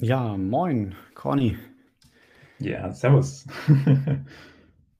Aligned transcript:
Ja, 0.00 0.36
moin, 0.36 0.96
Conny. 1.14 1.56
Ja, 2.58 2.92
servus. 2.92 3.46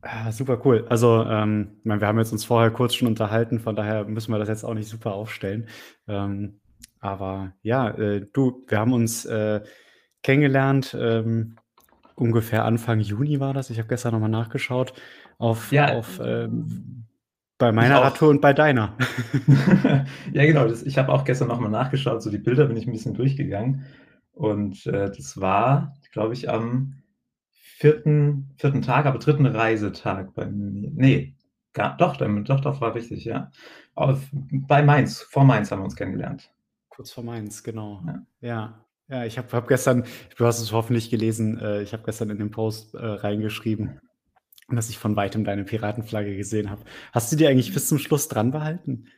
Ah, 0.02 0.30
super 0.30 0.60
cool. 0.64 0.86
Also, 0.88 1.24
ähm, 1.24 1.72
ich 1.80 1.84
meine, 1.84 2.00
wir 2.00 2.06
haben 2.08 2.18
jetzt 2.18 2.30
uns 2.32 2.44
vorher 2.44 2.71
kurz 2.71 2.94
schon 2.94 3.08
unterhalten, 3.08 3.58
von 3.58 3.74
daher 3.74 4.04
müssen 4.04 4.30
wir 4.32 4.38
das 4.38 4.48
jetzt 4.48 4.64
auch 4.64 4.74
nicht 4.74 4.88
super 4.88 5.12
aufstellen. 5.14 5.69
Ähm, 6.06 6.61
aber 7.00 7.53
ja, 7.62 7.90
äh, 7.90 8.24
du, 8.32 8.64
wir 8.69 8.79
haben 8.79 8.92
uns 8.92 9.24
äh, 9.24 9.61
kennengelernt, 10.22 10.97
ähm, 10.99 11.56
ungefähr 12.17 12.65
Anfang 12.65 13.01
Juni 13.01 13.40
war 13.40 13.54
das. 13.54 13.71
Ich 13.71 13.78
habe 13.78 13.88
gestern 13.88 14.12
nochmal 14.15 14.30
nachgeschaut 14.30 14.94
auf, 15.38 15.72
Ja, 15.72 15.87
auf 15.87 16.20
ähm, 16.24 17.06
bei 17.59 17.73
ich 17.78 17.92
meiner 17.92 17.95
auch. 17.95 18.05
Radtour 18.05 18.30
und 18.30 18.41
bei 18.41 18.52
deiner. 18.52 18.96
Ja, 20.33 20.45
genau. 20.46 20.69
Das, 20.69 20.83
ich 20.83 20.98
habe 20.98 21.12
auch 21.12 21.24
gestern 21.24 21.48
nochmal 21.48 21.70
nachgeschaut, 21.70 22.23
so 22.23 22.30
die 22.30 22.38
Bilder 22.38 22.66
bin 22.66 22.77
ich 22.77 22.87
ein 22.87 22.92
bisschen 22.92 23.15
durchgegangen. 23.15 23.84
Und 24.38 24.86
äh, 24.86 25.10
das 25.10 25.41
war, 25.41 25.96
glaube 26.12 26.32
ich, 26.32 26.48
am 26.48 27.02
vierten, 27.51 28.55
vierten 28.56 28.83
Tag, 28.83 29.05
aber 29.06 29.19
dritten 29.19 29.46
Reisetag 29.46 30.33
bei 30.34 30.46
mir. 30.46 30.92
Nee, 30.95 31.34
gar, 31.73 31.96
doch, 31.96 32.16
doch, 32.16 32.60
doch, 32.60 32.80
war 32.80 32.95
richtig, 32.95 33.24
ja. 33.24 33.51
Auf, 33.96 34.29
bei 34.32 34.84
Mainz, 34.84 35.23
vor 35.23 35.43
Mainz 35.43 35.73
haben 35.73 35.80
wir 35.80 35.87
uns 35.87 35.96
kennengelernt. 35.96 36.52
Kurz 36.88 37.10
vor 37.10 37.24
Mainz, 37.24 37.65
genau. 37.65 38.01
Ja. 38.06 38.23
Ja, 38.41 38.84
ja, 39.09 39.24
ich 39.24 39.38
habe 39.38 39.51
hab 39.51 39.66
gestern, 39.66 40.05
du 40.37 40.46
hast 40.46 40.60
es 40.60 40.70
hoffentlich 40.70 41.10
gelesen, 41.10 41.59
äh, 41.59 41.82
ich 41.82 41.93
habe 41.93 42.05
gestern 42.05 42.30
in 42.30 42.38
den 42.38 42.52
Post 42.52 42.95
äh, 42.95 43.05
reingeschrieben, 43.05 44.01
dass 44.68 44.88
ich 44.88 44.98
von 44.98 45.16
weitem 45.16 45.43
deine 45.43 45.65
Piratenflagge 45.65 46.37
gesehen 46.37 46.70
habe. 46.70 46.84
Hast 47.12 47.32
du 47.32 47.37
die 47.37 47.48
eigentlich 47.48 47.74
bis 47.74 47.88
zum 47.88 47.98
Schluss 47.98 48.29
dran 48.29 48.52
behalten? 48.52 49.09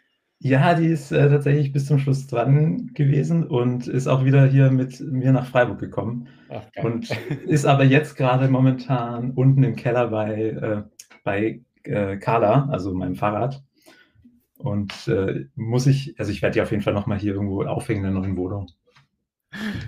Ja, 0.42 0.72
die 0.74 0.86
ist 0.86 1.12
äh, 1.12 1.28
tatsächlich 1.28 1.70
bis 1.70 1.84
zum 1.86 1.98
Schluss 1.98 2.26
dran 2.26 2.92
gewesen 2.94 3.46
und 3.46 3.86
ist 3.86 4.06
auch 4.06 4.24
wieder 4.24 4.46
hier 4.46 4.70
mit 4.70 4.98
mir 5.00 5.32
nach 5.32 5.46
Freiburg 5.46 5.78
gekommen. 5.78 6.28
Ach. 6.48 6.62
Und 6.82 7.10
ist 7.46 7.66
aber 7.66 7.84
jetzt 7.84 8.16
gerade 8.16 8.48
momentan 8.48 9.32
unten 9.32 9.62
im 9.62 9.76
Keller 9.76 10.08
bei, 10.08 10.40
äh, 10.50 10.82
bei 11.24 11.60
äh, 11.84 12.16
Carla, 12.16 12.68
also 12.70 12.94
meinem 12.94 13.16
Fahrrad. 13.16 13.62
Und 14.56 15.08
äh, 15.08 15.46
muss 15.56 15.86
ich, 15.86 16.18
also 16.18 16.32
ich 16.32 16.40
werde 16.40 16.54
die 16.54 16.62
auf 16.62 16.70
jeden 16.70 16.82
Fall 16.82 16.94
nochmal 16.94 17.18
hier 17.18 17.34
irgendwo 17.34 17.62
aufhängen 17.64 18.04
in 18.04 18.12
der 18.14 18.22
neuen 18.22 18.36
Wohnung. 18.38 18.68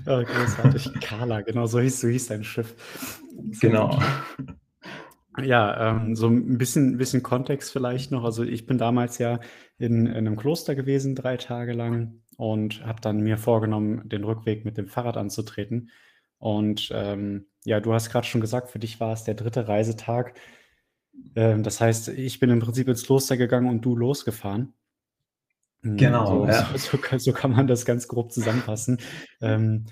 Ja, 0.04 0.22
großartig. 0.22 0.90
Carla, 1.00 1.40
genau, 1.40 1.66
so 1.66 1.80
hieß, 1.80 2.00
so 2.00 2.08
hieß 2.08 2.26
dein 2.26 2.44
Schiff. 2.44 2.74
Sehr 3.52 3.70
Genau. 3.70 3.98
gut. 4.36 4.54
Ja, 5.38 5.90
ähm, 5.96 6.14
so 6.14 6.26
ein 6.28 6.58
bisschen, 6.58 6.98
bisschen 6.98 7.22
Kontext 7.22 7.72
vielleicht 7.72 8.10
noch. 8.10 8.24
Also 8.24 8.42
ich 8.44 8.66
bin 8.66 8.76
damals 8.76 9.16
ja 9.18 9.40
in, 9.78 10.06
in 10.06 10.14
einem 10.14 10.36
Kloster 10.36 10.74
gewesen, 10.74 11.14
drei 11.14 11.36
Tage 11.38 11.72
lang, 11.72 12.22
und 12.36 12.84
habe 12.84 13.00
dann 13.00 13.20
mir 13.20 13.38
vorgenommen, 13.38 14.08
den 14.08 14.24
Rückweg 14.24 14.64
mit 14.64 14.76
dem 14.76 14.88
Fahrrad 14.88 15.16
anzutreten. 15.16 15.90
Und 16.38 16.90
ähm, 16.92 17.46
ja, 17.64 17.80
du 17.80 17.94
hast 17.94 18.10
gerade 18.10 18.26
schon 18.26 18.40
gesagt, 18.42 18.70
für 18.70 18.78
dich 18.78 19.00
war 19.00 19.12
es 19.14 19.24
der 19.24 19.34
dritte 19.34 19.68
Reisetag. 19.68 20.34
Ähm, 21.36 21.62
das 21.62 21.80
heißt, 21.80 22.08
ich 22.08 22.40
bin 22.40 22.50
im 22.50 22.60
Prinzip 22.60 22.88
ins 22.88 23.04
Kloster 23.04 23.36
gegangen 23.36 23.68
und 23.68 23.82
du 23.84 23.96
losgefahren. 23.96 24.74
Hm, 25.82 25.96
Genau, 25.98 26.26
So, 26.26 26.46
ja. 26.46 26.52
so, 26.76 26.76
so, 26.76 26.98
kann- 26.98 27.18
so 27.18 27.32
kann 27.32 27.52
man 27.52 27.66
das 27.66 27.84
ganz 27.84 28.08
grob 28.08 28.32
zusammenfassen. 28.32 28.98
Ähm, 29.40 29.86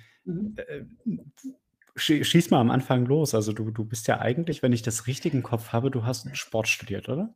äh, 0.57 0.83
schie- 1.05 1.60
schieß 1.97 2.51
mal 2.51 2.61
am 2.61 2.71
Anfang 2.71 3.05
los. 3.07 3.35
Also 3.35 3.53
du, 3.53 3.71
du 3.71 3.85
bist 3.85 4.09
ja 4.09 4.21
eigentlich, 4.21 4.63
wenn 4.63 4.73
ich 4.73 4.83
das 4.83 5.07
richtig 5.07 5.35
im 5.35 5.43
Kopf 5.43 5.69
habe, 5.73 5.91
du 5.91 6.05
hast 6.05 6.35
Sport 6.37 6.69
studiert, 6.69 7.09
oder? 7.09 7.35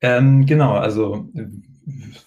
Ähm, 0.00 0.46
genau, 0.46 0.74
also 0.74 1.28
äh, 1.34 1.46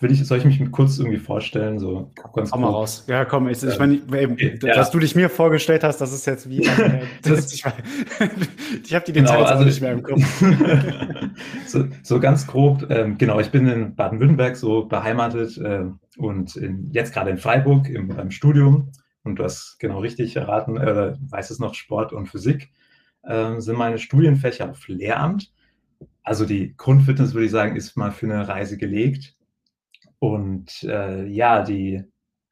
will 0.01 0.11
ich, 0.11 0.25
soll 0.25 0.39
ich 0.39 0.45
mich 0.45 0.71
kurz 0.71 0.97
irgendwie 0.97 1.19
vorstellen, 1.19 1.79
so 1.79 2.11
ganz 2.33 2.51
Hau 2.51 2.57
mal 2.57 2.67
raus. 2.69 3.05
Ja, 3.07 3.23
komm, 3.23 3.47
ich, 3.47 3.63
ich 3.63 3.79
Ähm, 3.79 4.03
meine, 4.09 4.21
eben, 4.21 4.33
okay, 4.33 4.57
d- 4.57 4.67
ja. 4.67 4.75
dass 4.75 4.91
du 4.91 4.99
dich 4.99 5.15
mir 5.15 5.29
vorgestellt 5.29 5.83
hast, 5.85 5.99
das 6.01 6.11
ist 6.11 6.25
jetzt 6.25 6.49
wie? 6.49 6.67
Das- 7.23 7.53
ich 7.53 7.63
ich 8.83 8.93
habe 8.93 9.05
die 9.05 9.13
Genau, 9.13 9.29
Details 9.31 9.47
auch 9.47 9.51
also 9.51 9.63
nicht 9.63 9.79
mehr 9.81 9.93
im 9.93 10.03
Kopf. 10.03 10.43
so, 11.67 11.85
so 12.03 12.19
ganz 12.19 12.45
grob, 12.45 12.85
ähm, 12.89 13.17
genau, 13.17 13.39
ich 13.39 13.51
bin 13.51 13.65
in 13.67 13.95
Baden-Württemberg 13.95 14.57
so 14.57 14.85
beheimatet 14.85 15.57
äh, 15.57 15.85
und 16.17 16.57
in, 16.57 16.89
jetzt 16.91 17.13
gerade 17.13 17.29
in 17.29 17.37
Freiburg 17.37 17.87
im, 17.87 18.09
beim 18.09 18.31
Studium 18.31 18.91
und 19.23 19.37
du 19.37 19.43
hast 19.43 19.77
genau 19.79 19.99
richtig 19.99 20.35
erraten, 20.35 20.77
äh, 20.77 21.15
weißt 21.29 21.51
es 21.51 21.59
noch, 21.59 21.73
Sport 21.73 22.13
und 22.13 22.27
Physik 22.27 22.71
ähm, 23.25 23.61
sind 23.61 23.77
meine 23.77 23.99
Studienfächer 23.99 24.69
auf 24.69 24.87
Lehramt. 24.87 25.51
Also 26.23 26.45
die 26.45 26.75
Grundfitness, 26.77 27.33
würde 27.33 27.45
ich 27.45 27.51
sagen, 27.51 27.75
ist 27.75 27.95
mal 27.97 28.11
für 28.11 28.25
eine 28.25 28.47
Reise 28.47 28.77
gelegt. 28.77 29.35
Und 30.19 30.83
äh, 30.83 31.25
ja, 31.27 31.63
die, 31.63 32.03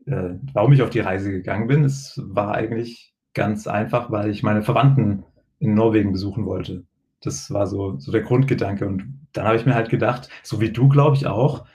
äh, 0.05 0.29
warum 0.53 0.73
ich 0.73 0.81
auf 0.81 0.89
die 0.89 0.99
Reise 0.99 1.31
gegangen 1.31 1.67
bin, 1.67 1.83
es 1.83 2.19
war 2.23 2.55
eigentlich 2.55 3.13
ganz 3.33 3.67
einfach, 3.67 4.11
weil 4.11 4.31
ich 4.31 4.43
meine 4.43 4.63
Verwandten 4.63 5.23
in 5.59 5.75
Norwegen 5.75 6.11
besuchen 6.11 6.45
wollte. 6.45 6.83
Das 7.21 7.51
war 7.51 7.67
so, 7.67 7.99
so 7.99 8.11
der 8.11 8.21
Grundgedanke. 8.21 8.87
Und 8.87 9.27
dann 9.33 9.45
habe 9.45 9.57
ich 9.57 9.65
mir 9.65 9.75
halt 9.75 9.89
gedacht, 9.89 10.29
so 10.41 10.61
wie 10.61 10.71
du, 10.71 10.89
glaube 10.89 11.15
ich 11.15 11.27
auch, 11.27 11.65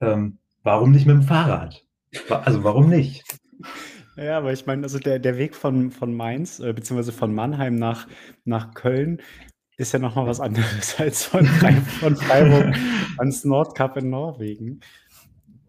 ähm, 0.00 0.38
warum 0.62 0.92
nicht 0.92 1.06
mit 1.06 1.16
dem 1.16 1.22
Fahrrad? 1.22 1.84
Also 2.28 2.62
warum 2.62 2.88
nicht? 2.88 3.24
Ja, 4.16 4.38
aber 4.38 4.52
ich 4.52 4.66
meine, 4.66 4.82
also 4.82 4.98
der, 4.98 5.18
der 5.18 5.38
Weg 5.38 5.54
von, 5.54 5.90
von 5.90 6.14
Mainz, 6.14 6.60
äh, 6.60 6.72
beziehungsweise 6.72 7.12
von 7.12 7.34
Mannheim 7.34 7.76
nach, 7.76 8.06
nach 8.44 8.74
Köln, 8.74 9.20
ist 9.76 9.92
ja 9.92 9.98
nochmal 9.98 10.26
was 10.26 10.40
anderes 10.40 10.96
als 10.98 11.24
von, 11.24 11.46
von 11.46 12.16
Freiburg 12.16 12.74
ans 13.18 13.44
Nordkap 13.44 13.96
in 13.96 14.10
Norwegen. 14.10 14.80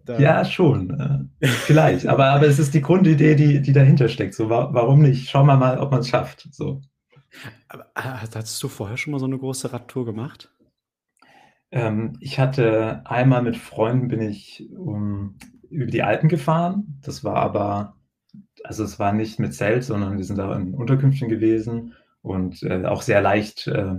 Da, 0.06 0.20
Ja, 0.20 0.44
schon. 0.44 1.30
Äh, 1.40 1.48
vielleicht. 1.48 2.08
Aber, 2.08 2.26
aber 2.26 2.48
es 2.48 2.60
ist 2.60 2.74
die 2.74 2.82
Grundidee, 2.82 3.36
die, 3.36 3.62
die 3.62 3.72
dahinter 3.72 4.10
steckt. 4.10 4.34
So, 4.34 4.50
wa 4.50 4.70
warum 4.74 5.02
nicht? 5.02 5.30
Schauen 5.30 5.48
wir 5.48 5.56
mal, 5.56 5.80
ob 5.80 5.92
man 5.92 6.02
es 6.02 6.10
schafft. 6.10 6.48
So. 6.52 6.82
Aber, 7.70 7.88
ah, 7.96 8.22
hattest 8.22 8.62
du 8.62 8.68
vorher 8.68 8.98
schon 8.98 9.12
mal 9.12 9.20
so 9.20 9.26
eine 9.26 9.38
große 9.38 9.72
Radtour 9.72 10.06
gemacht? 10.06 10.52
Ähm, 11.72 12.18
ich 12.20 12.38
hatte 12.38 13.02
einmal 13.06 13.42
mit 13.42 13.58
Freunden 13.58 14.10
bin 14.10 14.22
ich 14.22 14.70
um, 14.78 15.38
über 15.70 15.90
die 15.90 16.04
Alpen 16.04 16.28
gefahren. 16.30 17.00
Das 17.02 17.24
war 17.24 17.38
aber, 17.38 17.96
also 18.64 18.84
es 18.84 19.00
war 19.00 19.14
nicht 19.14 19.40
mit 19.40 19.54
Zelt, 19.54 19.84
sondern 19.84 20.18
wir 20.18 20.26
sind 20.26 20.38
da 20.38 20.56
in 20.56 20.74
Unterkünften 20.74 21.30
gewesen 21.30 21.94
und 22.22 22.64
äh, 22.64 22.86
auch 22.86 23.02
sehr 23.02 23.22
leicht, 23.22 23.68
äh, 23.68 23.96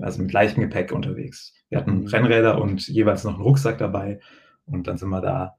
also 0.00 0.22
mit 0.22 0.32
leichtem 0.32 0.62
Gepäck 0.62 0.92
unterwegs. 0.92 1.52
Wir 1.68 1.78
hatten 1.78 2.02
Mhm. 2.02 2.06
Rennräder 2.06 2.60
und 2.60 2.86
jeweils 2.88 3.24
noch 3.24 3.34
einen 3.34 3.42
Rucksack 3.42 3.78
dabei 3.78 4.20
und 4.66 4.86
dann 4.86 4.98
sind 4.98 5.08
wir 5.10 5.20
da. 5.20 5.56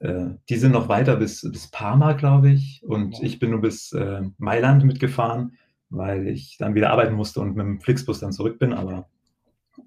Äh, 0.00 0.30
die 0.48 0.56
sind 0.56 0.72
noch 0.72 0.88
weiter 0.88 1.16
bis, 1.16 1.42
bis 1.50 1.68
Parma, 1.70 2.12
glaube 2.14 2.50
ich, 2.50 2.82
und 2.84 3.14
Wow. 3.14 3.22
ich 3.22 3.38
bin 3.38 3.50
nur 3.50 3.60
bis 3.60 3.92
äh, 3.92 4.22
Mailand 4.38 4.84
mitgefahren, 4.84 5.56
weil 5.90 6.26
ich 6.28 6.56
dann 6.58 6.74
wieder 6.74 6.90
arbeiten 6.90 7.14
musste 7.14 7.40
und 7.40 7.56
mit 7.56 7.66
dem 7.66 7.80
Flixbus 7.80 8.20
dann 8.20 8.32
zurück 8.32 8.58
bin, 8.58 8.72
aber 8.72 9.08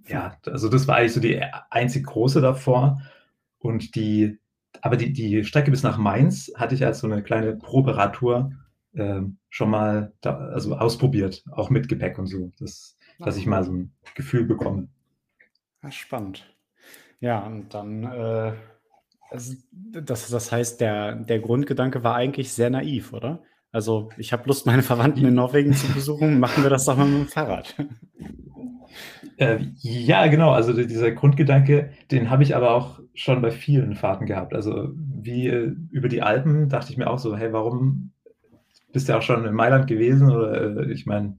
ja, 0.07 0.38
also 0.47 0.69
das 0.69 0.88
war 0.88 0.96
eigentlich 0.97 1.13
so 1.13 1.19
die 1.19 1.41
einzig 1.69 2.06
große 2.06 2.41
davor. 2.41 3.02
Und 3.59 3.96
die, 3.96 4.40
aber 4.83 4.97
die, 4.97 5.13
die 5.13 5.45
Strecke 5.45 5.71
bis 5.71 5.81
nach 5.81 5.97
Mainz 5.97 6.51
hatte 6.57 6.75
ich 6.75 6.85
als 6.85 6.99
so 6.99 7.07
eine 7.07 7.23
kleine 7.23 7.55
Proberadtour 7.55 8.51
ähm, 8.95 9.38
schon 9.49 9.69
mal 9.69 10.11
da, 10.19 10.35
also 10.38 10.75
ausprobiert, 10.75 11.41
auch 11.51 11.69
mit 11.69 11.88
Gepäck 11.88 12.19
und 12.19 12.27
so, 12.27 12.51
dass, 12.59 12.97
dass 13.17 13.38
ich 13.38 13.45
mal 13.45 13.63
so 13.63 13.72
ein 13.72 13.93
Gefühl 14.13 14.43
bekomme. 14.43 14.89
Ja, 15.81 15.89
spannend. 15.89 16.53
Ja, 17.22 17.45
und 17.45 17.73
dann, 17.73 18.03
äh, 18.03 18.51
also 19.29 19.53
das, 19.72 20.29
das 20.29 20.51
heißt, 20.51 20.81
der, 20.81 21.16
der 21.16 21.39
Grundgedanke 21.39 22.03
war 22.03 22.16
eigentlich 22.16 22.51
sehr 22.51 22.69
naiv, 22.69 23.13
oder? 23.13 23.41
Also, 23.72 24.09
ich 24.17 24.33
habe 24.33 24.47
Lust, 24.47 24.66
meine 24.66 24.83
Verwandten 24.83 25.25
in 25.25 25.33
Norwegen 25.33 25.73
zu 25.73 25.88
besuchen, 25.93 26.41
machen 26.41 26.61
wir 26.61 26.69
das 26.69 26.83
doch 26.83 26.97
mal 26.97 27.07
mit 27.07 27.22
dem 27.22 27.27
Fahrrad. 27.29 27.73
Äh, 29.37 29.59
ja, 29.81 30.27
genau. 30.27 30.51
Also 30.51 30.73
die- 30.73 30.87
dieser 30.87 31.11
Grundgedanke, 31.11 31.91
den 32.11 32.29
habe 32.29 32.43
ich 32.43 32.55
aber 32.55 32.71
auch 32.71 32.99
schon 33.13 33.41
bei 33.41 33.51
vielen 33.51 33.95
Fahrten 33.95 34.25
gehabt. 34.25 34.53
Also 34.53 34.89
wie 34.95 35.47
äh, 35.47 35.75
über 35.91 36.09
die 36.09 36.21
Alpen 36.21 36.69
dachte 36.69 36.91
ich 36.91 36.97
mir 36.97 37.09
auch 37.09 37.19
so, 37.19 37.35
hey, 37.35 37.53
warum 37.53 38.11
bist 38.93 39.09
du 39.09 39.17
auch 39.17 39.21
schon 39.21 39.45
in 39.45 39.53
Mailand 39.55 39.87
gewesen 39.87 40.31
oder 40.31 40.79
äh, 40.87 40.91
ich 40.91 41.05
meine, 41.05 41.37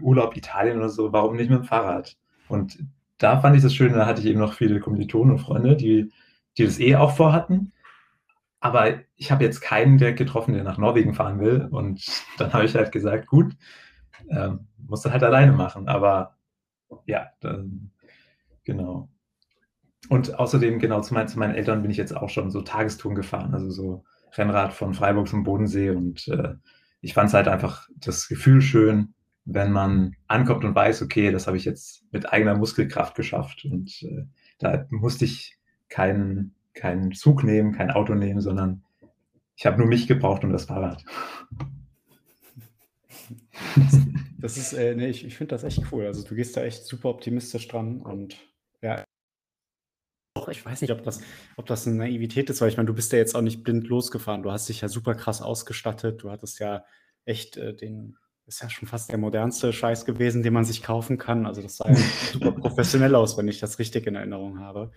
Urlaub 0.00 0.36
Italien 0.36 0.78
oder 0.78 0.88
so, 0.88 1.12
warum 1.12 1.36
nicht 1.36 1.50
mit 1.50 1.60
dem 1.60 1.64
Fahrrad? 1.64 2.16
Und 2.48 2.78
da 3.18 3.40
fand 3.40 3.56
ich 3.56 3.62
das 3.62 3.74
schön, 3.74 3.92
da 3.94 4.06
hatte 4.06 4.20
ich 4.20 4.26
eben 4.26 4.40
noch 4.40 4.52
viele 4.54 4.80
Kommilitonen 4.80 5.32
und 5.32 5.38
Freunde, 5.40 5.76
die, 5.76 6.10
die 6.58 6.64
das 6.64 6.78
eh 6.80 6.96
auch 6.96 7.16
vorhatten. 7.16 7.72
Aber 8.60 8.94
ich 9.16 9.30
habe 9.30 9.44
jetzt 9.44 9.60
keinen 9.60 9.98
direkt 9.98 10.18
getroffen, 10.18 10.54
der 10.54 10.64
nach 10.64 10.78
Norwegen 10.78 11.14
fahren 11.14 11.40
will. 11.40 11.68
Und 11.70 12.04
dann 12.38 12.52
habe 12.52 12.64
ich 12.64 12.74
halt 12.74 12.92
gesagt, 12.92 13.26
gut, 13.26 13.54
ähm, 14.30 14.68
musst 14.78 15.04
du 15.06 15.12
halt 15.12 15.24
alleine 15.24 15.52
machen. 15.52 15.88
Aber 15.88 16.35
ja, 17.06 17.28
dann, 17.40 17.90
genau. 18.64 19.08
Und 20.08 20.38
außerdem, 20.38 20.78
genau, 20.78 21.00
zu, 21.00 21.14
mein, 21.14 21.28
zu 21.28 21.38
meinen 21.38 21.54
Eltern 21.54 21.82
bin 21.82 21.90
ich 21.90 21.96
jetzt 21.96 22.16
auch 22.16 22.28
schon 22.28 22.50
so 22.50 22.62
Tagestouren 22.62 23.16
gefahren, 23.16 23.54
also 23.54 23.70
so 23.70 24.04
Rennrad 24.32 24.72
von 24.72 24.94
Freiburg 24.94 25.28
zum 25.28 25.42
Bodensee. 25.42 25.90
Und 25.90 26.28
äh, 26.28 26.54
ich 27.00 27.14
fand 27.14 27.28
es 27.28 27.34
halt 27.34 27.48
einfach 27.48 27.88
das 27.96 28.28
Gefühl 28.28 28.60
schön, 28.60 29.14
wenn 29.44 29.72
man 29.72 30.16
ankommt 30.26 30.64
und 30.64 30.74
weiß, 30.74 31.02
okay, 31.02 31.30
das 31.30 31.46
habe 31.46 31.56
ich 31.56 31.64
jetzt 31.64 32.04
mit 32.12 32.32
eigener 32.32 32.56
Muskelkraft 32.56 33.14
geschafft. 33.14 33.64
Und 33.64 34.02
äh, 34.02 34.24
da 34.58 34.86
musste 34.90 35.24
ich 35.24 35.58
keinen, 35.88 36.54
keinen 36.74 37.12
Zug 37.12 37.44
nehmen, 37.44 37.72
kein 37.72 37.90
Auto 37.90 38.14
nehmen, 38.14 38.40
sondern 38.40 38.84
ich 39.56 39.66
habe 39.66 39.78
nur 39.78 39.86
mich 39.86 40.06
gebraucht 40.06 40.44
und 40.44 40.52
das 40.52 40.66
Fahrrad. 40.66 41.04
Das 44.46 44.56
ist, 44.56 44.74
äh, 44.74 44.94
ne, 44.94 45.08
ich, 45.08 45.24
ich 45.24 45.36
finde 45.36 45.56
das 45.56 45.64
echt 45.64 45.82
cool. 45.90 46.06
Also 46.06 46.22
du 46.22 46.36
gehst 46.36 46.56
da 46.56 46.62
echt 46.62 46.84
super 46.84 47.08
optimistisch 47.08 47.66
dran 47.66 48.00
und 48.00 48.36
ja, 48.80 49.02
ich 50.48 50.64
weiß 50.64 50.82
nicht, 50.82 50.92
ob 50.92 51.02
das, 51.02 51.20
ob 51.56 51.66
das 51.66 51.84
eine 51.84 51.96
Naivität 51.96 52.48
ist, 52.48 52.60
weil 52.60 52.68
ich 52.68 52.76
meine, 52.76 52.86
du 52.86 52.94
bist 52.94 53.10
ja 53.10 53.18
jetzt 53.18 53.34
auch 53.34 53.40
nicht 53.40 53.64
blind 53.64 53.88
losgefahren. 53.88 54.44
Du 54.44 54.52
hast 54.52 54.68
dich 54.68 54.82
ja 54.82 54.88
super 54.88 55.16
krass 55.16 55.42
ausgestattet. 55.42 56.22
Du 56.22 56.30
hattest 56.30 56.60
ja 56.60 56.84
echt 57.24 57.56
äh, 57.56 57.74
den, 57.74 58.16
ist 58.46 58.62
ja 58.62 58.70
schon 58.70 58.86
fast 58.86 59.10
der 59.10 59.18
modernste 59.18 59.72
Scheiß 59.72 60.04
gewesen, 60.04 60.44
den 60.44 60.52
man 60.52 60.64
sich 60.64 60.80
kaufen 60.80 61.18
kann. 61.18 61.44
Also 61.44 61.60
das 61.60 61.78
sah 61.78 61.88
ja 61.88 61.96
super 62.32 62.52
professionell 62.52 63.16
aus, 63.16 63.36
wenn 63.36 63.48
ich 63.48 63.58
das 63.58 63.80
richtig 63.80 64.06
in 64.06 64.14
Erinnerung 64.14 64.60
habe. 64.60 64.92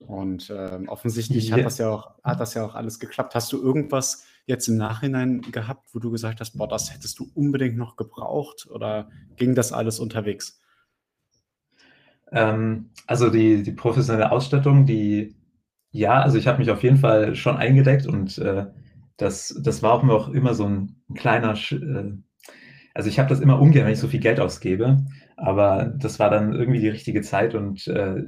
Und 0.00 0.50
ähm, 0.54 0.90
offensichtlich 0.90 1.52
hat 1.52 1.64
das 1.64 1.78
ja 1.78 1.88
auch, 1.88 2.22
hat 2.22 2.38
das 2.38 2.52
ja 2.52 2.66
auch 2.66 2.74
alles 2.74 3.00
geklappt. 3.00 3.34
Hast 3.34 3.50
du 3.50 3.62
irgendwas 3.62 4.26
jetzt 4.48 4.66
im 4.66 4.78
Nachhinein 4.78 5.42
gehabt, 5.42 5.90
wo 5.92 5.98
du 5.98 6.10
gesagt 6.10 6.40
hast, 6.40 6.56
boah, 6.56 6.66
das 6.66 6.92
hättest 6.92 7.18
du 7.18 7.30
unbedingt 7.34 7.76
noch 7.76 7.96
gebraucht 7.96 8.66
oder 8.70 9.10
ging 9.36 9.54
das 9.54 9.72
alles 9.72 10.00
unterwegs? 10.00 10.60
Ähm, 12.32 12.90
also 13.06 13.28
die, 13.28 13.62
die 13.62 13.72
professionelle 13.72 14.32
Ausstattung, 14.32 14.86
die, 14.86 15.36
ja, 15.92 16.20
also 16.22 16.38
ich 16.38 16.46
habe 16.46 16.58
mich 16.58 16.70
auf 16.70 16.82
jeden 16.82 16.96
Fall 16.96 17.34
schon 17.34 17.56
eingedeckt 17.56 18.06
und 18.06 18.38
äh, 18.38 18.66
das, 19.18 19.60
das 19.62 19.82
war 19.82 19.92
auch 19.92 20.02
noch 20.02 20.30
immer 20.30 20.54
so 20.54 20.64
ein 20.64 20.96
kleiner, 21.14 21.52
äh, 21.52 22.12
also 22.94 23.08
ich 23.08 23.18
habe 23.18 23.28
das 23.28 23.40
immer 23.40 23.60
ungern, 23.60 23.84
wenn 23.84 23.92
ich 23.92 24.00
so 24.00 24.08
viel 24.08 24.20
Geld 24.20 24.40
ausgebe, 24.40 25.04
aber 25.36 25.92
das 25.98 26.18
war 26.18 26.30
dann 26.30 26.54
irgendwie 26.54 26.80
die 26.80 26.88
richtige 26.88 27.20
Zeit 27.20 27.54
und 27.54 27.86
äh, 27.86 28.22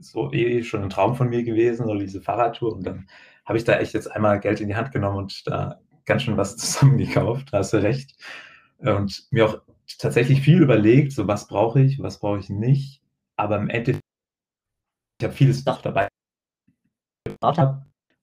so 0.00 0.32
eh 0.32 0.62
schon 0.62 0.82
ein 0.82 0.90
Traum 0.90 1.14
von 1.14 1.28
mir 1.28 1.44
gewesen, 1.44 1.86
so 1.86 1.94
diese 1.94 2.22
Fahrradtour 2.22 2.74
und 2.74 2.86
dann 2.86 3.06
habe 3.48 3.58
ich 3.58 3.64
da 3.64 3.78
echt 3.78 3.94
jetzt 3.94 4.12
einmal 4.12 4.38
Geld 4.38 4.60
in 4.60 4.68
die 4.68 4.76
Hand 4.76 4.92
genommen 4.92 5.16
und 5.16 5.46
da 5.46 5.80
ganz 6.06 6.22
schön 6.22 6.36
was 6.36 6.56
zusammengekauft, 6.58 7.48
da 7.52 7.58
hast 7.58 7.72
du 7.72 7.78
recht. 7.78 8.14
Und 8.78 9.26
mir 9.32 9.46
auch 9.46 9.58
tatsächlich 9.98 10.42
viel 10.42 10.62
überlegt, 10.62 11.12
so 11.12 11.26
was 11.26 11.48
brauche 11.48 11.80
ich, 11.80 12.00
was 12.00 12.20
brauche 12.20 12.38
ich 12.38 12.48
nicht 12.48 13.02
aber 13.38 13.56
im 13.56 13.70
Endeffekt, 13.70 14.04
ich 15.20 15.24
habe 15.24 15.34
vieles 15.34 15.64
doch 15.64 15.80
dabei 15.80 16.08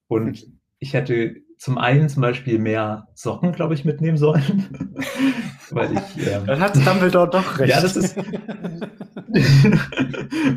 und 0.08 0.46
ich 0.78 0.92
hätte 0.92 1.36
zum 1.58 1.78
einen 1.78 2.08
zum 2.08 2.20
Beispiel 2.22 2.58
mehr 2.58 3.08
Socken, 3.14 3.52
glaube 3.52 3.74
ich, 3.74 3.84
mitnehmen 3.84 4.18
sollen. 4.18 4.94
Weil 5.70 5.92
ich. 5.96 6.28
Ähm, 6.28 6.44
Dann 6.46 6.60
hat 6.60 6.76
Dumbledore 6.76 7.30
doch 7.30 7.58
recht. 7.58 7.70
Ja, 7.70 7.80
das 7.80 7.96
ist. 7.96 8.16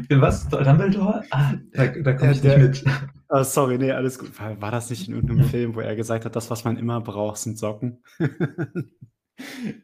Was? 0.09 0.49
Dumbledore? 0.49 1.23
Ah, 1.31 1.53
da, 1.73 1.87
da 1.87 2.13
komme 2.13 2.33
ich 2.33 2.41
der, 2.41 2.57
nicht 2.57 2.85
mit. 2.85 2.93
Oh, 3.31 3.43
sorry, 3.43 3.77
nee, 3.77 3.91
alles 3.91 4.17
gut. 4.17 4.39
War, 4.39 4.59
war, 4.59 4.71
das 4.71 4.89
nicht 4.89 5.07
in 5.07 5.13
irgendeinem 5.13 5.45
Film, 5.45 5.75
wo 5.75 5.81
er 5.81 5.95
gesagt 5.95 6.25
hat, 6.25 6.35
das, 6.35 6.49
was 6.49 6.63
man 6.63 6.77
immer 6.77 6.99
braucht, 6.99 7.37
sind 7.37 7.59
Socken? 7.59 8.03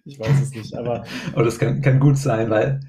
ich 0.03 0.19
weiß 0.19 0.42
es 0.42 0.51
nicht, 0.51 0.75
aber. 0.75 1.06
Aber 1.33 1.44
das 1.44 1.59
kann, 1.59 1.81
kann 1.81 2.00
gut 2.00 2.18
sein, 2.18 2.50
weil 2.50 2.80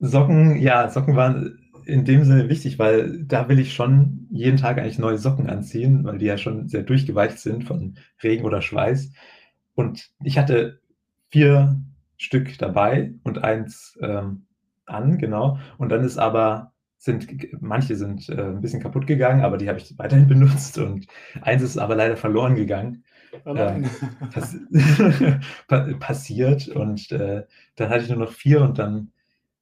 Socken, 0.00 0.60
ja, 0.60 0.90
Socken 0.90 1.16
waren 1.16 1.58
in 1.86 2.04
dem 2.04 2.24
Sinne 2.24 2.48
wichtig, 2.48 2.78
weil 2.78 3.24
da 3.24 3.48
will 3.48 3.58
ich 3.58 3.72
schon 3.72 4.26
jeden 4.30 4.58
Tag 4.58 4.78
eigentlich 4.78 4.98
neue 4.98 5.18
Socken 5.18 5.48
anziehen, 5.48 6.04
weil 6.04 6.18
die 6.18 6.26
ja 6.26 6.36
schon 6.36 6.68
sehr 6.68 6.82
durchgeweicht 6.82 7.38
sind 7.38 7.64
von 7.64 7.96
Regen 8.22 8.44
oder 8.44 8.60
Schweiß. 8.62 9.12
Und 9.74 10.10
ich 10.22 10.38
hatte 10.38 10.80
vier 11.30 11.80
Stück 12.18 12.58
dabei 12.58 13.14
und 13.24 13.42
eins 13.42 13.98
ähm, 14.02 14.46
an, 14.86 15.18
genau. 15.18 15.58
Und 15.78 15.88
dann 15.88 16.04
ist 16.04 16.18
aber, 16.18 16.71
sind, 17.02 17.26
manche 17.60 17.96
sind 17.96 18.28
äh, 18.28 18.40
ein 18.40 18.60
bisschen 18.60 18.80
kaputt 18.80 19.08
gegangen, 19.08 19.44
aber 19.44 19.58
die 19.58 19.68
habe 19.68 19.78
ich 19.78 19.98
weiterhin 19.98 20.28
benutzt 20.28 20.78
und 20.78 21.06
eins 21.40 21.62
ist 21.62 21.76
aber 21.76 21.96
leider 21.96 22.16
verloren 22.16 22.54
gegangen. 22.54 23.04
Oh 23.44 23.54
ähm, 23.56 23.88
pass 24.30 24.56
passiert 26.00 26.68
und 26.68 27.10
äh, 27.12 27.44
dann 27.76 27.88
hatte 27.88 28.04
ich 28.04 28.10
nur 28.10 28.18
noch 28.18 28.32
vier 28.32 28.60
und 28.60 28.78
dann 28.78 29.10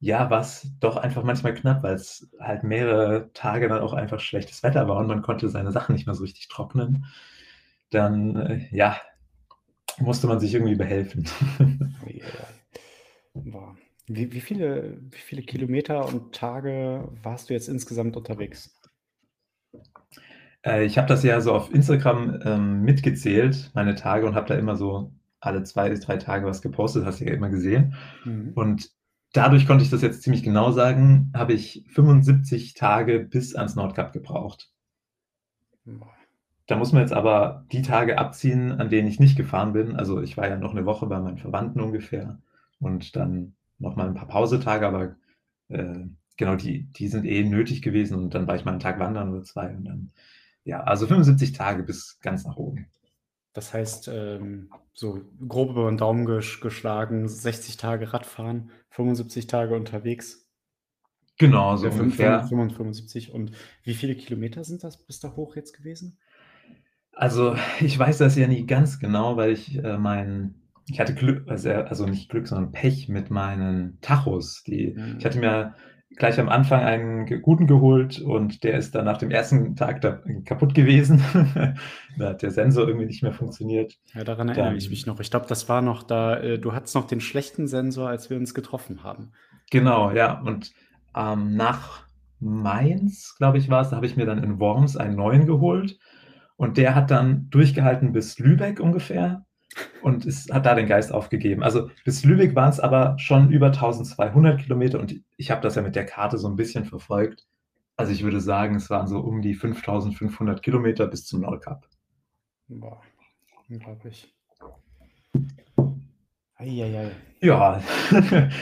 ja, 0.00 0.28
war 0.30 0.40
es 0.40 0.66
doch 0.80 0.96
einfach 0.96 1.22
manchmal 1.22 1.54
knapp, 1.54 1.82
weil 1.82 1.94
es 1.94 2.28
halt 2.40 2.62
mehrere 2.62 3.30
Tage 3.32 3.68
dann 3.68 3.80
auch 3.80 3.92
einfach 3.92 4.20
schlechtes 4.20 4.62
Wetter 4.62 4.88
war 4.88 4.96
und 4.96 5.06
man 5.06 5.22
konnte 5.22 5.48
seine 5.48 5.72
Sachen 5.72 5.94
nicht 5.94 6.06
mehr 6.06 6.14
so 6.14 6.22
richtig 6.24 6.48
trocknen. 6.48 7.06
Dann, 7.90 8.36
äh, 8.36 8.68
ja, 8.70 8.96
musste 9.98 10.26
man 10.26 10.40
sich 10.40 10.54
irgendwie 10.54 10.76
behelfen. 10.76 11.26
Wie, 14.12 14.32
wie, 14.32 14.40
viele, 14.40 14.98
wie 15.12 15.18
viele 15.18 15.42
Kilometer 15.42 16.04
und 16.04 16.34
Tage 16.34 17.08
warst 17.22 17.48
du 17.48 17.54
jetzt 17.54 17.68
insgesamt 17.68 18.16
unterwegs? 18.16 18.76
Äh, 20.66 20.84
ich 20.84 20.98
habe 20.98 21.06
das 21.06 21.22
ja 21.22 21.40
so 21.40 21.52
auf 21.52 21.72
Instagram 21.72 22.40
ähm, 22.44 22.82
mitgezählt, 22.82 23.70
meine 23.72 23.94
Tage, 23.94 24.26
und 24.26 24.34
habe 24.34 24.48
da 24.48 24.56
immer 24.56 24.74
so 24.74 25.12
alle 25.38 25.62
zwei 25.62 25.90
bis 25.90 26.00
drei 26.00 26.16
Tage 26.16 26.44
was 26.44 26.60
gepostet, 26.60 27.04
hast 27.04 27.20
du 27.20 27.24
ja 27.24 27.32
immer 27.32 27.50
gesehen. 27.50 27.94
Mhm. 28.24 28.50
Und 28.56 28.90
dadurch 29.32 29.64
konnte 29.64 29.84
ich 29.84 29.90
das 29.90 30.02
jetzt 30.02 30.22
ziemlich 30.22 30.42
genau 30.42 30.72
sagen, 30.72 31.32
habe 31.32 31.52
ich 31.52 31.84
75 31.90 32.74
Tage 32.74 33.20
bis 33.20 33.54
ans 33.54 33.76
Nordkap 33.76 34.12
gebraucht. 34.12 34.72
Da 36.66 36.76
muss 36.76 36.92
man 36.92 37.02
jetzt 37.02 37.12
aber 37.12 37.64
die 37.70 37.82
Tage 37.82 38.18
abziehen, 38.18 38.72
an 38.72 38.90
denen 38.90 39.06
ich 39.06 39.20
nicht 39.20 39.36
gefahren 39.36 39.72
bin. 39.72 39.94
Also 39.94 40.20
ich 40.20 40.36
war 40.36 40.48
ja 40.48 40.56
noch 40.56 40.72
eine 40.72 40.84
Woche 40.84 41.06
bei 41.06 41.20
meinen 41.20 41.38
Verwandten 41.38 41.80
ungefähr 41.80 42.40
und 42.80 43.14
dann 43.14 43.54
noch 43.80 43.96
mal 43.96 44.06
ein 44.06 44.14
paar 44.14 44.28
Pausetage, 44.28 44.86
aber 44.86 45.16
äh, 45.68 46.06
genau, 46.36 46.56
die, 46.56 46.84
die 46.92 47.08
sind 47.08 47.24
eh 47.24 47.42
nötig 47.44 47.82
gewesen 47.82 48.16
und 48.18 48.34
dann 48.34 48.46
war 48.46 48.56
ich 48.56 48.64
mal 48.64 48.72
einen 48.72 48.80
Tag 48.80 48.98
wandern 48.98 49.30
oder 49.30 49.42
zwei 49.42 49.74
und 49.74 49.84
dann, 49.84 50.12
ja, 50.64 50.80
also 50.80 51.06
75 51.06 51.52
Tage 51.52 51.82
bis 51.82 52.18
ganz 52.20 52.44
nach 52.44 52.56
oben. 52.56 52.86
Das 53.52 53.74
heißt, 53.74 54.08
ähm, 54.08 54.70
so 54.92 55.20
grob 55.48 55.70
über 55.70 55.90
den 55.90 55.96
Daumen 55.96 56.24
gesch 56.24 56.60
geschlagen, 56.60 57.28
60 57.28 57.76
Tage 57.76 58.12
Radfahren, 58.12 58.70
75 58.90 59.48
Tage 59.48 59.74
unterwegs. 59.74 60.46
Genau, 61.36 61.76
so 61.76 61.88
ungefähr. 61.88 62.44
75. 62.44 63.32
Und 63.32 63.52
wie 63.82 63.94
viele 63.94 64.14
Kilometer 64.14 64.62
sind 64.62 64.84
das 64.84 64.98
bis 65.04 65.20
da 65.20 65.34
hoch 65.34 65.56
jetzt 65.56 65.76
gewesen? 65.76 66.18
Also, 67.12 67.56
ich 67.80 67.98
weiß 67.98 68.18
das 68.18 68.36
ja 68.36 68.46
nie 68.46 68.66
ganz 68.66 68.98
genau, 68.98 69.36
weil 69.36 69.52
ich 69.52 69.76
äh, 69.76 69.98
mein, 69.98 70.59
ich 70.92 71.00
hatte 71.00 71.14
Glück, 71.14 71.48
also, 71.48 71.70
also 71.70 72.06
nicht 72.06 72.28
Glück, 72.30 72.48
sondern 72.48 72.72
Pech 72.72 73.08
mit 73.08 73.30
meinen 73.30 73.98
Tachos. 74.00 74.62
Die, 74.66 74.94
mhm. 74.96 75.16
Ich 75.18 75.24
hatte 75.24 75.38
mir 75.38 75.74
gleich 76.16 76.40
am 76.40 76.48
Anfang 76.48 76.82
einen 76.82 77.42
guten 77.42 77.66
geholt 77.66 78.20
und 78.20 78.64
der 78.64 78.76
ist 78.76 78.94
dann 78.94 79.04
nach 79.04 79.18
dem 79.18 79.30
ersten 79.30 79.76
Tag 79.76 80.00
da 80.00 80.20
kaputt 80.44 80.74
gewesen. 80.74 81.22
da 82.18 82.28
hat 82.30 82.42
der 82.42 82.50
Sensor 82.50 82.88
irgendwie 82.88 83.06
nicht 83.06 83.22
mehr 83.22 83.32
funktioniert. 83.32 83.94
Ja, 84.14 84.24
daran 84.24 84.48
erinnere 84.48 84.70
dann, 84.70 84.76
ich 84.76 84.90
mich 84.90 85.06
noch. 85.06 85.20
Ich 85.20 85.30
glaube, 85.30 85.46
das 85.48 85.68
war 85.68 85.82
noch 85.82 86.02
da, 86.02 86.36
äh, 86.38 86.58
du 86.58 86.72
hattest 86.72 86.94
noch 86.94 87.06
den 87.06 87.20
schlechten 87.20 87.68
Sensor, 87.68 88.08
als 88.08 88.28
wir 88.28 88.36
uns 88.36 88.54
getroffen 88.54 89.04
haben. 89.04 89.32
Genau, 89.70 90.10
ja. 90.10 90.40
Und 90.40 90.72
ähm, 91.16 91.54
nach 91.54 92.04
Mainz, 92.40 93.36
glaube 93.38 93.58
ich, 93.58 93.68
war 93.70 93.82
es, 93.82 93.90
da 93.90 93.96
habe 93.96 94.06
ich 94.06 94.16
mir 94.16 94.26
dann 94.26 94.42
in 94.42 94.58
Worms 94.58 94.96
einen 94.96 95.16
neuen 95.16 95.46
geholt. 95.46 95.98
Und 96.56 96.76
der 96.76 96.94
hat 96.94 97.10
dann 97.10 97.48
durchgehalten 97.50 98.12
bis 98.12 98.38
Lübeck 98.38 98.80
ungefähr 98.80 99.46
und 100.02 100.26
es 100.26 100.48
hat 100.50 100.66
da 100.66 100.74
den 100.74 100.86
Geist 100.86 101.12
aufgegeben. 101.12 101.62
Also 101.62 101.90
bis 102.04 102.24
Lübeck 102.24 102.54
waren 102.54 102.70
es 102.70 102.80
aber 102.80 103.18
schon 103.18 103.50
über 103.50 103.66
1200 103.66 104.60
Kilometer 104.60 104.98
und 104.98 105.14
ich 105.36 105.50
habe 105.50 105.60
das 105.60 105.74
ja 105.74 105.82
mit 105.82 105.96
der 105.96 106.06
Karte 106.06 106.38
so 106.38 106.48
ein 106.48 106.56
bisschen 106.56 106.84
verfolgt. 106.84 107.46
Also 107.96 108.12
ich 108.12 108.22
würde 108.22 108.40
sagen, 108.40 108.76
es 108.76 108.90
waren 108.90 109.06
so 109.06 109.20
um 109.20 109.42
die 109.42 109.54
5500 109.54 110.62
Kilometer 110.62 111.06
bis 111.06 111.26
zum 111.26 111.42
Nordkap. 111.42 111.86
Boah, 112.68 113.00
unglaublich. 113.68 114.34
Eieiei. 116.56 117.10
Ja, 117.40 117.82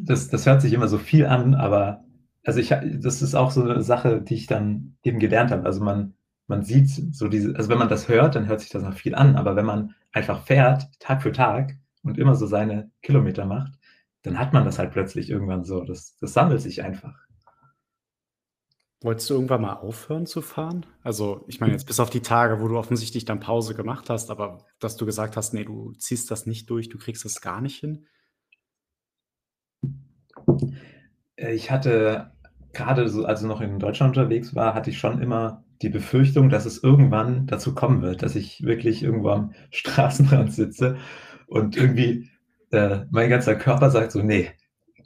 das, 0.00 0.28
das 0.28 0.46
hört 0.46 0.62
sich 0.62 0.72
immer 0.72 0.88
so 0.88 0.98
viel 0.98 1.26
an, 1.26 1.54
aber 1.54 2.04
also 2.44 2.60
ich, 2.60 2.68
das 2.68 3.20
ist 3.20 3.34
auch 3.34 3.50
so 3.50 3.62
eine 3.62 3.82
Sache, 3.82 4.22
die 4.22 4.34
ich 4.34 4.46
dann 4.46 4.96
eben 5.02 5.18
gelernt 5.18 5.50
habe. 5.50 5.64
Also 5.64 5.82
man, 5.82 6.14
man 6.48 6.64
sieht 6.64 6.88
so 6.88 7.28
diese, 7.28 7.54
also 7.54 7.68
wenn 7.68 7.78
man 7.78 7.90
das 7.90 8.08
hört, 8.08 8.34
dann 8.34 8.48
hört 8.48 8.60
sich 8.60 8.70
das 8.70 8.82
noch 8.82 8.94
viel 8.94 9.14
an, 9.14 9.36
aber 9.36 9.54
wenn 9.54 9.66
man 9.66 9.94
einfach 10.12 10.44
fährt, 10.44 10.88
Tag 10.98 11.22
für 11.22 11.30
Tag 11.30 11.76
und 12.02 12.18
immer 12.18 12.34
so 12.34 12.46
seine 12.46 12.90
Kilometer 13.02 13.44
macht, 13.44 13.74
dann 14.22 14.38
hat 14.38 14.52
man 14.52 14.64
das 14.64 14.78
halt 14.78 14.92
plötzlich 14.92 15.30
irgendwann 15.30 15.64
so. 15.64 15.84
Das, 15.84 16.16
das 16.16 16.32
sammelt 16.32 16.60
sich 16.60 16.82
einfach. 16.82 17.14
Wolltest 19.00 19.30
du 19.30 19.34
irgendwann 19.34 19.60
mal 19.60 19.74
aufhören 19.74 20.26
zu 20.26 20.42
fahren? 20.42 20.84
Also, 21.02 21.44
ich 21.46 21.60
meine, 21.60 21.72
jetzt 21.72 21.86
bis 21.86 22.00
auf 22.00 22.10
die 22.10 22.22
Tage, 22.22 22.60
wo 22.60 22.66
du 22.66 22.76
offensichtlich 22.76 23.24
dann 23.24 23.38
Pause 23.38 23.74
gemacht 23.74 24.10
hast, 24.10 24.30
aber 24.30 24.64
dass 24.80 24.96
du 24.96 25.06
gesagt 25.06 25.36
hast, 25.36 25.54
nee, 25.54 25.64
du 25.64 25.92
ziehst 25.92 26.30
das 26.30 26.46
nicht 26.46 26.68
durch, 26.68 26.88
du 26.88 26.98
kriegst 26.98 27.24
das 27.24 27.40
gar 27.40 27.60
nicht 27.60 27.78
hin? 27.78 28.06
Äh, 31.36 31.54
ich 31.54 31.70
hatte 31.70 32.32
gerade 32.72 33.08
so, 33.08 33.24
als 33.24 33.42
ich 33.42 33.46
noch 33.46 33.60
in 33.60 33.78
Deutschland 33.78 34.16
unterwegs 34.16 34.54
war, 34.54 34.74
hatte 34.74 34.90
ich 34.90 34.98
schon 34.98 35.20
immer 35.22 35.64
die 35.82 35.88
Befürchtung, 35.88 36.48
dass 36.48 36.66
es 36.66 36.82
irgendwann 36.82 37.46
dazu 37.46 37.74
kommen 37.74 38.02
wird, 38.02 38.22
dass 38.22 38.34
ich 38.34 38.62
wirklich 38.62 39.02
irgendwo 39.02 39.30
am 39.30 39.52
Straßenrand 39.70 40.52
sitze 40.52 40.96
und 41.46 41.76
irgendwie 41.76 42.30
äh, 42.70 43.00
mein 43.10 43.30
ganzer 43.30 43.56
Körper 43.56 43.90
sagt 43.90 44.12
so, 44.12 44.22
nee, 44.22 44.50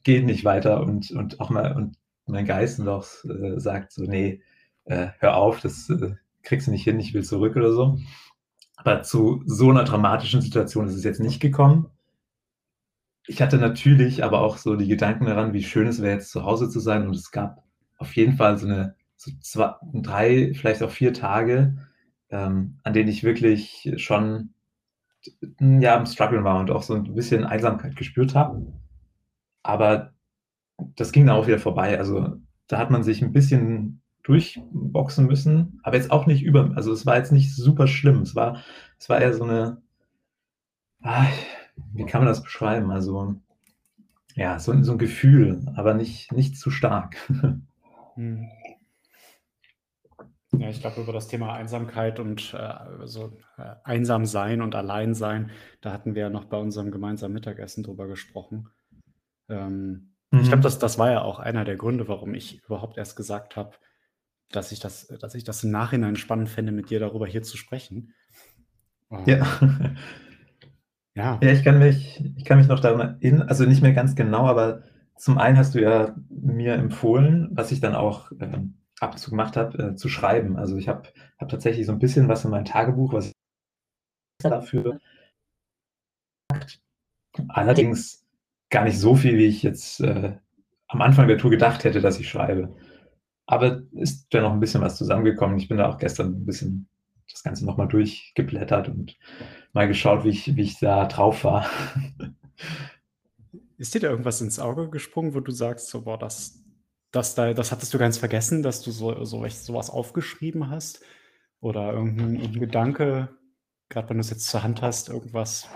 geht 0.02 0.24
nicht 0.24 0.44
weiter 0.44 0.80
und, 0.80 1.10
und 1.10 1.40
auch 1.40 1.50
mal 1.50 1.76
und 1.76 1.96
mein 2.26 2.46
Geist 2.46 2.78
noch 2.78 3.06
äh, 3.24 3.58
sagt 3.58 3.92
so, 3.92 4.04
nee, 4.04 4.42
äh, 4.84 5.08
hör 5.18 5.36
auf, 5.36 5.60
das 5.60 5.88
äh, 5.90 6.14
kriegst 6.42 6.66
du 6.66 6.70
nicht 6.70 6.84
hin, 6.84 6.98
ich 6.98 7.14
will 7.14 7.24
zurück 7.24 7.56
oder 7.56 7.72
so. 7.72 7.98
Aber 8.76 9.02
zu 9.02 9.42
so 9.46 9.70
einer 9.70 9.84
dramatischen 9.84 10.40
Situation 10.40 10.88
ist 10.88 10.94
es 10.94 11.04
jetzt 11.04 11.20
nicht 11.20 11.40
gekommen. 11.40 11.88
Ich 13.26 13.40
hatte 13.40 13.58
natürlich 13.58 14.24
aber 14.24 14.40
auch 14.40 14.56
so 14.56 14.74
die 14.74 14.88
Gedanken 14.88 15.26
daran, 15.26 15.52
wie 15.52 15.62
schön 15.62 15.86
es 15.86 16.02
wäre, 16.02 16.14
jetzt 16.14 16.32
zu 16.32 16.42
Hause 16.42 16.68
zu 16.68 16.80
sein. 16.80 17.06
Und 17.06 17.14
es 17.14 17.30
gab 17.30 17.62
auf 17.98 18.16
jeden 18.16 18.36
Fall 18.36 18.58
so 18.58 18.66
eine 18.66 18.96
so 19.22 19.30
zwei, 19.40 19.74
drei, 19.94 20.52
vielleicht 20.54 20.82
auch 20.82 20.90
vier 20.90 21.12
Tage, 21.12 21.76
ähm, 22.30 22.78
an 22.82 22.92
denen 22.92 23.08
ich 23.08 23.22
wirklich 23.22 23.92
schon 23.96 24.54
ja, 25.60 25.96
am 25.96 26.06
Struggeln 26.06 26.42
war 26.42 26.58
und 26.58 26.70
auch 26.70 26.82
so 26.82 26.94
ein 26.94 27.14
bisschen 27.14 27.44
Einsamkeit 27.44 27.94
gespürt 27.94 28.34
habe. 28.34 28.66
Aber 29.62 30.12
das 30.96 31.12
ging 31.12 31.26
dann 31.26 31.36
auch 31.36 31.46
wieder 31.46 31.60
vorbei. 31.60 31.96
Also 31.98 32.36
da 32.66 32.78
hat 32.78 32.90
man 32.90 33.04
sich 33.04 33.22
ein 33.22 33.32
bisschen 33.32 34.02
durchboxen 34.24 35.26
müssen, 35.26 35.80
aber 35.84 35.96
jetzt 35.96 36.10
auch 36.10 36.26
nicht 36.26 36.42
über, 36.42 36.72
also 36.74 36.92
es 36.92 37.06
war 37.06 37.16
jetzt 37.16 37.32
nicht 37.32 37.54
super 37.54 37.86
schlimm. 37.86 38.22
Es 38.22 38.34
war, 38.34 38.62
es 38.98 39.08
war 39.08 39.20
eher 39.20 39.34
so 39.34 39.44
eine, 39.44 39.82
ah, 41.02 41.26
wie 41.92 42.06
kann 42.06 42.22
man 42.22 42.28
das 42.28 42.42
beschreiben? 42.42 42.90
Also 42.90 43.36
ja, 44.34 44.58
so, 44.58 44.80
so 44.82 44.92
ein 44.92 44.98
Gefühl, 44.98 45.64
aber 45.76 45.94
nicht, 45.94 46.32
nicht 46.32 46.56
zu 46.56 46.70
stark. 46.70 47.16
Hm. 48.14 48.46
Ja, 50.58 50.68
ich 50.68 50.80
glaube, 50.80 51.00
über 51.00 51.12
das 51.12 51.28
Thema 51.28 51.54
Einsamkeit 51.54 52.20
und 52.20 52.54
äh, 52.54 53.06
so 53.06 53.38
äh, 53.56 53.74
einsam 53.84 54.26
sein 54.26 54.60
und 54.60 54.74
allein 54.74 55.14
sein, 55.14 55.50
da 55.80 55.92
hatten 55.92 56.14
wir 56.14 56.22
ja 56.22 56.30
noch 56.30 56.44
bei 56.44 56.58
unserem 56.58 56.90
gemeinsamen 56.90 57.32
Mittagessen 57.34 57.82
drüber 57.82 58.06
gesprochen. 58.06 58.68
Ähm, 59.48 60.14
mhm. 60.30 60.40
Ich 60.40 60.48
glaube, 60.48 60.62
das, 60.62 60.78
das 60.78 60.98
war 60.98 61.10
ja 61.10 61.22
auch 61.22 61.38
einer 61.38 61.64
der 61.64 61.76
Gründe, 61.76 62.06
warum 62.06 62.34
ich 62.34 62.62
überhaupt 62.64 62.98
erst 62.98 63.16
gesagt 63.16 63.56
habe, 63.56 63.76
dass 64.50 64.72
ich 64.72 64.80
das, 64.80 65.08
dass 65.08 65.34
ich 65.34 65.44
das 65.44 65.64
im 65.64 65.70
Nachhinein 65.70 66.16
spannend 66.16 66.50
fände, 66.50 66.72
mit 66.72 66.90
dir 66.90 67.00
darüber 67.00 67.26
hier 67.26 67.42
zu 67.42 67.56
sprechen. 67.56 68.12
Ähm, 69.10 69.24
ja. 69.26 69.46
ja. 71.14 71.40
Ja, 71.42 71.50
ich 71.50 71.64
kann 71.64 71.78
mich, 71.78 72.22
ich 72.36 72.44
kann 72.44 72.58
mich 72.58 72.68
noch 72.68 72.80
daran 72.80 73.18
erinnern, 73.20 73.48
also 73.48 73.64
nicht 73.64 73.82
mehr 73.82 73.94
ganz 73.94 74.14
genau, 74.14 74.46
aber 74.46 74.82
zum 75.16 75.38
einen 75.38 75.56
hast 75.56 75.74
du 75.74 75.80
ja 75.80 76.14
mir 76.28 76.74
empfohlen, 76.74 77.48
was 77.52 77.72
ich 77.72 77.80
dann 77.80 77.94
auch 77.94 78.32
ähm, 78.38 78.81
ab 79.02 79.12
und 79.12 79.18
zu 79.18 79.30
gemacht 79.30 79.56
habe, 79.56 79.78
äh, 79.78 79.96
zu 79.96 80.08
schreiben. 80.08 80.56
Also 80.56 80.76
ich 80.76 80.88
habe 80.88 81.08
hab 81.38 81.48
tatsächlich 81.48 81.86
so 81.86 81.92
ein 81.92 81.98
bisschen 81.98 82.28
was 82.28 82.44
in 82.44 82.50
meinem 82.50 82.64
Tagebuch, 82.64 83.12
was 83.12 83.26
ich 83.26 83.32
dafür 84.38 85.00
allerdings 87.48 88.24
gar 88.70 88.84
nicht 88.84 88.98
so 88.98 89.14
viel, 89.16 89.36
wie 89.38 89.46
ich 89.46 89.62
jetzt 89.62 90.00
äh, 90.00 90.36
am 90.86 91.02
Anfang 91.02 91.26
der 91.26 91.38
Tour 91.38 91.50
gedacht 91.50 91.84
hätte, 91.84 92.00
dass 92.00 92.20
ich 92.20 92.28
schreibe. 92.28 92.74
Aber 93.46 93.82
ist 93.92 94.32
ja 94.32 94.40
noch 94.40 94.52
ein 94.52 94.60
bisschen 94.60 94.82
was 94.82 94.96
zusammengekommen. 94.96 95.58
Ich 95.58 95.68
bin 95.68 95.78
da 95.78 95.88
auch 95.88 95.98
gestern 95.98 96.28
ein 96.28 96.46
bisschen 96.46 96.88
das 97.30 97.42
Ganze 97.42 97.66
nochmal 97.66 97.88
durchgeblättert 97.88 98.88
und 98.88 99.16
mal 99.72 99.88
geschaut, 99.88 100.24
wie 100.24 100.30
ich, 100.30 100.54
wie 100.54 100.62
ich 100.62 100.78
da 100.78 101.06
drauf 101.06 101.44
war. 101.44 101.66
Ist 103.78 103.94
dir 103.94 104.00
da 104.00 104.10
irgendwas 104.10 104.40
ins 104.40 104.60
Auge 104.60 104.90
gesprungen, 104.90 105.34
wo 105.34 105.40
du 105.40 105.50
sagst, 105.50 105.88
so, 105.88 106.02
boah, 106.02 106.18
das, 106.18 106.61
das, 107.12 107.34
da, 107.34 107.52
das 107.52 107.70
hattest 107.70 107.94
du 107.94 107.98
ganz 107.98 108.18
vergessen, 108.18 108.62
dass 108.62 108.82
du 108.82 108.90
so, 108.90 109.24
so 109.24 109.46
sowas 109.48 109.90
aufgeschrieben 109.90 110.70
hast? 110.70 111.02
Oder 111.60 111.92
irgendein, 111.92 112.34
irgendein 112.34 112.60
Gedanke, 112.60 113.28
gerade 113.88 114.08
wenn 114.08 114.16
du 114.16 114.22
es 114.22 114.30
jetzt 114.30 114.48
zur 114.48 114.64
Hand 114.64 114.82
hast, 114.82 115.10
irgendwas. 115.10 115.68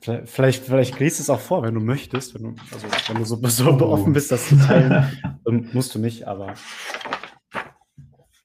Vielleicht, 0.00 0.64
vielleicht 0.64 0.98
liest 1.00 1.20
es 1.20 1.28
auch 1.28 1.40
vor, 1.40 1.62
wenn 1.62 1.74
du 1.74 1.80
möchtest. 1.80 2.34
Wenn 2.34 2.42
du, 2.44 2.54
also, 2.72 2.86
wenn 3.08 3.18
du 3.18 3.24
so, 3.24 3.36
so 3.48 3.70
oh. 3.70 3.92
offen 3.92 4.12
bist, 4.12 4.30
das 4.32 4.48
zu 4.48 4.56
teilen, 4.56 5.12
musst 5.72 5.94
du 5.94 5.98
nicht, 5.98 6.26
aber. 6.26 6.54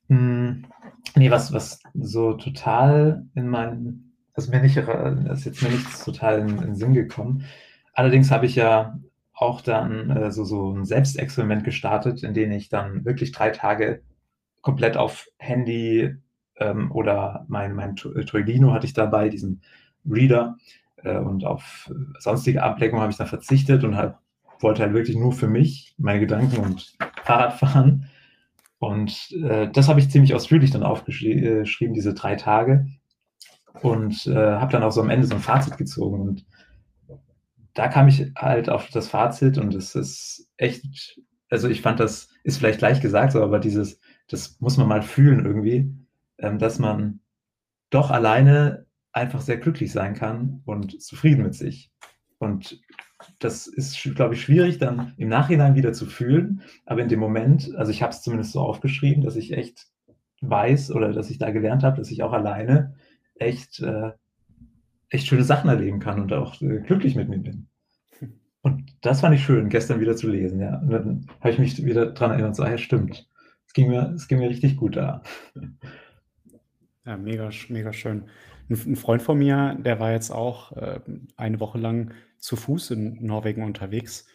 Hm, 0.09 0.65
nee, 1.15 1.31
was, 1.31 1.53
was 1.53 1.79
so 1.93 2.33
total 2.33 3.25
in 3.35 3.47
meinen, 3.47 4.17
also 4.33 4.51
mir 4.51 4.61
nicht, 4.61 4.75
das 4.75 5.39
ist 5.39 5.45
jetzt 5.45 5.61
mir 5.61 5.69
nichts 5.69 6.03
total 6.03 6.39
in, 6.39 6.49
in 6.49 6.57
den 6.57 6.75
Sinn 6.75 6.93
gekommen. 6.93 7.45
Allerdings 7.93 8.31
habe 8.31 8.47
ich 8.47 8.55
ja 8.55 8.99
auch 9.43 9.61
dann 9.61 10.09
äh, 10.09 10.31
so, 10.31 10.43
so 10.43 10.71
ein 10.71 10.85
Selbstexperiment 10.85 11.63
gestartet, 11.63 12.23
in 12.23 12.33
dem 12.33 12.51
ich 12.51 12.69
dann 12.69 13.05
wirklich 13.05 13.31
drei 13.31 13.51
Tage 13.51 14.01
komplett 14.61 14.97
auf 14.97 15.27
Handy 15.37 16.15
ähm, 16.57 16.91
oder 16.91 17.45
mein, 17.47 17.75
mein 17.75 17.95
Troilino 17.95 18.73
hatte 18.73 18.85
ich 18.85 18.93
dabei, 18.93 19.29
diesen 19.29 19.61
Reader, 20.09 20.57
äh, 21.03 21.17
und 21.17 21.45
auf 21.45 21.91
sonstige 22.19 22.63
Ablenkung 22.63 23.01
habe 23.01 23.11
ich 23.11 23.17
dann 23.17 23.27
verzichtet 23.27 23.83
und 23.83 23.95
halt, 23.95 24.15
wollte 24.59 24.81
halt 24.81 24.93
wirklich 24.93 25.17
nur 25.17 25.33
für 25.33 25.47
mich, 25.47 25.93
meine 25.97 26.19
Gedanken 26.19 26.57
und 26.57 26.95
Fahrrad 27.23 27.53
fahren. 27.53 28.09
Und 28.79 29.31
äh, 29.31 29.69
das 29.69 29.87
habe 29.87 29.99
ich 29.99 30.09
ziemlich 30.09 30.33
ausführlich 30.33 30.71
dann 30.71 30.83
aufgeschrieben, 30.83 31.93
diese 31.93 32.13
drei 32.13 32.35
Tage. 32.35 32.87
Und 33.81 34.27
äh, 34.27 34.35
habe 34.35 34.71
dann 34.71 34.83
auch 34.83 34.91
so 34.91 35.01
am 35.01 35.09
Ende 35.09 35.27
so 35.27 35.35
ein 35.35 35.41
Fazit 35.41 35.77
gezogen. 35.77 36.21
Und 36.21 36.45
da 37.73 37.87
kam 37.87 38.07
ich 38.07 38.31
halt 38.35 38.69
auf 38.69 38.89
das 38.89 39.07
Fazit 39.07 39.57
und 39.57 39.73
es 39.73 39.95
ist 39.95 40.49
echt, 40.57 41.19
also 41.49 41.67
ich 41.67 41.81
fand, 41.81 41.99
das 41.99 42.29
ist 42.43 42.57
vielleicht 42.57 42.79
gleich 42.79 43.01
gesagt, 43.01 43.35
aber 43.35 43.59
dieses, 43.59 43.99
das 44.27 44.59
muss 44.59 44.77
man 44.77 44.87
mal 44.87 45.01
fühlen 45.01 45.45
irgendwie, 45.45 45.93
ähm, 46.37 46.59
dass 46.59 46.79
man 46.79 47.19
doch 47.89 48.11
alleine 48.11 48.85
einfach 49.11 49.41
sehr 49.41 49.57
glücklich 49.57 49.91
sein 49.91 50.15
kann 50.15 50.61
und 50.65 51.01
zufrieden 51.01 51.43
mit 51.43 51.55
sich. 51.55 51.91
Und 52.39 52.81
das 53.39 53.67
ist, 53.67 54.01
glaube 54.15 54.33
ich, 54.33 54.41
schwierig 54.41 54.79
dann 54.79 55.13
im 55.17 55.29
Nachhinein 55.29 55.75
wieder 55.75 55.93
zu 55.93 56.05
fühlen, 56.05 56.61
aber 56.85 57.01
in 57.01 57.09
dem 57.09 57.19
Moment, 57.19 57.73
also 57.75 57.91
ich 57.91 58.01
habe 58.01 58.11
es 58.11 58.21
zumindest 58.21 58.51
so 58.51 58.61
aufgeschrieben, 58.61 59.23
dass 59.23 59.35
ich 59.35 59.53
echt 59.53 59.87
weiß 60.41 60.91
oder 60.91 61.13
dass 61.13 61.29
ich 61.29 61.37
da 61.37 61.51
gelernt 61.51 61.83
habe, 61.83 61.97
dass 61.97 62.11
ich 62.11 62.21
auch 62.23 62.33
alleine 62.33 62.95
echt 63.35 63.79
äh, 63.79 64.11
echt 65.13 65.27
schöne 65.27 65.43
Sachen 65.43 65.69
erleben 65.69 65.99
kann 65.99 66.19
und 66.19 66.33
auch 66.33 66.61
äh, 66.61 66.79
glücklich 66.79 67.15
mit 67.15 67.29
mir 67.29 67.39
bin. 67.39 67.67
Und 68.61 68.95
das 69.01 69.21
fand 69.21 69.35
ich 69.35 69.43
schön, 69.43 69.69
gestern 69.69 69.99
wieder 69.99 70.15
zu 70.15 70.29
lesen, 70.29 70.59
ja. 70.59 70.79
Und 70.79 70.89
dann 70.89 71.27
habe 71.41 71.51
ich 71.51 71.59
mich 71.59 71.83
wieder 71.83 72.07
daran 72.07 72.31
erinnert, 72.31 72.55
so, 72.55 72.63
ah, 72.63 72.71
ja, 72.71 72.77
stimmt. 72.77 73.27
Es 73.67 73.73
ging 73.73 73.89
mir, 73.89 74.13
es 74.15 74.27
ging 74.27 74.39
mir 74.39 74.49
richtig 74.49 74.77
gut 74.77 74.95
da. 74.95 75.21
Ja, 77.05 77.17
mega, 77.17 77.49
mega 77.67 77.91
schön. 77.91 78.29
Ein, 78.69 78.79
ein 78.85 78.95
Freund 78.95 79.21
von 79.21 79.37
mir, 79.37 79.77
der 79.83 79.99
war 79.99 80.13
jetzt 80.13 80.31
auch 80.31 80.71
äh, 80.77 81.01
eine 81.35 81.59
Woche 81.59 81.77
lang 81.77 82.13
zu 82.37 82.55
Fuß 82.55 82.91
in 82.91 83.25
Norwegen 83.25 83.63
unterwegs 83.63 84.25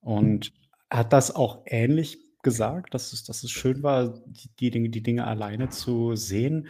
und 0.00 0.52
hat 0.90 1.12
das 1.12 1.34
auch 1.34 1.62
ähnlich 1.66 2.18
gesagt, 2.42 2.94
dass 2.94 3.12
es, 3.12 3.22
dass 3.22 3.44
es 3.44 3.50
schön 3.52 3.82
war, 3.84 4.14
die, 4.26 4.48
die, 4.58 4.70
Dinge, 4.70 4.88
die 4.88 5.02
Dinge 5.02 5.26
alleine 5.26 5.68
zu 5.68 6.16
sehen. 6.16 6.66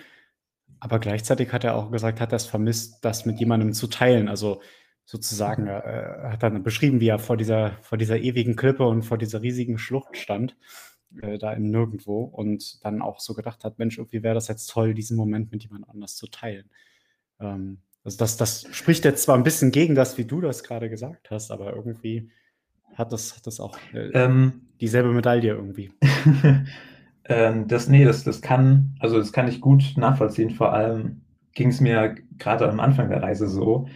Aber 0.81 0.99
gleichzeitig 0.99 1.53
hat 1.53 1.65
er 1.65 1.77
auch 1.77 1.91
gesagt, 1.91 2.21
hat 2.21 2.33
er 2.33 2.37
es 2.37 2.47
vermisst, 2.47 3.05
das 3.05 3.27
mit 3.27 3.39
jemandem 3.39 3.73
zu 3.73 3.87
teilen. 3.87 4.29
Also 4.29 4.63
sozusagen, 5.05 5.67
er, 5.67 5.85
er 5.85 6.33
hat 6.33 6.43
dann 6.43 6.63
beschrieben, 6.63 7.01
wie 7.01 7.09
er 7.09 7.19
vor 7.19 7.37
dieser, 7.37 7.73
vor 7.83 7.99
dieser 7.99 8.19
ewigen 8.19 8.57
Klippe 8.57 8.87
und 8.87 9.03
vor 9.03 9.19
dieser 9.19 9.43
riesigen 9.43 9.79
Schlucht 9.79 10.17
stand, 10.17 10.57
äh, 11.21 11.39
da 11.39 11.53
im 11.53 11.71
Nirgendwo 11.71 12.23
und 12.23 12.85
dann 12.85 13.03
auch 13.03 13.21
so 13.21 13.35
gedacht 13.35 13.65
hat, 13.65 13.79
Mensch, 13.79 13.99
irgendwie 13.99 14.23
wäre 14.23 14.35
das 14.35 14.49
jetzt 14.49 14.67
toll, 14.67 14.95
diesen 14.95 15.17
Moment 15.17 15.53
mit 15.53 15.65
jemand 15.65 15.89
anders 15.89 16.17
zu 16.17 16.29
teilen. 16.29 16.71
Ähm, 17.41 17.79
also 18.05 18.17
das, 18.19 18.37
das 18.37 18.67
spricht 18.71 19.05
jetzt 19.05 19.25
zwar 19.25 19.37
ein 19.37 19.43
bisschen 19.43 19.73
gegen 19.73 19.95
das, 19.95 20.17
wie 20.17 20.25
du 20.25 20.41
das 20.41 20.63
gerade 20.63 20.89
gesagt 20.89 21.31
hast, 21.31 21.51
aber 21.51 21.75
irgendwie 21.75 22.31
hat 22.95 23.13
das, 23.13 23.37
hat 23.37 23.47
das 23.47 23.61
auch 23.61 23.77
äh, 23.93 24.11
ähm, 24.15 24.69
dieselbe 24.81 25.13
Medaille 25.13 25.53
irgendwie. 25.53 25.93
Ähm, 27.31 27.69
das, 27.69 27.89
nee, 27.89 28.05
das, 28.05 28.25
das 28.25 28.43
kann, 28.43 28.97
also 28.99 29.17
das 29.17 29.33
kann 29.33 29.47
ich 29.47 29.61
gut 29.61 29.95
nachvollziehen. 29.97 30.51
Vor 30.51 30.73
allem 30.73 31.23
ging 31.55 31.69
es 31.69 31.81
mir 31.81 32.17
gerade 32.39 32.69
am 32.69 32.81
Anfang 32.81 33.09
der 33.09 33.23
Reise 33.23 33.47
so. 33.47 33.87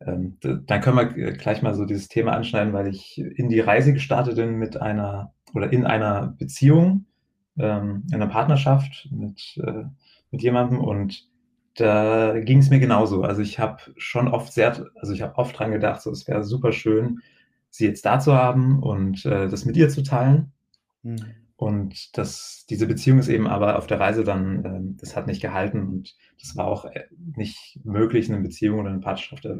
Ähm, 0.00 0.36
dann 0.42 0.80
können 0.82 0.98
wir 0.98 1.32
gleich 1.32 1.62
mal 1.62 1.74
so 1.74 1.86
dieses 1.86 2.08
Thema 2.08 2.32
anschneiden, 2.32 2.74
weil 2.74 2.88
ich 2.88 3.18
in 3.18 3.48
die 3.48 3.60
Reise 3.60 3.94
gestartet 3.94 4.36
bin 4.36 4.58
mit 4.58 4.76
einer 4.76 5.32
oder 5.54 5.72
in 5.72 5.86
einer 5.86 6.34
Beziehung, 6.38 7.06
ähm, 7.58 8.04
in 8.08 8.16
einer 8.16 8.26
Partnerschaft 8.26 9.08
mit, 9.10 9.58
äh, 9.64 9.84
mit 10.30 10.42
jemandem 10.42 10.78
und 10.78 11.28
da 11.76 12.38
ging 12.40 12.58
es 12.58 12.68
mir 12.68 12.78
genauso. 12.78 13.22
Also 13.22 13.40
ich 13.40 13.58
habe 13.58 13.78
schon 13.96 14.28
oft 14.28 14.52
sehr, 14.52 14.86
also 14.96 15.14
ich 15.14 15.22
habe 15.22 15.38
oft 15.38 15.58
dran 15.58 15.72
gedacht, 15.72 16.02
so 16.02 16.10
es 16.10 16.28
wäre 16.28 16.44
super 16.44 16.72
schön, 16.72 17.20
sie 17.70 17.86
jetzt 17.86 18.04
da 18.04 18.18
zu 18.18 18.34
haben 18.34 18.82
und 18.82 19.24
äh, 19.24 19.48
das 19.48 19.64
mit 19.64 19.78
ihr 19.78 19.88
zu 19.88 20.02
teilen. 20.02 20.52
Mhm. 21.02 21.41
Und 21.62 22.18
das, 22.18 22.66
diese 22.68 22.88
Beziehung 22.88 23.20
ist 23.20 23.28
eben 23.28 23.46
aber 23.46 23.78
auf 23.78 23.86
der 23.86 24.00
Reise 24.00 24.24
dann, 24.24 24.64
äh, 24.64 24.80
das 25.00 25.14
hat 25.14 25.28
nicht 25.28 25.40
gehalten 25.40 25.80
und 25.86 26.16
das 26.40 26.56
war 26.56 26.66
auch 26.66 26.86
äh, 26.86 27.04
nicht 27.36 27.78
möglich, 27.84 28.28
eine 28.28 28.42
Beziehung 28.42 28.80
oder 28.80 28.90
eine 28.90 28.98
Partnerschaft 28.98 29.44
äh, 29.44 29.54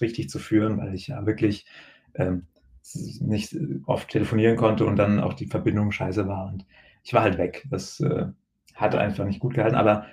richtig 0.00 0.30
zu 0.30 0.38
führen, 0.38 0.78
weil 0.78 0.94
ich 0.94 1.08
ja 1.08 1.26
wirklich 1.26 1.66
ähm, 2.14 2.46
nicht 3.20 3.56
oft 3.86 4.08
telefonieren 4.08 4.56
konnte 4.56 4.86
und 4.86 4.94
dann 4.94 5.18
auch 5.18 5.34
die 5.34 5.48
Verbindung 5.48 5.90
scheiße 5.90 6.28
war 6.28 6.46
und 6.46 6.64
ich 7.02 7.12
war 7.12 7.22
halt 7.22 7.38
weg. 7.38 7.66
Das 7.70 7.98
äh, 7.98 8.26
hat 8.76 8.94
einfach 8.94 9.24
nicht 9.24 9.40
gut 9.40 9.54
gehalten. 9.54 9.74
Aber 9.74 10.06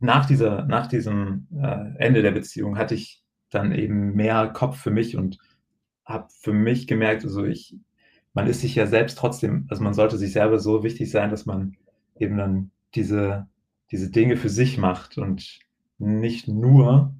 nach, 0.00 0.26
dieser, 0.26 0.66
nach 0.66 0.86
diesem 0.86 1.46
äh, 1.56 1.96
Ende 1.96 2.20
der 2.20 2.32
Beziehung 2.32 2.76
hatte 2.76 2.94
ich 2.94 3.24
dann 3.48 3.72
eben 3.72 4.14
mehr 4.14 4.48
Kopf 4.48 4.78
für 4.78 4.90
mich 4.90 5.16
und 5.16 5.38
habe 6.04 6.28
für 6.42 6.52
mich 6.52 6.86
gemerkt, 6.86 7.24
also 7.24 7.46
ich, 7.46 7.74
man 8.32 8.46
ist 8.46 8.60
sich 8.60 8.74
ja 8.74 8.86
selbst 8.86 9.18
trotzdem, 9.18 9.66
also 9.70 9.82
man 9.82 9.94
sollte 9.94 10.18
sich 10.18 10.32
selber 10.32 10.58
so 10.58 10.82
wichtig 10.82 11.10
sein, 11.10 11.30
dass 11.30 11.46
man 11.46 11.76
eben 12.16 12.36
dann 12.36 12.70
diese, 12.94 13.48
diese 13.90 14.10
Dinge 14.10 14.36
für 14.36 14.48
sich 14.48 14.78
macht 14.78 15.18
und 15.18 15.60
nicht 15.98 16.48
nur 16.48 17.14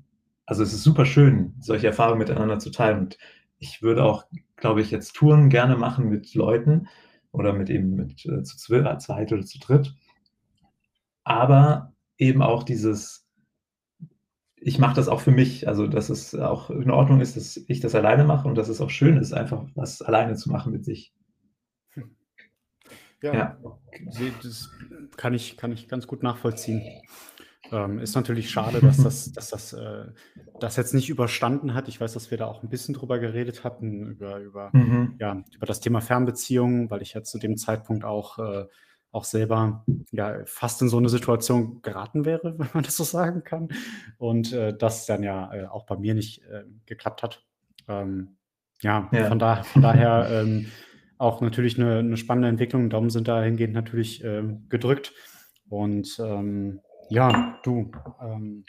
also, 0.51 0.65
es 0.65 0.73
ist 0.73 0.83
super 0.83 1.07
schön, 1.07 1.55
solche 1.61 1.87
Erfahrungen 1.87 2.19
miteinander 2.19 2.59
zu 2.59 2.71
teilen 2.73 2.99
und 2.99 3.19
ich 3.61 3.83
würde 3.83 4.03
auch, 4.03 4.25
glaube 4.57 4.81
ich, 4.81 4.91
jetzt 4.91 5.13
Touren 5.13 5.49
gerne 5.49 5.77
machen 5.77 6.09
mit 6.09 6.35
Leuten 6.35 6.89
oder 7.31 7.53
mit 7.53 7.71
eben 7.71 7.95
mit, 7.95 8.27
äh, 8.27 8.43
zu 8.43 8.75
äh, 8.75 8.99
zweit 8.99 9.33
oder 9.33 9.45
zu 9.45 9.61
dritt. 9.61 9.95
Aber 11.23 11.93
eben 12.19 12.43
auch 12.43 12.65
dieses 12.65 13.29
ich 14.61 14.79
mache 14.79 14.95
das 14.97 15.09
auch 15.09 15.21
für 15.21 15.31
mich, 15.31 15.69
also, 15.69 15.87
dass 15.87 16.11
es 16.11 16.35
auch 16.35 16.71
in 16.71 16.91
Ordnung 16.91 17.21
ist, 17.21 17.37
dass 17.37 17.57
ich 17.69 17.81
das 17.81 17.95
alleine 17.95 18.25
mache 18.25 18.49
und 18.49 18.57
dass 18.57 18.69
es 18.69 18.81
auch 18.81 18.91
schön 18.91 19.17
ist, 19.17 19.33
einfach 19.33 19.65
was 19.75 20.03
alleine 20.03 20.37
zu 20.37 20.51
machen 20.51 20.73
mit 20.73 20.85
sich. 20.85 21.13
Ja, 23.23 23.33
Ja. 23.33 23.59
das 24.43 24.71
kann 25.17 25.35
ich 25.35 25.57
kann 25.57 25.73
ich 25.73 25.89
ganz 25.89 26.07
gut 26.07 26.23
nachvollziehen. 26.23 27.03
Ähm, 27.71 27.99
ist 28.01 28.15
natürlich 28.15 28.51
schade, 28.51 28.83
dass 28.83 29.03
das 29.03 29.33
dass 29.33 29.51
das, 29.51 29.73
äh 29.73 30.13
das 30.61 30.77
jetzt 30.77 30.95
nicht 30.95 31.09
überstanden 31.11 31.75
hat. 31.75 31.89
Ich 31.89 32.01
weiß, 32.01 32.13
dass 32.15 32.31
wir 32.31 32.39
da 32.39 32.47
auch 32.47 32.63
'n 32.65 32.69
bisschen 32.71 32.95
drüber 32.95 33.19
geredet 33.19 33.65
hatten, 33.65 34.07
über 34.09 34.39
über 34.41 34.75
Mhm. 34.75 35.21
ja, 35.21 35.45
über 35.55 35.67
das 35.67 35.81
Thema 35.81 36.01
Fernbeziehungen, 36.01 36.91
weil 36.91 37.03
ich 37.03 37.15
ja 37.15 37.23
zu 37.23 37.39
dem 37.39 37.57
Zeitpunkt 37.59 38.05
auch 38.05 38.39
äh, 38.39 38.67
auch 39.13 39.25
selber, 39.25 39.85
ja, 40.13 40.41
fast 40.47 40.83
in 40.83 40.89
so 40.89 41.01
'ne 41.01 41.09
Situation 41.09 41.83
geraten 41.83 42.25
wäre, 42.25 42.55
wenn 42.59 42.69
man 42.75 42.85
das 42.85 42.97
so 42.97 43.05
sagen 43.05 43.45
kann. 43.45 43.69
Und, 44.19 44.53
äh, 44.53 44.77
das 44.77 45.07
dann 45.07 45.23
ja, 45.23 45.53
äh, 45.55 45.67
auch 45.67 45.87
bei 45.87 45.97
mir 45.97 46.15
nicht, 46.15 46.43
äh, 46.45 46.65
geklappt 46.87 47.23
hat. 47.23 47.45
Ähm, 47.89 48.37
ja, 48.83 49.11
Ja. 49.13 49.25
von 49.25 49.39
da 49.39 49.63
von 49.65 49.83
daher, 49.83 50.29
ähm, 50.33 50.69
auch 51.19 51.41
natürlich 51.43 51.79
'ne 51.79 52.03
'ne 52.03 52.17
spannende 52.17 52.49
Entwicklung. 52.49 52.91
Daumen 52.91 53.11
sind 53.11 53.29
dahingehend 53.29 53.75
natürlich, 53.75 54.25
ähm, 54.25 54.67
gedrückt. 54.71 55.13
Und, 55.69 56.19
ähm, 56.21 56.81
ja, 57.11 57.59
du, 57.65 57.91
ähm 58.23 58.65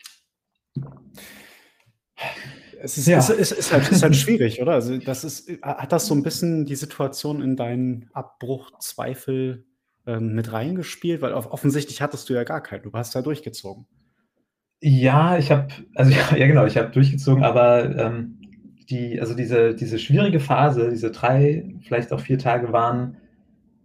es 2.82 2.98
ist 2.98 3.16
es 3.16 3.30
Ja. 3.30 3.34
ist 3.34 3.52
ist 3.52 3.72
halt 3.72 3.90
ist 3.90 4.04
halt 4.04 4.16
schwierig, 4.16 4.62
oder? 4.62 4.74
Also, 4.74 4.98
das 4.98 5.24
ist 5.24 5.50
ha 5.64 5.78
hat 5.84 5.92
das 5.92 6.08
so 6.08 6.14
'n 6.16 6.24
bisschen 6.24 6.66
die 6.66 6.76
Situation 6.76 7.42
in 7.42 7.56
deinen 7.56 8.10
Abbruchzweifel, 8.14 9.66
ähm, 10.06 10.34
mit 10.36 10.52
reingespielt? 10.52 11.22
Weil 11.22 11.34
off 11.34 11.48
offensichtlich 11.52 12.02
hattest 12.02 12.30
du 12.30 12.34
ja 12.34 12.44
gar 12.44 12.62
keinen. 12.62 12.84
Du 12.84 12.92
hast 12.94 13.16
ja 13.16 13.22
durchgezogen. 13.22 13.86
Ja, 14.82 15.38
ich 15.38 15.52
habe 15.52 15.68
also, 15.96 16.12
ja, 16.32 16.36
ja 16.38 16.48
genau, 16.48 16.66
ich 16.66 16.78
habe 16.78 16.90
durchgezogen, 16.92 17.44
aber, 17.44 17.96
ähm, 17.98 18.38
die 18.90 19.20
also, 19.22 19.36
diese 19.36 19.76
diese 19.76 20.00
schwierige 20.00 20.40
Phase, 20.40 20.90
diese 20.92 21.12
3, 21.12 21.76
vielleicht 21.84 22.12
auch 22.14 22.20
4 22.20 22.40
Tage 22.40 22.74
waren 22.74 23.18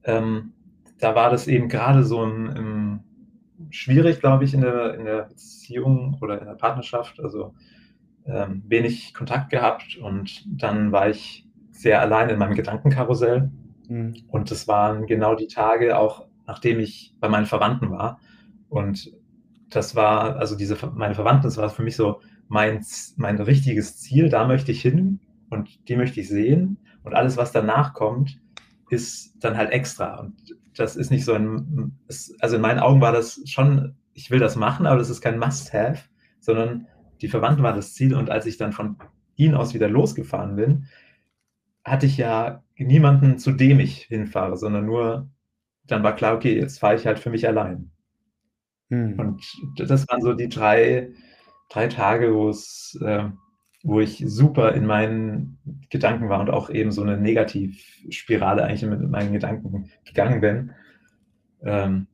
ähm, 0.04 0.52
da 0.98 1.14
war 1.14 1.30
das 1.30 1.46
eben 1.48 1.68
grade 1.68 2.04
so 2.04 2.24
im 2.24 2.46
im 2.56 3.00
schwierig, 3.70 4.20
glaube 4.20 4.44
ich, 4.44 4.54
in 4.54 4.62
der 4.62 4.94
in 4.94 5.04
der 5.04 5.22
Beziehung 5.24 6.18
oder 6.20 6.40
in 6.40 6.46
der 6.46 6.54
Partnerschaft, 6.54 7.20
also, 7.20 7.54
ähm, 8.26 8.62
wenig 8.68 9.14
Kontakt 9.14 9.50
gehabt 9.50 9.96
und 9.98 10.44
dann 10.46 10.92
war 10.92 11.08
ich 11.10 11.46
sehr 11.72 12.00
allein 12.00 12.30
in 12.30 12.38
meinem 12.38 12.54
Gedankenkarussell. 12.56 13.50
Mhm. 13.88 14.14
Und 14.28 14.50
das 14.50 14.68
waren 14.68 15.06
genau 15.06 15.34
die 15.34 15.46
Tage 15.48 15.98
auch, 15.98 16.26
nachdem 16.46 16.80
ich 16.80 17.14
bei 17.20 17.28
meinen 17.28 17.46
Verwandten 17.46 17.90
war. 17.90 18.20
Und 18.68 19.12
das 19.70 19.94
war 19.96 20.36
also, 20.36 20.56
diese 20.56 20.76
meine 20.94 21.14
Verwandten, 21.14 21.44
das 21.44 21.56
war 21.56 21.70
für 21.70 21.82
mich 21.82 21.96
so 21.96 22.20
mein 22.48 22.84
mein 23.16 23.38
richtiges 23.40 23.98
Ziel, 23.98 24.28
da 24.28 24.46
möchte 24.46 24.72
ich 24.72 24.80
hin 24.82 25.20
und 25.50 25.88
die 25.88 25.96
möchte 25.96 26.20
ich 26.20 26.28
sehen 26.28 26.78
und 27.04 27.14
alles, 27.14 27.36
was 27.36 27.52
danach 27.52 27.94
kommt, 27.94 28.40
ist 28.90 29.34
dann 29.40 29.56
halt 29.56 29.70
extra. 29.72 30.20
Und 30.20 30.34
das 30.76 30.96
ist 30.96 31.10
nicht 31.10 31.24
so 31.24 31.32
'n 31.34 31.44
m 31.76 31.92
es 32.08 32.34
also, 32.40 32.56
in 32.56 32.62
meinen 32.62 32.78
Augen 32.80 33.00
war 33.00 33.12
das 33.12 33.40
schon 33.46 33.96
ich 34.14 34.30
will 34.30 34.38
das 34.40 34.56
machen, 34.56 34.86
aber 34.86 34.98
das 34.98 35.10
ist 35.10 35.20
kein 35.20 35.38
Must-have, 35.38 35.98
sondern 36.40 36.86
die 37.20 37.28
Verwandten 37.28 37.62
waren 37.62 37.76
das 37.76 37.92
Ziel. 37.94 38.14
Und 38.14 38.30
als 38.30 38.46
ich 38.46 38.56
dann 38.56 38.72
von 38.72 38.96
ihnen 39.36 39.54
aus 39.54 39.74
wieder 39.74 39.88
losgefahren 39.90 40.56
bin, 40.56 40.86
hatte 41.86 42.06
ich 42.06 42.18
ja 42.18 42.64
niemanden, 42.78 43.38
zu 43.38 43.52
dem 43.52 43.80
ich 43.80 44.04
hinfahre, 44.04 44.56
sondern 44.58 44.86
nur 44.86 45.30
dann 45.86 46.02
war 46.04 46.16
klar: 46.16 46.36
„Okay, 46.36 46.56
jetzt 46.58 46.80
fahre 46.80 46.96
ich 46.96 47.06
halt 47.06 47.18
für 47.20 47.30
mich 47.30 47.48
allein.“ 47.48 47.90
Mhm. 48.90 49.18
Und 49.18 49.42
das 49.90 50.06
waren 50.08 50.22
so 50.22 50.34
die 50.34 50.48
3 50.48 51.10
3 51.70 51.88
Tage, 51.88 52.34
wo's 52.34 52.98
äh, 53.04 53.24
wo 53.84 54.00
ich 54.00 54.22
super 54.26 54.74
in 54.74 54.86
meinen 54.86 55.58
Gedanken 55.90 56.28
war 56.28 56.40
und 56.40 56.50
auch 56.50 56.70
eben 56.70 56.92
so 56.92 57.04
'ne 57.04 57.16
Negativspirale 57.18 58.64
eigentlich 58.64 58.84
mit 58.90 59.02
meinen 59.10 59.32
Gedanken 59.32 59.90
gegangen 60.06 60.40
bin. 60.40 60.72
Ähm, 61.64 62.08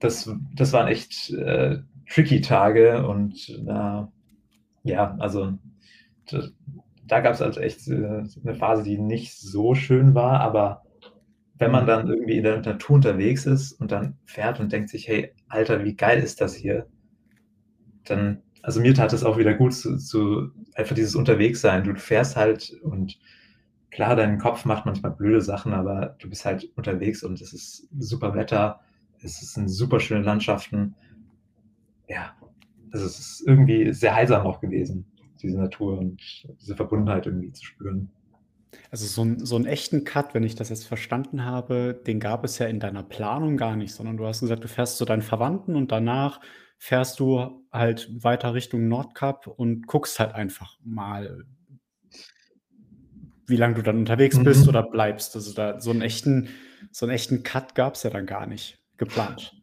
das 0.00 0.30
das 0.56 0.72
waren 0.74 0.88
echt, 0.88 1.30
äh, 1.32 1.78
tricky 2.10 2.40
Tage 2.42 3.06
und 3.08 3.34
da 3.66 4.12
ja, 4.84 5.16
also, 5.20 5.58
da 7.08 7.20
gab's 7.20 7.40
halt 7.40 7.56
echt, 7.58 7.88
äh, 7.88 8.24
'ne 8.42 8.54
Phase, 8.54 8.82
die 8.84 8.98
nicht 8.98 9.38
so 9.40 9.74
schön 9.74 10.14
war, 10.14 10.40
aber 10.40 10.82
wenn 11.58 11.72
man 11.72 11.84
Mhm. 11.84 11.88
dann 11.88 12.08
irgendwie 12.08 12.38
in 12.38 12.44
der 12.44 12.60
Natur 12.62 12.96
unterwegs 12.96 13.46
ist 13.46 13.72
und 13.74 13.92
dann 13.92 14.18
fährt 14.26 14.60
und 14.60 14.72
denkt 14.72 14.90
sich: 14.90 15.08
„Hey, 15.08 15.32
Alter, 15.48 15.84
wie 15.84 15.96
geil 15.96 16.20
ist 16.22 16.40
das 16.42 16.54
hier?“ 16.56 16.88
Dann 18.04 18.42
also, 18.62 18.80
mir 18.80 18.94
tat 18.94 19.12
es 19.12 19.22
auch 19.22 19.38
wieder 19.38 19.54
gut 19.54 19.74
zu 19.74 19.96
zu 19.96 20.50
einfach 20.74 20.94
dieses 20.96 21.14
Unterwegssein. 21.14 21.84
Du 21.84 21.94
fährst 21.94 22.34
halt 22.36 22.72
und 22.82 23.16
klar, 23.90 24.16
dein 24.16 24.38
Kopf 24.38 24.64
macht 24.64 24.86
manchmal 24.86 25.12
blöde 25.12 25.40
Sachen, 25.40 25.72
aber 25.74 26.16
du 26.20 26.28
bist 26.28 26.44
halt 26.44 26.68
unterwegs 26.76 27.22
und 27.22 27.40
es 27.40 27.52
ist 27.52 27.88
super 27.98 28.34
Wetter. 28.34 28.80
Es 29.22 29.42
ist 29.42 29.54
sind 29.54 29.68
super 29.68 30.00
schöne 30.00 30.22
Landschaften. 30.24 30.96
Ja, 32.08 32.34
also, 32.92 33.06
es 33.06 33.18
ist 33.18 33.44
irgendwie 33.46 33.92
sehr 33.92 34.14
heilsam 34.14 34.46
auch 34.46 34.60
gewesen, 34.60 35.06
diese 35.46 35.58
Natur 35.58 35.98
und 35.98 36.20
diese 36.60 36.76
Verbundenheit 36.76 37.26
irgendwie 37.26 37.52
zu 37.52 37.64
spüren. 37.64 38.12
Also, 38.92 39.06
so 39.06 39.44
so 39.44 39.56
'n 39.56 39.66
echten 39.66 40.04
Cut, 40.04 40.32
wenn 40.34 40.44
ich 40.44 40.54
das 40.54 40.68
jetzt 40.68 40.86
verstanden 40.86 41.44
habe, 41.44 42.00
den 42.06 42.20
gab 42.20 42.44
es 42.44 42.58
ja 42.58 42.66
in 42.66 42.78
deiner 42.80 43.02
Planung 43.02 43.56
gar 43.56 43.74
nicht, 43.76 43.92
sondern 43.94 44.16
du 44.16 44.26
hast 44.26 44.40
gesagt, 44.40 44.62
du 44.64 44.68
fährst 44.68 44.96
zu 44.98 45.04
deinen 45.04 45.22
Verwandten 45.22 45.74
und 45.74 45.90
danach 45.90 46.40
fährst 46.78 47.18
du 47.20 47.64
halt 47.72 48.08
weiter 48.22 48.54
Richtung 48.54 48.86
Nordkap 48.88 49.46
und 49.48 49.86
guckst 49.86 50.20
halt 50.20 50.34
einfach 50.34 50.78
mal 50.84 51.46
wie 53.48 53.56
lang 53.56 53.74
du 53.74 53.82
dann 53.82 53.98
unterwegs 53.98 54.42
bist 54.42 54.68
oder 54.68 54.82
Mhm. 54.82 54.90
bleibst. 54.90 55.36
Also, 55.36 55.52
da 55.54 55.80
so 55.80 55.90
'n 55.92 56.00
echten 56.02 56.48
so 56.90 57.06
'n 57.06 57.10
echten 57.10 57.42
Cut 57.44 57.74
gab's 57.74 58.02
ja 58.02 58.10
dann 58.10 58.26
gar 58.26 58.46
nicht 58.46 58.78
geplant. 58.96 59.56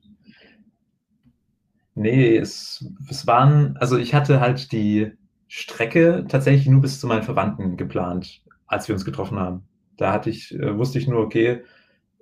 Ne, 1.97 2.37
es 2.37 2.83
es 3.09 3.27
waren 3.27 3.77
also, 3.77 3.97
ich 3.97 4.13
hatte 4.15 4.39
halt 4.39 4.71
die 4.71 5.11
Strecke 5.55 6.25
tatsächlich 6.27 6.67
nur 6.67 6.81
bis 6.81 6.99
zu 6.99 7.07
meinen 7.07 7.23
Verwandten 7.23 7.77
geplant, 7.77 8.41
als 8.67 8.87
wir 8.87 8.95
uns 8.95 9.05
getroffen 9.05 9.39
haben. 9.39 9.63
Da 9.97 10.11
hatte 10.11 10.29
ich 10.29 10.53
äh, 10.55 10.77
wusste 10.77 10.97
ich 10.99 11.07
nur: 11.07 11.21
„Okay, 11.21 11.61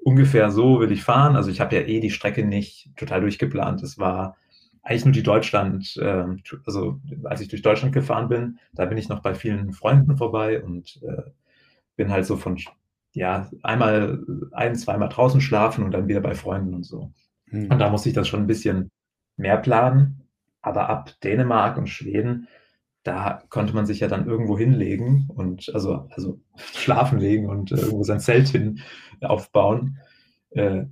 ungefähr 0.04 0.52
so 0.52 0.80
will 0.82 0.92
ich 0.92 1.04
fahren.“ 1.04 1.36
Also, 1.38 1.52
ich 1.52 1.62
habe 1.62 1.76
ja 1.76 1.82
eh 1.84 2.00
die 2.02 2.12
Strecke 2.12 2.46
nicht 2.46 2.90
total 2.98 3.22
durchgeplant. 3.22 3.84
Es 3.84 3.98
war 4.00 4.38
eigentlich 4.84 5.06
nur 5.06 5.14
die 5.14 5.24
Deutschland 5.24 5.98
ähm, 6.02 6.42
also, 6.66 7.00
als 7.26 7.42
ich 7.42 7.50
durch 7.50 7.62
Deutschland 7.64 7.94
gefahren 7.94 8.30
bin, 8.30 8.60
da 8.76 8.86
bin 8.86 8.98
ich 8.98 9.10
noch 9.10 9.22
bei 9.22 9.36
vielen 9.36 9.74
Freunden 9.74 10.18
vorbei 10.18 10.62
und, 10.64 11.00
äh, 11.04 11.24
bin 11.96 12.10
halt 12.12 12.26
so 12.26 12.38
von 12.38 12.58
ja, 13.14 13.50
einmal 13.64 14.24
ein 14.54 14.76
zweimal 14.76 15.10
draußen 15.10 15.42
schlafen 15.42 15.84
und 15.84 15.92
dann 15.92 16.08
wieder 16.08 16.22
bei 16.22 16.34
Freunden 16.34 16.74
und 16.74 16.84
so. 16.86 17.12
Und 17.70 17.80
Mhm. 17.80 17.80
da 17.80 17.90
musste 17.90 18.10
ich 18.10 18.16
das 18.16 18.28
schon 18.28 18.42
'n 18.44 18.48
bisschen 18.48 18.92
mehr 19.38 19.58
planen, 19.58 20.22
aber 20.62 20.90
ab 20.90 21.12
Dänemark 21.24 21.78
und 21.78 21.88
Schweden, 21.90 22.48
da 23.04 23.44
konnte 23.50 23.74
man 23.74 23.86
sich 23.86 24.00
ja 24.00 24.08
dann 24.08 24.28
irgendwo 24.28 24.58
hinlegen 24.58 25.26
und 25.30 25.74
also 25.74 26.08
also, 26.12 26.40
schlafen 26.56 27.20
legen 27.20 27.50
und 27.50 27.72
irgendwo 27.72 28.04
sein 28.04 28.20
Zelt 28.20 28.50
hin 28.50 28.82
aufbauen. 29.22 29.98
Äh, 30.52 30.86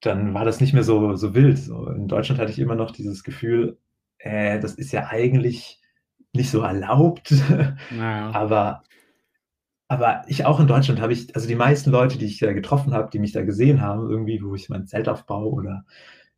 dann 0.00 0.34
war 0.34 0.44
das 0.44 0.60
nicht 0.60 0.74
mehr 0.74 0.84
so 0.84 1.16
so 1.16 1.34
wild 1.34 1.58
so. 1.58 1.88
In 1.88 2.08
Deutschland 2.08 2.40
hatte 2.40 2.52
ich 2.52 2.58
immer 2.58 2.74
noch 2.76 2.90
dieses 2.92 3.24
Gefühl: 3.24 3.78
„Äh, 4.18 4.60
das 4.60 4.74
ist 4.74 4.92
ja 4.92 5.08
eigentlich 5.08 5.80
nicht 6.32 6.50
so 6.50 6.62
erlaubt.“ 6.62 7.32
Na 7.90 8.18
ja. 8.18 8.30
Aber 8.34 8.82
aber 9.88 10.22
ich 10.26 10.46
auch 10.46 10.58
in 10.58 10.66
Deutschland 10.66 11.00
habe 11.02 11.12
ich 11.12 11.34
also, 11.34 11.46
die 11.46 11.54
meisten 11.54 11.90
Leute, 11.90 12.16
die 12.18 12.24
ich 12.24 12.38
da 12.38 12.52
getroffen 12.54 12.94
habe, 12.94 13.10
die 13.12 13.18
mich 13.18 13.32
da 13.32 13.42
gesehen 13.42 13.82
haben, 13.82 14.08
irgendwie, 14.08 14.42
wo 14.42 14.54
ich 14.54 14.70
mein 14.70 14.86
Zelt 14.86 15.08
aufbaue 15.08 15.52
oder, 15.52 15.84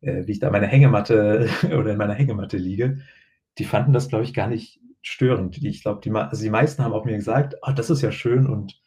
äh, 0.01 0.27
wie 0.27 0.33
ich 0.33 0.39
da 0.39 0.51
meine 0.51 0.67
Hängematte 0.67 1.47
oder 1.79 1.91
in 1.91 1.97
meiner 1.97 2.15
Hängematte 2.15 2.57
liege, 2.57 2.99
die 3.57 3.63
fanden 3.65 3.93
das, 3.93 4.09
glaube 4.09 4.25
ich, 4.25 4.33
gar 4.33 4.47
nicht 4.47 4.81
störend. 5.07 5.57
Die 5.61 5.67
ich 5.69 5.81
glaube, 5.83 6.01
die 6.03 6.11
also, 6.11 6.43
die 6.43 6.49
meisten 6.51 6.83
haben 6.83 6.93
auch 6.93 7.05
mir 7.05 7.15
gesagt: 7.17 7.55
„Ah, 7.63 7.73
das 7.73 7.89
ist 7.91 8.01
ja 8.01 8.11
schön 8.11 8.47
und 8.47 8.81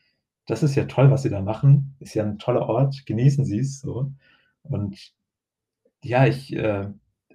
das 0.47 0.63
ist 0.65 0.75
ja 0.77 0.85
toll, 0.87 1.11
was 1.11 1.23
Sie 1.25 1.31
da 1.31 1.43
machen. 1.43 1.97
Ist 2.01 2.15
ja 2.15 2.25
'n 2.25 2.39
toller 2.39 2.69
Ort. 2.69 3.07
Genießen 3.07 3.45
Sie's“, 3.47 3.81
so. 3.81 4.13
Und 4.65 4.99
ja, 6.05 6.27
ich, 6.27 6.55
äh 6.57 6.89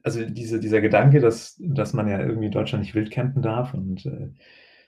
also, 0.03 0.25
diese 0.25 0.59
dieser 0.61 0.81
Gedanke, 0.81 1.19
dass 1.21 1.57
dass 1.59 1.93
man 1.93 2.07
ja 2.09 2.19
irgendwie 2.21 2.47
in 2.47 2.51
Deutschland 2.53 2.83
nicht 2.83 2.95
wild 2.95 3.11
campen 3.11 3.41
darf 3.43 3.73
und, 3.75 4.05
äh, 4.07 4.29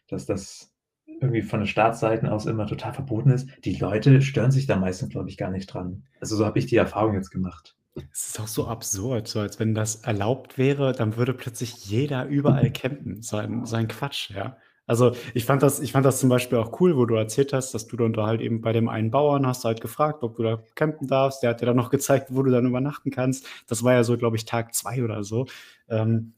dass 0.09 0.25
das 0.27 0.73
irgendwie 1.07 1.41
von 1.43 1.61
den 1.61 1.67
Staatsseiten 1.67 2.27
aus 2.29 2.45
immer 2.47 2.67
total 2.67 2.93
verboten 2.93 3.31
ist. 3.31 3.49
Die 3.65 3.75
Leute 3.77 4.21
stören 4.23 4.51
sich 4.51 4.67
da 4.67 4.77
meistens, 4.77 5.09
glaube 5.11 5.29
ich, 5.29 5.37
gar 5.37 5.51
nicht 5.51 5.67
dran. 5.67 6.05
Also, 6.21 6.35
so 6.37 6.45
habe 6.47 6.59
ich 6.59 6.67
die 6.67 6.77
Erfahrung 6.77 7.15
jetzt 7.15 7.31
gemacht. 7.31 7.75
Es 8.11 8.27
ist 8.27 8.39
auch 8.39 8.47
so 8.47 8.67
absurd, 8.67 9.27
so 9.27 9.39
als 9.39 9.59
wenn 9.59 9.73
das 9.73 9.95
erlaubt 10.03 10.57
wäre, 10.57 10.91
dann 10.93 11.15
würde 11.15 11.33
plötzlich 11.33 11.85
jeder 11.85 12.25
überall 12.25 12.69
campen. 12.71 13.21
So 13.21 13.37
ein 13.37 13.87
Quatsch, 13.87 14.31
ja. 14.31 14.57
Also, 14.87 15.13
ich 15.33 15.45
fand 15.45 15.63
das 15.63 15.79
ich 15.79 15.93
fand 15.93 16.05
das 16.05 16.19
zum 16.19 16.29
Beispiel 16.29 16.57
auch 16.59 16.79
cool, 16.79 16.95
wo 16.95 17.05
du 17.05 17.15
erzählt 17.15 17.53
hast, 17.53 17.73
dass 17.73 17.87
du 17.87 17.97
dann 17.97 18.13
da 18.13 18.27
halt 18.27 18.41
eben 18.41 18.61
bei 18.61 18.71
dem 18.73 18.87
einen 18.89 19.09
Bauern 19.11 19.47
hast 19.47 19.65
halt 19.65 19.81
gefragt, 19.81 20.23
ob 20.23 20.35
du 20.35 20.43
da 20.43 20.61
campen 20.75 21.07
darfst. 21.07 21.41
Der 21.41 21.51
hat 21.51 21.61
dir 21.61 21.65
dann 21.65 21.75
noch 21.77 21.89
gezeigt, 21.89 22.27
wo 22.31 22.43
du 22.43 22.51
dann 22.51 22.67
übernachten 22.67 23.09
kannst. 23.11 23.47
Das 23.67 23.83
war 23.83 23.93
ja 23.93 24.03
so, 24.03 24.17
glaube 24.17 24.35
ich, 24.35 24.45
Tag 24.45 24.75
2 24.75 25.03
oder 25.03 25.23
so. 25.23 25.47
Ähm, 25.89 26.33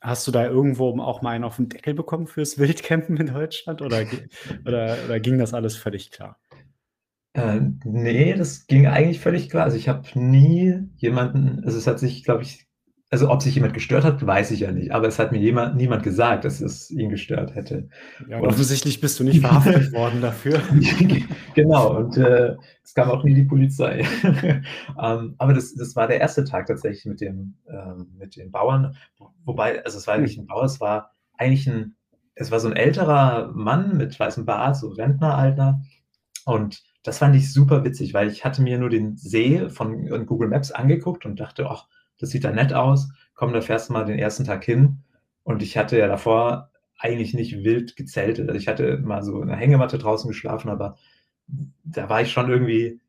hast 0.00 0.26
du 0.26 0.30
da 0.32 0.46
irgendwo 0.46 0.98
auch 1.00 1.22
mal 1.22 1.30
einen 1.30 1.44
auf 1.44 1.56
den 1.56 1.68
Deckel 1.70 1.94
bekommen 1.94 2.26
fürs 2.28 2.58
Wildcampen 2.58 3.16
in 3.16 3.26
Deutschland 3.32 3.82
oder 3.82 4.04
oder 4.66 4.98
oder 5.06 5.18
ging 5.20 5.38
das 5.38 5.54
alles 5.54 5.76
völlig 5.76 6.10
klar? 6.10 6.38
Äh, 7.34 7.60
ne, 7.84 8.34
das 8.36 8.66
ging 8.68 8.86
eigentlich 8.86 9.18
völlig 9.20 9.50
klar. 9.50 9.64
Also, 9.64 9.76
ich 9.76 9.88
habe 9.88 10.02
nie 10.18 10.78
jemanden 10.96 11.62
also, 11.64 11.76
es 11.78 11.86
hat 11.86 11.98
sich, 11.98 12.22
glaube 12.24 12.42
ich 12.44 12.64
also, 13.10 13.30
ob 13.30 13.42
sich 13.42 13.54
jemand 13.54 13.74
gestört 13.74 14.02
hat, 14.04 14.26
weiß 14.26 14.50
ich 14.50 14.60
ja 14.60 14.72
nicht, 14.72 14.90
aber 14.90 15.06
es 15.06 15.20
hat 15.20 15.30
mir 15.30 15.38
jemand 15.38 15.76
niemand 15.76 16.02
gesagt, 16.02 16.44
dass 16.44 16.60
es 16.60 16.90
ihn 16.90 17.10
gestört 17.10 17.54
hätte. 17.54 17.88
Ja, 18.28 18.38
und 18.38 18.46
offensichtlich 18.48 19.00
bist 19.00 19.20
du 19.20 19.24
nicht 19.24 19.40
verhaftet 19.40 19.92
worden 19.92 20.20
dafür. 20.20 20.60
Genau, 21.54 21.96
und, 21.96 22.16
äh, 22.16 22.56
es 22.82 22.92
kam 22.94 23.10
auch 23.10 23.22
nie 23.24 23.34
die 23.34 23.44
Polizei. 23.44 24.04
Ähm, 25.00 25.34
aber 25.38 25.52
das 25.54 25.74
das 25.74 25.94
war 25.96 26.06
der 26.08 26.20
erste 26.20 26.44
Tag 26.44 26.66
tatsächlich 26.66 27.04
mit 27.06 27.20
dem 27.20 27.54
ähm, 27.68 28.06
mit 28.18 28.36
den 28.36 28.50
Bauern. 28.52 28.96
Wobei 29.44 29.84
also, 29.84 29.98
es 29.98 30.06
war 30.06 30.18
nicht 30.18 30.38
'n 30.38 30.46
Bauer, 30.46 30.64
es 30.64 30.80
war 30.80 31.12
eigentlich 31.36 31.66
'n 31.68 31.96
es 32.36 32.50
war 32.50 32.60
so 32.60 32.68
'n 32.68 32.76
älterer 32.76 33.52
Mann 33.54 33.96
mit 33.96 34.18
weißem 34.18 34.44
Bart, 34.46 34.76
so 34.76 34.88
Rentneralter. 34.90 35.80
Und 36.46 36.82
das 37.04 37.18
fand 37.18 37.36
ich 37.36 37.52
super 37.52 37.84
witzig, 37.84 38.14
weil 38.14 38.28
ich 38.30 38.44
hatte 38.46 38.62
mir 38.62 38.78
nur 38.78 38.90
den 38.90 39.16
See 39.18 39.70
von 39.70 40.08
Google 40.26 40.48
Maps 40.50 40.72
angeguckt 40.72 41.26
und 41.26 41.40
dachte: 41.40 41.68
„Ach, 41.70 41.88
das 42.18 42.30
sieht 42.30 42.44
da 42.44 42.52
nett 42.52 42.74
aus. 42.74 43.10
Komm, 43.34 43.52
da 43.54 43.62
fährst 43.62 43.90
du 43.90 43.94
mal 43.94 44.06
den 44.06 44.18
ersten 44.20 44.44
Tag 44.44 44.64
hin.“ 44.64 44.98
Und 45.44 45.62
ich 45.62 45.76
hatte 45.78 45.98
ja 45.98 46.08
davor 46.08 46.70
eigentlich 46.98 47.34
nicht 47.34 47.64
wild 47.64 47.96
gezeltet. 47.96 48.48
Also, 48.48 48.58
ich 48.60 48.68
hatte 48.68 48.98
mal 48.98 49.22
so 49.24 49.42
in 49.42 49.48
'ner 49.48 49.56
Hängematte 49.56 49.98
draußen 49.98 50.28
geschlafen, 50.28 50.70
aber 50.70 50.96
da 51.84 52.08
war 52.08 52.22
ich 52.22 52.32
schon 52.32 52.50
irgendwie, 52.50 53.00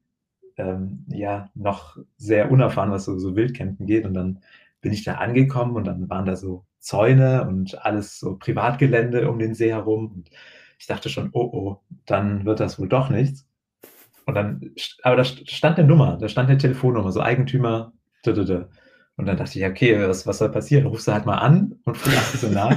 ähm, 0.57 1.05
ja, 1.09 1.49
noch 1.55 1.97
sehr 2.17 2.51
unerfahren, 2.51 2.91
was 2.91 3.05
so 3.05 3.19
so 3.19 3.35
Wildcampen 3.35 3.85
geht. 3.87 4.05
Und 4.05 4.13
dann 4.15 4.41
bin 4.81 4.93
ich 4.93 5.03
da 5.05 5.15
angekommen 5.15 5.75
und 5.77 5.85
dann 5.87 6.09
waren 6.09 6.25
da 6.25 6.35
so 6.37 6.65
Zäune 6.79 7.47
und 7.47 7.83
alles 7.85 8.19
so 8.19 8.37
Privatgelände 8.37 9.29
um 9.31 9.39
den 9.39 9.55
See 9.55 9.71
herum. 9.71 10.07
Und 10.13 10.29
ich 10.79 10.87
dachte 10.87 11.09
schon: 11.09 11.29
„Oh, 11.33 11.49
oh, 11.53 11.81
dann 12.05 12.45
wird 12.45 12.59
das 12.61 12.79
wohl 12.79 12.89
doch 12.89 13.09
nichts.“ 13.11 13.47
Und 14.25 14.33
dann 14.35 14.61
aber 15.03 15.15
da 15.17 15.23
stand 15.23 15.77
'ne 15.77 15.83
Nummer, 15.85 16.17
da 16.19 16.27
stand 16.29 16.49
'ne 16.49 16.57
Telefonnummer, 16.57 17.11
so 17.11 17.21
Eigentümer. 17.21 17.93
Und 19.17 19.27
dann 19.27 19.37
dachte 19.37 19.51
ich: 19.51 19.55
„Ja, 19.61 19.69
okay, 19.69 19.97
was 20.07 20.27
was 20.27 20.39
soll 20.39 20.49
passieren? 20.51 20.87
Rufst 20.87 21.07
du 21.07 21.13
halt 21.13 21.25
mal 21.25 21.37
an 21.37 21.75
und 21.85 21.97
fragst 21.97 22.41
so 22.41 22.49
nach.“ 22.49 22.75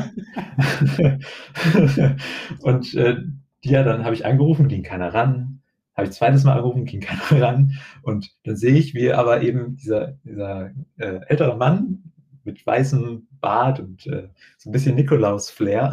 Und, 2.61 2.95
äh, 2.95 3.17
ja, 3.65 3.83
dann 3.83 4.05
habe 4.05 4.15
ich 4.15 4.25
angerufen, 4.27 4.69
ging 4.69 4.83
keiner 4.83 5.13
ran. 5.15 5.61
Habe 5.97 6.09
ich 6.09 6.15
zweites 6.15 6.45
Mal 6.45 6.53
angerufen, 6.55 6.85
ging 6.85 7.01
keiner 7.01 7.43
ran. 7.43 7.73
Und 8.03 8.31
dann 8.45 8.57
sehe 8.57 8.75
ich, 8.75 8.95
wie 8.95 9.13
aber 9.13 9.43
eben 9.43 9.77
dieser 9.77 10.13
dieser, 10.25 10.71
äh, 10.99 11.21
ältere 11.29 11.57
Mann 11.57 12.13
mit 12.49 12.67
weißem 12.67 13.29
Bart 13.41 13.81
und, 13.81 14.07
äh, 14.09 14.29
so 14.59 14.71
'n 14.71 14.73
bisschen 14.73 14.97
Nikolaus-Flair. 14.97 15.93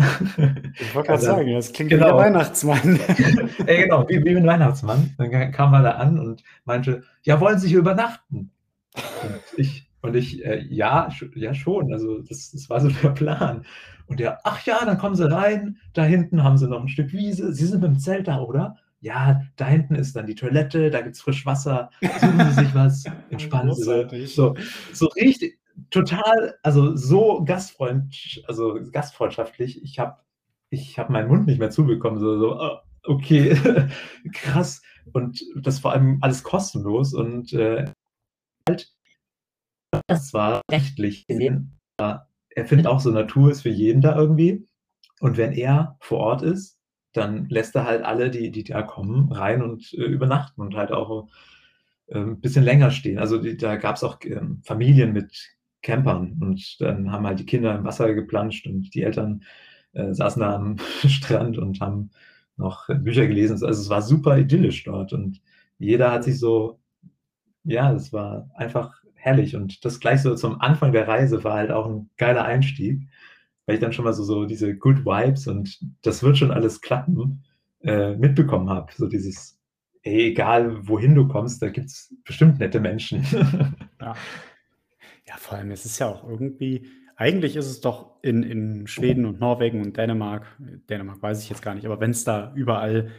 Ich 0.77 0.93
wollte 0.93 1.07
grad 1.11 1.21
sagen, 1.21 1.53
das 1.53 1.71
klingt 1.73 1.93
wie 1.95 2.01
der 2.03 2.15
genau. 2.15 2.17
Weihnachtsmann. 2.17 2.99
Ey, 3.67 3.83
genau, 3.83 4.07
wie 4.09 4.23
wie 4.25 4.35
'n 4.35 4.45
Weihnachtsmann. 4.47 5.13
Dann 5.17 5.31
ka 5.31 5.45
kam 5.51 5.73
er 5.73 5.83
da 5.83 5.91
an 5.91 6.19
und 6.19 6.43
meinte: 6.65 7.03
„Ja, 7.23 7.39
wollen 7.39 7.59
Sie 7.59 7.69
hier 7.69 7.79
übernachten?“ 7.79 8.51
Und 9.19 9.43
ich 9.57 9.89
und 10.01 10.15
ich, 10.15 10.45
äh: 10.45 10.61
„Ja, 10.69 11.09
ja 11.35 11.53
schon.“ 11.55 11.93
Also, 11.93 12.19
das 12.21 12.51
das 12.51 12.69
war 12.69 12.81
so 12.81 12.89
der 12.89 13.09
Plan. 13.11 13.65
Und 14.07 14.21
er: 14.21 14.39
„Ach 14.45 14.65
ja, 14.65 14.83
dann 14.85 14.97
kommen 14.99 15.15
Sie 15.15 15.29
rein. 15.31 15.77
Da 15.93 16.03
hinten 16.05 16.43
haben 16.43 16.57
Sie 16.57 16.67
noch 16.69 16.81
'n 16.81 16.89
Stück 16.89 17.13
Wiese. 17.13 17.53
Sie 17.53 17.65
sind 17.67 17.83
mit'm 17.83 17.99
Zelt 17.99 18.27
da, 18.29 18.41
oder? 18.41 18.77
Ja, 19.01 19.41
da 19.57 19.67
hinten 19.67 19.95
ist 19.95 20.15
dann 20.15 20.27
die 20.27 20.35
Toilette, 20.35 20.89
da 20.91 21.01
gibt's 21.01 21.21
Frischwasser. 21.21 21.91
Suchen 22.15 22.43
Sie 22.43 22.53
sich 22.53 22.73
was, 22.75 23.13
entspannen 23.29 23.73
Sie.“ 23.73 24.05
Großartig. 24.07 24.35
So 24.35 24.55
so 24.91 25.07
richtig 25.07 25.59
total 25.91 26.55
also, 26.63 26.95
so 26.95 27.43
gastfreundsch 27.45 28.41
also, 28.47 28.79
gastfreundschaftlich. 28.91 29.83
Ich 29.83 29.99
habe 29.99 30.17
ich 30.69 30.99
habe 30.99 31.11
meinen 31.13 31.27
Mund 31.29 31.47
nicht 31.47 31.59
mehr 31.59 31.71
zubekommen, 31.71 32.19
so 32.19 32.37
so: 32.39 32.59
„Ah, 32.59 32.83
okay, 33.03 33.55
krass.“ 34.33 34.81
Und 35.13 35.41
das 35.55 35.79
vor 35.79 35.93
allem 35.93 36.19
alles 36.21 36.43
kostenlos 36.43 37.13
und, 37.13 37.53
äh, 37.53 37.85
halt 38.69 38.91
das 40.07 40.33
war 40.33 40.61
rechtlich 40.71 41.27
gesehen 41.27 41.79
er 42.55 42.65
findet 42.65 42.87
auch 42.87 42.99
so 42.99 43.11
Natur 43.11 43.51
ist 43.51 43.61
für 43.61 43.69
jeden 43.69 44.01
da 44.01 44.15
irgendwie. 44.15 44.65
Und 45.19 45.37
wenn 45.37 45.51
er 45.53 45.97
vor 45.99 46.19
Ort 46.19 46.41
ist, 46.41 46.77
dann 47.13 47.47
lässt 47.49 47.75
er 47.75 47.85
halt 47.85 48.03
alle, 48.03 48.29
die 48.31 48.51
die 48.51 48.63
da 48.63 48.81
kommen, 48.81 49.31
rein 49.31 49.61
und, 49.61 49.93
äh, 49.93 50.03
übernachten 50.03 50.61
und 50.61 50.75
halt 50.75 50.91
auch, 50.91 51.27
ähm, 52.09 52.41
bisschen 52.41 52.63
länger 52.63 52.91
stehen. 52.91 53.19
Also, 53.19 53.37
die 53.39 53.57
da 53.57 53.75
gab's 53.77 54.03
auch, 54.03 54.19
ähm, 54.25 54.61
Familien 54.65 55.13
mit 55.13 55.49
Campern 55.85 56.37
und 56.41 56.81
dann 56.81 57.11
haben 57.11 57.27
halt 57.27 57.39
die 57.39 57.45
Kinder 57.47 57.75
im 57.77 57.85
Wasser 57.85 58.13
geplanscht 58.13 58.67
und 58.67 58.93
die 58.95 59.03
Eltern, 59.03 59.43
äh, 59.93 60.13
saßen 60.13 60.41
da 60.41 60.55
am 60.55 60.77
Strand 61.07 61.57
und 61.59 61.81
haben 61.81 62.11
noch 62.57 62.87
Bücher 62.89 63.27
gelesen. 63.27 63.53
Also, 63.53 63.67
es 63.67 63.89
war 63.89 64.01
super 64.01 64.37
idyllisch 64.39 64.83
dort 64.85 65.13
und 65.13 65.41
jeder 65.79 66.11
hat 66.11 66.23
sich 66.25 66.39
so 66.39 66.79
ja, 67.63 67.91
es 67.93 68.13
war 68.13 68.49
einfach 68.55 68.93
herrlich. 69.15 69.55
Und 69.55 69.83
das 69.85 69.99
gleich 69.99 70.21
so 70.21 70.35
zum 70.35 70.61
Anfang 70.61 70.91
der 70.91 71.07
Reise 71.07 71.43
war 71.43 71.55
halt 71.55 71.71
auch 71.71 71.87
'n 71.87 72.09
geiler 72.17 72.45
Einstieg, 72.45 73.07
weil 73.65 73.75
ich 73.75 73.81
dann 73.81 73.93
schon 73.93 74.05
mal 74.05 74.13
so 74.13 74.23
so 74.23 74.45
diese 74.45 74.75
Good 74.77 75.05
Vibes 75.05 75.47
und 75.47 75.79
das 76.03 76.23
wird 76.23 76.37
schon 76.37 76.51
alles 76.51 76.81
klappen, 76.81 77.43
äh, 77.83 78.15
mitbekommen 78.15 78.69
habe. 78.69 78.91
So 78.95 79.07
dieses: 79.07 79.57
„Ey, 80.03 80.29
egal 80.31 80.87
wohin 80.87 81.15
du 81.15 81.27
kommst, 81.27 81.61
da 81.61 81.69
gibt's 81.69 82.13
bestimmt 82.25 82.59
nette 82.59 82.79
Menschen.“ 82.79 83.23
Ja. 84.01 84.13
Ja, 85.27 85.35
vor 85.37 85.57
allem, 85.57 85.71
es 85.71 85.85
ist 85.85 85.99
ja 85.99 86.07
auch 86.07 86.27
irgendwie 86.27 86.87
eigentlich 87.17 87.55
ist 87.55 87.67
es 87.67 87.81
doch 87.81 88.17
in 88.21 88.43
in 88.43 88.87
Schweden 88.87 89.25
und 89.25 89.39
Norwegen 89.39 89.81
und 89.81 89.97
Dänemark 89.97 90.45
Dänemark 90.89 91.21
weiß 91.21 91.41
ich 91.41 91.49
jetzt 91.49 91.61
gar 91.61 91.73
nicht, 91.75 91.85
aber 91.85 91.99
wenn's 91.99 92.23
da 92.23 92.53
überall 92.55 93.11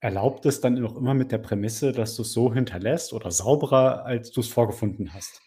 erlaubt 0.00 0.46
ist, 0.46 0.62
dann 0.64 0.84
auch 0.84 0.96
immer 0.96 1.14
mit 1.14 1.32
der 1.32 1.38
Prämisse, 1.38 1.92
dass 1.92 2.14
du's 2.16 2.32
so 2.32 2.52
hinterlässt 2.54 3.12
oder 3.12 3.30
sauberer, 3.30 4.04
als 4.04 4.30
du's 4.30 4.48
vorgefunden 4.48 5.12
hast. 5.12 5.40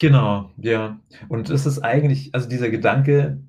Genau, 0.00 0.52
ja. 0.56 1.00
Und 1.28 1.50
es 1.50 1.66
ist 1.66 1.80
eigentlich 1.80 2.30
also, 2.34 2.48
dieser 2.48 2.70
Gedanke, 2.70 3.42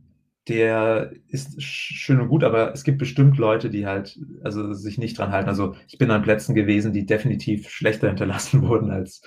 der 0.47 1.12
ist 1.28 1.62
sch 1.62 1.93
schön 1.95 2.19
und 2.19 2.30
gut, 2.30 2.43
aber 2.43 2.73
es 2.73 2.84
gibt 2.84 2.97
bestimmt 2.97 3.38
Leute, 3.38 3.69
die 3.69 3.86
halt 3.86 4.19
also, 4.43 4.73
sich 4.73 4.97
nicht 4.97 5.17
dran 5.17 5.32
halten. 5.32 5.49
Also, 5.49 5.75
ich 5.88 5.97
bin 5.97 6.10
an 6.12 6.23
Plätzen 6.23 6.56
gewesen, 6.56 6.93
die 6.93 7.06
definitiv 7.06 7.69
schlechter 7.69 8.08
hinterlassen 8.08 8.62
wurden, 8.67 8.89
als, 8.91 9.21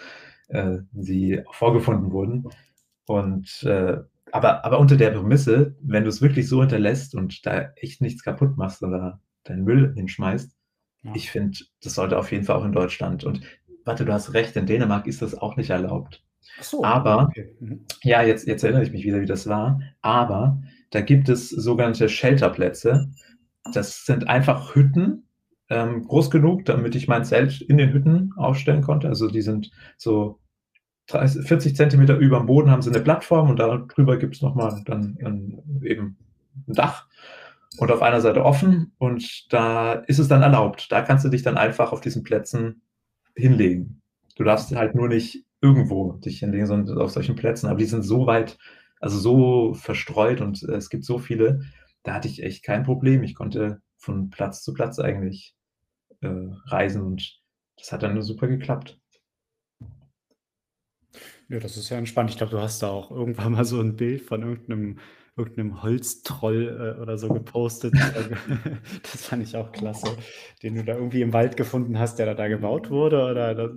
äh, 0.52 0.78
sie 0.94 1.42
vorgefunden 1.52 2.12
wurden. 2.12 2.48
Und, 3.06 3.62
äh 3.64 3.98
aber 4.34 4.64
aber 4.64 4.78
unter 4.78 4.96
der 4.96 5.10
Prämisse, 5.10 5.76
wenn 5.82 6.04
du's 6.04 6.22
wirklich 6.22 6.48
so 6.48 6.60
hinterlässt 6.60 7.14
und 7.14 7.44
da 7.44 7.70
echt 7.76 8.00
nichts 8.00 8.22
kaputt 8.22 8.56
machst 8.56 8.82
oder 8.82 9.20
deinen 9.44 9.64
Müll 9.64 9.92
hinschmeißt, 9.94 10.56
Ja. 11.02 11.12
ich 11.14 11.30
finde, 11.30 11.58
das 11.82 11.94
sollte 11.96 12.18
auf 12.18 12.32
jeden 12.32 12.44
Fall 12.44 12.56
auch 12.56 12.64
in 12.64 12.72
Deutschland 12.72 13.24
und 13.24 13.42
warte, 13.84 14.04
du 14.06 14.12
hast 14.12 14.32
recht, 14.34 14.56
in 14.56 14.66
Dänemark 14.66 15.06
ist 15.06 15.20
das 15.22 15.34
auch 15.34 15.56
nicht 15.56 15.70
erlaubt. 15.70 16.24
Ach 16.58 16.62
so, 16.64 16.84
Aber 16.84 17.24
okay. 17.24 17.54
Mhm. 17.60 17.84
ja, 18.04 18.22
jetzt 18.22 18.46
jetzt 18.46 18.62
erinnere 18.64 18.84
ich 18.84 18.92
mich 18.92 19.04
wieder, 19.04 19.20
wie 19.20 19.26
das 19.26 19.46
war, 19.48 19.80
aber 20.00 20.62
da 20.90 21.00
gibt 21.02 21.28
es 21.28 21.50
sogenannte 21.50 22.08
Shelterplätze. 22.08 23.10
Das 23.74 24.04
sind 24.06 24.28
einfach 24.28 24.74
Hütten, 24.74 25.26
ähm, 25.68 26.04
groß 26.04 26.30
genug, 26.30 26.64
damit 26.64 26.94
ich 26.94 27.08
mein 27.08 27.24
Zelt 27.24 27.60
in 27.62 27.78
den 27.78 27.92
Hütten 27.92 28.32
aufstellen 28.36 28.82
konnte. 28.82 29.08
Also, 29.08 29.28
die 29.28 29.42
sind 29.42 29.70
so 29.98 30.38
30 31.12 31.46
40 31.48 31.76
Zentimeter 31.76 32.16
überm 32.18 32.46
Boden 32.46 32.70
haben 32.70 32.82
sie 32.82 32.90
'ne 32.92 33.00
Plattform 33.00 33.50
und 33.50 33.58
da 33.60 33.78
drüber 33.94 34.18
gibt's 34.18 34.42
noch 34.42 34.54
mal 34.56 34.82
dann 34.86 35.16
'n 35.20 35.82
eben 35.84 36.16
'n 36.68 36.74
Dach 36.74 37.08
und 37.78 37.90
auf 37.92 38.02
einer 38.02 38.20
Seite 38.22 38.44
offen 38.44 38.92
und 38.98 39.52
da 39.52 39.94
ist 39.94 40.18
es 40.20 40.28
dann 40.28 40.42
erlaubt. 40.42 40.92
Da 40.92 41.02
kannst 41.02 41.24
du 41.24 41.30
dich 41.30 41.42
dann 41.42 41.58
einfach 41.58 41.92
auf 41.92 42.00
diesen 42.02 42.22
Plätzen 42.24 42.82
hinlegen. 43.36 44.02
Du 44.36 44.44
darfst 44.44 44.74
halt 44.76 44.94
nur 44.96 45.08
nicht 45.08 45.44
irgendwo 45.62 46.14
dich 46.14 46.40
hinlegen, 46.40 46.66
sondern 46.66 46.98
auf 47.00 47.12
solchen 47.12 47.36
Plätzen, 47.36 47.68
aber 47.68 47.78
die 47.78 47.86
sind 47.86 48.02
so 48.04 48.26
weit 48.26 48.58
also, 49.00 49.18
so 49.18 49.74
verstreut 49.74 50.40
und 50.42 50.62
es 50.64 50.90
gibt 50.90 51.04
so 51.04 51.18
viele, 51.18 51.62
da 52.04 52.14
hatte 52.14 52.28
ich 52.28 52.42
echt 52.44 52.64
kein 52.64 52.84
Problem. 52.84 53.22
Ich 53.24 53.34
konnte 53.36 53.82
von 53.98 54.30
Platz 54.30 54.62
zu 54.64 54.74
Platz 54.74 54.98
eigentlich, 55.00 55.54
äh, 56.22 56.28
reisen 56.66 57.02
und 57.02 57.40
das 57.78 57.92
hat 57.92 58.02
dann 58.04 58.22
super 58.22 58.48
geklappt. 58.48 58.98
Ja, 61.52 61.58
das 61.58 61.76
ist 61.76 61.90
ja 61.90 61.98
entspannt. 61.98 62.30
Ich 62.30 62.38
glaube, 62.38 62.52
du 62.52 62.58
hast 62.62 62.82
da 62.82 62.88
auch 62.88 63.10
irgendwann 63.10 63.52
mal 63.52 63.66
so 63.66 63.78
'n 63.78 63.94
Bild 63.94 64.22
von 64.22 64.40
irgend 64.42 64.70
'nem 64.70 64.98
irgend 65.36 65.58
'nem 65.58 65.82
Holztroll, 65.82 66.94
äh, 66.98 67.00
oder 67.02 67.18
so 67.18 67.30
gepostet. 67.30 67.92
Das 69.02 69.26
fand 69.26 69.42
ich 69.42 69.54
auch 69.56 69.70
klasse, 69.70 70.16
den 70.62 70.76
du 70.76 70.84
da 70.84 70.94
irgendwie 70.94 71.20
im 71.20 71.34
Wald 71.34 71.58
gefunden 71.58 71.98
hast, 71.98 72.18
der 72.18 72.24
da 72.26 72.34
da 72.34 72.48
gebaut 72.48 72.88
wurde 72.90 73.22
oder 73.30 73.54
da 73.54 73.68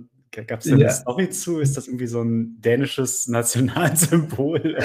Gab 0.48 0.60
es 0.60 0.68
da 0.68 0.76
'ne 0.78 0.88
ja. 0.88 0.88
Story 0.88 1.28
zu? 1.30 1.58
Ist 1.60 1.76
das 1.76 1.86
irgendwie 1.88 2.06
so 2.06 2.20
'n 2.22 2.56
dänisches 2.60 3.28
Nationalsymbol? 3.28 4.76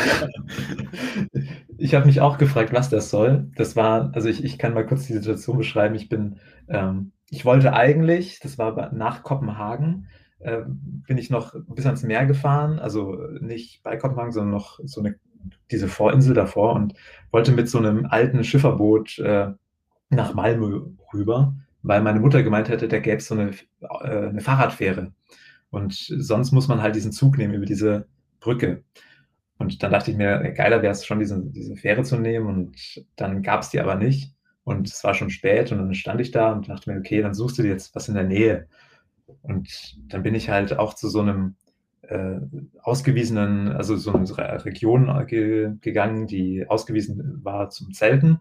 Ich 1.78 1.96
habe 1.96 2.06
mich 2.06 2.22
auch 2.22 2.38
gefragt, 2.38 2.74
was 2.74 2.90
das 2.90 3.10
soll. 3.10 3.50
Das 3.56 3.76
war 3.76 4.12
also, 4.14 4.30
ich 4.30 4.44
ich 4.44 4.58
kann 4.60 4.74
mal 4.74 4.86
kurz 4.86 5.08
die 5.08 5.14
Situation 5.14 5.58
beschreiben. 5.58 5.96
Ich 5.96 6.10
bin 6.10 6.38
ähm, 6.68 7.12
ich 7.30 7.46
wollte 7.46 7.74
eigentlich 7.74 8.40
das 8.42 8.58
war 8.58 8.94
nach 8.94 9.24
Kopenhagen, 9.24 10.08
äh, 10.44 10.62
bin 10.68 11.18
ich 11.18 11.30
noch 11.30 11.54
bis 11.70 11.86
ans 11.86 12.04
Meer 12.04 12.26
gefahren, 12.26 12.80
also, 12.80 13.16
nicht 13.42 13.84
bei 13.84 13.98
Kopenhagen, 13.98 14.32
sondern 14.34 14.52
noch 14.54 14.80
so 14.86 15.02
'ne 15.02 15.16
diese 15.72 15.88
Vorinsel 15.90 16.34
davor 16.36 16.76
und 16.76 16.94
wollte 17.32 17.52
mit 17.54 17.70
so 17.70 17.80
'nem 17.80 18.06
alten 18.08 18.44
Schifferboot, 18.44 19.20
äh, 19.20 19.52
nach 20.12 20.34
Malmö 20.36 20.82
rüber, 21.14 21.56
weil 21.84 22.02
meine 22.04 22.20
Mutter 22.22 22.44
gemeint 22.44 22.70
hätte, 22.70 22.88
da 22.90 23.00
gäb's 23.00 23.28
so 23.28 23.36
'ne 23.36 23.52
äh, 24.04 24.32
'ne 24.34 24.42
Fahrradfähre. 24.42 25.14
Und 25.72 25.94
sonst 25.96 26.52
muss 26.54 26.68
man 26.70 26.82
halt 26.84 26.96
diesen 26.96 27.12
Zug 27.14 27.38
nehmen 27.40 27.54
über 27.56 27.66
diese 27.68 28.08
Brücke. 28.42 28.84
Und 29.60 29.84
dann 29.84 29.92
dachte 29.94 30.12
ich 30.12 30.18
mir, 30.18 30.40
geiler 30.54 30.82
wäre 30.84 30.94
es 30.94 31.06
schon, 31.06 31.20
diese, 31.20 31.42
diese 31.46 31.76
Fähre 31.78 32.04
zu 32.04 32.18
nehmen. 32.20 32.48
Und 32.48 33.06
dann 33.18 33.44
gab 33.44 33.62
es 33.64 33.70
die 33.72 33.80
aber 33.82 33.96
nicht. 33.96 34.34
Und 34.66 34.88
es 34.90 35.04
war 35.06 35.14
schon 35.16 35.30
spät 35.32 35.72
und 35.74 35.80
dann 35.80 35.94
stand 35.96 36.22
ich 36.22 36.32
da 36.32 36.54
und 36.54 36.70
dachte 36.70 36.92
mir, 36.92 37.00
okay, 37.00 37.22
dann 37.24 37.34
suchst 37.36 37.58
du 37.60 37.64
dir 37.64 37.70
jetzt 37.72 37.96
was 37.96 38.10
in 38.10 38.16
der 38.16 38.26
Nähe. 38.26 38.68
Und 39.42 39.98
dann 40.08 40.24
bin 40.24 40.36
ich 40.36 40.50
halt 40.50 40.78
auch 40.78 40.94
zu 40.94 41.10
so 41.10 41.22
einem 41.22 41.56
äh, 42.02 42.40
ausgewiesenen, 42.82 43.70
also 43.70 43.96
so 43.96 44.14
eine 44.14 44.66
Region 44.66 45.26
ge 45.28 45.74
gegangen, 45.82 46.28
die 46.28 46.68
ausgewiesen 46.68 47.40
war 47.44 47.70
zum 47.70 47.94
Zelten. 47.94 48.40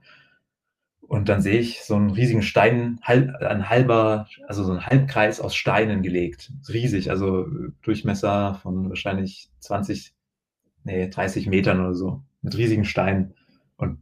Und 1.11 1.29
dann 1.29 1.43
sehe 1.43 1.59
ich 1.59 1.83
so 1.83 1.97
einen 1.97 2.11
riesigen 2.11 2.43
Stein, 2.43 3.01
ein 3.03 3.69
halber, 3.69 4.29
also 4.47 4.63
so 4.63 4.73
ein 4.73 4.87
Halbkreis 4.87 5.41
aus 5.41 5.57
Steinen 5.57 6.03
gelegt. 6.03 6.53
Riesig, 6.69 7.11
also 7.11 7.49
Durchmesser 7.83 8.55
von 8.63 8.89
wahrscheinlich 8.89 9.51
20, 9.59 10.15
nee, 10.85 11.09
30 11.09 11.49
Metern 11.49 11.81
oder 11.81 11.95
so. 11.95 12.23
Mit 12.43 12.57
riesigen 12.57 12.85
Steinen. 12.85 13.35
Und, 13.77 13.99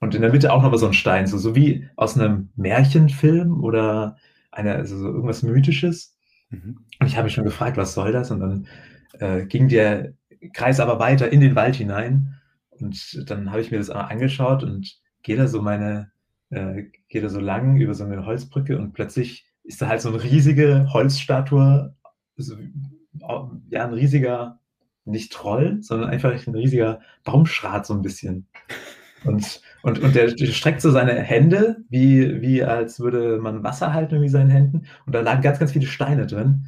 und 0.00 0.14
in 0.14 0.20
der 0.20 0.32
Mitte 0.32 0.52
auch 0.52 0.62
noch 0.62 0.70
mal 0.70 0.76
so 0.76 0.86
ein 0.86 0.92
Stein, 0.92 1.26
so, 1.26 1.38
so 1.38 1.56
wie 1.56 1.88
aus 1.96 2.18
einem 2.18 2.50
Märchenfilm 2.56 3.64
oder 3.64 4.16
eine, 4.50 4.74
also 4.74 4.98
so 4.98 5.06
irgendwas 5.06 5.42
Mythisches. 5.42 6.14
Mhm. 6.50 6.84
Und 7.00 7.06
ich 7.06 7.16
habe 7.16 7.24
mich 7.24 7.34
schon 7.34 7.44
gefragt, 7.44 7.76
was 7.76 7.94
soll 7.94 8.12
das? 8.12 8.30
Und 8.30 8.40
dann 8.40 8.66
äh, 9.18 9.46
ging 9.46 9.68
der 9.68 10.12
Kreis 10.52 10.80
aber 10.80 10.98
weiter 10.98 11.30
in 11.32 11.40
den 11.40 11.54
Wald 11.54 11.76
hinein. 11.76 12.36
Und 12.70 13.30
dann 13.30 13.50
habe 13.50 13.60
ich 13.60 13.70
mir 13.70 13.78
das 13.78 13.90
angeschaut 13.90 14.62
und 14.62 14.98
gehe 15.22 15.36
da 15.36 15.46
so 15.46 15.60
meine 15.62 16.10
äh, 16.50 16.84
geht 17.08 17.22
er 17.22 17.30
so 17.30 17.40
lang 17.40 17.76
über 17.76 17.94
so 17.94 18.04
eine 18.04 18.26
Holzbrücke 18.26 18.78
und 18.78 18.92
plötzlich 18.92 19.46
ist 19.62 19.80
da 19.80 19.88
halt 19.88 20.00
so 20.00 20.08
eine 20.08 20.22
riesige 20.22 20.88
Holzstatue, 20.92 21.94
so, 22.36 22.56
ja, 23.68 23.86
ein 23.86 23.94
riesiger, 23.94 24.58
nicht 25.04 25.32
Troll, 25.32 25.78
sondern 25.82 26.10
einfach 26.10 26.46
ein 26.46 26.54
riesiger 26.54 27.00
Baumschrat 27.24 27.86
so 27.86 27.94
ein 27.94 28.02
bisschen. 28.02 28.46
Und, 29.24 29.60
und, 29.82 29.98
und 29.98 30.14
der, 30.14 30.28
streckt 30.28 30.80
so 30.80 30.90
seine 30.90 31.14
Hände, 31.14 31.84
wie, 31.88 32.40
wie 32.40 32.64
als 32.64 33.00
würde 33.00 33.38
man 33.38 33.62
Wasser 33.62 33.92
halten 33.92 34.22
in 34.22 34.28
seinen 34.28 34.50
Händen. 34.50 34.86
Und 35.06 35.14
da 35.14 35.20
lagen 35.20 35.42
ganz, 35.42 35.58
ganz 35.58 35.72
viele 35.72 35.86
Steine 35.86 36.26
drin. 36.26 36.66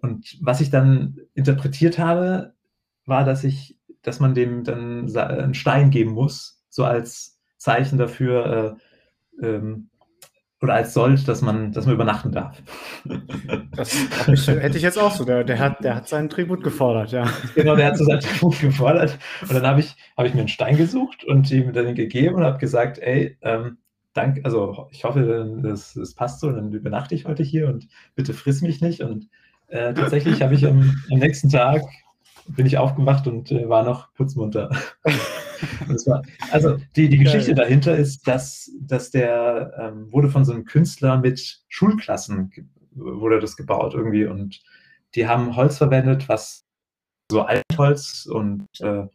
Und 0.00 0.38
was 0.40 0.60
ich 0.60 0.70
dann 0.70 1.18
interpretiert 1.34 1.98
habe, 1.98 2.54
war, 3.04 3.24
dass 3.24 3.44
ich, 3.44 3.78
dass 4.02 4.20
man 4.20 4.34
dem 4.34 4.64
dann 4.64 5.14
einen 5.14 5.54
Stein 5.54 5.90
geben 5.90 6.12
muss, 6.12 6.62
so 6.70 6.84
als 6.84 7.38
Zeichen 7.58 7.98
dafür, 7.98 8.78
äh, 9.40 9.46
ähm, 9.46 9.90
oder 10.62 10.74
als 10.74 10.92
Sold, 10.92 11.26
dass 11.26 11.40
man, 11.40 11.72
dass 11.72 11.86
man 11.86 11.94
übernachten 11.94 12.32
darf. 12.32 12.62
Das 13.74 13.94
ich, 14.28 14.46
hätte 14.46 14.76
ich 14.76 14.82
jetzt 14.82 14.98
auch 14.98 15.12
so. 15.12 15.24
Der, 15.24 15.42
der, 15.42 15.58
hat, 15.58 15.82
der 15.82 15.96
hat 15.96 16.08
seinen 16.08 16.28
Tribut 16.28 16.62
gefordert, 16.62 17.12
ja. 17.12 17.24
Genau, 17.54 17.76
der 17.76 17.86
hat 17.86 17.96
so 17.96 18.04
seinen 18.04 18.20
Tribut 18.20 18.60
gefordert. 18.60 19.18
Und 19.42 19.54
dann 19.54 19.66
habe 19.66 19.80
ich, 19.80 19.96
hab 20.16 20.26
ich 20.26 20.34
mir 20.34 20.40
einen 20.40 20.48
Stein 20.48 20.76
gesucht 20.76 21.24
und 21.24 21.50
ihm 21.50 21.72
dann 21.72 21.94
gegeben 21.94 22.36
und 22.36 22.44
habe 22.44 22.58
gesagt, 22.58 22.98
ey, 22.98 23.38
ähm, 23.40 23.78
danke, 24.12 24.44
also 24.44 24.88
ich 24.90 25.04
hoffe, 25.04 25.58
das, 25.62 25.94
das 25.94 26.14
passt 26.14 26.40
so, 26.40 26.50
dann 26.50 26.72
übernachte 26.72 27.14
ich 27.14 27.24
heute 27.24 27.42
hier 27.42 27.68
und 27.68 27.88
bitte 28.14 28.34
friss 28.34 28.60
mich 28.60 28.82
nicht. 28.82 29.00
Und 29.00 29.28
äh, 29.68 29.94
tatsächlich 29.94 30.42
habe 30.42 30.54
ich 30.54 30.66
am, 30.66 30.94
am 31.10 31.18
nächsten 31.18 31.48
Tag 31.48 31.82
bin 32.56 32.66
ich 32.66 32.78
aufgewacht 32.78 33.26
und 33.26 33.50
äh, 33.50 33.68
war 33.68 33.82
noch 33.82 34.12
putzmunter. 34.14 34.70
war, 36.06 36.22
also 36.50 36.76
die, 36.96 37.08
die 37.08 37.18
Geschichte 37.18 37.54
dahinter 37.54 37.96
ist, 37.96 38.26
dass, 38.26 38.70
dass 38.80 39.10
der 39.10 39.72
ähm, 39.78 40.12
wurde 40.12 40.28
von 40.28 40.44
so 40.44 40.52
einem 40.52 40.64
Künstler 40.64 41.18
mit 41.18 41.62
Schulklassen 41.68 42.50
wurde 42.92 43.40
das 43.40 43.56
gebaut 43.56 43.94
irgendwie 43.94 44.24
und 44.24 44.60
die 45.14 45.26
haben 45.26 45.56
Holz 45.56 45.78
verwendet, 45.78 46.28
was 46.28 46.64
so 47.30 47.42
Altholz 47.42 48.26
und 48.26 48.66
äh, 48.80 49.06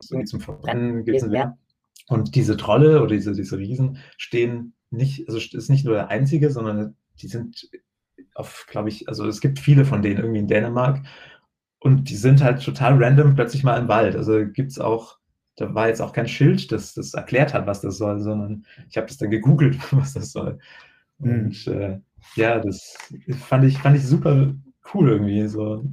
zum 0.00 0.40
Verbrennen 0.40 1.04
gewesen 1.04 1.30
wäre. 1.30 1.56
Und 2.08 2.34
diese 2.34 2.56
Trolle 2.56 3.02
oder 3.02 3.14
diese, 3.14 3.34
diese 3.34 3.58
Riesen 3.58 3.98
stehen 4.16 4.74
nicht, 4.90 5.28
also 5.28 5.38
ist 5.38 5.70
nicht 5.70 5.84
nur 5.84 5.94
der 5.94 6.08
einzige, 6.08 6.50
sondern 6.50 6.96
die 7.20 7.28
sind 7.28 7.70
auf, 8.34 8.66
glaube 8.68 8.88
ich, 8.88 9.08
also 9.08 9.26
es 9.26 9.40
gibt 9.40 9.58
viele 9.58 9.84
von 9.84 10.02
denen 10.02 10.18
irgendwie 10.18 10.40
in 10.40 10.48
Dänemark 10.48 11.02
und 11.80 12.10
die 12.10 12.16
sind 12.16 12.42
halt 12.42 12.62
total 12.62 13.02
random 13.02 13.34
plötzlich 13.34 13.64
mal 13.64 13.78
im 13.78 13.88
Wald. 13.88 14.14
Also 14.14 14.46
gibt 14.46 14.70
es 14.70 14.78
auch, 14.78 15.18
da 15.56 15.74
war 15.74 15.88
jetzt 15.88 16.00
auch 16.00 16.12
kein 16.12 16.28
Schild, 16.28 16.70
das 16.72 16.94
das 16.94 17.14
erklärt 17.14 17.54
hat, 17.54 17.66
was 17.66 17.80
das 17.80 17.96
soll, 17.98 18.20
sondern 18.20 18.64
ich 18.88 18.96
habe 18.96 19.06
das 19.06 19.16
dann 19.16 19.30
gegoogelt, 19.30 19.78
was 19.92 20.12
das 20.14 20.32
soll. 20.32 20.58
Mhm. 21.18 21.30
Und 21.30 21.66
äh, 21.66 21.98
ja, 22.36 22.60
das 22.60 22.96
fand 23.48 23.64
ich, 23.64 23.78
fand 23.78 23.96
ich 23.96 24.06
super 24.06 24.52
cool 24.94 25.08
irgendwie. 25.10 25.46
So 25.48 25.84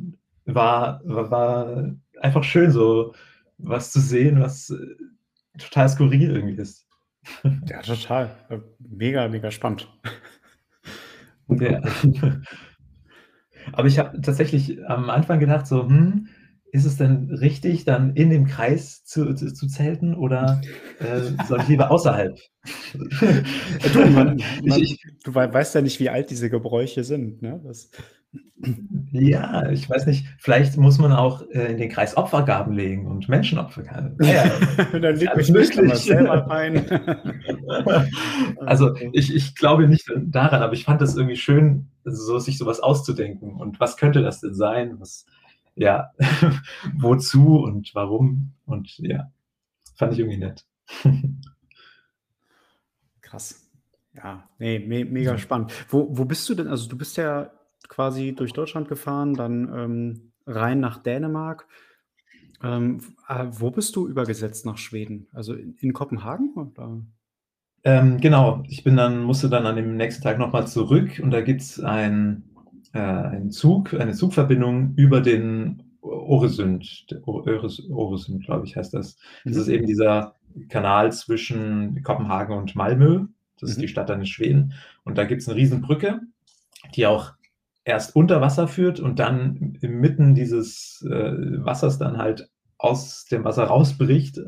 war, 0.45 1.01
war, 1.05 1.31
war 1.31 1.93
einfach 2.21 2.43
schön, 2.43 2.71
so 2.71 3.13
was 3.57 3.91
zu 3.91 3.99
sehen, 3.99 4.39
was 4.41 4.69
äh, 4.69 4.77
total 5.57 5.89
skurril 5.89 6.35
irgendwie 6.35 6.61
ist. 6.61 6.85
Ja, 7.67 7.81
total. 7.81 8.29
Mega, 8.79 9.27
mega 9.27 9.51
spannend. 9.51 9.89
Ja. 11.49 11.81
Aber 13.73 13.87
ich 13.87 13.99
habe 13.99 14.21
tatsächlich 14.21 14.85
am 14.87 15.09
Anfang 15.09 15.39
gedacht, 15.39 15.67
so, 15.67 15.87
hm, 15.87 16.27
ist 16.71 16.85
es 16.85 16.97
denn 16.97 17.31
richtig, 17.31 17.85
dann 17.85 18.15
in 18.15 18.29
dem 18.29 18.45
Kreis 18.45 19.03
zu, 19.05 19.33
zu, 19.33 19.53
zu 19.53 19.67
zelten 19.67 20.13
oder 20.15 20.61
äh, 20.99 21.45
soll 21.47 21.61
ich 21.61 21.67
lieber 21.69 21.91
außerhalb? 21.91 22.37
du, 22.93 24.05
man, 24.09 24.41
man, 24.63 24.79
ich, 24.81 24.99
du 25.23 25.33
weißt 25.33 25.75
ja 25.75 25.81
nicht, 25.81 25.99
wie 25.99 26.09
alt 26.09 26.29
diese 26.29 26.49
Gebräuche 26.49 27.03
sind. 27.03 27.41
Ne? 27.41 27.61
Das, 27.65 27.89
ja, 29.11 29.69
ich 29.69 29.89
weiß 29.89 30.07
nicht, 30.07 30.25
vielleicht 30.39 30.77
muss 30.77 30.97
man 30.97 31.11
auch 31.11 31.43
äh, 31.51 31.71
in 31.71 31.77
den 31.77 31.89
Kreis 31.89 32.17
Opfergaben 32.17 32.73
legen 32.73 33.05
und 33.05 33.29
Menschenopfergaben. 33.29 34.17
Ja, 34.25 34.49
Dann 34.91 35.15
leg 35.15 35.35
mich 35.35 35.51
möglich. 35.51 35.93
selber 35.95 36.49
ein. 36.49 36.85
also 38.65 38.95
ich, 39.13 39.33
ich 39.33 39.55
glaube 39.55 39.87
nicht 39.87 40.11
daran, 40.17 40.63
aber 40.63 40.73
ich 40.73 40.85
fand 40.85 41.01
das 41.01 41.15
irgendwie 41.15 41.35
schön, 41.35 41.87
so, 42.03 42.39
sich 42.39 42.57
sowas 42.57 42.79
auszudenken. 42.79 43.53
Und 43.53 43.79
was 43.79 43.97
könnte 43.97 44.21
das 44.21 44.41
denn 44.41 44.55
sein? 44.55 44.99
Was, 44.99 45.25
ja, 45.75 46.11
wozu 46.97 47.57
und 47.59 47.91
warum? 47.93 48.53
Und 48.65 48.97
ja, 48.97 49.31
fand 49.95 50.13
ich 50.13 50.19
irgendwie 50.19 50.37
nett. 50.37 50.65
Krass. 53.21 53.69
Ja, 54.13 54.49
nee, 54.57 54.79
me 54.79 55.05
mega 55.05 55.37
spannend. 55.37 55.71
Wo, 55.89 56.07
wo 56.09 56.25
bist 56.25 56.49
du 56.49 56.55
denn? 56.55 56.67
Also 56.67 56.89
du 56.89 56.97
bist 56.97 57.17
ja 57.17 57.51
quasi 57.87 58.33
durch 58.35 58.53
Deutschland 58.53 58.87
gefahren, 58.87 59.33
dann 59.33 59.71
ähm, 59.73 60.31
rein 60.45 60.79
nach 60.79 60.97
Dänemark. 60.97 61.67
Ähm, 62.63 63.01
äh, 63.27 63.45
wo 63.49 63.71
bist 63.71 63.95
du 63.95 64.07
übergesetzt 64.07 64.65
nach 64.65 64.77
Schweden? 64.77 65.27
Also 65.31 65.53
in, 65.53 65.75
in 65.79 65.93
Kopenhagen? 65.93 66.53
Oder? 66.55 67.01
Ähm, 67.83 68.19
genau, 68.19 68.63
ich 68.67 68.83
bin 68.83 68.97
dann, 68.97 69.23
musste 69.23 69.49
dann 69.49 69.65
an 69.65 69.75
dem 69.75 69.95
nächsten 69.95 70.23
Tag 70.23 70.39
nochmal 70.39 70.67
zurück 70.67 71.19
und 71.21 71.31
da 71.31 71.41
gibt 71.41 71.61
es 71.61 71.79
ein, 71.79 72.43
äh, 72.93 72.99
einen 72.99 73.51
Zug, 73.51 73.93
eine 73.93 74.13
Zugverbindung 74.13 74.93
über 74.95 75.21
den 75.21 75.83
Oresund, 76.01 77.07
Oresund, 77.25 78.45
glaube 78.45 78.65
ich, 78.65 78.75
heißt 78.75 78.93
das. 78.93 79.17
Das 79.45 79.55
mhm. 79.55 79.61
ist 79.61 79.67
eben 79.67 79.85
dieser 79.85 80.35
Kanal 80.69 81.11
zwischen 81.11 82.01
Kopenhagen 82.03 82.57
und 82.57 82.75
Malmö. 82.75 83.27
Das 83.59 83.69
ist 83.69 83.79
die 83.79 83.85
mhm. 83.85 83.89
Stadt 83.89 84.09
dann 84.09 84.19
in 84.19 84.25
Schweden. 84.25 84.73
Und 85.03 85.17
da 85.17 85.25
gibt 85.25 85.41
es 85.41 85.49
eine 85.49 85.57
Riesenbrücke, 85.57 86.21
die 86.95 87.07
auch 87.07 87.33
erst 87.87 88.15
unter 88.17 88.41
Wasser 88.41 88.67
führt 88.67 88.99
und 88.99 89.17
dann 89.17 89.77
inmitten 89.81 90.35
dieses 90.35 91.05
äh, 91.09 91.63
Wassers 91.63 91.97
dann 91.97 92.17
halt 92.17 92.49
aus 92.77 93.25
dem 93.25 93.45
Wasser 93.45 93.63
rausbricht 93.63 94.39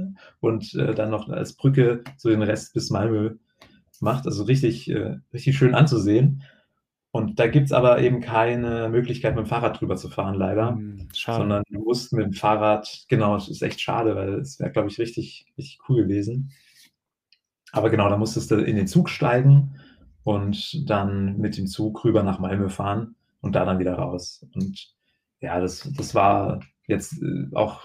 und 0.41 0.75
äh, 0.75 0.93
dann 0.93 1.09
noch 1.09 1.29
als 1.29 1.53
Brücke 1.53 2.03
so 2.17 2.29
den 2.29 2.41
Rest 2.41 2.73
bis 2.73 2.89
Malmö 2.89 3.35
macht. 4.01 4.25
Also 4.25 4.43
richtig, 4.43 4.89
äh, 4.89 5.17
richtig 5.33 5.57
schön 5.57 5.73
anzusehen. 5.73 6.43
Und 7.11 7.39
da 7.39 7.47
gibt 7.47 7.67
es 7.67 7.71
aber 7.71 8.01
eben 8.01 8.19
keine 8.19 8.89
Möglichkeit, 8.89 9.35
mit 9.35 9.45
dem 9.45 9.49
Fahrrad 9.49 9.79
drüber 9.79 9.95
zu 9.95 10.09
fahren, 10.09 10.35
leider. 10.35 10.75
Hm, 10.75 11.07
sondern 11.13 11.63
du 11.69 11.79
musst 11.79 12.11
mit 12.11 12.25
dem 12.25 12.33
Fahrrad, 12.33 13.05
genau, 13.07 13.35
das 13.35 13.49
ist 13.49 13.63
echt 13.63 13.79
schade, 13.79 14.15
weil 14.15 14.33
es 14.35 14.59
wäre, 14.59 14.71
glaube 14.71 14.89
ich, 14.89 14.99
richtig, 14.99 15.47
richtig 15.57 15.79
cool 15.87 16.03
gewesen. 16.03 16.51
Aber 17.71 17.89
genau, 17.89 18.09
da 18.09 18.17
musstest 18.17 18.51
du 18.51 18.55
in 18.55 18.75
den 18.75 18.87
Zug 18.87 19.09
steigen 19.09 19.79
und 20.23 20.89
dann 20.89 21.37
mit 21.37 21.57
dem 21.57 21.67
Zug 21.67 22.03
rüber 22.03 22.21
nach 22.21 22.39
Malmö 22.39 22.67
fahren 22.67 23.15
und 23.41 23.55
da 23.55 23.65
dann 23.65 23.79
wieder 23.79 23.95
raus. 23.95 24.45
Und 24.55 24.93
ja, 25.41 25.59
das 25.59 25.89
das 25.97 26.15
war 26.15 26.61
jetzt, 26.87 27.21
äh, 27.21 27.47
auch 27.55 27.83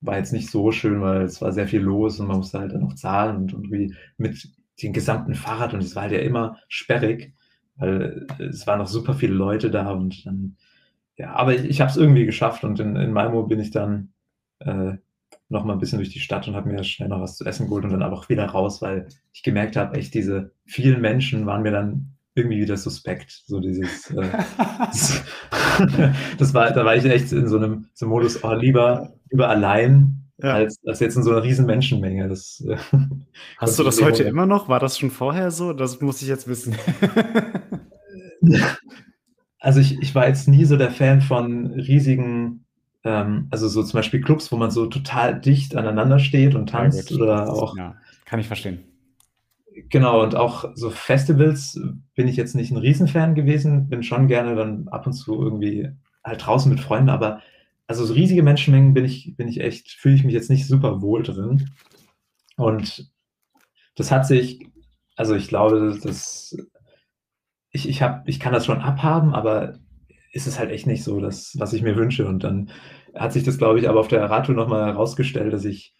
war 0.00 0.18
jetzt 0.18 0.32
nicht 0.32 0.50
so 0.50 0.70
schön, 0.72 1.00
weil 1.00 1.22
es 1.22 1.40
war 1.40 1.52
sehr 1.52 1.68
viel 1.68 1.80
los 1.80 2.20
und 2.20 2.26
man 2.28 2.38
musste 2.38 2.58
halt 2.60 2.72
dann 2.72 2.82
noch 2.82 2.94
zahlen 2.94 3.36
und 3.38 3.52
irgendwie 3.52 3.94
mit 4.18 4.48
dem 4.82 4.92
gesamten 4.92 5.34
Fahrrad 5.34 5.72
und 5.74 5.80
es 5.82 5.94
war 5.96 6.02
halt 6.04 6.12
ja 6.12 6.18
immer 6.20 6.58
sperrig, 6.68 7.34
weil 7.76 8.26
es 8.38 8.66
waren 8.66 8.78
noch 8.80 8.86
super 8.88 9.14
viele 9.14 9.34
Leute 9.34 9.70
da 9.70 9.90
und 9.92 10.26
dann 10.26 10.56
ja, 11.16 11.34
aber 11.34 11.54
ich 11.54 11.64
ich 11.66 11.80
habe 11.80 11.90
es 11.90 11.96
irgendwie 11.98 12.26
geschafft 12.26 12.64
und 12.64 12.80
in 12.80 12.96
in 12.96 13.12
Malmö 13.12 13.44
bin 13.46 13.60
ich 13.60 13.70
dann, 13.70 14.12
äh, 14.60 14.94
noch 15.48 15.64
mal 15.64 15.74
'n 15.74 15.78
bisschen 15.80 15.98
durch 15.98 16.10
die 16.10 16.20
Stadt 16.20 16.48
und 16.48 16.56
habe 16.56 16.70
mir 16.70 16.84
schnell 16.84 17.08
noch 17.08 17.20
was 17.20 17.36
zu 17.38 17.44
essen 17.46 17.66
geholt 17.68 17.84
und 17.84 17.92
dann 17.92 18.02
aber 18.02 18.16
auch 18.18 18.28
wieder 18.30 18.46
raus, 18.46 18.82
weil 18.82 19.08
ich 19.32 19.42
gemerkt 19.44 19.76
habe, 19.76 19.96
echt 19.98 20.14
diese 20.14 20.52
vielen 20.66 21.00
Menschen 21.02 21.46
waren 21.46 21.62
mir 21.62 21.72
dann 21.72 22.13
irgendwie 22.34 22.60
wieder 22.62 22.76
suspekt, 22.76 23.42
so 23.46 23.60
dieses, 23.60 24.10
äh, 24.10 24.30
das 26.38 26.54
war 26.54 26.72
da 26.72 26.84
war 26.84 26.96
ich 26.96 27.04
echt 27.04 27.32
in 27.32 27.48
so 27.48 27.58
'nem 27.58 27.86
so 27.94 28.06
Modus: 28.06 28.42
„Oh, 28.44 28.52
lieber 28.54 29.14
lieber 29.30 29.48
allein 29.48 30.20
Ja. 30.38 30.54
als 30.54 30.78
als 30.86 31.00
jetzt 31.00 31.16
in 31.16 31.22
so 31.22 31.30
'ner 31.32 31.42
riesen 31.44 31.66
Menschenmenge.“ 31.66 32.28
Das, 32.28 32.64
äh, 32.68 32.76
Hast 33.58 33.78
du 33.78 33.84
das 33.84 34.00
heute 34.02 34.24
immer 34.24 34.46
noch? 34.46 34.68
War 34.68 34.80
das 34.80 34.98
schon 34.98 35.10
vorher 35.10 35.50
so? 35.50 35.72
Das 35.72 36.00
muss 36.00 36.22
ich 36.22 36.28
jetzt 36.28 36.48
wissen. 36.48 36.76
Also, 39.60 39.80
ich 39.80 40.00
ich 40.02 40.14
war 40.14 40.28
jetzt 40.28 40.48
nie 40.48 40.64
so 40.66 40.76
der 40.76 40.90
Fan 40.92 41.20
von 41.22 41.66
riesigen 41.72 42.66
ähm, 43.04 43.48
also, 43.50 43.68
so 43.68 43.82
zum 43.84 43.98
Beispiel 43.98 44.20
Clubs, 44.22 44.52
wo 44.52 44.56
man 44.58 44.70
so 44.70 44.86
total 44.86 45.40
dicht 45.40 45.76
aneinander 45.76 46.18
steht 46.20 46.54
und 46.54 46.70
Ja 46.70 46.70
tanzt 46.70 47.08
gut, 47.08 47.20
oder 47.20 47.52
auch 47.52 47.76
ja, 47.76 47.96
kann 48.24 48.40
ich 48.40 48.46
verstehen. 48.46 48.93
Genau, 49.76 50.22
und 50.22 50.36
auch 50.36 50.64
so 50.74 50.90
Festivals 50.90 51.80
bin 52.14 52.28
ich 52.28 52.36
jetzt 52.36 52.54
nicht 52.54 52.70
'n 52.70 52.76
Riesenfan 52.76 53.34
gewesen, 53.34 53.88
bin 53.88 54.02
schon 54.04 54.28
gerne 54.28 54.54
dann 54.54 54.86
ab 54.88 55.06
und 55.06 55.14
zu 55.14 55.42
irgendwie 55.42 55.88
halt 56.22 56.46
draußen 56.46 56.70
mit 56.70 56.80
Freunden, 56.80 57.08
aber 57.10 57.40
also, 57.86 58.04
so 58.06 58.14
riesige 58.14 58.42
Menschenmengen 58.42 58.94
bin 58.94 59.04
ich 59.04 59.34
bin 59.36 59.46
ich 59.48 59.60
echt 59.60 59.90
fühle 59.90 60.14
ich 60.14 60.24
mich 60.24 60.32
jetzt 60.32 60.48
nicht 60.50 60.66
super 60.66 61.02
wohl 61.02 61.22
drin. 61.22 61.70
Und 62.56 63.10
das 63.96 64.12
hat 64.12 64.26
sich 64.26 64.66
also, 65.16 65.34
ich 65.36 65.48
glaube, 65.48 65.98
das 66.02 66.56
ich 67.72 67.88
ich 67.88 68.02
habe 68.02 68.22
ich 68.26 68.38
kann 68.40 68.52
das 68.52 68.66
schon 68.66 68.80
abhaben, 68.80 69.34
aber 69.34 69.78
es 70.32 70.46
ist 70.46 70.58
halt 70.58 70.70
echt 70.70 70.86
nicht 70.86 71.02
so 71.04 71.20
das, 71.20 71.54
was 71.58 71.72
ich 71.72 71.82
mir 71.82 71.96
wünsche. 71.96 72.26
Und 72.26 72.44
dann 72.44 72.70
hat 73.14 73.32
sich 73.32 73.42
das, 73.44 73.58
glaube 73.58 73.78
ich, 73.80 73.88
aber 73.88 74.00
auf 74.00 74.08
der 74.08 74.28
Radtour 74.30 74.54
noch 74.54 74.68
mal 74.68 74.86
herausgestellt, 74.86 75.52
dass 75.52 75.64
ich 75.64 75.94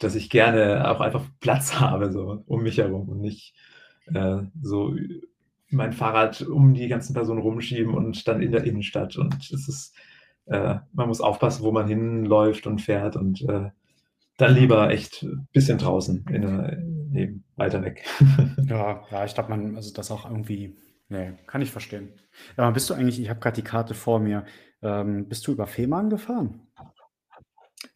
dass 0.00 0.14
ich 0.14 0.30
gerne 0.30 0.90
auch 0.90 1.00
einfach 1.00 1.24
Platz 1.40 1.74
habe 1.80 2.12
so 2.12 2.42
um 2.46 2.62
mich 2.62 2.78
herum 2.78 3.08
und 3.08 3.20
nicht, 3.20 3.54
äh, 4.12 4.38
so 4.62 4.94
mein 5.70 5.92
Fahrrad 5.92 6.42
um 6.42 6.74
die 6.74 6.88
ganzen 6.88 7.14
Personen 7.14 7.40
rumschieben 7.40 7.94
und 7.94 8.26
dann 8.26 8.42
in 8.42 8.50
der 8.50 8.64
Innenstadt. 8.64 9.16
Und 9.16 9.50
es 9.52 9.68
ist 9.68 9.94
äh, 10.50 10.76
man 10.92 11.08
muss 11.08 11.20
aufpassen, 11.20 11.62
wo 11.64 11.72
man 11.72 11.86
hinläuft 11.86 12.66
und 12.66 12.80
fährt 12.80 13.16
und, 13.16 13.40
äh, 13.48 13.70
dann 14.36 14.54
lieber 14.54 14.90
echt 14.90 15.26
bisschen 15.52 15.78
draußen 15.78 16.24
in 16.30 16.42
der 16.42 16.78
eben 17.14 17.44
weiter 17.56 17.82
weg. 17.82 18.04
Ja, 18.66 19.04
ja, 19.10 19.24
ich 19.24 19.34
glaube, 19.34 19.50
man 19.50 19.76
also, 19.76 19.92
das 19.92 20.10
auch 20.10 20.24
irgendwie 20.24 20.76
ne, 21.08 21.36
kann 21.46 21.60
ich 21.60 21.70
verstehen. 21.70 22.10
Aber 22.56 22.72
bist 22.72 22.88
du 22.88 22.94
eigentlich 22.94 23.20
ich 23.20 23.28
habe 23.28 23.40
grad 23.40 23.56
die 23.56 23.62
Karte 23.62 23.94
vor 23.94 24.18
mir. 24.18 24.44
Ähm, 24.82 25.28
bist 25.28 25.46
du 25.46 25.52
über 25.52 25.66
Fehmarn 25.66 26.08
gefahren? 26.08 26.60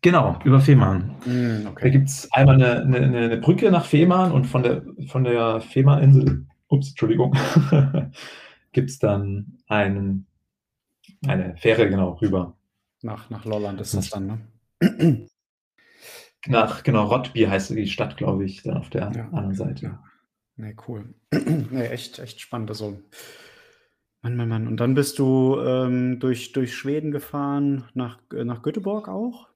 Genau, 0.05 0.39
über 0.45 0.61
Fehmarn. 0.61 1.17
Hm, 1.25 1.67
Da 1.81 1.89
okay. 1.89 1.89
gibt's 1.89 2.29
einmal 2.33 2.59
'ne 2.59 2.85
'ne 2.85 3.01
'ne 3.09 3.29
'ne 3.31 3.37
Brücke 3.39 3.71
nach 3.71 3.87
Fehmarn 3.87 4.33
und 4.33 4.45
von 4.45 4.63
der 4.63 4.83
von 5.09 5.25
der 5.25 5.63
Fehmarninsel 5.63 6.47
ups, 6.69 6.91
Entschuldigung, 6.91 7.33
gibt's 8.73 8.99
dann 8.99 9.59
einen 9.67 10.27
eine 11.27 11.57
Fähre, 11.57 11.89
genau, 11.91 12.13
rüber. 12.23 12.57
Nach 13.03 13.29
nach 13.31 13.45
Lolland 13.45 13.81
ist 13.81 13.97
das 13.97 14.09
dann, 14.11 14.27
ne? 14.27 14.39
Nach 16.47 16.83
genau, 16.83 17.07
Rottby 17.07 17.43
heißt 17.45 17.71
die 17.71 17.87
Stadt, 17.87 18.17
glaube 18.19 18.45
ich, 18.45 18.63
dann 18.63 18.77
auf 18.77 18.91
der 18.91 19.09
Ja, 19.13 19.29
anderen 19.33 19.55
okay, 19.55 19.55
Seite. 19.55 19.85
ja. 19.87 20.03
Ne, 20.57 20.75
cool. 20.89 21.15
Ne, 21.73 21.91
echt 21.91 22.19
echt 22.21 22.41
spannend, 22.41 22.71
also 22.71 22.99
Mann, 24.25 24.37
Mann, 24.37 24.49
Mann. 24.49 24.67
Und 24.69 24.79
dann 24.79 24.95
bist 24.95 25.19
du, 25.19 25.59
ähm, 25.61 26.19
durch 26.19 26.53
durch 26.53 26.75
Schweden 26.75 27.11
gefahren 27.13 27.85
nach 27.95 28.19
G 28.31 28.43
nach 28.45 28.63
Göteborg 28.63 29.07
auch? 29.09 29.49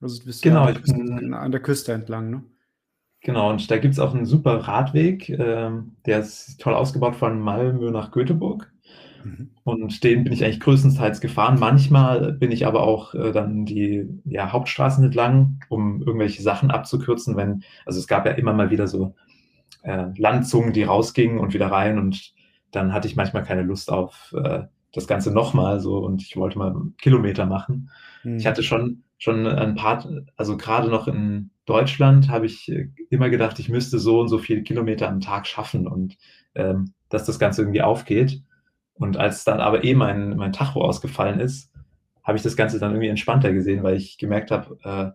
Also, 0.00 0.24
bist 0.24 0.44
du 0.44 0.50
ja 0.50 0.56
an 0.56 0.62
Genau, 0.62 0.64
der 0.64 0.70
ich 0.70 0.78
Küste 0.80 1.00
an 1.38 1.50
der 1.52 1.62
Küste 1.62 1.92
entlang, 1.92 2.30
ne? 2.30 2.44
Genau, 3.22 3.50
und 3.50 3.68
da 3.70 3.78
gibt's 3.78 3.98
auch 3.98 4.14
'n 4.14 4.26
super 4.26 4.54
Radweg, 4.68 5.28
ähm, 5.28 5.96
der 6.06 6.20
ist 6.20 6.60
toll 6.60 6.74
ausgebaut 6.74 7.16
von 7.16 7.40
Malmö 7.40 7.90
nach 7.90 8.12
Göteborg. 8.12 8.72
Mhm. 9.24 9.58
Und 9.64 10.04
den 10.04 10.24
bin 10.24 10.32
ich 10.32 10.44
eigentlich 10.44 10.60
größtenteils 10.60 11.20
gefahren. 11.20 11.58
Manchmal 11.60 12.32
bin 12.34 12.52
ich 12.52 12.66
aber 12.66 12.82
auch, 12.84 13.14
äh, 13.14 13.32
dann 13.32 13.66
die, 13.66 14.08
ja, 14.24 14.52
Hauptstraßen 14.52 15.04
entlang, 15.04 15.60
um 15.70 16.02
irgendwelche 16.02 16.42
Sachen 16.42 16.70
abzukürzen, 16.72 17.36
wenn 17.36 17.64
also, 17.86 18.00
es 18.00 18.08
gab 18.08 18.26
ja 18.26 18.32
immer 18.32 18.52
mal 18.54 18.70
wieder 18.70 18.88
so, 18.88 19.14
äh, 19.82 20.06
Landzungen, 20.18 20.72
die 20.74 20.84
rausgingen 20.84 21.38
und 21.40 21.54
wieder 21.54 21.68
rein 21.72 21.98
und 21.98 22.34
dann 22.72 22.92
hatte 22.94 23.08
ich 23.08 23.16
manchmal 23.16 23.44
keine 23.44 23.62
Lust 23.62 23.92
auf, 23.92 24.34
äh, 24.44 24.64
das 24.94 25.06
Ganze 25.08 25.32
noch 25.32 25.54
mal 25.54 25.80
so 25.80 25.98
und 25.98 26.22
ich 26.22 26.36
wollte 26.36 26.58
mal 26.58 26.74
Kilometer 26.98 27.46
machen. 27.46 27.90
Ich 28.36 28.46
Mhm. 28.46 28.48
hatte 28.48 28.62
schon 28.62 29.04
schon 29.18 29.46
ein 29.46 29.74
paar 29.74 30.06
also, 30.36 30.56
grade 30.56 30.88
noch 30.90 31.08
in 31.08 31.50
Deutschland 31.66 32.28
habe 32.30 32.46
ich, 32.46 32.68
äh, 32.70 32.88
immer 33.10 33.30
gedacht, 33.30 33.58
ich 33.58 33.68
müsste 33.68 33.98
so 33.98 34.20
und 34.20 34.28
so 34.28 34.38
viele 34.38 34.62
Kilometer 34.62 35.08
am 35.08 35.20
Tag 35.20 35.46
schaffen 35.46 35.86
und, 35.88 36.16
ähm, 36.54 36.92
dass 37.10 37.24
das 37.26 37.38
Ganze 37.38 37.62
irgendwie 37.62 37.82
aufgeht. 37.82 38.42
Und 38.94 39.16
als 39.16 39.44
dann 39.44 39.60
aber 39.60 39.84
eh 39.84 39.94
mein 39.94 40.36
mein 40.36 40.52
Tacho 40.52 40.82
ausgefallen 40.82 41.40
ist, 41.40 41.72
habe 42.24 42.36
ich 42.36 42.42
das 42.42 42.56
Ganze 42.56 42.78
dann 42.78 42.92
irgendwie 42.92 43.08
entspannter 43.08 43.52
gesehen, 43.52 43.82
weil 43.82 43.96
ich 43.96 44.18
gemerkt 44.18 44.50
habe, 44.50 44.78
äh, 44.84 45.10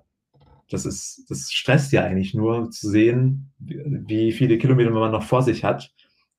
das 0.70 0.86
ist 0.86 1.26
das 1.30 1.52
stresst 1.52 1.92
ja 1.92 2.04
eigentlich 2.04 2.34
nur 2.34 2.72
zu 2.72 2.90
sehen, 2.90 3.52
wie 3.60 4.32
viele 4.32 4.58
Kilometer 4.58 4.92
man 4.92 5.12
noch 5.12 5.24
vor 5.24 5.42
sich 5.44 5.64
hat 5.64 5.92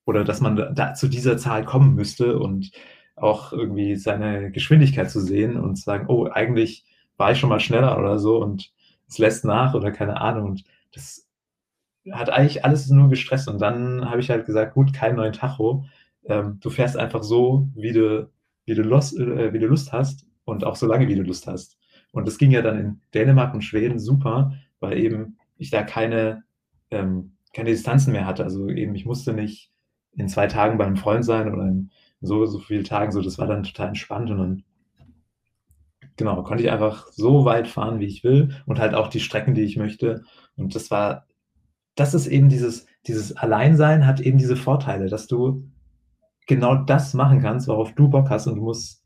oder 0.06 0.24
dass 0.24 0.40
man 0.40 0.56
da 0.74 0.94
zu 0.94 1.08
dieser 1.08 1.36
Zahl 1.38 1.64
kommen 1.64 1.94
müsste 1.94 2.38
und 2.38 2.70
auch 3.16 3.52
irgendwie 3.52 3.96
seine 3.96 4.50
Geschwindigkeit 4.50 5.10
zu 5.10 5.20
sehen 5.20 5.56
und 5.56 5.76
zu 5.76 5.84
sagen: 5.84 6.06
„Oh, 6.08 6.28
eigentlich 6.30 6.84
war 7.16 7.32
ich 7.32 7.38
schon 7.40 7.50
mal 7.50 7.60
schneller“ 7.60 7.98
oder 7.98 8.18
so 8.18 8.38
und 8.42 8.72
es 9.08 9.18
lässt 9.18 9.44
nach 9.44 9.74
oder 9.74 9.92
keine 9.92 10.20
Ahnung. 10.20 10.50
Und 10.50 10.64
das 10.92 11.26
hat 12.12 12.30
eigentlich 12.30 12.64
alles 12.64 12.88
nur 12.90 13.08
gestresst. 13.08 13.48
Und 13.48 13.60
dann 13.60 14.08
habe 14.10 14.20
ich 14.20 14.30
halt 14.30 14.46
gesagt: 14.46 14.74
„Gut, 14.74 14.92
keinen 14.94 15.16
neuen 15.16 15.32
Tacho. 15.32 15.84
Ähm, 16.26 16.58
du 16.60 16.70
fährst 16.70 16.96
einfach 16.96 17.22
so, 17.22 17.68
wie 17.74 17.92
du 17.92 18.30
wie 18.66 18.74
du 18.74 18.82
Lus 18.82 19.14
äh, 19.18 19.52
wie 19.52 19.58
du 19.58 19.66
Lust 19.66 19.92
hast 19.92 20.26
und 20.44 20.64
auch 20.64 20.76
so 20.76 20.86
lange, 20.86 21.08
wie 21.08 21.16
du 21.16 21.22
Lust 21.22 21.46
hast.“ 21.46 21.78
Und 22.12 22.26
das 22.28 22.38
ging 22.38 22.50
ja 22.52 22.62
dann 22.62 22.78
in 22.78 23.00
Dänemark 23.14 23.54
und 23.54 23.62
Schweden 23.62 23.98
super, 23.98 24.52
weil 24.80 24.98
eben 24.98 25.38
ich 25.58 25.70
da 25.70 25.82
keine 25.82 26.44
ähm, 26.90 27.36
keine 27.54 27.70
Distanzen 27.70 28.12
mehr 28.12 28.26
hatte. 28.26 28.44
Also, 28.44 28.68
eben 28.70 28.94
ich 28.94 29.06
musste 29.06 29.32
nicht 29.32 29.70
in 30.16 30.28
2 30.28 30.46
Tagen 30.46 30.78
bei 30.78 30.86
'nem 30.86 30.96
Freund 30.96 31.24
sein 31.24 31.52
oder 31.52 31.64
in 31.66 31.90
so 32.20 32.46
so 32.46 32.58
viel 32.60 32.82
Tagen 32.84 33.12
so. 33.12 33.20
Das 33.22 33.38
war 33.38 33.46
dann 33.46 33.62
total 33.64 33.88
entspannt 33.88 34.30
und 34.30 34.38
dann 34.38 34.64
genau, 36.16 36.42
konnte 36.42 36.62
ich 36.62 36.70
einfach 36.70 37.08
so 37.12 37.44
weit 37.44 37.68
fahren, 37.68 38.00
wie 38.00 38.06
ich 38.06 38.24
will 38.24 38.54
und 38.66 38.78
halt 38.78 38.94
auch 38.94 39.08
die 39.08 39.20
Strecken, 39.20 39.54
die 39.54 39.62
ich 39.62 39.76
möchte. 39.76 40.22
Und 40.56 40.74
das 40.74 40.90
war 40.90 41.26
das 41.96 42.14
ist 42.14 42.26
eben 42.26 42.48
dieses 42.48 42.86
dieses 43.06 43.36
Alleinsein 43.36 44.06
hat 44.06 44.20
eben 44.20 44.38
diese 44.38 44.56
Vorteile, 44.56 45.08
dass 45.08 45.26
du 45.26 45.68
genau 46.46 46.74
das 46.76 47.14
machen 47.14 47.40
kannst, 47.40 47.68
worauf 47.68 47.94
du 47.94 48.08
Bock 48.08 48.30
hast 48.30 48.46
und 48.46 48.56
du 48.56 48.62
musst 48.62 49.02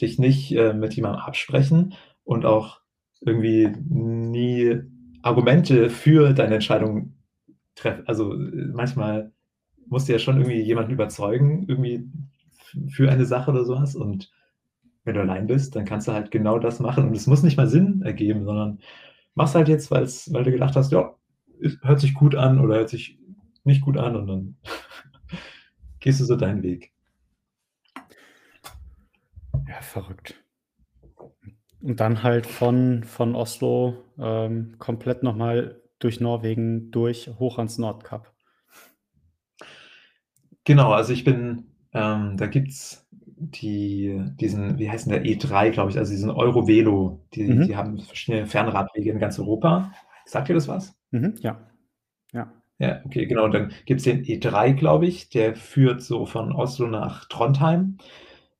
dich 0.00 0.18
nicht, 0.18 0.52
äh, 0.52 0.74
mit 0.74 0.94
jemandem 0.94 1.22
absprechen 1.22 1.94
und 2.24 2.44
auch 2.44 2.80
irgendwie 3.20 3.72
nie 3.88 4.80
Argumente 5.22 5.90
für 5.90 6.32
deine 6.32 6.54
Entscheidung 6.54 7.14
treff 7.76 8.02
also, 8.06 8.34
äh, 8.34 8.66
manchmal 8.72 9.32
musst 9.86 10.08
du 10.08 10.12
ja 10.12 10.18
schon 10.18 10.36
irgendwie 10.38 10.60
jemanden 10.60 10.92
überzeugen, 10.92 11.66
irgendwie 11.68 12.10
für 12.88 13.10
eine 13.10 13.24
Sache 13.24 13.52
oder 13.52 13.64
so 13.64 13.76
was. 13.76 13.94
Und 13.94 14.30
wenn 15.06 15.14
du 15.14 15.20
allein 15.22 15.46
bist, 15.46 15.76
dann 15.76 15.84
kannst 15.84 16.08
du 16.08 16.12
halt 16.12 16.30
genau 16.30 16.58
das 16.58 16.80
machen. 16.80 17.08
Und 17.08 17.16
es 17.16 17.26
muss 17.26 17.42
nicht 17.42 17.56
mal 17.56 17.68
Sinn 17.68 18.02
ergeben, 18.02 18.44
sondern 18.44 18.80
machst 19.34 19.54
halt 19.54 19.68
jetzt, 19.68 19.90
weil's 19.90 20.32
weil 20.32 20.44
du 20.44 20.50
gedacht 20.50 20.76
hast: 20.76 20.92
„Ja, 20.92 21.14
es 21.62 21.78
hört 21.82 22.00
sich 22.00 22.12
gut 22.14 22.34
an 22.34 22.60
oder 22.60 22.76
hört 22.76 22.88
sich 22.90 23.18
nicht 23.64 23.80
gut 23.82 23.96
an“, 23.96 24.16
und 24.16 24.26
dann 24.26 24.56
gehst 26.00 26.20
du 26.20 26.24
so 26.24 26.36
deinen 26.36 26.62
Weg. 26.62 26.92
Ja, 29.68 29.80
verrückt. 29.80 30.42
Und 31.80 32.00
dann 32.00 32.22
halt 32.22 32.46
von 32.46 33.04
von 33.04 33.34
Oslo, 33.36 34.04
ähm, 34.18 34.74
komplett 34.78 35.22
noch 35.22 35.36
mal 35.36 35.80
durch 36.00 36.20
Norwegen 36.20 36.90
durch 36.90 37.30
hoch 37.38 37.58
ans 37.58 37.78
Nordkap. 37.78 38.32
Genau, 40.64 40.92
also, 40.92 41.12
ich 41.12 41.22
bin 41.22 41.68
ähm, 41.92 42.36
da 42.36 42.46
gibt's 42.46 43.05
die 43.38 44.22
diesen 44.40 44.78
wie 44.78 44.90
heißt 44.90 45.10
der? 45.10 45.24
E3, 45.24 45.70
glaube 45.70 45.90
ich, 45.90 45.98
also, 45.98 46.12
diesen 46.12 46.30
Eurovelo. 46.30 47.20
Die 47.34 47.46
die 47.46 47.72
Mhm. 47.72 47.76
haben 47.76 47.98
verschiedene 48.00 48.46
Fernradwege 48.46 49.10
in 49.10 49.18
ganz 49.18 49.38
Europa. 49.38 49.92
Sagt 50.24 50.48
dir 50.48 50.54
das 50.54 50.68
was? 50.68 50.96
Mhm, 51.12 51.34
ja. 51.40 51.58
Ja. 52.32 52.52
Ja, 52.78 53.00
okay, 53.06 53.26
genau. 53.26 53.44
Und 53.46 53.54
dann 53.54 53.72
gibt's 53.86 54.04
den 54.04 54.24
E3, 54.24 54.72
glaube 54.74 55.06
ich, 55.06 55.30
der 55.30 55.56
führt 55.56 56.02
so 56.02 56.26
von 56.26 56.52
Oslo 56.52 56.86
nach 56.88 57.26
Trondheim. 57.26 57.98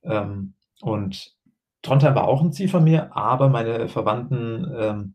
Ähm, 0.04 0.54
und 0.82 1.34
Trondheim 1.82 2.14
war 2.14 2.28
auch 2.28 2.42
ein 2.42 2.52
Ziel 2.52 2.68
von 2.68 2.84
mir, 2.84 3.16
aber 3.16 3.48
meine 3.48 3.88
Verwandten 3.88 4.66
ähm, 4.78 5.14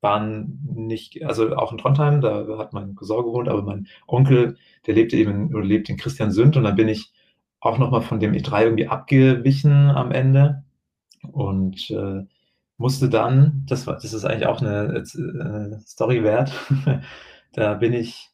waren 0.00 0.60
nicht, 0.74 1.24
also 1.24 1.56
auch 1.56 1.72
in 1.72 1.78
Trondheim, 1.78 2.20
da 2.20 2.46
hat 2.58 2.72
mein 2.72 2.94
Cousin 2.94 3.24
gewohnt, 3.24 3.48
aber 3.48 3.62
mein 3.62 3.88
Onkel, 4.06 4.56
der 4.86 4.94
lebte 4.94 5.16
eben 5.16 5.54
oder 5.54 5.64
lebt 5.64 5.88
in 5.88 5.96
Christiansünd 5.96 6.56
und 6.56 6.64
dann 6.64 6.76
bin 6.76 6.88
ich 6.88 7.12
auch 7.66 7.78
nochmal 7.78 8.02
von 8.02 8.20
dem 8.20 8.32
E3 8.32 8.62
irgendwie 8.64 8.88
abgewichen 8.88 9.90
am 9.90 10.12
Ende 10.12 10.64
und 11.32 11.90
äh, 11.90 12.24
musste 12.78 13.08
dann, 13.08 13.64
das, 13.68 13.86
war, 13.86 13.94
das 13.94 14.12
ist 14.12 14.24
eigentlich 14.24 14.46
auch 14.46 14.60
eine, 14.60 15.02
eine 15.14 15.80
Story 15.86 16.22
wert, 16.22 16.52
da 17.52 17.74
bin 17.74 17.92
ich 17.92 18.30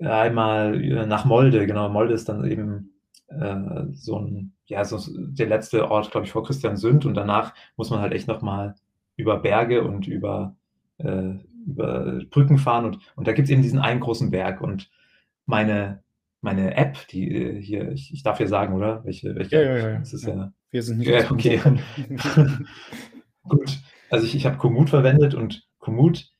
einmal 0.00 0.82
äh, 0.82 1.06
nach 1.06 1.24
Molde, 1.24 1.66
genau, 1.66 1.88
Molde 1.88 2.14
ist 2.14 2.28
dann 2.28 2.44
eben 2.44 2.92
äh, 3.28 3.84
so 3.92 4.18
ein, 4.18 4.52
ja, 4.66 4.84
so 4.84 4.98
der 5.08 5.46
letzte 5.46 5.90
Ort, 5.90 6.10
glaube 6.10 6.26
ich, 6.26 6.32
vor 6.32 6.44
Christiansünd 6.44 7.06
und 7.06 7.14
danach 7.14 7.54
muss 7.76 7.90
man 7.90 8.00
halt 8.00 8.12
echt 8.12 8.28
nochmal 8.28 8.74
über 9.16 9.38
Berge 9.38 9.82
und 9.84 10.06
über, 10.06 10.56
äh, 10.98 11.34
über 11.66 12.20
Brücken 12.30 12.58
fahren 12.58 12.86
und, 12.86 12.98
und 13.16 13.28
da 13.28 13.32
gibt 13.32 13.46
es 13.46 13.52
eben 13.52 13.62
diesen 13.62 13.78
einen 13.78 14.00
großen 14.00 14.30
Berg 14.30 14.60
und 14.60 14.90
meine, 15.46 16.02
meine 16.42 16.76
App, 16.76 17.06
die 17.08 17.34
äh, 17.34 17.62
hier, 17.62 17.92
ich, 17.92 18.12
ich 18.12 18.22
darf 18.22 18.38
hier 18.38 18.48
sagen, 18.48 18.74
oder? 18.74 19.04
Welche, 19.04 19.34
welche 19.34 19.56
ja, 19.56 19.62
ja, 19.62 19.76
ja. 19.76 19.98
Das 19.98 20.12
ist 20.12 20.26
ja, 20.26 20.34
ja 20.34 20.52
wir 20.70 20.82
sind 20.82 20.98
nicht 20.98 21.08
ja, 21.08 21.30
okay. 21.30 21.60
Gut, 23.48 23.78
also 24.10 24.26
ich, 24.26 24.34
ich 24.34 24.46
habe 24.46 24.58
Komoot 24.58 24.90
verwendet 24.90 25.34
und 25.34 25.66
Komoot 25.78 26.30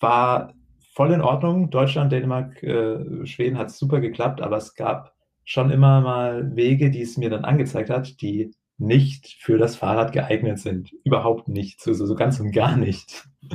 war 0.00 0.54
voll 0.92 1.12
in 1.12 1.20
Ordnung. 1.20 1.70
Deutschland, 1.70 2.12
Dänemark, 2.12 2.62
äh, 2.62 3.26
Schweden 3.26 3.58
hat 3.58 3.68
es 3.68 3.78
super 3.78 4.00
geklappt, 4.00 4.40
aber 4.40 4.56
es 4.56 4.74
gab 4.74 5.14
schon 5.44 5.70
immer 5.70 6.00
mal 6.00 6.56
Wege, 6.56 6.90
die 6.90 7.02
es 7.02 7.16
mir 7.16 7.30
dann 7.30 7.44
angezeigt 7.44 7.90
hat, 7.90 8.20
die 8.22 8.54
nicht 8.78 9.36
für 9.40 9.58
das 9.58 9.76
Fahrrad 9.76 10.12
geeignet 10.12 10.58
sind. 10.58 10.92
Überhaupt 11.04 11.48
nicht, 11.48 11.80
so, 11.80 11.92
so 11.92 12.14
ganz 12.14 12.40
und 12.40 12.52
gar 12.52 12.76
nicht. 12.76 13.24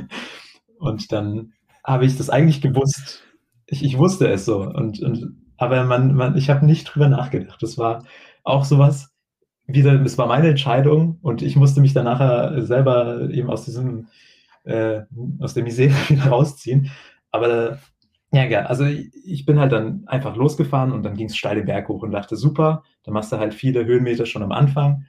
Und 0.78 1.12
dann 1.12 1.52
habe 1.84 2.06
ich 2.06 2.16
das 2.16 2.30
eigentlich 2.30 2.62
gewusst. 2.62 3.22
Ich, 3.66 3.84
ich 3.84 3.98
wusste 3.98 4.28
es 4.28 4.46
so. 4.46 4.62
Und, 4.62 5.02
und, 5.02 5.39
aber 5.60 5.84
man, 5.84 6.14
man, 6.14 6.38
ich 6.38 6.48
habe 6.48 6.64
nicht 6.64 6.84
drüber 6.84 7.08
nachgedacht. 7.08 7.62
Das 7.62 7.76
war 7.76 8.04
auch 8.44 8.64
sowas, 8.64 9.12
wieder, 9.66 9.98
das 9.98 10.16
war 10.16 10.26
meine 10.26 10.48
Entscheidung 10.48 11.18
und 11.20 11.42
ich 11.42 11.54
musste 11.54 11.82
mich 11.82 11.92
dann 11.92 12.06
nachher 12.06 12.62
selber 12.62 13.28
eben 13.30 13.50
aus 13.50 13.66
diesem, 13.66 14.08
äh, 14.64 15.02
aus 15.38 15.52
der 15.52 15.62
Misere 15.62 15.92
wieder 16.08 16.28
rausziehen. 16.28 16.90
Aber 17.30 17.78
ja, 18.32 18.46
gern. 18.46 18.66
Also 18.66 18.86
ich 18.86 19.44
bin 19.44 19.60
halt 19.60 19.72
dann 19.72 20.04
einfach 20.06 20.34
losgefahren 20.34 20.92
und 20.92 21.02
dann 21.02 21.14
ging 21.14 21.26
es 21.26 21.36
steile 21.36 21.62
Berg 21.62 21.88
hoch 21.88 22.02
und 22.02 22.12
dachte, 22.12 22.36
super, 22.36 22.82
da 23.02 23.12
machst 23.12 23.30
du 23.30 23.36
halt 23.36 23.52
viele 23.52 23.84
Höhenmeter 23.84 24.24
schon 24.24 24.42
am 24.42 24.52
Anfang. 24.52 25.04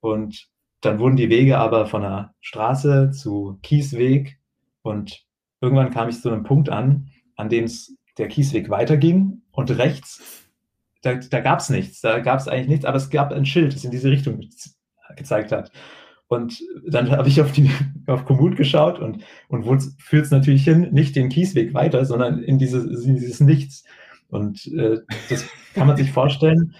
Und 0.00 0.48
dann 0.80 0.98
wurden 0.98 1.16
die 1.16 1.30
Wege 1.30 1.58
aber 1.58 1.86
von 1.86 2.02
der 2.02 2.34
Straße 2.40 3.12
zu 3.12 3.60
Kiesweg 3.62 4.40
und 4.82 5.24
irgendwann 5.60 5.90
kam 5.90 6.08
ich 6.08 6.20
zu 6.20 6.30
einem 6.30 6.42
Punkt 6.42 6.68
an, 6.68 7.10
an 7.36 7.48
dem 7.48 7.64
es 7.64 7.96
der 8.18 8.28
Kiesweg 8.28 8.70
weiterging 8.70 9.42
und 9.50 9.70
rechts, 9.70 10.44
da, 11.02 11.14
da 11.14 11.40
gab 11.40 11.60
es 11.60 11.68
nichts, 11.68 12.00
da 12.00 12.18
gab 12.20 12.40
es 12.40 12.48
eigentlich 12.48 12.68
nichts, 12.68 12.84
aber 12.84 12.96
es 12.96 13.10
gab 13.10 13.32
ein 13.32 13.46
Schild, 13.46 13.74
das 13.74 13.84
in 13.84 13.90
diese 13.90 14.10
Richtung 14.10 14.40
gezeigt 15.16 15.52
hat. 15.52 15.70
Und 16.28 16.62
dann 16.88 17.10
habe 17.10 17.28
ich 17.28 17.40
auf, 17.40 17.52
die, 17.52 17.70
auf 18.06 18.24
Komoot 18.24 18.56
geschaut 18.56 18.98
und, 18.98 19.22
und 19.48 19.66
wo 19.66 19.76
führt 19.98 20.24
es 20.24 20.30
natürlich 20.30 20.64
hin? 20.64 20.88
Nicht 20.92 21.16
den 21.16 21.28
Kiesweg 21.28 21.74
weiter, 21.74 22.04
sondern 22.04 22.42
in 22.42 22.58
dieses, 22.58 23.04
in 23.04 23.14
dieses 23.16 23.40
Nichts. 23.40 23.84
Und 24.28 24.66
äh, 24.74 24.98
das 25.28 25.46
kann 25.74 25.86
man 25.86 25.96
sich 25.96 26.10
vorstellen. 26.10 26.74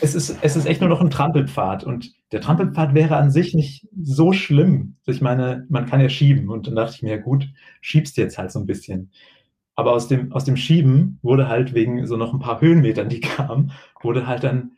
Es 0.00 0.14
ist, 0.14 0.36
es 0.42 0.56
ist 0.56 0.66
echt 0.66 0.80
nur 0.80 0.90
noch 0.90 1.00
ein 1.00 1.10
Trampelpfad. 1.10 1.84
Und 1.84 2.12
der 2.32 2.40
Trampelpfad 2.40 2.94
wäre 2.94 3.16
an 3.16 3.30
sich 3.30 3.54
nicht 3.54 3.88
so 4.02 4.32
schlimm. 4.32 4.96
Ich 5.06 5.20
meine, 5.20 5.66
man 5.68 5.86
kann 5.86 6.00
ja 6.00 6.08
schieben. 6.08 6.50
Und 6.50 6.66
dann 6.66 6.74
dachte 6.74 6.96
ich 6.96 7.02
mir, 7.02 7.12
ja 7.12 7.22
gut, 7.22 7.48
schiebst 7.80 8.16
jetzt 8.16 8.36
halt 8.36 8.50
so 8.50 8.58
ein 8.58 8.66
bisschen. 8.66 9.10
Aber 9.80 9.92
aus 9.92 10.08
dem, 10.08 10.30
aus 10.34 10.44
dem 10.44 10.58
Schieben 10.58 11.18
wurde 11.22 11.48
halt 11.48 11.72
wegen 11.72 12.06
so 12.06 12.18
noch 12.18 12.34
ein 12.34 12.38
paar 12.38 12.60
Höhenmetern, 12.60 13.08
die 13.08 13.20
kamen, 13.20 13.72
wurde 14.02 14.26
halt 14.26 14.44
dann 14.44 14.72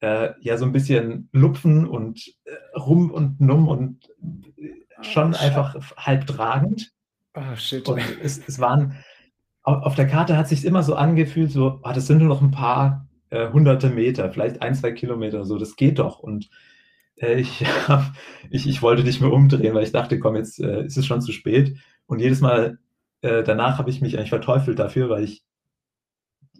äh, 0.00 0.30
ja 0.40 0.56
so 0.56 0.64
ein 0.64 0.72
bisschen 0.72 1.28
lupfen 1.30 1.86
und 1.86 2.26
äh, 2.44 2.78
rum 2.78 3.10
und 3.10 3.38
numm 3.38 3.68
und 3.68 4.08
äh, 4.56 4.70
schon 5.02 5.34
oh, 5.34 5.36
einfach 5.36 5.76
halb 5.98 6.26
tragend. 6.26 6.90
Oh, 7.34 7.54
shit. 7.54 7.86
Und 7.86 8.00
es, 8.22 8.48
es 8.48 8.58
waren, 8.58 8.94
auf 9.62 9.94
der 9.94 10.06
Karte 10.06 10.38
hat 10.38 10.48
sich 10.48 10.64
immer 10.64 10.82
so 10.82 10.94
angefühlt, 10.94 11.50
so, 11.50 11.78
oh, 11.82 11.92
das 11.92 12.06
sind 12.06 12.20
nur 12.20 12.28
noch 12.28 12.40
ein 12.40 12.50
paar 12.50 13.06
äh, 13.28 13.50
hunderte 13.52 13.90
Meter, 13.90 14.32
vielleicht 14.32 14.62
ein, 14.62 14.74
zwei 14.74 14.92
Kilometer, 14.92 15.44
so, 15.44 15.58
das 15.58 15.76
geht 15.76 15.98
doch. 15.98 16.18
Und 16.20 16.48
äh, 17.16 17.34
ich, 17.34 17.62
ich, 18.50 18.66
ich 18.66 18.80
wollte 18.80 19.04
nicht 19.04 19.20
mehr 19.20 19.34
umdrehen, 19.34 19.74
weil 19.74 19.84
ich 19.84 19.92
dachte, 19.92 20.18
komm, 20.18 20.34
jetzt 20.34 20.60
äh, 20.60 20.86
ist 20.86 20.96
es 20.96 21.04
schon 21.04 21.20
zu 21.20 21.32
spät. 21.32 21.76
Und 22.06 22.20
jedes 22.20 22.40
Mal 22.40 22.78
danach 23.44 23.78
habe 23.78 23.90
ich 23.90 24.00
mich 24.00 24.16
eigentlich 24.16 24.30
verteufelt 24.30 24.78
dafür, 24.78 25.08
weil 25.08 25.24
ich 25.24 25.42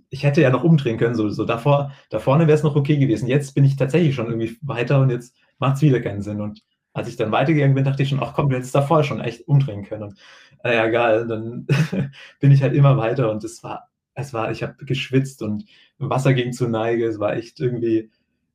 ich 0.09 0.23
hätte 0.23 0.41
ja 0.41 0.51
noch 0.51 0.65
umdrehen 0.65 0.99
können, 0.99 1.15
so, 1.15 1.29
so 1.29 1.45
davor, 1.45 1.93
da 2.11 2.19
vorne 2.21 2.47
wäre 2.47 2.57
es 2.57 2.63
noch 2.63 2.77
okay 2.77 2.97
gewesen. 2.97 3.29
Jetzt 3.29 3.55
bin 3.55 3.65
ich 3.65 3.77
tatsächlich 3.77 4.15
schon 4.15 4.27
irgendwie 4.27 4.57
weiter 4.63 5.01
und 5.01 5.11
jetzt 5.11 5.37
macht 5.59 5.77
es 5.77 5.83
wieder 5.83 6.01
keinen 6.01 6.23
Sinn. 6.23 6.41
Und 6.41 6.63
als 6.93 7.09
ich 7.09 7.17
dann 7.17 7.33
weitergegangen 7.33 7.75
bin, 7.75 7.85
dachte 7.85 8.03
ich 8.03 8.09
schon, 8.09 8.23
ach 8.23 8.35
komm, 8.35 8.49
du 8.49 8.57
hättest 8.57 8.75
davor 8.75 9.05
schon 9.05 9.21
echt 9.21 9.47
umdrehen 9.49 9.85
können. 9.85 10.05
Und 10.05 10.19
naja, 10.63 10.87
egal, 10.87 11.27
dann 11.27 11.67
bin 12.41 12.53
ich 12.53 12.63
halt 12.63 12.75
immer 12.75 12.97
weiter 12.97 13.31
und 13.31 13.45
es 13.45 13.63
war, 13.63 13.91
es 14.15 14.33
war, 14.33 14.51
ich 14.51 14.63
habe 14.63 14.85
geschwitzt 14.85 15.43
und 15.43 15.65
Wasser 15.99 16.35
ging 16.35 16.53
zu 16.53 16.69
Neige, 16.69 17.07
es 17.07 17.19
war 17.19 17.35
echt 17.35 17.61
irgendwie, 17.61 18.11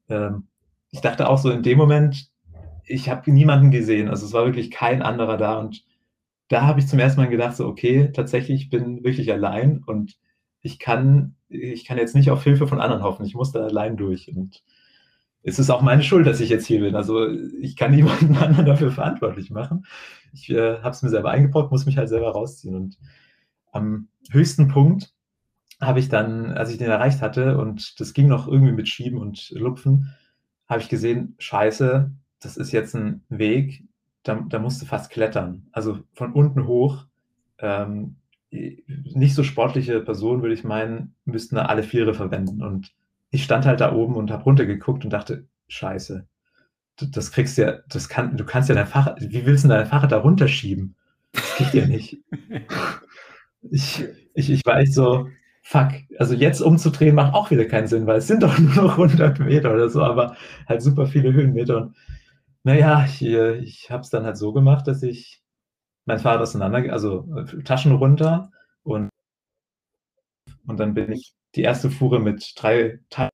ähm, 0.10 0.48
ich 0.92 1.02
dachte 1.02 1.30
auch 1.30 1.38
so 1.38 1.52
in 1.52 1.64
dem 1.64 1.78
Moment, 1.78 2.30
ich 2.86 3.10
habe 3.10 3.32
niemanden 3.32 3.72
gesehen, 3.72 4.10
also 4.10 4.26
es 4.26 4.34
war 4.34 4.46
wirklich 4.46 4.72
kein 4.72 5.02
anderer 5.02 5.38
da 5.38 5.60
und 5.60 5.86
da 6.52 6.64
habe 6.64 6.80
ich 6.80 6.88
zum 6.88 7.00
ersten 7.00 7.22
Mal 7.22 7.30
gedacht, 7.30 7.56
so 7.56 7.66
okay, 7.66 8.12
tatsächlich, 8.12 8.64
ich 8.64 8.70
bin 8.70 9.04
wirklich 9.04 9.32
allein 9.32 9.84
und 9.86 10.18
ich 10.62 10.80
kann, 10.80 11.36
ich 11.48 11.86
kann 11.86 11.98
jetzt 11.98 12.14
nicht 12.14 12.30
auf 12.30 12.44
Hilfe 12.44 12.68
von 12.68 12.82
anderen 12.82 13.04
hoffen. 13.04 13.26
Ich 13.26 13.36
muss 13.36 13.52
da 13.52 13.62
allein 13.62 13.96
durch. 13.96 14.28
Und 14.36 14.62
es 15.44 15.60
ist 15.60 15.70
auch 15.70 15.82
meine 15.82 16.04
Schuld, 16.04 16.28
dass 16.28 16.42
ich 16.42 16.50
jetzt 16.50 16.68
hier 16.68 16.82
bin. 16.82 16.96
Also 16.96 17.30
ich 17.30 17.78
kann 17.78 17.96
niemanden 17.96 18.36
anderen 18.38 18.66
dafür 18.66 18.92
verantwortlich 18.92 19.50
machen. 19.50 19.86
Ich 20.34 20.50
äh, 20.50 20.80
habe 20.80 20.90
es 20.90 21.02
mir 21.02 21.10
selber 21.10 21.32
eingebrockt, 21.32 21.72
muss 21.72 21.86
mich 21.86 21.98
halt 21.98 22.10
selber 22.10 22.32
rausziehen. 22.32 22.76
Und 22.76 22.98
am 23.72 24.10
höchsten 24.30 24.68
Punkt 24.68 25.14
habe 25.80 26.00
ich 26.00 26.10
dann, 26.10 26.52
als 26.52 26.70
ich 26.70 26.78
den 26.78 26.92
erreicht 26.92 27.22
hatte 27.22 27.58
und 27.58 28.00
das 28.00 28.14
ging 28.14 28.28
noch 28.28 28.48
irgendwie 28.48 28.74
mit 28.74 28.90
Schieben 28.90 29.18
und 29.18 29.50
Lupfen, 29.52 30.14
habe 30.68 30.82
ich 30.82 30.90
gesehen, 30.90 31.36
scheiße, 31.40 32.12
das 32.40 32.58
ist 32.58 32.72
jetzt 32.72 32.94
ein 32.94 33.24
Weg, 33.30 33.84
da, 34.24 34.36
da 34.48 34.60
musst 34.60 34.82
du 34.82 34.86
fast 34.86 35.12
klettern. 35.12 35.68
Also 35.72 36.00
von 36.14 36.34
unten 36.34 36.68
hoch. 36.68 37.06
Ähm, 37.60 38.16
nicht 38.52 39.36
so 39.36 39.44
sportliche 39.44 40.02
Personen, 40.02 40.42
würde 40.42 40.54
ich 40.54 40.64
meinen, 40.64 41.16
müssten 41.26 41.56
da 41.56 41.66
alle 41.66 41.84
Viere 41.84 42.14
verwenden. 42.14 42.62
Und 42.62 42.92
ich 43.30 43.44
stand 43.44 43.66
halt 43.66 43.80
da 43.80 43.94
oben 43.94 44.16
und 44.16 44.30
habe 44.32 44.44
runtergeguckt 44.44 45.06
und 45.06 45.12
dachte, 45.12 45.48
scheiße, 45.70 46.28
das 46.98 47.32
kriegst 47.32 47.58
du 47.58 47.64
ja, 47.64 47.80
das 47.88 48.10
kann, 48.10 48.38
du 48.38 48.44
kannst 48.44 48.70
ja 48.70 48.76
dein 48.76 48.88
Fahrrad, 48.88 49.22
wie 49.22 49.46
willst 49.46 49.64
du 49.64 49.70
dein 49.70 49.86
Fahrrad 49.86 50.12
da 50.12 50.18
runterschieben? 50.18 50.96
Das 51.32 51.58
geht 51.58 51.74
ja 51.74 51.86
nicht. 51.88 52.18
ich, 53.72 54.06
ich, 54.34 54.52
ich 54.52 54.66
war 54.66 54.80
echt 54.80 54.94
so, 54.94 55.30
fuck, 55.62 55.92
also 56.20 56.36
jetzt 56.36 56.62
umzudrehen 56.62 57.16
macht 57.16 57.34
auch 57.34 57.52
wieder 57.52 57.66
keinen 57.66 57.88
Sinn, 57.88 58.06
weil 58.06 58.18
es 58.18 58.28
sind 58.28 58.44
doch 58.44 58.58
nur 58.60 58.76
noch 58.76 58.92
100 58.92 59.40
Meter 59.40 59.74
oder 59.74 59.90
so, 59.90 60.04
aber 60.04 60.36
halt 60.68 60.82
super 60.82 61.08
viele 61.08 61.32
Höhenmeter. 61.32 61.78
Und 61.78 61.96
naja, 62.64 63.06
ich, 63.06 63.24
ich 63.24 63.92
habe 63.92 64.02
es 64.02 64.10
dann 64.10 64.26
halt 64.26 64.38
so 64.38 64.54
gemacht, 64.54 64.88
dass 64.88 65.04
ich 65.04 65.42
mein 66.06 66.20
Fahrrad 66.20 66.42
auseinander, 66.42 66.92
also 66.92 67.28
äh, 67.36 67.64
Taschen 67.64 67.94
runter 67.94 68.52
und, 68.84 69.10
und 70.68 70.80
dann 70.80 70.94
bin 70.94 71.12
ich 71.12 71.34
die 71.56 71.62
erste 71.64 71.90
Fuhre 71.92 72.20
mit 72.20 72.54
drei 72.56 73.00
Taschen. 73.10 73.32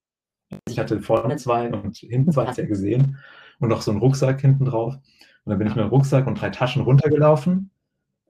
Ich 0.67 0.80
hatte 0.80 1.01
vorne 1.01 1.38
zwei 1.38 1.71
und 1.71 1.97
hinten 1.97 2.32
zwei, 2.32 2.47
hast 2.47 2.57
ja 2.57 2.65
gesehen. 2.65 3.17
Und 3.59 3.69
noch 3.69 3.82
so 3.82 3.91
einen 3.91 3.99
Rucksack 3.99 4.41
hinten 4.41 4.65
drauf. 4.65 4.95
Und 4.95 5.49
dann 5.49 5.57
bin 5.59 5.67
ich 5.67 5.75
mit 5.75 5.84
dem 5.84 5.89
Rucksack 5.89 6.28
und 6.28 6.39
drei 6.39 6.49
Taschen 6.49 6.84
runtergelaufen. 6.84 7.71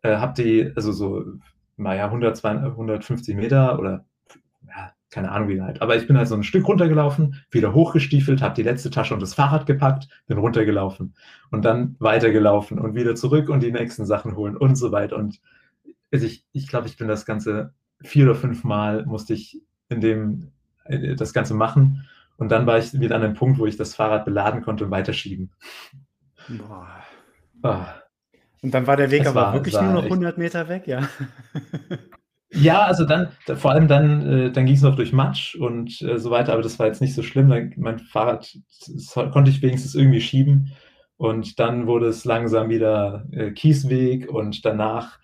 Äh, 0.03 0.17
hab 0.17 0.35
die, 0.35 0.71
also 0.75 0.91
so, 0.91 1.23
naja, 1.77 2.05
100, 2.05 2.43
150 2.43 3.35
Meter 3.35 3.79
oder 3.79 4.05
keine 5.09 5.31
Ahnung 5.31 5.49
wie 5.49 5.61
halt. 5.61 5.81
Aber 5.81 5.95
ich 5.95 6.07
bin 6.07 6.17
halt 6.17 6.27
so 6.27 6.35
ein 6.35 6.43
Stück 6.43 6.67
runtergelaufen, 6.67 7.43
wieder 7.51 7.73
hochgestiefelt, 7.73 8.41
habe 8.41 8.55
die 8.55 8.63
letzte 8.63 8.89
Tasche 8.89 9.13
und 9.13 9.21
das 9.21 9.33
Fahrrad 9.33 9.65
gepackt, 9.65 10.07
bin 10.27 10.37
runtergelaufen 10.37 11.13
und 11.51 11.63
dann 11.63 11.95
weitergelaufen 11.99 12.79
und 12.79 12.95
wieder 12.95 13.15
zurück 13.15 13.49
und 13.49 13.63
die 13.63 13.71
nächsten 13.71 14.05
Sachen 14.05 14.35
holen 14.35 14.57
und 14.57 14.75
so 14.75 14.91
weiter. 14.91 15.15
Und 15.15 15.39
also 16.11 16.25
ich, 16.25 16.45
ich 16.51 16.67
glaube, 16.67 16.87
ich 16.87 16.97
bin 16.97 17.07
das 17.07 17.25
Ganze 17.25 17.73
vier 18.01 18.25
oder 18.25 18.35
fünf 18.35 18.63
Mal 18.63 19.05
musste 19.05 19.33
ich 19.33 19.61
in 19.89 20.01
dem 20.01 20.51
äh, 20.85 21.15
das 21.15 21.33
Ganze 21.33 21.53
machen. 21.53 22.07
Und 22.37 22.49
dann 22.49 22.67
war 22.67 22.77
ich 22.77 22.93
wieder 22.99 23.15
an 23.15 23.23
einem 23.23 23.33
Punkt, 23.33 23.59
wo 23.59 23.65
ich 23.65 23.77
das 23.77 23.95
Fahrrad 23.95 24.25
beladen 24.25 24.61
konnte 24.61 24.85
und 24.85 24.91
weiterschieben. 24.91 25.51
Boah. 26.49 26.87
Oh. 27.63 27.85
Und 28.61 28.73
dann 28.73 28.85
war 28.85 28.97
der 28.97 29.11
Weg 29.11 29.21
es 29.21 29.27
aber 29.27 29.41
war, 29.41 29.53
wirklich 29.53 29.73
nur 29.73 29.93
noch 29.93 30.03
100 30.03 30.37
Meter 30.37 30.67
weg, 30.67 30.87
ja. 30.87 31.07
Ja, 32.51 32.83
also 32.83 33.03
dann 33.05 33.29
vor 33.55 33.71
allem 33.71 33.87
dann 33.89 34.21
äh, 34.25 34.51
dann 34.51 34.65
ging's 34.65 34.81
noch 34.81 34.95
durch 34.95 35.11
Matsch 35.11 35.55
und, 35.55 36.01
äh, 36.01 36.17
so 36.17 36.31
weiter, 36.31 36.53
aber 36.53 36.61
das 36.61 36.79
war 36.79 36.87
jetzt 36.87 37.01
nicht 37.01 37.13
so 37.13 37.21
schlimm. 37.21 37.73
Mein 37.75 37.99
Fahrrad, 37.99 38.57
konnte 39.33 39.51
ich 39.51 39.61
wenigstens 39.61 39.95
irgendwie 39.95 40.21
schieben 40.21 40.71
und 41.17 41.59
dann 41.59 41.87
wurde 41.87 42.07
es 42.07 42.23
langsam 42.23 42.69
wieder, 42.69 43.25
äh, 43.31 43.51
Kiesweg 43.51 44.29
und 44.29 44.63
danach, 44.65 45.19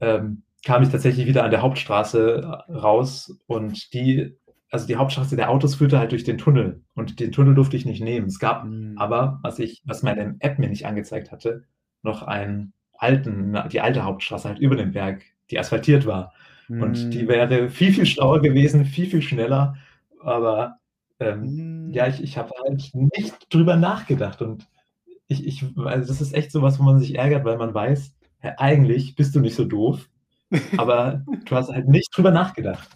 ähm, 0.00 0.42
kam 0.64 0.82
ich 0.82 0.90
tatsächlich 0.90 1.26
wieder 1.26 1.42
an 1.44 1.50
der 1.50 1.62
Hauptstraße 1.62 2.42
raus 2.68 3.36
und 3.46 3.92
die 3.92 4.36
also 4.70 4.86
die 4.86 4.96
Hauptstraße 4.96 5.34
der 5.34 5.48
Autos 5.50 5.76
führte 5.76 5.98
halt 5.98 6.12
durch 6.12 6.24
den 6.24 6.36
Tunnel 6.36 6.82
und 6.94 7.20
den 7.20 7.32
Tunnel 7.32 7.54
durfte 7.54 7.76
ich 7.78 7.86
nicht 7.86 8.02
nehmen. 8.02 8.26
Es 8.26 8.38
gab 8.38 8.64
Mhm. 8.64 8.94
aber, 8.98 9.40
was 9.42 9.58
ich 9.58 9.82
was 9.86 10.02
meine 10.02 10.36
App 10.40 10.58
mir 10.58 10.68
nicht 10.68 10.84
angezeigt 10.86 11.32
hatte, 11.32 11.64
noch 12.02 12.22
einen 12.22 12.72
alten 12.98 13.56
die 13.72 13.80
alte 13.80 14.04
Hauptstraße 14.04 14.46
halt 14.48 14.58
über 14.58 14.76
dem 14.76 14.92
Berg, 14.92 15.22
die 15.50 15.58
asphaltiert 15.58 16.06
war. 16.06 16.32
Und 16.68 17.12
die 17.14 17.24
Mhm. 17.24 17.28
wäre 17.28 17.70
viel, 17.70 17.92
viel 17.92 18.06
schlauer 18.06 18.40
gewesen, 18.42 18.84
viel, 18.84 19.06
viel 19.08 19.22
schneller, 19.22 19.76
aber, 20.22 20.78
ähm, 21.20 21.54
ja, 21.86 22.06
Hm. 22.06 22.14
ich 22.14 22.22
ich 22.22 22.38
habe 22.38 22.52
halt 22.64 22.90
nicht 22.94 23.34
drüber 23.52 23.76
nachgedacht 23.76 24.42
und 24.42 24.68
ich 25.28 25.46
ich 25.46 25.64
also, 25.78 26.08
das 26.08 26.20
ist 26.20 26.34
echt 26.34 26.52
so 26.52 26.62
was, 26.62 26.78
wo 26.78 26.84
man 26.84 27.00
sich 27.00 27.16
ärgert, 27.16 27.44
weil 27.44 27.58
man 27.58 27.74
weiß, 27.74 28.14
ja, 28.44 28.54
eigentlich 28.58 29.14
bist 29.16 29.34
du 29.34 29.40
nicht 29.40 29.56
so 29.56 29.64
doof, 29.64 30.08
aber 30.76 31.26
du 31.46 31.56
hast 31.56 31.70
halt 31.70 31.88
nicht 31.88 32.10
drüber 32.16 32.30
nachgedacht. 32.32 32.88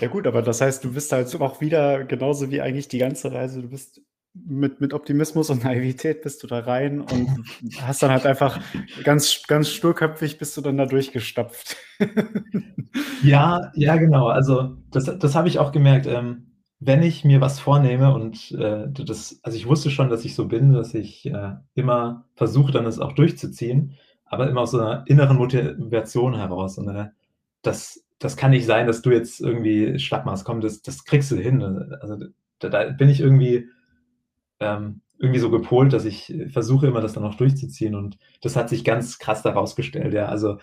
Ja 0.00 0.08
gut, 0.08 0.26
aber 0.26 0.42
das 0.42 0.60
heißt, 0.60 0.84
du 0.84 0.92
bist 0.92 1.10
halt 1.12 1.34
auch 1.40 1.60
wieder 1.60 2.04
genauso 2.04 2.50
wie 2.50 2.60
eigentlich 2.60 2.88
die 2.88 2.98
ganze 2.98 3.32
Reise 3.32 3.62
du 3.62 3.68
bist 3.68 4.00
mit 4.34 4.80
mit 4.80 4.92
Optimismus 4.94 5.50
und 5.50 5.64
Naivität 5.64 6.22
bist 6.22 6.42
du 6.42 6.46
da 6.46 6.60
rein 6.60 7.00
und 7.00 7.28
hast 7.82 8.02
dann 8.02 8.10
halt 8.10 8.26
einfach 8.26 8.60
ganz 9.04 9.42
ganz 9.46 9.68
sturköpfig 9.70 10.38
bist 10.38 10.56
du 10.56 10.60
dann 10.60 10.76
da 10.76 10.86
durchgestapft. 10.86 11.76
Ja, 13.20 13.72
ja, 13.74 13.96
genau. 13.96 14.28
Also, 14.28 14.76
das 14.92 15.04
das 15.18 15.34
habe 15.34 15.48
ich 15.48 15.58
auch 15.58 15.72
gemerkt, 15.72 16.06
ähm, 16.06 16.52
wenn 16.80 17.02
ich 17.02 17.24
mir 17.24 17.40
was 17.40 17.58
vornehme 17.60 18.14
und, 18.14 18.52
äh, 18.52 18.86
das 18.92 19.40
also, 19.42 19.56
ich 19.58 19.66
wusste 19.66 19.90
schon, 19.90 20.08
dass 20.08 20.24
ich 20.24 20.34
so 20.36 20.46
bin, 20.46 20.72
dass 20.72 20.94
ich, 20.94 21.26
äh, 21.26 21.54
immer 21.74 22.26
versuche, 22.36 22.70
dann 22.72 22.84
das 22.84 23.00
auch 23.00 23.12
durchzuziehen, 23.12 23.94
aber 24.24 24.48
immer 24.48 24.60
aus 24.62 24.70
so 24.72 24.78
'ner 24.78 25.02
inneren 25.08 25.36
Motivation 25.36 26.36
heraus. 26.36 26.78
Und, 26.78 26.88
äh, 26.94 27.06
das 27.62 28.04
das 28.20 28.36
kann 28.36 28.50
nicht 28.52 28.66
sein, 28.66 28.86
dass 28.86 29.02
du 29.02 29.10
jetzt 29.10 29.40
irgendwie 29.40 29.98
schlapp 29.98 30.24
machst. 30.26 30.44
Komm, 30.44 30.60
das 30.60 30.82
das 30.82 31.04
kriegst 31.04 31.30
du 31.32 31.36
hin. 31.36 31.62
Also, 32.00 32.16
da 32.60 32.68
da 32.68 32.84
bin 32.90 33.08
ich 33.08 33.20
irgendwie 33.20 33.68
ähm, 34.60 35.00
irgendwie 35.18 35.40
so 35.40 35.50
gepolt, 35.50 35.92
dass 35.92 36.04
ich 36.04 36.34
versuche 36.50 36.86
immer, 36.88 37.00
das 37.00 37.14
dann 37.14 37.24
auch 37.24 37.34
durchzuziehen 37.36 37.94
und 37.94 38.18
das 38.42 38.56
hat 38.56 38.68
sich 38.68 38.84
ganz 38.84 39.18
krass 39.18 39.42
da 39.42 39.50
rausgestellt, 39.52 40.14
ja. 40.14 40.26
Also, 40.26 40.58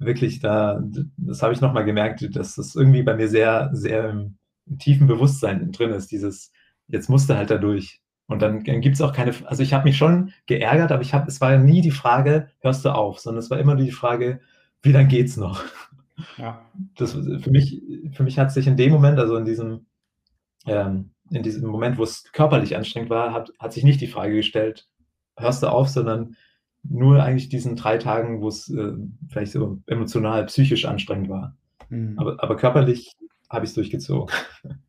wirklich 0.00 0.40
da 0.40 0.82
das 1.18 1.42
habe 1.42 1.52
ich 1.54 1.60
noch 1.62 1.72
mal 1.74 1.84
gemerkt, 1.84 2.36
dass 2.36 2.56
das 2.56 2.74
irgendwie 2.76 3.02
bei 3.04 3.14
mir 3.16 3.28
sehr, 3.28 3.70
sehr 3.74 4.10
im 4.10 4.38
im 4.68 4.78
tiefen 4.78 5.06
Bewusstsein 5.08 5.72
drin 5.72 5.90
ist, 5.92 6.12
dieses: 6.12 6.52
„Jetzt 6.88 7.10
musst 7.10 7.30
du 7.30 7.36
halt 7.36 7.50
da 7.50 7.58
durch.“ 7.58 8.00
Und 8.28 8.42
dann 8.42 8.64
dann 8.64 8.80
gibt's 8.82 9.00
auch 9.02 9.12
keine 9.14 9.32
also, 9.46 9.62
ich 9.62 9.74
habe 9.74 9.84
mich 9.84 9.98
schon 9.98 10.32
geärgert, 10.46 10.92
aber 10.92 11.02
ich 11.02 11.14
habe 11.14 11.28
es 11.28 11.40
war 11.40 11.58
nie 11.58 11.80
die 11.82 11.90
Frage: 11.92 12.50
„Hörst 12.60 12.84
du 12.84 12.90
auf?“, 12.94 13.20
sondern 13.20 13.40
es 13.40 13.50
war 13.50 13.58
immer 13.60 13.76
die 13.76 13.92
Frage: 13.92 14.40
„Wie 14.82 14.92
lang 14.92 15.08
geht's 15.08 15.36
noch?“ 15.38 15.64
Ja. 16.38 16.62
Das 16.96 17.12
für 17.14 17.50
mich 17.50 17.82
für 18.12 18.22
mich 18.24 18.38
hat 18.38 18.52
sich 18.52 18.66
in 18.68 18.76
dem 18.78 18.92
Moment, 18.92 19.18
also, 19.20 19.36
in 19.36 19.44
diesem 19.46 19.86
ähm, 20.66 21.10
in 21.30 21.42
diesem 21.42 21.68
Moment, 21.70 21.98
wo's 21.98 22.24
körperlich 22.32 22.76
anstrengend 22.76 23.10
war, 23.10 23.32
hat 23.32 23.52
hat 23.58 23.72
sich 23.72 23.84
nicht 23.84 24.00
die 24.00 24.06
Frage 24.08 24.34
gestellt: 24.36 24.88
„Hörst 25.38 25.62
du 25.62 25.68
auf?“, 25.68 25.88
sondern 25.88 26.36
nur 26.84 27.22
eigentlich 27.22 27.48
diesen 27.48 27.76
3 27.76 27.98
Tagen, 27.98 28.40
wo's, 28.42 28.70
äh, 28.70 28.92
vielleicht 29.28 29.52
so 29.52 29.78
emotional, 29.86 30.46
psychisch 30.46 30.84
anstrengend 30.86 31.28
war. 31.28 31.56
Mhm. 31.90 32.18
Aber 32.18 32.42
aber 32.42 32.56
körperlich 32.56 33.12
habe 33.50 33.64
ich's 33.66 33.74
durchgezogen. 33.74 34.34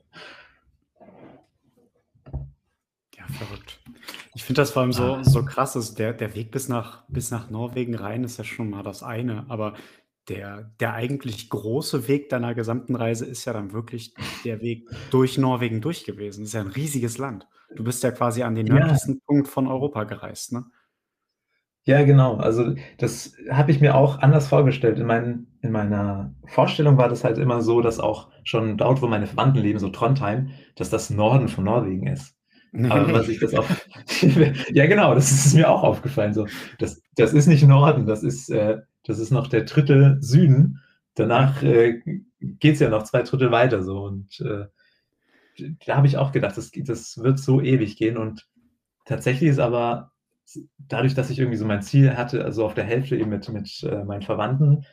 Ja, 3.18 3.26
verrückt. 3.28 3.80
Ich 4.36 4.44
finde 4.44 4.62
das 4.62 4.72
vor 4.72 4.82
allem 4.84 4.94
so 4.94 5.16
Ah. 5.16 5.24
so 5.24 5.44
krass, 5.44 5.76
also, 5.76 5.96
der 5.96 6.14
der 6.14 6.36
Weg 6.36 6.52
bis 6.52 6.70
nach 6.70 7.04
bis 7.10 7.32
nach 7.32 7.50
Norwegen 7.50 7.96
rein 7.96 8.24
ist 8.24 8.38
ja 8.38 8.44
schon 8.44 8.70
mal 8.70 8.84
das 8.84 9.04
eine, 9.04 9.46
aber 9.50 9.74
der 10.30 10.72
der 10.80 10.94
eigentlich 10.94 11.50
große 11.50 12.08
Weg 12.08 12.30
deiner 12.30 12.56
gesamten 12.56 12.96
Reise 12.96 13.26
ist 13.26 13.46
ja 13.46 13.54
dann 13.54 13.74
wirklich 13.74 14.14
der 14.44 14.62
Weg 14.62 14.88
durch 15.10 15.38
Norwegen 15.38 15.82
durch 15.82 16.06
gewesen. 16.06 16.42
Das 16.42 16.50
ist 16.50 16.54
ja 16.54 16.62
'n 16.62 16.68
riesiges 16.68 17.18
Land. 17.18 17.48
Du 17.76 17.84
bist 17.84 18.04
ja 18.04 18.12
quasi 18.12 18.44
an 18.44 18.56
den 18.56 18.68
Ja. 18.68 18.74
nördlichsten 18.76 19.22
Punkt 19.22 19.48
von 19.48 19.68
Europa 19.68 20.04
gereist, 20.06 20.54
ne? 20.54 20.66
Ja, 21.86 22.04
genau. 22.04 22.36
Also, 22.36 22.76
das 22.98 23.34
habe 23.50 23.72
ich 23.72 23.80
mir 23.82 23.96
auch 23.96 24.20
anders 24.20 24.48
vorgestellt. 24.48 25.00
In 25.00 25.06
meinen 25.08 25.48
in 25.62 25.72
meiner 25.72 26.34
Vorstellung 26.48 26.98
war 26.98 27.10
das 27.10 27.24
halt 27.24 27.38
immer 27.38 27.62
so, 27.62 27.82
dass 27.82 28.00
auch 28.00 28.30
schon 28.44 28.78
dort, 28.78 29.02
wo 29.02 29.08
meine 29.08 29.28
Verwandten 29.28 29.62
leben, 29.62 29.80
so 29.80 29.90
Trondheim, 29.90 30.52
dass 30.76 30.90
das 30.90 31.10
Norden 31.10 31.48
von 31.48 31.64
Norwegen 31.66 32.08
ist. 32.08 32.36
Aber 32.88 33.06
wenn 33.06 33.12
man 33.14 33.24
sich 33.24 33.40
das 33.40 33.54
auf 33.56 33.72
ja 34.74 34.86
genau, 34.88 35.16
das 35.16 35.32
ist 35.32 35.54
mir 35.56 35.70
auch 35.70 35.84
aufgefallen 35.84 36.34
so. 36.34 36.48
Das 36.80 37.02
das 37.16 37.34
ist 37.34 37.48
nicht 37.48 37.64
Norden, 37.68 38.06
das 38.06 38.24
ist 38.24 38.50
äh, 38.50 38.80
das 39.10 39.20
ist 39.20 39.32
noch 39.32 39.48
der 39.48 39.64
3. 39.66 40.18
Süden. 40.22 40.82
Danach, 41.16 41.64
äh, 41.64 42.02
geht's 42.42 42.80
ja 42.82 42.90
noch 42.90 43.04
2/3 43.04 43.52
weiter 43.52 43.84
so 43.84 44.04
und, 44.06 44.40
äh, 44.42 44.68
da 45.86 45.98
habe 45.98 46.08
ich 46.08 46.18
auch 46.18 46.32
gedacht, 46.34 46.58
das 46.58 46.72
das 46.72 47.18
wird 47.20 47.40
so 47.40 47.62
ewig 47.62 47.98
gehen 47.98 48.18
und 48.18 48.48
tatsächlich 49.06 49.50
ist 49.52 49.60
aber 49.60 50.12
dadurch, 50.80 51.16
dass 51.16 51.30
ich 51.32 51.40
irgendwie 51.40 51.58
so 51.58 51.66
mein 51.66 51.82
Ziel 51.84 52.18
hatte, 52.18 52.46
also, 52.46 52.66
auf 52.66 52.76
der 52.76 52.86
Hälfte 52.86 53.18
eben 53.18 53.30
mit 53.32 53.50
mit, 53.50 53.84
äh, 53.84 54.04
meinen 54.06 54.24
Verwandten, 54.24 54.86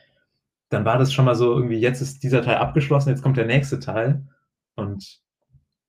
dann 0.69 0.85
war 0.85 0.97
das 0.99 1.13
schon 1.13 1.25
mal 1.25 1.35
so 1.35 1.53
irgendwie: 1.55 1.77
„Jetzt 1.79 2.01
ist 2.01 2.23
dieser 2.23 2.41
Teil 2.43 2.57
abgeschlossen, 2.57 3.09
jetzt 3.11 3.23
kommt 3.23 3.37
der 3.37 3.47
nächste 3.47 3.79
Teil.“ 3.79 4.27
Und 4.75 5.19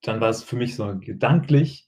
dann 0.04 0.20
war 0.22 0.30
es 0.30 0.42
für 0.44 0.56
mich 0.56 0.76
so 0.76 0.98
gedanklich 1.00 1.86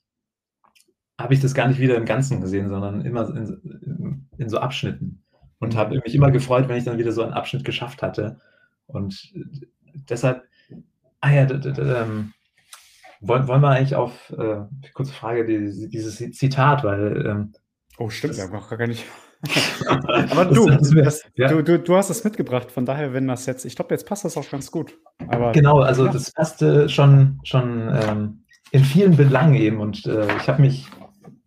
habe 1.18 1.34
ich 1.34 1.40
das 1.40 1.54
gar 1.54 1.68
nicht 1.68 1.80
wieder 1.80 1.96
im 1.96 2.06
Ganzen 2.06 2.40
gesehen, 2.40 2.68
sondern 2.68 3.04
immer 3.04 3.28
in 3.36 4.26
in 4.38 4.48
so 4.48 4.58
Abschnitten 4.58 5.22
und 5.60 5.76
habe 5.76 5.94
Mhm. 5.94 6.00
mich 6.04 6.14
immer 6.14 6.30
gefreut, 6.32 6.68
wenn 6.68 6.76
ich 6.78 6.84
dann 6.84 6.98
wieder 6.98 7.12
so 7.12 7.22
einen 7.22 7.32
Abschnitt 7.34 7.64
geschafft 7.64 8.02
hatte. 8.02 8.38
Und 8.86 9.32
d 9.34 9.68
deshalb 10.08 10.42
ah 11.20 11.30
ja, 11.30 11.42
ähm, 11.50 12.32
wollen 13.20 13.46
wollen 13.48 13.60
wir 13.60 13.68
eigentlich 13.70 13.94
auf, 13.94 14.30
äh 14.36 14.62
kurze 14.94 15.12
Frage, 15.12 15.44
die 15.44 15.88
dieses 15.88 16.16
Zi 16.16 16.30
Zitat, 16.32 16.82
weil, 16.84 17.26
ähm, 17.26 17.52
Oh, 17.98 18.08
stimmt, 18.10 18.36
wir 18.36 18.44
haben 18.44 18.52
noch 18.52 18.70
gar 18.70 18.86
nicht 18.86 19.04
aber 20.30 20.44
du, 20.46 20.66
das 20.68 21.22
ja. 21.34 21.48
du 21.48 21.62
du 21.62 21.78
du 21.78 21.96
hast 21.96 22.10
es 22.10 22.24
mitgebracht, 22.24 22.70
von 22.70 22.84
daher, 22.84 23.14
wenn 23.14 23.26
das 23.26 23.46
jetzt 23.46 23.64
ich 23.64 23.74
glaube, 23.74 23.94
jetzt 23.94 24.06
passt 24.06 24.24
das 24.26 24.36
auch 24.36 24.48
ganz 24.50 24.70
gut. 24.70 24.98
Aber 25.28 25.52
Genau, 25.52 25.80
also, 25.80 26.06
ja. 26.06 26.12
das 26.12 26.30
passte 26.32 26.88
schon 26.90 27.40
schon, 27.44 27.88
ähm, 27.94 28.44
in 28.72 28.84
vielen 28.84 29.16
Belangen 29.16 29.54
eben 29.54 29.80
und, 29.80 30.06
äh, 30.06 30.26
ich 30.36 30.46
habe 30.48 30.60
mich 30.62 30.86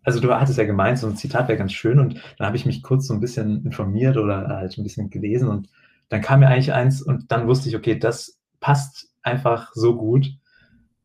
also, 0.03 0.19
du 0.19 0.33
hattest 0.35 0.57
ja 0.59 0.65
gemeint, 0.65 0.99
so 0.99 1.07
'n 1.07 1.15
Zitat 1.17 1.47
wäre 1.49 1.57
ganz 1.57 1.73
schön 1.73 1.99
und 1.99 2.15
dann 2.37 2.47
habe 2.47 2.57
ich 2.57 2.65
mich 2.65 2.83
kurz 2.83 3.07
so 3.07 3.13
'n 3.13 3.19
bisschen 3.21 3.65
informiert 3.65 4.17
oder 4.17 4.47
halt 4.49 4.77
'n 4.77 4.83
bisschen 4.83 5.09
gelesen 5.09 5.49
und 5.49 5.69
dann 6.09 6.21
kam 6.21 6.41
mir 6.41 6.47
eigentlich 6.49 6.73
eins 6.73 7.01
und 7.01 7.31
dann 7.31 7.47
wusste 7.47 7.69
ich: 7.69 7.75
„Okay, 7.77 7.97
das 7.99 8.39
passt 8.59 9.09
einfach 9.23 9.71
so 9.75 9.95
gut. 9.97 10.27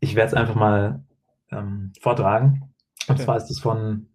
Ich 0.01 0.15
werde 0.17 0.29
es 0.29 0.35
einfach 0.35 0.55
mal, 0.57 1.05
ähm, 1.53 1.93
vortragen.“ 2.01 2.63
Und 3.09 3.17
Bitte. 3.17 3.25
zwar 3.25 3.37
ist 3.39 3.51
es 3.51 3.61
von 3.61 4.09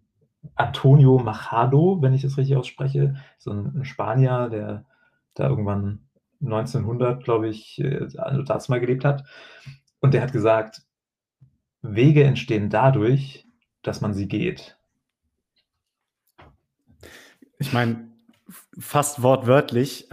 Antonio 0.56 1.18
Machado, 1.20 1.98
wenn 2.02 2.14
ich 2.14 2.22
das 2.22 2.38
richtig 2.38 2.56
ausspreche, 2.56 3.16
so 3.38 3.52
'n 3.52 3.72
'n 3.76 3.84
Spanier, 3.86 4.48
der 4.50 4.86
da 5.34 5.48
irgendwann 5.48 6.00
1900, 6.40 7.24
glaube 7.24 7.48
ich, 7.48 7.80
äh, 7.82 8.08
also, 8.18 8.42
dazu 8.44 8.72
mal 8.72 8.80
gelebt 8.80 9.04
hat. 9.06 9.24
Und 10.00 10.14
der 10.14 10.22
hat 10.22 10.32
gesagt: 10.32 10.82
„Wege 11.82 12.24
entstehen 12.24 12.70
dadurch, 12.70 13.43
dass 13.84 14.00
man 14.00 14.14
sie 14.14 14.28
geht.“ 14.28 14.76
Ich 17.58 17.72
meine, 17.72 18.08
fast 18.78 19.22
wortwörtlich, 19.22 20.08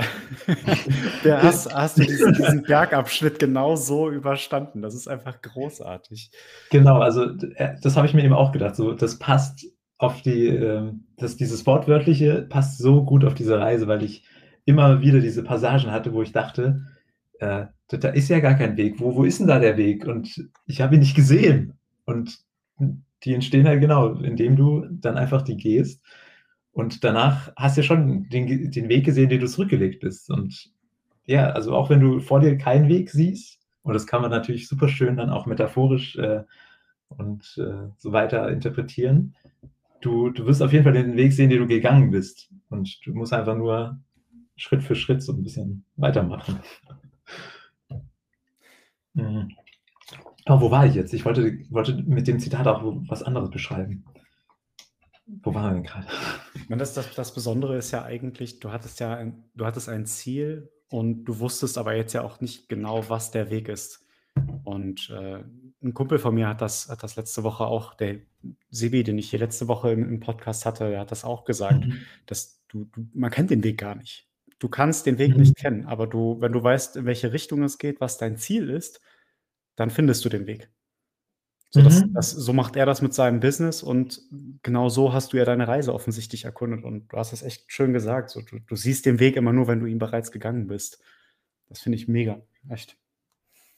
der 1.24 1.42
hast 1.44 1.74
hast 1.74 1.98
du 1.98 2.04
diesen 2.04 2.34
diesen 2.34 2.64
Bergabschnitt 2.64 3.40
genau 3.40 3.76
so 3.76 4.10
überstanden. 4.10 4.82
Das 4.82 4.94
ist 4.96 5.08
einfach 5.08 5.42
großartig. 5.42 6.32
Genau, 6.70 7.00
also, 7.00 7.26
äh, 7.56 7.76
das 7.82 7.98
habe 7.98 8.08
ich 8.08 8.14
mir 8.14 8.24
eben 8.24 8.34
auch 8.34 8.52
gedacht, 8.52 8.76
so, 8.76 8.94
das 8.94 9.20
passt 9.20 9.66
auf 9.98 10.22
die, 10.22 10.48
ähm 10.48 11.06
dass 11.18 11.38
dieses 11.38 11.68
Wortwörtliche 11.68 12.48
passt 12.50 12.80
so 12.80 13.04
gut 13.04 13.24
auf 13.26 13.36
diese 13.36 13.60
Reise, 13.60 13.88
weil 13.88 14.02
ich 14.04 14.24
immer 14.66 15.02
wieder 15.02 15.20
diese 15.20 15.44
Passagen 15.44 15.92
hatte, 15.92 16.14
wo 16.14 16.24
ich 16.24 16.32
dachte, 16.32 16.82
äh: 17.40 17.66
„D 17.92 17.98
da 18.00 18.10
ist 18.10 18.30
ja 18.30 18.40
gar 18.40 18.56
kein 18.56 18.78
Weg. 18.78 19.00
Wo 19.00 19.16
wo 19.16 19.24
ist 19.24 19.40
'n 19.42 19.48
da 19.48 19.60
der 19.60 19.78
Weg?“ 19.78 20.08
Und 20.08 20.50
ich 20.66 20.82
habe 20.82 20.96
ihn 20.96 21.02
nicht 21.02 21.16
gesehen. 21.16 21.74
Und 22.06 22.40
die 23.26 23.34
entstehen 23.36 23.68
halt 23.68 23.82
genau, 23.82 24.16
indem 24.16 24.56
du 24.58 24.86
dann 24.92 25.18
einfach 25.18 25.42
die 25.44 25.58
gehst 25.58 26.04
und 26.74 27.04
danach 27.04 27.52
hast 27.58 27.78
du 27.78 27.82
ja 27.82 27.88
schon 27.88 28.30
den 28.30 28.72
den 28.72 28.90
Weg 28.90 29.06
gesehen, 29.06 29.30
den 29.30 29.42
du 29.42 29.48
zurückgelegt 29.48 30.02
bist. 30.02 30.30
Und 30.32 30.72
ja, 31.26 31.52
also, 31.52 31.76
auch 31.76 31.90
wenn 31.92 32.00
du 32.02 32.20
vor 32.22 32.40
dir 32.42 32.58
keinen 32.58 32.90
Weg 32.90 33.12
siehst 33.12 33.60
und 33.84 33.94
das 33.96 34.08
kann 34.08 34.22
man 34.24 34.32
natürlich 34.32 34.68
super 34.70 34.90
schön 34.90 35.18
dann 35.18 35.30
auch 35.32 35.46
metaphorisch, 35.48 36.18
äh, 36.18 36.44
und, 37.10 37.58
äh, 37.60 37.90
so 38.00 38.14
weiter 38.14 38.50
interpretieren. 38.52 39.36
Du 40.02 40.30
du 40.32 40.46
wirst 40.48 40.62
auf 40.64 40.74
jeden 40.74 40.84
Fall 40.86 40.94
den 40.94 41.18
Weg 41.18 41.34
sehen, 41.34 41.50
den 41.52 41.60
du 41.62 41.68
gegangen 41.68 42.12
bist 42.12 42.50
und 42.70 43.00
du 43.06 43.14
musst 43.14 43.34
einfach 43.34 43.58
nur 43.58 44.00
Schritt 44.58 44.84
für 44.84 44.96
Schritt 44.96 45.24
so 45.24 45.34
'n 45.34 45.44
bisschen 45.44 45.86
weitermachen. 45.98 46.60
Mhm. 49.16 49.61
Oh, 50.52 50.60
wo 50.60 50.70
war 50.70 50.86
ich 50.86 50.96
jetzt? 50.96 51.14
Ich 51.14 51.24
wollte, 51.24 51.58
wollte 51.70 51.94
mit 51.94 52.28
dem 52.28 52.38
Zitat 52.42 52.68
auch 52.68 52.84
was 53.08 53.24
anderes 53.24 53.50
beschreiben. 53.50 54.04
Wo 55.26 55.54
waren 55.54 55.64
wir 55.64 55.74
denn 55.76 55.84
gerade? 55.84 56.08
Das, 56.68 56.94
das, 56.94 57.16
das 57.16 57.34
Besondere 57.34 57.78
ist 57.78 57.92
ja 57.92 58.04
eigentlich, 58.04 58.60
du 58.60 58.70
hattest 58.70 59.00
ja 59.00 59.16
ein, 59.16 59.46
du 59.56 59.66
hattest 59.66 59.88
ein 59.88 60.06
Ziel 60.06 60.70
und 60.90 61.24
du 61.24 61.40
wusstest 61.40 61.78
aber 61.78 61.96
jetzt 61.96 62.12
ja 62.12 62.24
auch 62.24 62.42
nicht 62.42 62.68
genau, 62.68 63.08
was 63.08 63.32
der 63.32 63.50
Weg 63.50 63.70
ist. 63.70 64.06
Und 64.66 65.10
äh, 65.10 65.42
ein 65.82 65.94
Kumpel 65.94 66.20
von 66.20 66.36
mir 66.36 66.50
hat 66.50 66.60
das, 66.60 66.90
hat 66.90 67.02
das 67.02 67.16
letzte 67.16 67.44
Woche 67.44 67.64
auch, 67.64 67.94
der 67.94 68.18
Sebi, 68.70 69.04
den 69.04 69.18
ich 69.18 69.30
hier 69.30 69.40
letzte 69.40 69.70
Woche 69.70 69.92
im, 69.92 70.04
im 70.04 70.20
Podcast 70.20 70.66
hatte, 70.66 70.90
der 70.90 71.00
hat 71.00 71.12
das 71.12 71.24
auch 71.24 71.46
gesagt, 71.46 71.86
mhm. 71.86 72.02
dass 72.26 72.62
du, 72.68 72.90
du, 72.92 73.08
man 73.14 73.32
kennt 73.32 73.52
den 73.52 73.64
Weg 73.64 73.78
gar 73.78 73.96
nicht. 73.96 74.28
Du 74.60 74.68
kannst 74.68 75.06
den 75.06 75.18
Weg 75.18 75.32
mhm. 75.32 75.40
nicht 75.44 75.56
kennen, 75.56 75.86
aber 75.86 76.08
du, 76.08 76.42
wenn 76.42 76.52
du 76.52 76.62
weißt, 76.62 76.98
in 76.98 77.06
welche 77.06 77.32
Richtung 77.32 77.64
es 77.64 77.78
geht, 77.78 78.02
was 78.02 78.18
dein 78.18 78.36
Ziel 78.36 78.70
ist, 78.70 79.00
dann 79.82 79.90
findest 79.90 80.24
du 80.24 80.30
den 80.30 80.48
Weg. 80.48 80.70
So, 81.70 81.82
das, 81.82 82.02
mhm. 82.02 82.14
das, 82.14 82.32
so 82.32 82.54
macht 82.54 82.76
er 82.76 82.86
das 82.86 83.02
mit 83.02 83.14
seinem 83.14 83.40
Business 83.40 83.82
und 83.82 84.22
genau 84.62 84.90
so 84.90 85.14
hast 85.14 85.32
du 85.32 85.38
ja 85.38 85.46
deine 85.46 85.68
Reise 85.68 85.94
offensichtlich 85.94 86.44
erkundet 86.44 86.84
und 86.84 87.08
du 87.08 87.18
hast 87.18 87.32
es 87.32 87.44
echt 87.44 87.64
schön 87.68 87.94
gesagt. 87.94 88.30
So, 88.30 88.42
du, 88.42 88.60
du 88.60 88.76
siehst 88.76 89.06
den 89.06 89.20
Weg 89.20 89.38
immer 89.38 89.54
nur, 89.54 89.68
wenn 89.68 89.80
du 89.80 89.86
ihn 89.86 90.00
bereits 90.00 90.32
gegangen 90.32 90.68
bist. 90.68 91.02
Das 91.70 91.80
finde 91.80 91.98
ich 91.98 92.08
mega, 92.10 92.42
echt. 92.70 92.98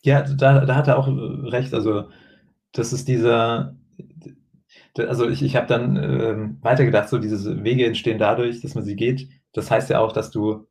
Ja, 0.02 0.24
da, 0.24 0.66
da 0.66 0.76
hat 0.76 0.88
er 0.88 0.98
auch 0.98 1.08
äh, 1.08 1.50
recht. 1.50 1.74
Also, 1.74 2.10
das 2.72 2.94
ist 2.94 3.08
dieser, 3.08 3.76
also 4.98 5.30
ich, 5.30 5.44
ich 5.44 5.56
habe 5.56 5.68
dann 5.68 5.96
ähm, 5.96 6.58
weitergedacht, 6.62 7.10
so 7.10 7.20
diese 7.20 7.64
Wege 7.64 7.86
entstehen 7.86 8.18
dadurch, 8.18 8.62
dass 8.62 8.74
man 8.74 8.84
sie 8.84 8.96
geht. 8.96 9.30
Das 9.54 9.70
heißt 9.70 9.92
ja 9.92 10.00
auch, 10.00 10.12
dass 10.12 10.32
du, 10.32 10.68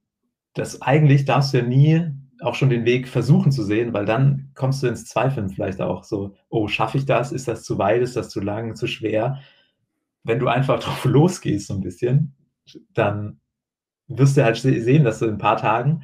das 0.55 0.83
eigentlich 0.83 1.24
darfst 1.24 1.55
du 1.55 1.59
ja 1.59 1.64
nie 1.64 2.11
auch 2.43 2.55
schon 2.55 2.70
den 2.70 2.84
Weg 2.84 3.09
versuchen 3.09 3.53
zu 3.53 3.62
sehen, 3.62 3.93
weil 3.93 4.05
dann 4.05 4.51
kommst 4.55 4.82
du 4.82 4.86
ins 4.86 5.05
Zweifeln 5.05 5.49
vielleicht 5.49 5.80
auch 5.80 6.05
so, 6.05 6.34
oh, 6.49 6.68
schaffe 6.68 6.99
ich 6.99 7.07
das? 7.07 7.32
Ist 7.32 7.49
das 7.49 7.62
zu 7.62 7.78
weit? 7.78 8.03
Ist 8.03 8.16
das 8.16 8.30
zu 8.30 8.40
lang, 8.40 8.74
zu 8.74 8.86
schwer? 8.86 9.40
Wenn 10.24 10.38
du 10.38 10.49
einfach 10.49 10.80
drauf 10.82 11.05
losgehst 11.05 11.68
so 11.68 11.74
ein 11.74 11.80
bisschen, 11.80 12.34
dann 12.95 13.40
wirst 14.09 14.36
du 14.36 14.45
halt 14.45 14.57
sehen, 14.57 15.05
dass 15.05 15.20
du 15.20 15.26
in 15.26 15.34
ein 15.34 15.38
paar 15.38 15.57
Tagen 15.57 16.03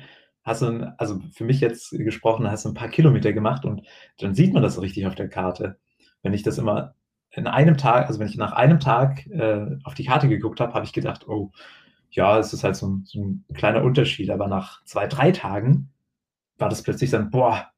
hast 0.48 0.62
du, 0.62 0.66
ein, 0.66 0.94
also 0.98 1.20
für 1.32 1.44
mich 1.44 1.60
jetzt 1.60 1.90
gesprochen, 1.90 2.50
hast 2.50 2.64
du 2.64 2.70
ein 2.70 2.74
paar 2.74 2.88
Kilometer 2.88 3.32
gemacht 3.32 3.64
und 3.64 3.82
dann 4.18 4.34
sieht 4.34 4.52
man 4.54 4.62
das 4.62 4.74
so 4.74 4.80
richtig 4.80 5.06
auf 5.06 5.14
der 5.14 5.28
Karte. 5.28 5.78
Wenn 6.22 6.34
ich 6.34 6.42
das 6.42 6.58
immer 6.58 6.94
in 7.30 7.46
einem 7.46 7.76
Tag, 7.76 8.06
also 8.08 8.18
wenn 8.18 8.28
ich 8.28 8.36
nach 8.36 8.52
einem 8.52 8.80
Tag 8.80 9.26
äh, 9.26 9.66
auf 9.84 9.94
die 9.94 10.04
Karte 10.04 10.28
geguckt 10.28 10.60
habe, 10.60 10.74
habe 10.74 10.84
ich 10.84 10.92
gedacht, 10.92 11.28
oh, 11.28 11.52
ja, 12.10 12.38
es 12.38 12.52
ist 12.52 12.64
halt 12.64 12.76
so 12.76 12.88
ein, 12.88 13.02
so 13.04 13.22
ein, 13.22 13.44
kleiner 13.54 13.84
Unterschied. 13.84 14.30
Aber 14.30 14.48
nach 14.48 14.82
zwei, 14.84 15.06
drei 15.06 15.30
Tagen 15.30 15.90
war 16.58 16.68
das 16.68 16.82
plötzlich 16.82 17.10
dann, 17.10 17.30
boah, 17.30 17.70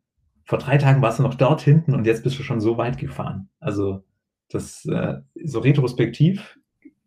vor 0.44 0.58
drei 0.58 0.78
Tagen 0.78 1.02
warst 1.02 1.18
du 1.18 1.22
noch 1.22 1.34
dort 1.34 1.60
hinten 1.60 1.94
und 1.94 2.06
jetzt 2.06 2.24
bist 2.24 2.38
du 2.38 2.42
schon 2.42 2.60
so 2.60 2.76
weit 2.76 2.98
gefahren. 2.98 3.48
Also 3.60 4.04
das 4.48 4.84
äh, 4.86 5.20
so 5.44 5.60
retrospektiv 5.60 6.58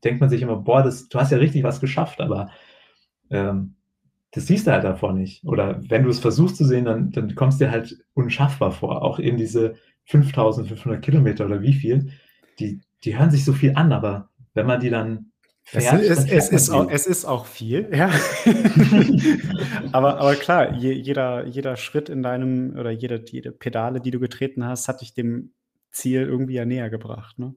denkt 0.04 0.22
man 0.22 0.30
sich 0.30 0.42
immer, 0.42 0.58
boah, 0.58 0.84
das, 0.84 1.10
du 1.10 1.20
hast 1.20 1.32
ja 1.32 1.38
richtig 1.38 1.64
was 1.64 1.82
geschafft, 1.82 2.22
aber 2.22 2.50
ähm, 3.30 3.76
das 4.32 4.48
siehst 4.48 4.66
du 4.68 4.72
halt 4.72 4.84
davor 4.84 5.14
nicht. 5.14 5.44
Oder 5.46 5.80
wenn 5.90 6.04
du 6.04 6.10
es 6.10 6.20
versuchst 6.20 6.58
zu 6.58 6.66
sehen, 6.66 6.86
dann, 6.86 7.12
dann 7.12 7.36
kommst 7.36 7.60
du 7.60 7.66
dir 7.66 7.72
halt 7.72 8.04
unschaffbar 8.14 8.72
vor. 8.72 9.04
Auch 9.04 9.20
in 9.20 9.38
diese 9.38 9.76
5500 10.06 11.02
Kilometer 11.02 11.46
oder 11.46 11.62
wie 11.62 11.74
viel, 11.74 12.12
die, 12.60 12.82
die 13.04 13.18
hören 13.18 13.32
sich 13.32 13.46
so 13.46 13.54
viel 13.54 13.76
an, 13.76 13.92
aber 13.92 14.30
wenn 14.54 14.66
man 14.66 14.80
die 14.80 14.90
dann 14.90 15.32
fährt, 15.64 16.02
es, 16.02 16.20
ist, 16.20 16.32
es, 16.32 16.50
ist 16.50 16.70
auch, 16.70 16.90
es 16.90 17.08
ist 17.08 17.26
auch 17.26 17.46
viel, 17.46 17.90
ja. 17.96 18.12
aber, 19.92 20.20
aber 20.20 20.36
klar, 20.36 20.74
je, 20.76 20.92
jeder, 20.92 21.46
jeder 21.46 21.78
Schritt 21.78 22.10
in 22.10 22.24
deinem 22.24 22.76
oder 22.78 22.92
jede, 22.92 23.24
jede 23.28 23.52
Pedale, 23.52 24.02
die 24.02 24.12
du 24.12 24.20
getreten 24.20 24.66
hast, 24.66 24.88
hat 24.88 25.02
dich 25.02 25.14
dem 25.14 25.54
Ziel 25.92 26.22
irgendwie 26.22 26.56
ja 26.56 26.66
näher 26.66 26.90
gebracht. 26.90 27.40
Ne? 27.40 27.56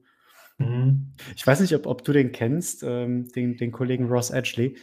Mhm. 0.57 1.13
Ich 1.35 1.45
weiß 1.45 1.59
nicht, 1.59 1.75
ob, 1.75 1.85
ob 1.85 2.03
du 2.03 2.13
den 2.13 2.31
kennst, 2.31 2.83
ähm, 2.83 3.27
den, 3.29 3.57
den 3.57 3.71
Kollegen 3.71 4.07
Ross 4.07 4.29
Edgley. 4.29 4.77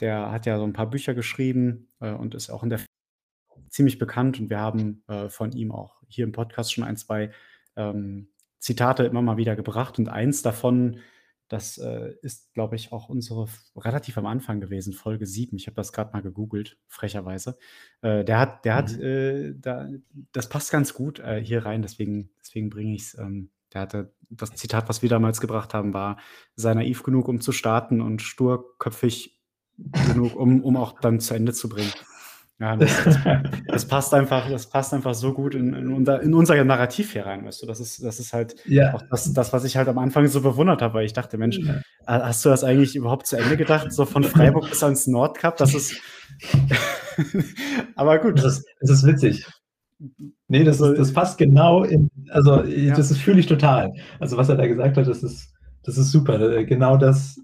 Der 0.00 0.30
hat 0.30 0.46
ja 0.46 0.58
so 0.58 0.64
ein 0.64 0.72
paar 0.72 0.88
Bücher 0.88 1.14
geschrieben 1.14 1.88
äh, 2.00 2.12
und 2.12 2.34
ist 2.34 2.50
auch 2.50 2.62
in 2.62 2.70
der 2.70 2.80
ziemlich 3.68 3.98
bekannt 3.98 4.40
und 4.40 4.50
wir 4.50 4.58
haben 4.58 5.02
äh, 5.08 5.28
von 5.28 5.52
ihm 5.52 5.72
auch 5.72 6.02
hier 6.08 6.24
im 6.24 6.32
Podcast 6.32 6.72
schon 6.72 6.84
ein, 6.84 6.96
zwei 6.96 7.30
ähm, 7.76 8.28
Zitate 8.58 9.04
immer 9.04 9.22
mal 9.22 9.36
wieder 9.36 9.56
gebracht 9.56 9.98
und 9.98 10.08
eins 10.08 10.42
davon, 10.42 10.98
das 11.50 11.78
äh, 11.78 12.14
ist, 12.22 12.54
glaube 12.54 12.76
ich, 12.76 12.92
auch 12.92 13.08
unsere 13.08 13.48
relativ 13.76 14.16
am 14.16 14.26
Anfang 14.26 14.60
gewesen, 14.60 14.92
Folge 14.92 15.26
7. 15.26 15.56
Ich 15.56 15.66
habe 15.66 15.74
das 15.74 15.92
gerade 15.92 16.12
mal 16.12 16.22
gegoogelt, 16.22 16.78
frecherweise. 16.86 17.58
Äh, 18.02 18.24
der 18.24 18.38
hat, 18.38 18.64
der 18.64 18.74
mhm. 18.74 18.78
hat, 18.78 18.98
äh, 18.98 19.54
da, 19.58 19.88
das 20.30 20.48
passt 20.48 20.70
ganz 20.70 20.94
gut 20.94 21.18
äh, 21.18 21.42
hier 21.44 21.66
rein, 21.66 21.82
deswegen, 21.82 22.30
deswegen 22.40 22.70
bringe 22.70 22.94
ich 22.94 23.02
es. 23.02 23.18
Ähm, 23.18 23.50
der 23.72 23.80
hatte 23.82 24.14
das 24.30 24.54
Zitat, 24.54 24.88
was 24.88 25.02
wir 25.02 25.08
damals 25.08 25.40
gebracht 25.40 25.74
haben, 25.74 25.92
war, 25.92 26.18
sei 26.54 26.72
naiv 26.72 27.02
genug, 27.02 27.26
um 27.26 27.40
zu 27.40 27.50
starten 27.50 28.00
und 28.00 28.22
sturköpfig 28.22 29.40
genug, 30.06 30.36
um, 30.36 30.62
um 30.62 30.76
auch 30.76 31.00
dann 31.00 31.18
zu 31.18 31.34
Ende 31.34 31.52
zu 31.52 31.68
bringen. 31.68 31.92
Ja, 32.60 32.76
das, 32.76 33.18
das, 33.68 33.86
passt 33.86 34.12
einfach, 34.12 34.50
das 34.50 34.66
passt 34.66 34.92
einfach 34.92 35.14
so 35.14 35.32
gut 35.32 35.54
in, 35.54 35.72
in, 35.72 35.90
unser, 35.90 36.20
in 36.20 36.34
unser 36.34 36.62
Narrativ 36.62 37.12
hier 37.12 37.24
rein, 37.24 37.46
weißt 37.46 37.62
du. 37.62 37.66
Das 37.66 37.80
ist, 37.80 38.04
das 38.04 38.20
ist 38.20 38.34
halt 38.34 38.54
ja. 38.66 38.92
auch 38.92 39.00
das, 39.10 39.32
das, 39.32 39.54
was 39.54 39.64
ich 39.64 39.78
halt 39.78 39.88
am 39.88 39.96
Anfang 39.96 40.26
so 40.26 40.42
bewundert 40.42 40.82
habe, 40.82 40.92
weil 40.92 41.06
ich 41.06 41.14
dachte, 41.14 41.38
Mensch, 41.38 41.58
ja. 41.58 41.80
hast 42.06 42.44
du 42.44 42.50
das 42.50 42.62
eigentlich 42.62 42.94
überhaupt 42.96 43.26
zu 43.26 43.38
Ende 43.38 43.56
gedacht? 43.56 43.90
So 43.92 44.04
von 44.04 44.24
Freiburg 44.24 44.68
bis 44.68 44.82
ans 44.82 45.06
Nordkap, 45.06 45.56
das 45.56 45.72
ist. 45.74 45.98
Aber 47.96 48.18
gut. 48.18 48.36
Das 48.36 48.58
ist, 48.58 48.66
das 48.82 48.90
ist 48.90 49.06
witzig. 49.06 49.46
Nee, 50.48 50.64
das, 50.64 50.82
ist, 50.82 50.98
das 50.98 51.12
passt 51.14 51.38
genau 51.38 51.84
in, 51.84 52.10
also 52.28 52.62
ja. 52.64 52.94
das 52.94 53.10
ist 53.10 53.22
fühle 53.22 53.40
ich 53.40 53.46
total. 53.46 53.90
Also 54.18 54.36
was 54.36 54.50
er 54.50 54.56
da 54.56 54.66
gesagt 54.66 54.98
hat, 54.98 55.06
das 55.06 55.22
ist, 55.22 55.50
das 55.82 55.96
ist 55.96 56.10
super. 56.10 56.62
Genau 56.64 56.98
das, 56.98 57.40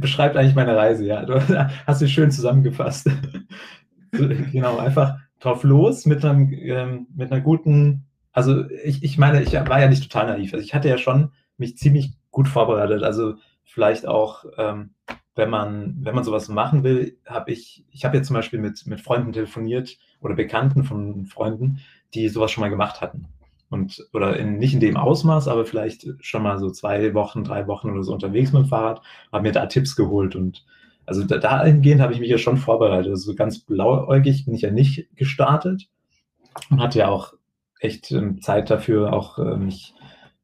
beschreibt 0.00 0.36
eigentlich 0.36 0.54
meine 0.54 0.76
Reise, 0.76 1.04
ja. 1.04 1.24
Du 1.24 1.34
hast 1.86 1.98
sie 1.98 2.08
schön 2.08 2.30
zusammengefasst. 2.30 3.10
genau, 4.52 4.78
einfach 4.78 5.18
drauf 5.40 5.62
los 5.64 6.06
mit, 6.06 6.24
einem, 6.24 6.52
ähm, 6.52 7.06
mit 7.14 7.30
einer 7.30 7.40
guten, 7.40 8.06
also 8.32 8.68
ich, 8.84 9.02
ich 9.02 9.18
meine, 9.18 9.42
ich 9.42 9.52
war 9.52 9.80
ja 9.80 9.88
nicht 9.88 10.02
total 10.02 10.26
naiv. 10.26 10.52
Also 10.52 10.64
ich 10.64 10.74
hatte 10.74 10.88
ja 10.88 10.98
schon 10.98 11.30
mich 11.56 11.76
ziemlich 11.76 12.12
gut 12.30 12.48
vorbereitet. 12.48 13.02
Also 13.02 13.34
vielleicht 13.64 14.06
auch, 14.06 14.44
ähm, 14.58 14.94
wenn 15.34 15.50
man, 15.50 15.96
wenn 16.00 16.14
man 16.14 16.24
sowas 16.24 16.48
machen 16.48 16.84
will, 16.84 17.18
habe 17.26 17.52
ich, 17.52 17.84
ich 17.90 18.04
habe 18.04 18.16
jetzt 18.16 18.28
zum 18.28 18.34
Beispiel 18.34 18.60
mit, 18.60 18.86
mit 18.86 19.00
Freunden 19.00 19.32
telefoniert 19.32 19.98
oder 20.20 20.34
Bekannten 20.34 20.84
von 20.84 21.26
Freunden, 21.26 21.80
die 22.14 22.28
sowas 22.28 22.52
schon 22.52 22.62
mal 22.62 22.70
gemacht 22.70 23.00
hatten 23.00 23.28
und 23.74 24.06
oder 24.12 24.36
in, 24.36 24.58
nicht 24.58 24.74
in 24.74 24.80
dem 24.80 24.96
Ausmaß, 24.96 25.48
aber 25.48 25.64
vielleicht 25.64 26.06
schon 26.20 26.42
mal 26.42 26.58
so 26.58 26.70
zwei 26.70 27.12
Wochen, 27.12 27.44
drei 27.44 27.66
Wochen 27.66 27.90
oder 27.90 28.02
so 28.02 28.12
unterwegs 28.12 28.52
mit 28.52 28.62
dem 28.62 28.68
Fahrrad, 28.68 29.02
habe 29.32 29.42
mir 29.42 29.52
da 29.52 29.66
Tipps 29.66 29.96
geholt 29.96 30.36
und 30.36 30.64
also 31.06 31.24
da, 31.24 31.38
dahingehend 31.38 32.00
habe 32.00 32.12
ich 32.12 32.20
mich 32.20 32.30
ja 32.30 32.38
schon 32.38 32.56
vorbereitet. 32.56 33.10
Also 33.10 33.34
ganz 33.34 33.60
blauäugig 33.60 34.44
bin 34.44 34.54
ich 34.54 34.62
ja 34.62 34.70
nicht 34.70 35.08
gestartet 35.16 35.88
und 36.70 36.80
hatte 36.80 37.00
ja 37.00 37.08
auch 37.08 37.34
echt 37.80 38.10
ähm, 38.12 38.40
Zeit 38.40 38.70
dafür, 38.70 39.12
auch 39.12 39.38
äh, 39.38 39.56
mich 39.56 39.94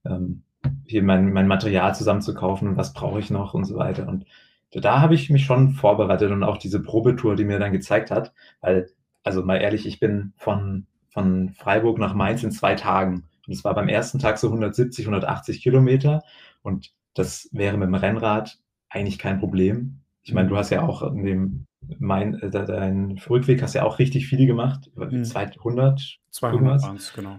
ähm, 0.04 0.42
hier 0.86 1.02
mein, 1.02 1.32
mein 1.32 1.48
Material 1.48 1.94
zusammenzukaufen, 1.94 2.76
was 2.76 2.92
brauche 2.92 3.18
ich 3.18 3.30
noch 3.30 3.54
und 3.54 3.64
so 3.64 3.76
weiter. 3.76 4.06
Und 4.08 4.26
da 4.72 5.00
habe 5.00 5.14
ich 5.14 5.30
mich 5.30 5.44
schon 5.44 5.70
vorbereitet 5.70 6.30
und 6.30 6.44
auch 6.44 6.58
diese 6.58 6.82
Probetour, 6.82 7.36
die 7.36 7.44
mir 7.44 7.58
dann 7.58 7.72
gezeigt 7.72 8.10
hat, 8.10 8.32
weil, 8.60 8.90
also 9.24 9.42
mal 9.42 9.56
ehrlich, 9.56 9.86
ich 9.86 9.98
bin 10.00 10.32
von 10.36 10.86
von 11.10 11.50
Freiburg 11.50 11.98
nach 11.98 12.14
Mainz 12.14 12.42
in 12.42 12.52
zwei 12.52 12.74
Tagen. 12.74 13.24
Und 13.46 13.52
es 13.52 13.64
war 13.64 13.74
beim 13.74 13.88
ersten 13.88 14.18
Tag 14.18 14.38
so 14.38 14.46
170, 14.46 15.06
180 15.06 15.62
Kilometer. 15.62 16.22
Und 16.62 16.92
das 17.14 17.48
wäre 17.52 17.76
mit 17.76 17.88
dem 17.88 17.94
Rennrad 17.94 18.58
eigentlich 18.88 19.18
kein 19.18 19.38
Problem. 19.38 19.99
Ich 20.22 20.32
meine, 20.32 20.48
du 20.48 20.56
hast 20.56 20.70
ja 20.70 20.82
auch 20.82 21.02
in 21.02 21.24
dem 21.24 21.66
mein, 21.98 22.34
äh, 22.34 22.50
dein 22.50 23.18
Rückweg 23.28 23.62
hast 23.62 23.74
ja 23.74 23.84
auch 23.84 23.98
richtig 23.98 24.26
viele 24.26 24.46
gemacht. 24.46 24.90
Mhm. 24.94 25.24
200? 25.24 26.18
200 26.30 26.82
waren 26.82 26.96
es, 26.96 27.12
genau. 27.12 27.38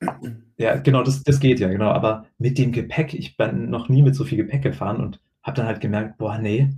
Ja. 0.00 0.20
ja, 0.56 0.76
genau, 0.76 1.02
das, 1.02 1.22
das 1.22 1.40
geht 1.40 1.60
ja, 1.60 1.68
genau. 1.68 1.90
Aber 1.90 2.26
mit 2.38 2.58
dem 2.58 2.72
Gepäck, 2.72 3.14
ich 3.14 3.36
bin 3.36 3.70
noch 3.70 3.88
nie 3.88 4.02
mit 4.02 4.14
so 4.14 4.24
viel 4.24 4.38
Gepäck 4.38 4.62
gefahren 4.62 5.00
und 5.00 5.20
habe 5.42 5.56
dann 5.56 5.66
halt 5.66 5.80
gemerkt, 5.80 6.18
boah, 6.18 6.38
nee, 6.38 6.70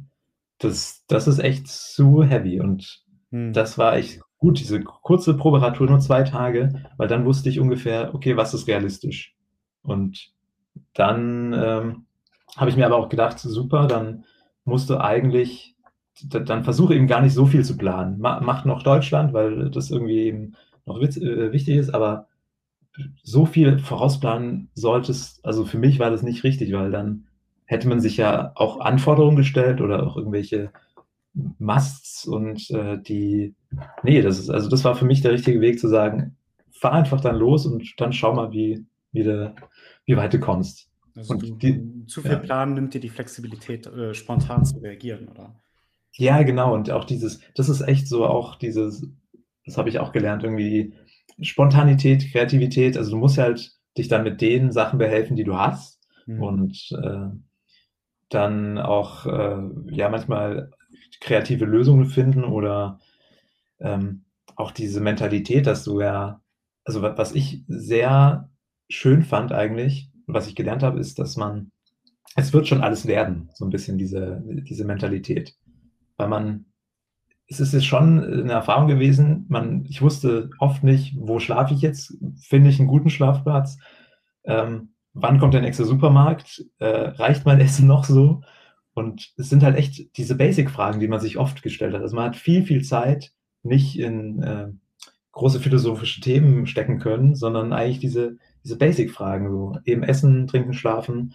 das, 0.59 1.05
das 1.09 1.27
ist 1.27 1.39
echt 1.39 1.69
zu 1.69 2.23
heavy. 2.23 2.61
Und 2.61 3.05
mhm. 3.31 3.53
das 3.53 3.77
war 3.77 3.97
echt 3.97 4.21
gut, 4.39 4.61
diese 4.61 4.83
kurze 4.83 5.37
Proberatur, 5.37 5.87
nur 5.87 6.01
zwei 6.01 6.23
Tage, 6.23 6.85
weil 6.97 7.09
dann 7.09 7.25
wusste 7.25 7.49
ich 7.49 7.61
ungefähr, 7.61 8.15
okay, 8.15 8.37
was 8.37 8.55
ist 8.55 8.69
realistisch. 8.69 9.35
Und 9.83 10.33
dann 10.93 11.53
ähm, 11.53 12.07
habe 12.57 12.71
ich 12.71 12.77
mir 12.77 12.87
aber 12.87 12.97
auch 12.97 13.09
gedacht, 13.09 13.39
super, 13.39 13.87
dann 13.87 14.25
musst 14.65 14.91
du 14.91 15.01
eigentlich, 15.01 15.77
dann 16.23 16.65
versuche 16.65 16.95
eben 16.95 17.07
gar 17.07 17.21
nicht 17.21 17.35
so 17.35 17.47
viel 17.47 17.65
zu 17.65 17.77
planen. 17.77 18.17
Mach 18.19 18.65
noch 18.65 18.83
Deutschland, 18.83 19.33
weil 19.33 19.71
das 19.71 19.91
irgendwie 19.91 20.25
eben 20.25 20.55
noch 20.87 21.01
äh, 21.01 21.53
wichtig 21.53 21.77
ist, 21.77 21.95
aber 21.95 22.29
so 23.23 23.47
viel 23.47 23.79
vorausplanen 23.79 24.71
solltest, 24.75 25.45
also 25.45 25.65
für 25.65 25.79
mich 25.79 25.99
war 25.99 26.11
das 26.11 26.23
nicht 26.23 26.45
richtig, 26.45 26.73
weil 26.73 26.91
dann 26.91 27.27
hätte 27.67 27.89
man 27.89 28.01
sich 28.01 28.17
ja 28.17 28.53
auch 28.55 28.81
Anforderungen 28.81 29.37
gestellt 29.37 29.81
oder 29.81 30.07
auch 30.07 30.17
irgendwelche 30.17 30.71
Musts 31.59 32.27
und 32.27 32.71
äh, 32.71 32.99
die, 32.99 33.55
nee, 34.03 34.23
das 34.23 34.39
ist, 34.39 34.51
also 34.51 34.69
das 34.69 34.85
war 34.85 34.95
für 34.95 35.07
mich 35.07 35.23
der 35.23 35.33
richtige 35.33 35.61
Weg 35.61 35.81
zu 35.81 35.89
sagen, 35.89 36.37
fahr 36.71 36.93
einfach 36.93 37.21
dann 37.21 37.37
los 37.37 37.67
und 37.67 37.95
dann 37.99 38.13
schau 38.13 38.35
mal, 38.35 38.53
wie 38.53 38.85
wie 39.13 39.25
du 39.25 39.55
wie 40.05 40.17
weit 40.17 40.35
du 40.35 40.41
kommst. 40.41 40.89
Also, 41.17 41.35
Und 41.35 41.43
du 41.43 41.55
die 41.57 42.07
zu 42.07 42.23
viel 42.23 42.33
ja. 42.33 42.39
planen 42.39 42.75
nimmt 42.75 42.95
dir 42.95 43.01
die 43.01 43.09
Flexibilität, 43.09 43.87
äh, 43.87 44.15
spontan 44.15 44.65
zu 44.65 44.79
reagieren, 44.79 45.29
oder? 45.29 45.61
Ja, 46.17 46.43
genau. 46.43 46.73
Und 46.75 46.91
auch 46.91 47.05
dieses 47.05 47.41
das 47.55 47.69
ist 47.69 47.81
echt 47.81 48.09
so 48.09 48.25
auch 48.27 48.57
dieses 48.57 49.07
das 49.67 49.79
habe 49.79 49.89
ich 49.89 49.99
auch 49.99 50.13
gelernt, 50.13 50.45
irgendwie 50.45 50.95
Spontanität, 51.41 52.31
Kreativität. 52.33 52.97
Also, 52.99 53.13
du 53.13 53.17
musst 53.19 53.39
halt 53.39 53.73
dich 53.99 54.09
dann 54.09 54.23
mit 54.25 54.41
den 54.41 54.73
Sachen 54.73 54.99
behelfen, 54.99 55.37
die 55.37 55.45
du 55.45 55.57
hast 55.59 56.01
Mhm. 56.27 56.43
und, 56.43 56.91
äh, 57.03 57.29
dann 58.31 58.79
auch, 58.79 59.27
äh, 59.27 59.59
ja, 59.91 60.09
manchmal 60.09 60.71
kreative 61.21 61.65
Lösungen 61.67 62.07
finden 62.07 62.45
oder, 62.45 63.01
ähm, 63.81 64.25
auch 64.57 64.73
diese 64.73 65.01
Mentalität, 65.01 65.67
dass 65.67 65.85
du 65.85 66.01
ja 66.01 66.41
also, 66.85 67.03
wa 67.03 67.17
was 67.19 67.35
ich 67.35 67.65
sehr 67.69 68.51
schön 68.91 69.23
fand 69.25 69.53
eigentlich 69.53 70.11
was 70.27 70.49
ich 70.49 70.57
gelernt 70.57 70.83
habe, 70.83 71.01
ist, 71.01 71.19
dass 71.19 71.37
man 71.37 71.71
es 72.37 72.53
wird 72.55 72.69
schon 72.69 72.83
alles 72.83 73.07
werden, 73.07 73.51
so 73.55 73.65
'n 73.67 73.71
bisschen 73.71 73.99
diese 73.99 74.43
diese 74.69 74.85
Mentalität. 74.87 75.55
Weil 76.19 76.29
man 76.29 76.67
es 77.49 77.61
ist 77.61 77.75
jetzt 77.75 77.87
schon 77.87 78.17
'ne 78.47 78.53
Erfahrung 78.53 78.89
gewesen, 78.89 79.47
man 79.49 79.85
ich 79.89 80.03
wusste 80.03 80.51
oft 80.61 80.85
nicht: 80.85 81.15
„Wo 81.19 81.39
schlafe 81.41 81.75
ich 81.75 81.83
jetzt? 81.83 82.17
Finde 82.41 82.71
ich 82.71 82.81
'n 82.81 82.87
guten 82.89 83.11
Schlafplatz? 83.11 83.79
Ähm, 84.47 84.91
wann 85.15 85.39
kommt 85.41 85.55
der 85.55 85.63
nächste 85.63 85.85
Supermarkt? 85.87 86.65
Äh, 86.81 86.87
reicht 86.89 87.47
mein 87.47 87.61
Essen 87.61 87.87
noch 87.89 88.05
so?“ 88.05 88.43
Und 88.95 89.33
es 89.39 89.51
sind 89.51 89.63
halt 89.65 89.77
echt 89.79 90.17
diese 90.19 90.37
Basic-Fragen, 90.37 91.01
die 91.01 91.09
man 91.09 91.21
sich 91.21 91.39
oft 91.39 91.63
gestellt 91.63 91.95
hat. 91.95 92.03
Also, 92.03 92.17
man 92.17 92.27
hat 92.27 92.37
viel, 92.37 92.65
viel 92.65 92.83
Zeit 92.85 93.33
nicht 93.65 93.99
in, 94.01 94.43
äh, 94.43 94.69
große 95.33 95.61
philosophische 95.61 96.21
Themen 96.23 96.67
stecken 96.69 96.99
können, 97.01 97.35
sondern 97.37 97.73
eigentlich 97.75 98.01
diese 98.01 98.39
diese 98.65 98.77
Basic-Fragen 98.79 99.51
so, 99.51 99.79
eben 99.85 100.03
Essen, 100.03 100.47
Trinken, 100.47 100.73
Schlafen 100.73 101.35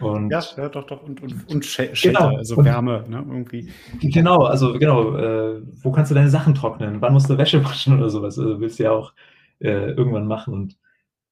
Ja, 0.00 0.06
und 0.06 0.30
ja, 0.30 0.68
doch, 0.68 0.84
doch 0.86 1.02
und 1.02 1.22
und 1.22 1.48
und 1.48 1.64
Sche 1.64 1.90
Genau. 2.02 2.36
Also 2.36 2.56
Und 2.56 2.66
Wärme, 2.66 3.04
ne, 3.08 3.24
irgendwie. 3.26 3.72
Genau, 4.00 4.44
also 4.44 4.74
genau, 4.74 5.16
äh, 5.16 5.62
wo 5.82 5.90
kannst 5.90 6.10
du 6.10 6.14
deine 6.14 6.28
Sachen 6.28 6.54
trocknen? 6.54 7.00
Wann 7.00 7.14
musst 7.14 7.28
du 7.30 7.38
Wäsche 7.38 7.64
waschen 7.64 7.96
oder 7.98 8.10
so 8.10 8.22
was? 8.22 8.38
Also, 8.38 8.60
willst 8.60 8.78
du 8.78 8.84
ja 8.84 8.92
auch, 8.92 9.14
äh, 9.60 9.90
irgendwann 9.92 10.26
machen 10.26 10.54
und 10.54 10.76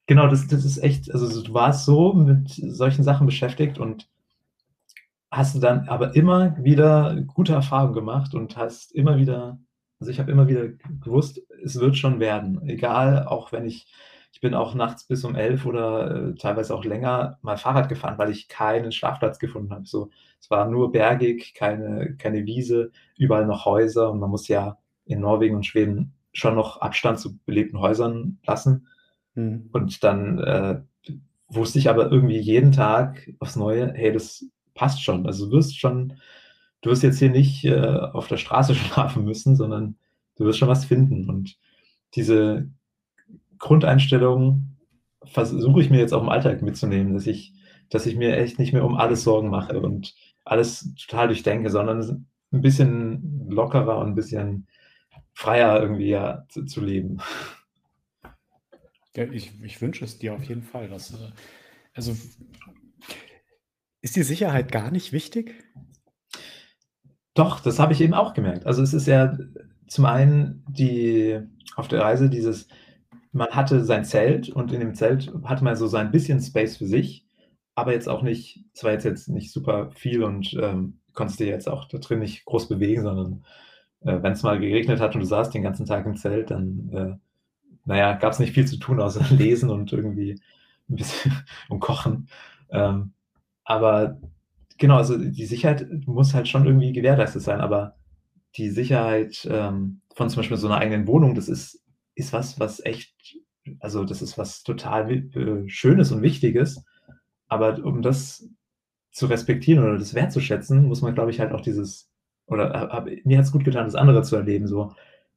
genau, 0.06 0.26
das 0.26 0.48
das 0.48 0.64
ist 0.64 0.78
echt 0.78 1.12
also, 1.12 1.26
so 1.26 1.42
du 1.42 1.54
warst 1.54 1.84
so 1.84 2.12
mit 2.14 2.50
solchen 2.50 3.04
Sachen 3.04 3.26
beschäftigt 3.26 3.78
und 3.78 4.08
hast 5.30 5.54
du 5.54 5.60
dann 5.60 5.88
aber 5.88 6.16
immer 6.16 6.56
wieder 6.58 7.22
gute 7.26 7.52
Erfahrungen 7.52 7.94
gemacht 7.94 8.34
und 8.34 8.56
hast 8.56 8.92
immer 8.92 9.18
wieder 9.18 9.58
also, 10.00 10.10
ich 10.10 10.18
habe 10.18 10.30
immer 10.30 10.46
wieder 10.48 10.68
gewusst, 11.00 11.40
es 11.64 11.80
wird 11.80 11.96
schon 11.96 12.20
werden. 12.20 12.60
Egal, 12.68 13.24
auch 13.26 13.52
wenn 13.52 13.64
ich 13.64 13.86
ich 14.32 14.40
bin 14.40 14.54
auch 14.54 14.74
nachts 14.74 15.04
bis 15.06 15.24
um 15.24 15.34
11 15.34 15.64
oder, 15.66 16.30
äh, 16.30 16.34
teilweise 16.34 16.74
auch 16.74 16.84
länger 16.84 17.38
mal 17.42 17.56
Fahrrad 17.56 17.88
gefahren, 17.88 18.18
weil 18.18 18.30
ich 18.30 18.48
keinen 18.48 18.92
Schlafplatz 18.92 19.38
gefunden 19.38 19.72
habe. 19.72 19.86
So, 19.86 20.10
es 20.40 20.50
war 20.50 20.68
nur 20.68 20.92
bergig, 20.92 21.54
keine 21.54 22.16
keine 22.16 22.44
Wiese, 22.46 22.90
überall 23.18 23.46
noch 23.46 23.64
Häuser 23.64 24.10
und 24.10 24.20
man 24.20 24.30
muss 24.30 24.48
ja 24.48 24.78
in 25.06 25.20
Norwegen 25.20 25.56
und 25.56 25.66
Schweden 25.66 26.14
schon 26.32 26.54
noch 26.54 26.80
Abstand 26.80 27.18
zu 27.20 27.38
belebten 27.46 27.80
Häusern 27.80 28.38
lassen. 28.46 28.88
Mhm. 29.34 29.70
Und 29.72 30.04
dann, 30.04 30.38
äh, 30.38 30.80
wusste 31.48 31.78
ich 31.78 31.88
aber 31.88 32.10
irgendwie 32.10 32.38
jeden 32.38 32.72
Tag 32.72 33.30
aufs 33.38 33.56
Neue: 33.56 33.92
„Hey, 33.94 34.12
das 34.12 34.44
passt 34.74 35.02
schon.“ 35.02 35.26
Also, 35.26 35.46
du 35.46 35.52
wirst 35.52 35.78
schon 35.78 36.14
du 36.82 36.90
wirst 36.90 37.02
jetzt 37.02 37.18
hier 37.18 37.30
nicht, 37.30 37.64
äh, 37.64 37.74
auf 38.14 38.28
der 38.28 38.36
Straße 38.38 38.74
schlafen 38.76 39.24
müssen, 39.24 39.56
sondern 39.56 39.96
du 40.36 40.44
wirst 40.44 40.58
schon 40.58 40.68
was 40.68 40.84
finden. 40.84 41.28
Und 41.30 41.56
diese 42.14 42.70
Grundeinstellung 43.58 44.76
versuche 45.24 45.80
ich 45.80 45.90
mir 45.90 45.98
jetzt 46.00 46.12
auch 46.14 46.22
im 46.22 46.28
Alltag 46.28 46.62
mitzunehmen, 46.62 47.14
dass 47.14 47.26
ich 47.26 47.52
dass 47.90 48.06
ich 48.06 48.16
mir 48.16 48.36
echt 48.36 48.58
nicht 48.58 48.72
mehr 48.72 48.84
um 48.84 48.96
alles 48.96 49.22
Sorgen 49.24 49.48
mache 49.50 49.80
und 49.80 50.14
alles 50.44 50.92
total 50.96 51.28
durchdenke, 51.28 51.70
sondern 51.70 52.00
s 52.00 52.10
'n 52.52 52.60
bisschen 52.62 53.48
lockerer 53.50 53.98
und 53.98 54.08
'n 54.10 54.14
bisschen 54.16 54.66
freier 55.34 55.80
irgendwie, 55.82 56.08
ja, 56.10 56.44
zu 56.48 56.64
zu 56.66 56.80
leben. 56.82 57.18
Ja, 59.16 59.24
ich 59.24 59.52
ich 59.62 59.80
wünsche 59.82 60.04
es 60.04 60.18
dir 60.18 60.34
auf 60.34 60.44
jeden 60.44 60.62
Fall, 60.62 60.88
dass, 60.88 61.12
äh 61.12 61.30
also 61.94 62.16
ist 64.02 64.16
dir 64.16 64.24
Sicherheit 64.24 64.72
gar 64.72 64.90
nicht 64.90 65.12
wichtig? 65.12 65.54
Doch, 67.36 67.60
das 67.60 67.78
habe 67.78 67.92
ich 67.92 68.00
eben 68.00 68.14
auch 68.14 68.32
gemerkt. 68.32 68.66
Also, 68.66 68.82
es 68.82 68.94
ist 68.94 69.06
ja 69.06 69.36
zum 69.88 70.06
einen 70.06 70.64
die 70.68 71.38
auf 71.76 71.86
der 71.86 72.00
Reise 72.00 72.30
dieses 72.30 72.66
man 73.36 73.50
hatte 73.50 73.84
sein 73.84 74.04
Zelt 74.04 74.48
und 74.50 74.72
in 74.72 74.80
dem 74.80 74.94
Zelt 74.94 75.32
hatte 75.44 75.64
man 75.64 75.76
so 75.76 75.86
sein 75.88 76.10
bisschen 76.12 76.40
Space 76.40 76.76
für 76.78 76.86
sich, 76.86 77.26
aber 77.76 77.92
jetzt 77.92 78.08
auch 78.08 78.22
nicht 78.22 78.64
es 78.74 78.84
war 78.84 78.92
jetzt 78.92 79.04
jetzt 79.04 79.28
nicht 79.28 79.52
super 79.52 79.90
viel 79.92 80.22
und, 80.24 80.54
ähm, 80.62 81.00
konntest 81.14 81.40
dich 81.40 81.48
jetzt 81.48 81.68
auch 81.68 81.86
da 81.88 81.98
drin 81.98 82.20
nicht 82.20 82.44
groß 82.46 82.68
bewegen, 82.68 83.02
sondern, 83.02 83.44
äh, 84.02 84.22
wenn's 84.22 84.42
mal 84.42 84.58
geregnet 84.60 85.00
hat 85.00 85.14
und 85.14 85.20
du 85.22 85.26
saßt 85.26 85.54
den 85.54 85.62
ganzen 85.62 85.86
Tag 85.86 86.06
im 86.06 86.16
Zelt, 86.16 86.50
dann, 86.50 86.90
äh, 86.92 87.16
na 87.86 87.96
ja, 87.98 88.12
gab's 88.14 88.38
nicht 88.40 88.54
viel 88.54 88.66
zu 88.66 88.78
tun, 88.78 89.00
außer 89.00 89.24
lesen 89.36 89.70
und 89.70 89.92
irgendwie 89.92 90.32
'n 90.90 90.96
bisschen 90.96 91.32
und 91.68 91.80
kochen. 91.80 92.28
Ähm, 92.70 93.12
aber 93.64 94.20
genau, 94.78 94.96
also, 94.98 95.18
die 95.18 95.46
Sicherheit 95.46 95.86
muss 96.06 96.34
halt 96.34 96.48
schon 96.48 96.66
irgendwie 96.66 96.92
gewährleistet 96.92 97.42
sein, 97.42 97.60
aber 97.60 97.96
die 98.56 98.70
Sicherheit, 98.70 99.48
ähm, 99.50 100.02
von 100.16 100.30
zum 100.30 100.38
Beispiel 100.40 100.56
so 100.58 100.68
'ner 100.68 100.78
eigenen 100.78 101.06
Wohnung, 101.08 101.34
das 101.36 101.48
ist 101.48 101.80
ist 102.16 102.32
was, 102.32 102.58
was 102.58 102.84
echt 102.84 103.14
also, 103.80 104.04
das 104.04 104.22
ist 104.22 104.38
was 104.38 104.62
total 104.62 105.10
äh, 105.10 105.68
Schönes 105.68 106.12
und 106.12 106.22
Wichtiges. 106.22 106.84
Aber 107.48 107.84
um 107.84 108.02
das 108.02 108.48
zu 109.12 109.26
respektieren 109.26 109.84
oder 109.84 109.98
das 109.98 110.14
wertzuschätzen, 110.14 110.84
muss 110.86 111.02
man, 111.02 111.14
glaube 111.14 111.30
ich, 111.30 111.40
halt 111.40 111.52
auch 111.52 111.60
dieses 111.60 112.10
oder 112.46 112.70
ha 112.70 112.88
habe 112.90 113.18
mir 113.24 113.38
hat's 113.38 113.52
gut 113.52 113.64
getan, 113.64 113.86
das 113.86 113.94
andere 113.96 114.22
zu 114.22 114.36
erleben, 114.36 114.66
so. 114.68 114.94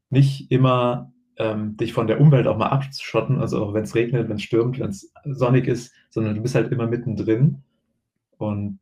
Nicht 0.10 0.52
immer, 0.52 1.14
ähm, 1.38 1.78
dich 1.78 1.94
von 1.94 2.08
der 2.08 2.20
Umwelt 2.22 2.48
auch 2.48 2.58
mal 2.58 2.68
abzuschotten, 2.70 3.40
also, 3.40 3.64
auch 3.66 3.74
wenn's 3.74 3.96
regnet, 3.96 4.30
wenn's 4.30 4.44
stürmt, 4.44 4.80
wenn's 4.80 5.12
sonnig 5.26 5.68
ist, 5.68 5.94
sondern 6.10 6.36
du 6.36 6.42
bist 6.42 6.56
halt 6.56 6.72
immer 6.72 6.88
mittendrin. 6.88 7.64
Und 8.38 8.80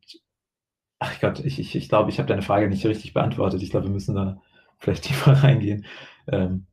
ach 0.98 1.20
Gott, 1.20 1.40
ich 1.44 1.58
ich 1.60 1.76
ich 1.76 1.88
glaube, 1.88 2.10
ich 2.10 2.18
habe 2.18 2.28
deine 2.28 2.42
Frage 2.42 2.68
nicht 2.68 2.86
richtig 2.86 3.14
beantwortet. 3.14 3.62
Ich 3.62 3.70
glaube, 3.70 3.86
wir 3.86 3.92
müssen 3.92 4.14
da 4.14 4.40
vielleicht 4.78 5.04
tiefer 5.04 5.32
reingehen. 5.32 5.86
Ähm 6.28 6.66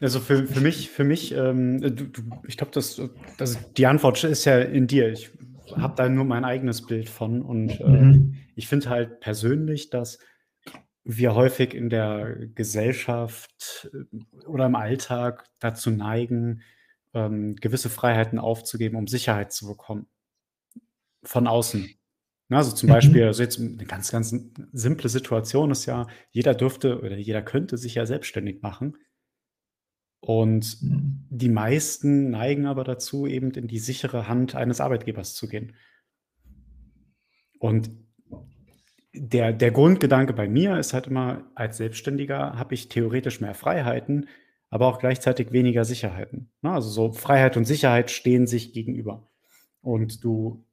Also, 0.00 0.20
für 0.20 0.46
für 0.46 0.60
mich 0.60 0.90
für 0.90 1.04
mich, 1.04 1.32
ähm, 1.32 1.80
du 1.80 1.90
du 2.08 2.22
ich 2.46 2.56
glaube, 2.56 2.72
das 2.72 3.00
also, 3.38 3.58
die 3.76 3.86
Antwort 3.86 4.22
ist 4.24 4.44
ja 4.44 4.58
in 4.60 4.86
dir. 4.86 5.10
Ich 5.12 5.30
habe 5.76 5.94
da 5.96 6.08
nur 6.08 6.24
mein 6.24 6.44
eigenes 6.44 6.86
Bild 6.86 7.08
von 7.08 7.42
und, 7.42 7.80
äh, 7.80 8.06
Mhm. 8.10 8.44
ich 8.54 8.68
finde 8.68 8.90
halt 8.90 9.20
persönlich, 9.20 9.90
dass 9.90 10.18
wir 11.04 11.34
häufig 11.34 11.74
in 11.74 11.90
der 11.90 12.36
Gesellschaft, 12.54 13.90
äh, 13.94 14.46
oder 14.46 14.66
im 14.66 14.76
Alltag 14.76 15.46
dazu 15.60 15.90
neigen, 15.90 16.62
ähm, 17.14 17.56
gewisse 17.56 17.90
Freiheiten 17.90 18.38
aufzugeben, 18.38 18.96
um 18.96 19.06
Sicherheit 19.08 19.52
zu 19.52 19.66
bekommen 19.68 20.06
von 21.24 21.46
außen. 21.46 21.96
Also, 22.50 22.72
zum 22.74 22.88
Beispiel 22.88 23.24
Mhm. 23.24 23.26
also, 23.26 23.42
jetzt 23.42 23.58
'ne 23.58 23.86
ganz, 23.86 24.10
ganz 24.10 24.34
simple 24.72 25.08
Situation 25.08 25.70
ist 25.70 25.86
ja, 25.86 26.06
jeder 26.30 26.54
dürfte 26.54 26.98
oder 27.00 27.16
jeder 27.16 27.42
könnte 27.42 27.78
sich 27.78 27.94
ja 27.94 28.06
selbstständig 28.06 28.62
machen. 28.62 28.98
Und 30.24 30.78
Mhm. 30.82 31.26
die 31.30 31.48
meisten 31.48 32.30
neigen 32.30 32.66
aber 32.66 32.84
dazu, 32.84 33.26
eben 33.26 33.50
in 33.52 33.66
die 33.66 33.80
sichere 33.80 34.28
Hand 34.28 34.54
eines 34.54 34.80
Arbeitgebers 34.80 35.34
zu 35.34 35.48
gehen. 35.48 35.72
Und 37.58 37.90
der 39.14 39.52
der 39.52 39.70
Grundgedanke 39.70 40.32
bei 40.32 40.48
mir 40.48 40.78
ist 40.78 40.94
halt 40.94 41.06
immer, 41.06 41.44
als 41.54 41.76
Selbstständiger 41.76 42.58
habe 42.58 42.74
ich 42.74 42.88
theoretisch 42.88 43.40
mehr 43.40 43.54
Freiheiten, 43.54 44.28
aber 44.70 44.86
auch 44.86 44.98
gleichzeitig 44.98 45.52
weniger 45.52 45.84
Sicherheiten, 45.84 46.50
ne? 46.62 46.70
Also, 46.72 46.88
so 46.88 47.12
Freiheit 47.12 47.56
und 47.58 47.66
Sicherheit 47.66 48.10
stehen 48.10 48.46
sich 48.46 48.72
gegenüber. 48.72 49.28
Und 49.82 50.24
du 50.24 50.64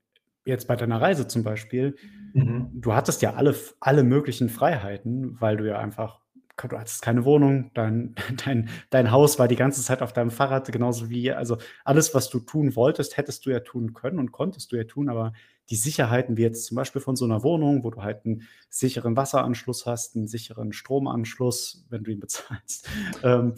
jetzt 0.46 0.68
bei 0.68 0.76
deiner 0.78 1.02
Reise 1.02 1.28
zum 1.28 1.44
Beispiel, 1.44 1.96
Mhm. 2.34 2.70
du 2.74 2.94
hattest 2.94 3.22
ja 3.24 3.34
alle 3.34 3.56
alle 3.82 4.04
möglichen 4.04 4.50
Freiheiten, 4.50 5.42
weil 5.42 5.58
du 5.58 5.68
ja 5.68 5.80
einfach 5.80 6.22
du 6.68 6.78
hattest 6.78 7.02
keine 7.02 7.26
Wohnung, 7.26 7.72
dein 7.74 8.16
dein 8.46 8.70
dein 8.90 9.12
Haus 9.12 9.40
war 9.40 9.48
die 9.48 9.56
ganze 9.56 9.82
Zeit 9.82 10.02
auf 10.02 10.14
deinem 10.14 10.32
Fahrrad, 10.32 10.72
genauso 10.72 11.10
wie 11.10 11.32
also, 11.32 11.58
alles, 11.86 12.14
was 12.14 12.30
du 12.30 12.40
tun 12.40 12.76
wolltest, 12.76 13.18
hättest 13.18 13.46
du 13.46 13.50
ja 13.52 13.60
tun 13.62 13.94
können 13.94 14.20
und 14.20 14.32
konntest 14.32 14.72
du 14.72 14.76
ja 14.78 14.84
tun, 14.84 15.10
aber 15.10 15.34
die 15.70 15.76
Sicherheiten, 15.76 16.36
wie 16.38 16.42
jetzt 16.42 16.66
zum 16.66 16.76
Beispiel 16.76 17.00
von 17.02 17.16
so 17.16 17.26
'ner 17.28 17.44
Wohnung, 17.44 17.84
wo 17.84 17.92
du 17.92 18.02
halt 18.02 18.26
'n 18.26 18.42
sicheren 18.70 19.16
Wasseranschluss 19.16 19.86
hast, 19.86 20.16
'n 20.16 20.28
sicheren 20.28 20.74
Stromanschluss, 20.74 21.86
wenn 21.90 22.04
du 22.04 22.12
ihn 22.12 22.20
bezahlst, 22.20 22.90
ähm, 23.24 23.54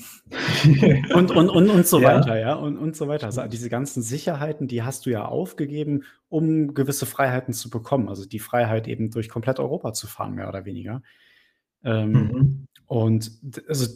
und 1.13 1.31
und 1.31 1.49
und 1.49 1.69
und 1.69 1.87
so 1.87 2.01
Ja. 2.01 2.03
weiter, 2.03 2.39
ja, 2.39 2.53
und 2.55 2.77
und 2.77 2.95
so 2.95 3.07
weiter. 3.07 3.27
Also, 3.27 3.45
diese 3.47 3.69
ganzen 3.69 4.01
Sicherheiten, 4.03 4.67
die 4.67 4.83
hast 4.83 5.05
du 5.05 5.09
ja 5.11 5.25
aufgegeben, 5.25 6.03
um 6.29 6.73
gewisse 6.73 7.05
Freiheiten 7.05 7.53
zu 7.53 7.69
bekommen. 7.69 8.09
Also, 8.09 8.25
die 8.27 8.39
Freiheit 8.39 8.87
eben 8.87 9.11
durch 9.11 9.29
komplett 9.29 9.59
Europa 9.59 9.93
zu 9.93 10.07
fahren, 10.07 10.33
mehr 10.35 10.49
oder 10.49 10.65
weniger. 10.65 11.01
Ähm, 11.83 12.31
Mhm. 12.31 12.67
Und 12.91 13.31
also 13.69 13.87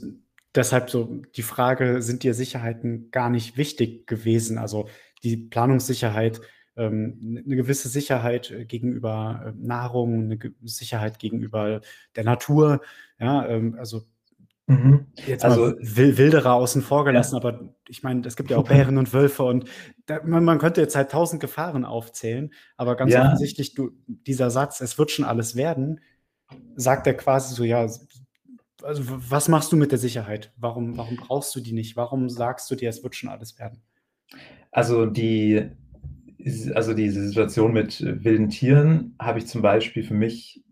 deshalb 0.56 0.90
so 0.90 1.22
die 1.36 1.42
Frage, 1.44 2.02
sind 2.02 2.24
dir 2.24 2.34
Sicherheiten 2.34 3.12
gar 3.12 3.30
nicht 3.30 3.58
wichtig 3.58 4.08
gewesen? 4.08 4.58
Also 4.58 4.88
die 5.24 5.36
Planungssicherheit, 5.38 6.40
ähm, 6.78 7.18
'ne 7.46 7.56
gewisse 7.58 7.90
Sicherheit 7.90 8.52
äh, 8.52 8.66
gegenüber, 8.66 9.48
äh, 9.48 9.54
Nahrung, 9.58 10.28
'ne 10.30 10.40
Sicherheit 10.64 11.20
gegenüber 11.20 11.82
der 12.16 12.24
Natur, 12.24 12.82
ja, 13.20 13.46
ähm, 13.48 13.76
also 13.78 14.06
Mhm. 14.68 15.06
jetzt 15.26 15.44
Also 15.44 15.74
mal 15.74 15.76
Wil 15.80 16.18
Wilderer 16.18 16.54
außen 16.54 16.82
vor 16.82 17.06
gelassen, 17.06 17.36
Ja. 17.36 17.42
aber 17.42 17.76
ich 17.88 18.02
meine, 18.02 18.26
es 18.28 18.36
gibt 18.36 18.50
ja 18.50 18.58
auch 18.58 18.68
Bären 18.68 18.98
und 18.98 19.14
Wölfe 19.14 19.44
und 19.44 19.66
da 20.08 20.22
man 20.24 20.44
man 20.44 20.58
könnte 20.58 20.82
jetzt 20.82 20.96
halt 20.96 21.12
1.000 21.12 21.40
Gefahren 21.40 21.86
aufzählen, 21.86 22.52
aber 22.78 22.96
ganz 22.96 23.16
Ja. 23.16 23.16
offensichtlich, 23.16 23.76
du 23.76 23.92
dieser 24.08 24.50
Satz: 24.50 24.82
„Es 24.82 24.98
wird 24.98 25.12
schon 25.12 25.26
alles 25.26 25.56
werden“, 25.56 26.00
sagt 26.76 27.08
ja 27.08 27.14
quasi 27.14 27.56
so, 27.56 27.64
ja, 27.64 27.88
also 28.86 29.04
was 29.08 29.48
machst 29.50 29.72
du 29.72 29.78
mit 29.78 29.92
der 29.92 30.00
Sicherheit? 30.00 30.52
Warum 30.58 30.98
warum 30.98 31.16
brauchst 31.18 31.56
du 31.56 31.60
die 31.60 31.74
nicht? 31.74 31.96
Warum 31.98 32.30
sagst 32.30 32.70
du 32.72 32.76
dir: 32.76 32.90
„Es 32.90 33.04
wird 33.04 33.16
schon 33.16 33.30
alles 33.30 33.58
werden“? 33.60 33.82
Also 34.72 35.06
die 35.06 35.70
also 36.76 36.94
diese 36.94 37.28
Situation 37.28 37.74
mit 37.74 38.02
wilden 38.02 38.50
Tieren 38.50 39.16
habe 39.20 39.40
ich 39.40 39.48
zum 39.48 39.62
Beispiel 39.62 40.04
für 40.04 40.14
mich 40.14 40.64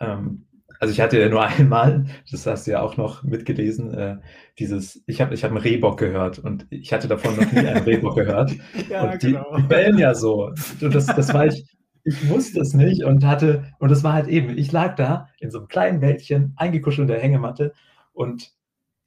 ähm, 0.00 0.44
also 0.80 0.92
ich 0.92 1.00
hatte 1.00 1.18
ja 1.20 1.28
nur 1.28 1.42
einmal, 1.46 2.06
das 2.30 2.44
hast 2.46 2.66
du 2.66 2.72
ja 2.72 2.82
auch 2.82 2.96
noch 2.96 3.22
mitgelesen, 3.22 3.94
äh, 3.94 4.16
dieses 4.58 5.02
ich 5.06 5.20
habe 5.20 5.32
ich 5.34 5.44
habe 5.44 5.54
'n 5.54 5.58
Rehbock 5.58 5.98
gehört 5.98 6.38
und 6.40 6.66
ich 6.70 6.92
hatte 6.92 7.08
davon 7.08 7.36
noch 7.36 7.50
nie 7.52 7.66
einen 7.66 7.82
Rehbock 7.84 8.16
gehört. 8.16 8.52
Ja, 8.90 9.04
Und 9.04 9.22
die 9.22 9.32
genau. 9.32 9.56
die 9.56 9.62
bellen 9.62 9.96
ja 9.98 10.14
so. 10.14 10.50
Du, 10.80 10.88
das 10.88 11.06
das 11.06 11.32
war 11.32 11.46
ich 11.46 11.64
ich 12.04 12.28
wusste 12.28 12.60
es 12.60 12.74
nicht 12.74 13.04
und 13.04 13.24
hatte 13.24 13.64
und 13.78 13.90
das 13.90 14.04
war 14.04 14.12
halt 14.14 14.28
eben 14.28 14.56
ich 14.58 14.72
lag 14.72 14.96
da 14.96 15.28
in 15.40 15.50
so 15.50 15.58
'nem 15.60 15.68
kleinen 15.68 16.00
Wäldchen, 16.00 16.52
eingekuschelt 16.56 17.08
in 17.08 17.14
der 17.14 17.22
Hängematte 17.22 17.72
und 18.12 18.52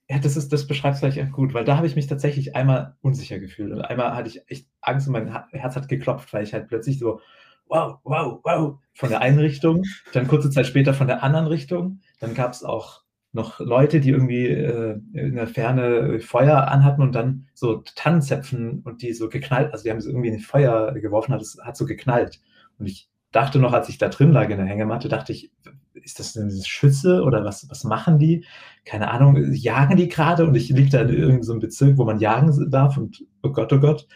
ja, 0.10 0.20
das 0.20 0.38
ist 0.38 0.54
das 0.54 0.68
beschreibt's 0.68 1.00
vielleicht 1.02 1.18
echt 1.18 1.32
gut, 1.34 1.54
weil 1.56 1.66
da 1.66 1.78
habe 1.78 1.88
ich 1.88 1.96
mich 1.98 2.08
tatsächlich 2.08 2.56
einmal 2.56 2.96
unsicher 3.02 3.40
gefühlt 3.40 3.72
und 3.74 3.82
einmal 3.82 4.16
hatte 4.16 4.30
ich 4.30 4.42
echt 4.50 4.68
Angst 4.82 5.08
und 5.08 5.14
mein 5.14 5.28
Herz 5.52 5.76
hat 5.78 5.90
geklopft, 5.90 6.34
weil 6.34 6.44
ich 6.44 6.54
halt 6.54 6.68
plötzlich 6.70 7.00
so: 7.00 7.22
„Wow, 7.68 8.00
wow, 8.06 8.40
wow“ 8.44 8.80
von 8.96 9.10
der 9.10 9.22
einen 9.22 9.40
Richtung, 9.40 9.84
dann 10.14 10.28
kurze 10.28 10.50
Zeit 10.52 10.68
später 10.68 10.94
von 10.96 11.08
der 11.08 11.24
anderen 11.24 11.48
Richtung. 11.48 12.02
Dann 12.22 12.36
gab's 12.36 12.64
auch 12.64 13.04
noch 13.34 13.60
Leute, 13.62 14.00
die 14.02 14.10
irgendwie, 14.12 14.48
äh, 14.48 15.00
in 15.14 15.36
der 15.36 15.48
Ferne 15.48 16.20
Feuer 16.22 16.68
anhatten 16.70 17.02
und 17.04 17.14
dann 17.16 17.48
so 17.56 17.84
Tannenzäpfen 17.96 18.82
und 18.84 19.02
die 19.04 19.14
so 19.14 19.30
geknallt 19.30 19.72
also 19.74 19.84
die 19.86 19.92
haben 19.92 20.02
so 20.02 20.10
irgendwie 20.10 20.30
in 20.30 20.40
Feuer 20.40 20.94
geworfen, 20.96 21.34
hat 21.34 21.42
es 21.42 21.58
hat 21.64 21.78
so 21.78 21.86
geknallt. 21.86 22.42
Und 22.80 22.88
ich 22.88 23.10
dachte 23.32 23.60
noch, 23.60 23.74
als 23.74 23.90
ich 23.90 23.98
da 23.98 24.10
drin 24.10 24.32
lag 24.32 24.50
in 24.50 24.58
der 24.58 24.66
Hängematte, 24.68 25.10
dachte 25.10 25.34
ich: 25.34 25.52
„W 25.64 25.72
ist 26.02 26.20
das 26.20 26.34
denn 26.34 26.52
Schüsse 26.66 27.24
oder 27.24 27.44
was 27.46 27.70
was 27.70 27.84
machen 27.84 28.20
die? 28.20 28.46
Keine 28.86 29.10
Ahnung, 29.12 29.38
jagen 29.54 29.98
die 29.98 30.10
grade?“ 30.10 30.46
Und 30.46 30.56
ich 30.56 30.70
liege 30.70 30.90
da 30.90 31.02
in 31.02 31.10
irgend 31.10 31.46
so 31.46 31.54
'nem 31.54 31.62
Bezirk, 31.62 31.98
wo 31.98 32.06
man 32.06 32.20
jagen 32.20 32.70
darf 32.72 32.98
und 32.98 33.24
oh 33.44 33.50
Gott, 33.52 33.72
oh 33.74 33.80
Gott. 33.80 34.08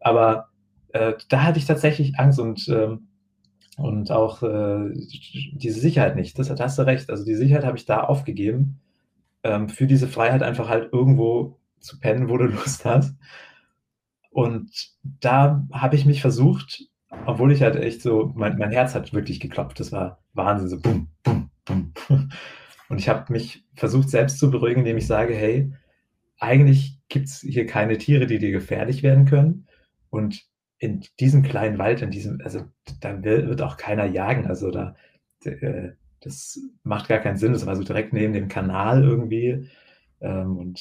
Aber, 0.00 0.48
äh, 0.92 1.14
da 1.28 1.42
hatte 1.44 1.58
ich 1.58 1.66
tatsächlich 1.66 2.18
Angst 2.18 2.38
und, 2.40 2.68
ähm 2.68 3.08
und 3.78 4.10
auch, 4.10 4.42
äh, 4.42 4.90
diese 5.52 5.80
Sicherheit 5.80 6.16
nicht. 6.16 6.38
Das 6.38 6.48
da 6.48 6.64
hast 6.64 6.78
du 6.78 6.82
recht. 6.82 7.10
Also 7.10 7.24
die 7.24 7.34
Sicherheit 7.34 7.64
habe 7.64 7.76
ich 7.78 7.84
da 7.86 8.00
aufgegeben, 8.04 8.80
ähm, 9.44 9.68
für 9.70 9.86
diese 9.86 10.08
Freiheit 10.08 10.42
einfach 10.42 10.68
halt 10.68 10.92
irgendwo 10.92 11.58
zu 11.80 12.00
pennen, 12.00 12.28
wo 12.30 12.38
du 12.38 12.44
Lust 12.46 12.84
hast. 12.84 13.16
Und 14.30 14.70
da 15.20 15.66
habe 15.72 15.96
ich 15.96 16.04
mich 16.04 16.20
versucht 16.20 16.84
obwohl 17.26 17.52
ich 17.52 17.62
halt 17.62 17.76
echt 17.76 18.02
so 18.02 18.32
mein 18.36 18.58
mein 18.58 18.70
Herz 18.72 18.94
hat 18.94 19.12
wirklich 19.12 19.40
geklopft. 19.40 19.80
Das 19.80 19.92
war 19.92 20.18
Wahnsinn, 20.34 20.68
so 20.68 20.80
bum, 20.80 21.08
bum, 21.22 21.50
bum. 21.64 21.92
Und 22.88 22.98
ich 22.98 23.08
habe 23.08 23.32
mich 23.32 23.64
versucht, 23.74 24.10
selbst 24.10 24.38
zu 24.38 24.50
beruhigen, 24.50 24.80
indem 24.80 24.98
ich 24.98 25.06
sage: 25.06 25.34
„Hey, 25.34 25.72
eigentlich 26.38 27.00
gibt's 27.08 27.40
hier 27.40 27.66
keine 27.66 27.98
Tiere, 27.98 28.26
die 28.26 28.38
dir 28.38 28.52
gefährlich 28.52 29.02
werden 29.02 29.26
können. 29.26 29.66
Und 30.10 30.44
in 30.78 31.02
diesem 31.20 31.42
kleinen 31.42 31.78
Wald, 31.78 32.02
in 32.02 32.10
diesem 32.10 32.40
also 32.44 32.62
da 33.00 33.22
wi 33.24 33.48
wird 33.48 33.62
auch 33.62 33.76
keiner 33.76 34.06
jagen. 34.06 34.46
Also 34.46 34.70
da 34.70 34.96
äh, 35.44 35.90
das 36.20 36.60
macht 36.84 37.08
gar 37.08 37.18
keinen 37.20 37.36
Sinn.“ 37.38 37.52
Das 37.52 37.66
war 37.66 37.76
so 37.76 37.84
direkt 37.84 38.12
neben 38.12 38.32
dem 38.34 38.48
Kanal 38.48 39.04
irgendwie. 39.04 39.68
Ähm, 40.20 40.58
und 40.58 40.80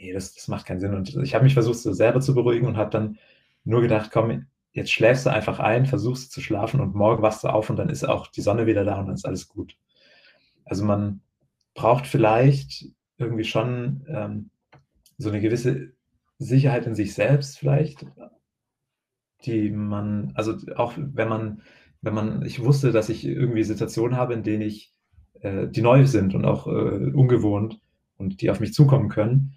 ne, 0.00 0.12
das 0.12 0.34
das 0.34 0.48
macht 0.48 0.66
keinen 0.66 0.80
Sinn. 0.80 0.94
Und 0.94 1.14
ich 1.22 1.34
habe 1.34 1.44
mich 1.44 1.54
versucht, 1.54 1.78
so 1.78 1.92
selber 1.92 2.20
zu 2.20 2.34
beruhigen 2.34 2.66
und 2.66 2.76
habe 2.76 2.90
dann 2.90 3.18
nur 3.64 3.80
gedacht: 3.82 4.10
„Komm, 4.12 4.46
jetzt 4.74 4.92
schläfst 4.92 5.26
du 5.26 5.30
einfach 5.32 5.60
ein, 5.60 5.86
versuchst 5.86 6.32
zu 6.32 6.42
schlafen 6.42 6.80
und 6.80 6.94
morgen 6.96 7.22
wachst 7.22 7.44
du 7.44 7.48
auf 7.48 7.70
und 7.70 7.76
dann 7.78 7.90
ist 7.90 8.04
auch 8.08 8.28
die 8.28 8.42
Sonne 8.42 8.66
wieder 8.66 8.84
da 8.84 9.00
und 9.00 9.06
dann 9.08 9.16
ist 9.16 9.26
alles 9.26 9.48
gut.“ 9.48 9.76
Also 10.66 10.84
man 10.86 11.22
braucht 11.74 12.06
vielleicht 12.08 12.86
irgendwie 13.18 13.44
schon, 13.44 14.04
ähm, 14.08 14.50
so 15.18 15.30
'ne 15.30 15.40
gewisse 15.42 15.92
Sicherheit 16.40 16.86
in 16.86 16.94
sich 16.96 17.14
selbst 17.14 17.58
vielleicht, 17.58 18.06
die 19.46 19.70
man 19.70 20.32
also 20.36 20.56
auch 20.76 20.94
wenn 20.96 21.28
man 21.28 21.62
wenn 22.02 22.14
man 22.14 22.44
ich 22.46 22.64
wusste, 22.64 22.92
dass 22.92 23.08
ich 23.10 23.24
irgendwie 23.26 23.64
Situationen 23.64 24.16
habe, 24.18 24.34
in 24.34 24.42
denen 24.44 24.62
ich 24.62 24.92
äh, 25.42 25.68
die 25.68 25.82
neu 25.82 26.06
sind 26.06 26.34
und 26.34 26.44
auch, 26.46 26.66
äh, 26.68 26.70
ungewohnt 26.70 27.80
und 28.18 28.40
die 28.42 28.50
auf 28.50 28.60
mich 28.60 28.74
zukommen 28.74 29.08
können. 29.10 29.54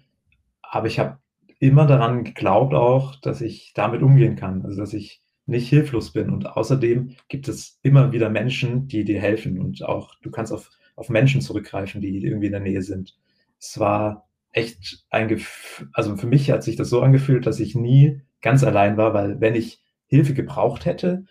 Aber 0.62 0.86
ich 0.88 0.98
habe 1.00 1.18
immer 1.58 1.86
daran 1.86 2.24
geglaubt 2.24 2.74
auch, 2.74 3.16
dass 3.16 3.40
ich 3.40 3.72
damit 3.74 4.02
umgehen 4.02 4.36
kann, 4.36 4.64
also 4.64 4.80
dass 4.80 4.92
ich 4.94 5.22
nicht 5.46 5.68
hilflos 5.68 6.12
bin. 6.12 6.30
Und 6.30 6.46
außerdem 6.46 7.16
gibt 7.28 7.48
es 7.48 7.78
immer 7.82 8.12
wieder 8.12 8.28
Menschen, 8.30 8.86
die 8.86 9.04
dir 9.04 9.20
helfen 9.20 9.58
und 9.58 9.82
auch 9.84 10.14
du 10.22 10.30
kannst 10.30 10.52
auf 10.52 10.70
auf 10.98 11.08
Menschen 11.10 11.40
zurückgreifen, 11.40 12.00
die 12.00 12.24
irgendwie 12.24 12.46
in 12.46 12.52
der 12.52 12.60
Nähe 12.60 12.82
sind. 12.82 13.16
Es 13.60 13.78
war 13.78 14.28
echt 14.50 15.06
ein 15.10 15.28
Gef 15.28 15.86
also 15.92 16.16
für 16.16 16.26
mich 16.26 16.50
hat 16.50 16.64
sich 16.64 16.76
das 16.76 16.90
so 16.90 17.00
angefühlt, 17.00 17.46
dass 17.46 17.60
ich 17.60 17.76
nie 17.76 18.20
ganz 18.40 18.64
allein 18.64 18.96
war, 18.96 19.14
weil 19.14 19.40
wenn 19.40 19.54
ich 19.54 19.80
Hilfe 20.08 20.34
gebraucht 20.34 20.86
hätte 20.86 21.24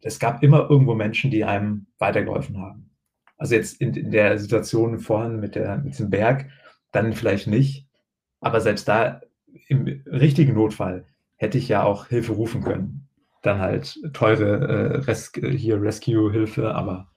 es 0.00 0.18
gab 0.18 0.42
immer 0.42 0.68
irgendwo 0.70 0.94
Menschen, 0.94 1.30
die 1.30 1.44
einem 1.44 1.86
weitergeholfen 1.98 2.58
haben. 2.58 2.90
Also 3.36 3.54
jetzt 3.54 3.80
in 3.80 3.94
in 3.94 4.10
der 4.10 4.38
Situation 4.38 4.98
vorhin 4.98 5.38
mit 5.38 5.54
der 5.54 5.78
mit 5.78 5.92
diesem 5.92 6.10
Berg, 6.10 6.46
dann 6.90 7.12
vielleicht 7.12 7.46
nicht, 7.46 7.86
aber 8.40 8.60
selbst 8.60 8.88
da 8.88 9.20
im 9.68 9.86
richtigen 10.06 10.54
Notfall 10.54 11.06
hätte 11.36 11.58
ich 11.58 11.68
ja 11.68 11.84
auch 11.84 12.06
Hilfe 12.06 12.32
rufen 12.32 12.62
können. 12.62 13.08
Dann 13.42 13.60
halt 13.60 13.98
teure, 14.12 14.68
äh, 14.68 14.96
Resk 14.98 15.38
hier 15.40 15.80
Rescue-Hilfe, 15.80 16.74
aber 16.74 17.10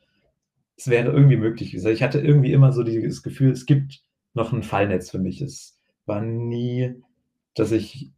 es 0.78 0.88
wäre 0.88 1.12
irgendwie 1.12 1.38
möglich 1.38 1.72
gewesen. 1.72 1.92
Ich 1.92 2.04
hatte 2.04 2.20
irgendwie 2.20 2.54
immer 2.54 2.72
so 2.72 2.84
dieses 2.84 3.24
Gefühl, 3.24 3.52
es 3.52 3.66
gibt 3.66 4.04
noch 4.34 4.54
'n 4.54 4.64
Fallnetz 4.64 5.10
für 5.12 5.20
mich. 5.20 5.42
Es 5.42 5.80
war 6.06 6.22
nie, 6.22 6.96
dass 7.56 7.72
ich 7.72 8.12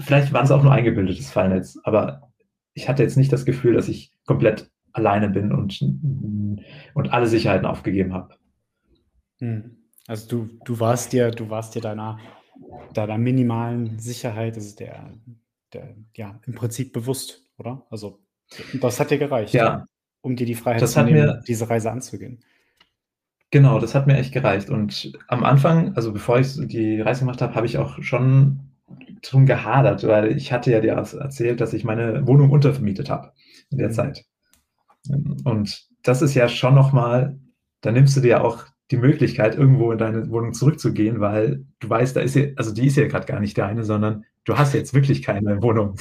vielleicht 0.00 0.32
war's 0.32 0.50
auch 0.50 0.62
nur 0.62 0.72
eingebildetes 0.72 1.30
Fallnetz, 1.30 1.78
aber 1.84 2.32
ich 2.74 2.88
hatte 2.88 3.02
jetzt 3.02 3.16
nicht 3.16 3.32
das 3.32 3.44
Gefühl, 3.44 3.74
dass 3.74 3.88
ich 3.88 4.12
komplett 4.26 4.70
alleine 4.92 5.28
bin 5.28 5.52
und 5.52 5.80
und 6.94 7.12
alle 7.12 7.26
Sicherheiten 7.26 7.66
aufgegeben 7.66 8.14
habe. 8.14 8.34
Mhm. 9.40 9.76
Also 10.06 10.28
du 10.28 10.48
du 10.64 10.80
warst 10.80 11.12
dir 11.12 11.30
du 11.30 11.50
warst 11.50 11.74
dir 11.74 11.82
deiner 11.82 12.18
deiner 12.94 13.18
minimalen 13.18 13.98
Sicherheit, 13.98 14.54
also 14.56 14.76
der 14.76 15.12
der 15.72 15.94
ja, 16.16 16.40
im 16.46 16.54
Prinzip 16.54 16.92
bewusst, 16.92 17.44
oder? 17.58 17.86
Also 17.90 18.20
das 18.80 18.98
hat 19.00 19.10
dir 19.10 19.18
gereicht, 19.18 19.54
Ja. 19.54 19.84
um 20.22 20.34
dir 20.34 20.46
die 20.46 20.54
Freiheit 20.54 20.80
Das 20.80 20.92
zu 20.92 21.00
hat 21.00 21.06
nehmen, 21.06 21.26
mir 21.26 21.42
diese 21.46 21.68
Reise 21.68 21.90
anzugehen? 21.90 22.42
Genau, 23.50 23.78
das 23.78 23.94
hat 23.94 24.06
mir 24.06 24.16
echt 24.16 24.32
gereicht. 24.32 24.68
Und 24.70 25.12
am 25.28 25.44
Anfang, 25.44 25.94
also 25.94 26.12
bevor 26.12 26.38
ich 26.38 26.54
die 26.68 27.00
Reise 27.00 27.20
gemacht 27.20 27.40
habe, 27.40 27.54
habe 27.54 27.66
ich 27.66 27.78
auch 27.78 28.02
schon 28.02 28.60
drum 29.22 29.46
gehadert, 29.46 30.06
weil 30.06 30.36
ich 30.36 30.52
hatte 30.52 30.70
ja 30.70 30.80
dir 30.80 30.92
erzählt, 30.92 31.60
dass 31.60 31.72
ich 31.72 31.84
meine 31.84 32.26
Wohnung 32.26 32.50
untervermietet 32.50 33.10
habe 33.10 33.32
in 33.70 33.78
der 33.78 33.88
Mhm. 33.88 33.92
Zeit. 33.92 34.24
Und 35.44 35.86
das 36.02 36.22
ist 36.22 36.34
ja 36.34 36.48
schon 36.48 36.74
noch 36.74 36.92
mal 36.92 37.38
da 37.80 37.92
nimmst 37.92 38.16
du 38.16 38.20
dir 38.20 38.28
ja 38.28 38.40
auch 38.40 38.64
die 38.90 38.96
Möglichkeit, 38.96 39.56
irgendwo 39.56 39.92
in 39.92 39.98
deine 39.98 40.30
Wohnung 40.30 40.54
zurückzugehen, 40.54 41.20
weil 41.20 41.64
du 41.80 41.90
weißt, 41.90 42.16
da 42.16 42.20
ist 42.20 42.34
ja 42.36 42.46
also 42.56 42.72
die 42.74 42.86
ist 42.86 42.96
ja 42.96 43.06
grad 43.08 43.26
gar 43.26 43.40
nicht 43.40 43.58
deine, 43.58 43.84
sondern 43.84 44.24
du 44.44 44.56
hast 44.58 44.74
jetzt 44.74 44.94
wirklich 44.94 45.22
keine 45.22 45.62
Wohnung. 45.62 45.96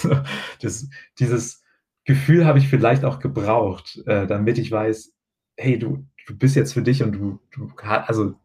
Das 0.61 0.87
dieses 1.19 1.63
Gefühl 2.05 2.45
habe 2.45 2.59
ich 2.59 2.69
vielleicht 2.69 3.03
auch 3.05 3.19
gebraucht, 3.19 4.01
äh, 4.07 4.27
damit 4.27 4.57
ich 4.57 4.71
weiß: 4.71 5.13
„Hey, 5.57 5.77
du 5.79 6.05
du 6.27 6.37
bist 6.37 6.55
jetzt 6.55 6.73
für 6.73 6.81
dich 6.81 7.03
und 7.03 7.13
du 7.13 7.39
du 7.55 7.69
also 7.85 8.31
du 8.31 8.35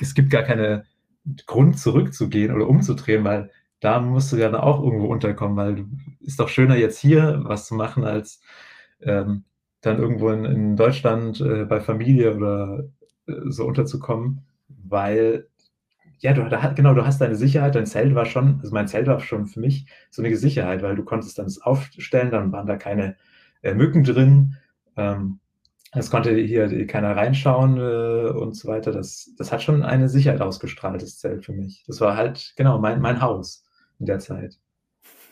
es 0.00 0.14
gibt 0.14 0.30
gar 0.30 0.42
keine 0.42 0.84
Grund 1.46 1.78
zurückzugehen 1.78 2.54
oder 2.54 2.68
umzudrehen, 2.68 3.24
weil 3.24 3.50
da 3.80 4.00
musst 4.00 4.32
du 4.32 4.36
ja 4.36 4.50
dann 4.50 4.60
auch 4.60 4.82
irgendwo 4.82 5.06
unterkommen, 5.06 5.56
weil 5.56 5.74
du 5.76 5.84
ist 6.20 6.40
doch 6.40 6.48
schöner, 6.48 6.76
jetzt 6.76 6.98
hier 6.98 7.40
was 7.44 7.66
zu 7.66 7.74
machen, 7.74 8.04
als, 8.04 8.40
ähm, 9.02 9.44
dann 9.82 9.98
irgendwo 9.98 10.30
in 10.30 10.44
in 10.44 10.76
Deutschland, 10.76 11.40
äh, 11.40 11.64
bei 11.64 11.80
Familie 11.80 12.36
oder, 12.36 12.84
so 13.48 13.66
unterzukommen, 13.66 14.42
weil 14.68 15.48
ja, 16.20 16.32
du 16.34 16.48
da 16.48 16.68
genau, 16.72 16.94
du 16.94 17.06
hast 17.06 17.20
deine 17.20 17.36
Sicherheit. 17.36 17.74
Dein 17.74 17.86
Zelt 17.86 18.14
war 18.14 18.26
schon 18.26 18.60
also 18.60 18.74
mein 18.74 18.88
Zelt 18.88 19.06
war 19.06 19.20
schon 19.20 19.46
für 19.46 19.60
mich 19.60 19.86
so 20.10 20.22
'ne 20.22 20.34
Sicherheit, 20.36 20.82
weil 20.82 20.96
du 20.96 21.04
konntest 21.04 21.38
dann 21.38 21.46
das 21.46 21.60
aufstellen, 21.62 22.30
dann 22.32 22.52
waren 22.52 22.66
da 22.66 22.76
keine, 22.76 23.16
äh, 23.62 23.74
Mücken 23.74 24.04
drin. 24.04 24.56
Ähm, 24.96 25.40
Es 25.92 26.10
konnte 26.10 26.34
hier 26.36 26.86
keiner 26.86 27.16
reinschauen 27.16 27.78
äh, 27.78 28.30
und 28.30 28.54
so 28.56 28.68
weiter. 28.68 28.92
Das, 28.92 29.32
das 29.38 29.52
hat 29.52 29.62
schon 29.62 29.82
eine 29.84 30.08
Sicherheit 30.08 30.40
ausgestrahlt, 30.42 31.02
das 31.02 31.18
Zelt 31.18 31.44
für 31.46 31.52
mich. 31.52 31.84
Das 31.86 32.00
war 32.00 32.16
halt, 32.16 32.54
genau, 32.56 32.78
mein, 32.80 33.00
mein 33.00 33.20
Haus 33.22 33.64
in 33.98 34.06
der 34.06 34.18
Zeit. 34.20 34.58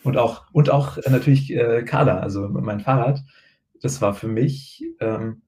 Und 0.03 0.17
auch, 0.19 0.47
und 0.53 0.71
auch 0.71 0.99
äh, 0.99 1.11
natürlich 1.11 1.53
äh, 1.53 1.83
Carla, 1.85 2.19
also 2.21 2.49
mein 2.49 2.81
Fahrrad. 2.81 3.23
Das 3.83 4.01
war 4.03 4.15
für 4.15 4.29
mich, 4.29 4.85
ähm, 5.01 5.43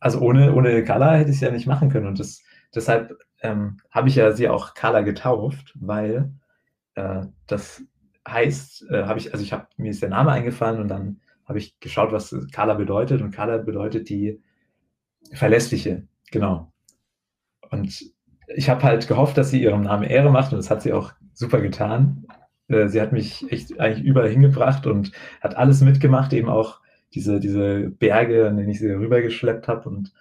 also 0.00 0.20
ohne, 0.20 0.54
ohne 0.54 0.82
Carla 0.84 1.14
hätte 1.14 1.30
ich 1.30 1.36
es 1.36 1.42
ja 1.42 1.50
nicht 1.50 1.66
machen 1.66 1.90
können. 1.90 2.06
Und 2.06 2.18
das, 2.18 2.42
deshalb 2.74 3.16
ähm, 3.42 3.78
habe 3.90 4.08
ich 4.08 4.16
ja 4.16 4.32
sie 4.32 4.48
auch 4.48 4.74
Carla 4.74 5.02
getauft, 5.02 5.74
weil 5.78 6.32
äh, 6.94 7.22
das 7.46 7.82
heißt, 8.26 8.90
äh, 8.90 9.04
habe 9.04 9.18
ich, 9.18 9.32
also 9.32 9.44
ich 9.44 9.52
habe, 9.52 9.66
mir 9.76 9.90
ist 9.90 10.02
der 10.02 10.08
Name 10.08 10.32
eingefallen 10.32 10.80
und 10.80 10.88
dann 10.88 11.20
habe 11.46 11.58
ich 11.58 11.78
geschaut, 11.80 12.12
was 12.12 12.34
Carla 12.52 12.74
bedeutet. 12.74 13.22
Und 13.22 13.32
Carla 13.32 13.58
bedeutet 13.58 14.08
die 14.08 14.40
Verlässliche, 15.32 16.06
genau. 16.30 16.72
Und 17.70 18.12
ich 18.56 18.68
habe 18.68 18.82
halt 18.82 19.06
gehofft, 19.06 19.36
dass 19.36 19.50
sie 19.50 19.62
ihrem 19.62 19.82
Namen 19.82 20.04
Ehre 20.04 20.30
macht 20.30 20.52
und 20.52 20.58
das 20.58 20.70
hat 20.70 20.82
sie 20.82 20.92
auch 20.92 21.12
super 21.34 21.60
getan. 21.60 22.26
Äh, 22.68 22.88
sie 22.88 23.00
hat 23.00 23.12
mich 23.12 23.50
echt 23.52 23.78
eigentlich 23.80 24.04
überall 24.04 24.28
hingebracht 24.28 24.86
und 24.86 25.12
hat 25.40 25.56
alles 25.56 25.80
mitgemacht, 25.80 26.32
eben 26.32 26.48
auch 26.48 26.79
diese, 27.14 27.40
diese 27.40 27.90
Berge, 27.90 28.48
an 28.48 28.56
denen 28.56 28.68
ich 28.68 28.78
sie 28.78 28.90
rübergeschleppt 28.90 29.68
habe. 29.68 29.88
Und, 29.88 30.12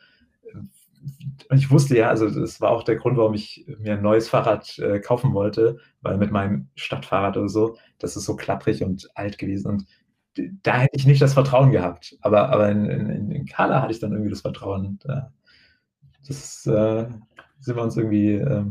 und 1.49 1.57
ich 1.57 1.69
wusste 1.69 1.97
ja, 1.97 2.09
also 2.09 2.29
das 2.29 2.61
war 2.61 2.71
auch 2.71 2.83
der 2.83 2.95
Grund, 2.95 3.17
warum 3.17 3.33
ich 3.33 3.65
mir 3.79 3.93
ein 3.93 4.01
neues 4.01 4.29
Fahrrad 4.29 4.77
äh, 4.79 4.99
kaufen 4.99 5.33
wollte, 5.33 5.77
weil 6.01 6.17
mit 6.17 6.31
meinem 6.31 6.69
Stadtfahrrad 6.75 7.37
oder 7.37 7.49
so, 7.49 7.77
das 7.99 8.15
ist 8.15 8.25
so 8.25 8.35
klapprig 8.35 8.83
und 8.83 9.09
alt 9.15 9.37
gewesen. 9.37 9.71
Und 9.71 9.85
da 10.63 10.79
hätte 10.79 10.95
ich 10.97 11.05
nicht 11.05 11.21
das 11.21 11.33
Vertrauen 11.33 11.71
gehabt. 11.71 12.17
Aber, 12.21 12.49
aber 12.49 12.69
in, 12.69 12.85
in, 12.85 13.31
in 13.31 13.45
Kala 13.45 13.81
hatte 13.81 13.91
ich 13.91 13.99
dann 13.99 14.11
irgendwie 14.11 14.31
das 14.31 14.41
Vertrauen. 14.41 14.99
Äh, 15.05 15.21
das 16.27 16.65
äh, 16.67 17.07
sind 17.59 17.75
wir 17.75 17.83
uns 17.83 17.97
irgendwie, 17.97 18.33
äh, 18.33 18.65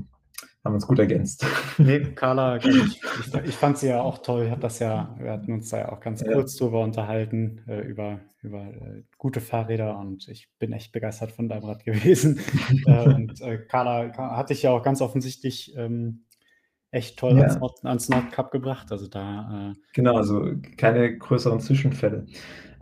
haben 0.68 0.74
uns 0.74 0.86
gut 0.86 0.98
ergänzt. 0.98 1.44
Nee, 1.78 2.00
Carla, 2.00 2.56
ich, 2.64 3.00
ich, 3.44 3.54
fand 3.54 3.78
sie 3.78 3.88
ja 3.88 4.00
auch 4.00 4.18
toll. 4.18 4.50
Hat 4.50 4.64
das 4.64 4.80
ja, 4.80 5.14
wir 5.18 5.30
hatten 5.30 5.52
uns 5.52 5.68
da 5.70 5.78
ja 5.78 5.92
auch 5.92 6.00
ganz 6.00 6.20
ja. 6.20 6.32
kurz 6.32 6.56
drüber 6.56 6.82
unterhalten, 6.82 7.62
äh, 7.68 7.80
über, 7.80 8.20
über 8.42 8.62
äh, 8.62 9.04
gute 9.16 9.40
Fahrräder 9.40 9.96
und 9.96 10.28
ich 10.28 10.48
bin 10.58 10.72
echt 10.72 10.92
begeistert 10.92 11.32
von 11.32 11.48
deinem 11.48 11.64
Rad 11.64 11.84
gewesen. 11.84 12.40
Äh, 12.86 13.14
und 13.14 13.40
äh, 13.40 13.58
Carla 13.58 14.12
hatte 14.36 14.52
ich 14.52 14.62
ja 14.62 14.70
auch 14.72 14.82
ganz 14.82 15.00
offensichtlich 15.00 15.74
ähm, 15.76 16.24
echt 16.90 17.18
toll 17.18 17.36
ja. 17.36 17.42
ans, 17.42 17.58
Nord, 17.58 17.84
ans 17.84 18.08
Nordkap 18.08 18.50
gebracht. 18.50 18.90
Also 18.90 19.06
da. 19.06 19.70
Äh 19.70 19.80
genau, 19.94 20.16
also 20.16 20.50
keine 20.76 21.16
größeren 21.16 21.60
Zwischenfälle. 21.60 22.26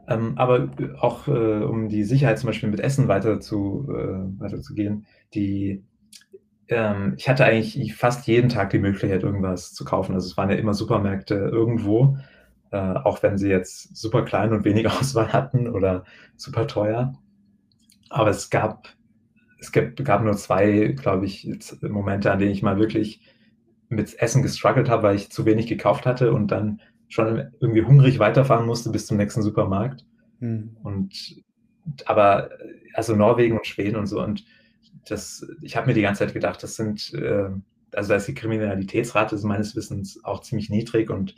Ähm, 0.09 0.39
aber 0.39 0.71
auch 1.01 1.29
äh, 1.29 1.63
um 1.65 1.89
die 1.89 2.05
Sicherheit 2.05 2.39
zum 2.39 2.47
Beispiel 2.47 2.71
mit 2.71 2.81
Essen 2.81 3.09
weiter 3.09 3.41
zu, 3.41 3.87
weiterzugehen, 4.39 5.07
die 5.35 5.85
ähm, 6.69 7.15
ich 7.17 7.29
hatte 7.29 7.45
eigentlich 7.45 7.95
fast 7.95 8.27
jeden 8.27 8.49
Tag 8.49 8.71
die 8.71 8.79
Möglichkeit, 8.79 9.23
irgendwas 9.23 9.73
zu 9.73 9.85
kaufen. 9.85 10.15
Also 10.15 10.27
es 10.27 10.37
waren 10.37 10.51
ja 10.51 10.57
immer 10.57 10.75
Supermärkte 10.75 11.35
irgendwo, 11.35 12.19
äh, 12.71 12.77
auch 12.77 13.23
wenn 13.23 13.39
sie 13.39 13.49
jetzt 13.49 13.97
super 13.97 14.25
klein 14.25 14.53
und 14.53 14.65
wenig 14.65 14.87
Auswahl 14.91 15.33
hatten 15.33 15.69
oder 15.69 16.05
super 16.37 16.67
teuer. 16.67 17.15
Aber 18.11 18.31
es 18.31 18.51
gab, 18.51 18.89
es 19.59 19.73
gab, 19.73 19.97
gab 19.97 20.23
nur 20.23 20.37
zwei, 20.37 20.95
glaube 20.97 21.27
ich, 21.27 21.49
Momente, 21.83 22.33
an 22.33 22.39
denen 22.39 22.53
ich 22.53 22.63
mal 22.63 22.79
wirklich 22.79 23.21
mit 23.89 24.19
Essen 24.21 24.43
gestruggelt 24.43 24.89
habe, 24.89 25.05
weil 25.05 25.17
ich 25.17 25.31
zu 25.31 25.47
wenig 25.47 25.67
gekauft 25.67 26.07
hatte 26.07 26.33
und 26.33 26.51
dann 26.51 26.81
schon 27.09 27.53
irgendwie 27.61 27.83
hungrig 27.83 28.19
weiterfahren 28.19 28.67
musste 28.67 28.91
bis 28.91 29.07
zum 29.07 29.17
nächsten 29.17 29.43
Supermarkt. 29.43 30.05
Hm. 30.41 30.77
Und 30.83 31.37
aber 32.05 32.51
also 32.95 33.15
Norwegen 33.15 33.57
und 33.57 33.67
Schweden 33.67 33.97
und 33.97 34.07
so 34.07 34.21
und 34.21 34.45
das, 35.07 35.47
ich 35.63 35.77
habe 35.77 35.87
mir 35.89 35.95
die 35.95 36.03
ganze 36.03 36.25
Zeit 36.25 36.35
gedacht, 36.35 36.63
das 36.63 36.77
sind, 36.77 37.15
äh, 37.15 37.49
also 37.95 38.09
da 38.09 38.17
ist 38.17 38.29
die 38.29 38.35
Kriminalitätsrate 38.35 39.37
meines 39.47 39.77
Wissens 39.77 40.23
auch 40.25 40.41
ziemlich 40.41 40.71
niedrig 40.71 41.11
und 41.11 41.35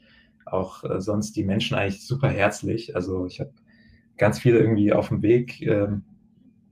auch 0.47 0.85
äh, 0.85 1.01
sonst 1.01 1.37
die 1.37 1.45
Menschen 1.45 1.77
eigentlich 1.77 2.07
super 2.07 2.29
herzlich. 2.29 2.97
Also 2.97 3.27
ich 3.27 3.41
habe 3.41 3.53
ganz 4.17 4.39
viele 4.41 4.59
irgendwie 4.59 4.93
auf 4.93 5.09
dem 5.09 5.23
Weg 5.23 5.61
äh, 5.63 5.89